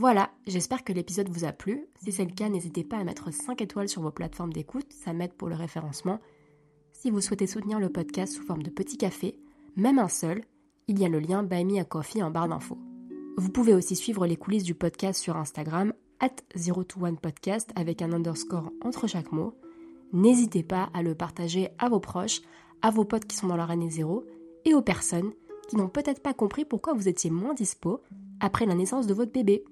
Voilà, 0.00 0.30
j'espère 0.46 0.84
que 0.84 0.92
l'épisode 0.92 1.28
vous 1.28 1.44
a 1.44 1.50
plu. 1.50 1.88
Si 2.00 2.12
c'est 2.12 2.24
le 2.24 2.30
cas, 2.30 2.48
n'hésitez 2.48 2.84
pas 2.84 2.98
à 2.98 3.02
mettre 3.02 3.32
5 3.32 3.60
étoiles 3.60 3.88
sur 3.88 4.00
vos 4.00 4.12
plateformes 4.12 4.52
d'écoute, 4.52 4.86
ça 4.90 5.12
m'aide 5.12 5.32
pour 5.32 5.48
le 5.48 5.56
référencement. 5.56 6.20
Si 6.92 7.10
vous 7.10 7.20
souhaitez 7.20 7.48
soutenir 7.48 7.80
le 7.80 7.90
podcast 7.90 8.32
sous 8.32 8.44
forme 8.44 8.62
de 8.62 8.70
petit 8.70 8.96
café, 8.96 9.40
même 9.74 9.98
un 9.98 10.06
seul, 10.06 10.44
il 10.86 11.00
y 11.00 11.04
a 11.04 11.08
le 11.08 11.18
lien 11.18 11.42
Buy 11.42 11.64
Me 11.64 11.80
a 11.80 11.84
Coffee 11.84 12.22
en 12.22 12.30
barre 12.30 12.46
d'infos. 12.46 12.78
Vous 13.38 13.50
pouvez 13.50 13.74
aussi 13.74 13.96
suivre 13.96 14.24
les 14.24 14.36
coulisses 14.36 14.62
du 14.62 14.76
podcast 14.76 15.20
sur 15.20 15.36
Instagram, 15.36 15.92
at 16.20 16.36
021podcast 16.54 17.70
avec 17.74 18.00
un 18.00 18.12
underscore 18.12 18.70
entre 18.82 19.08
chaque 19.08 19.32
mot. 19.32 19.52
N'hésitez 20.12 20.62
pas 20.62 20.90
à 20.94 21.02
le 21.02 21.16
partager 21.16 21.70
à 21.80 21.88
vos 21.88 21.98
proches, 21.98 22.42
à 22.82 22.92
vos 22.92 23.04
potes 23.04 23.24
qui 23.24 23.34
sont 23.34 23.48
dans 23.48 23.56
leur 23.56 23.72
année 23.72 23.90
zéro 23.90 24.24
et 24.64 24.74
aux 24.74 24.82
personnes 24.82 25.32
qui 25.68 25.74
n'ont 25.74 25.88
peut-être 25.88 26.22
pas 26.22 26.34
compris 26.34 26.64
pourquoi 26.64 26.92
vous 26.92 27.08
étiez 27.08 27.30
moins 27.30 27.54
dispo 27.54 28.00
après 28.38 28.64
la 28.64 28.76
naissance 28.76 29.08
de 29.08 29.14
votre 29.14 29.32
bébé. 29.32 29.64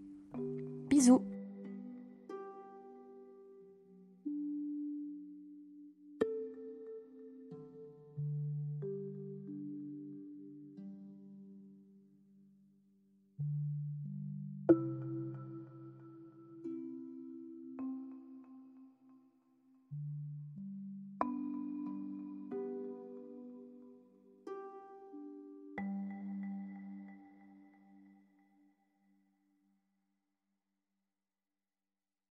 Bisous 0.96 1.20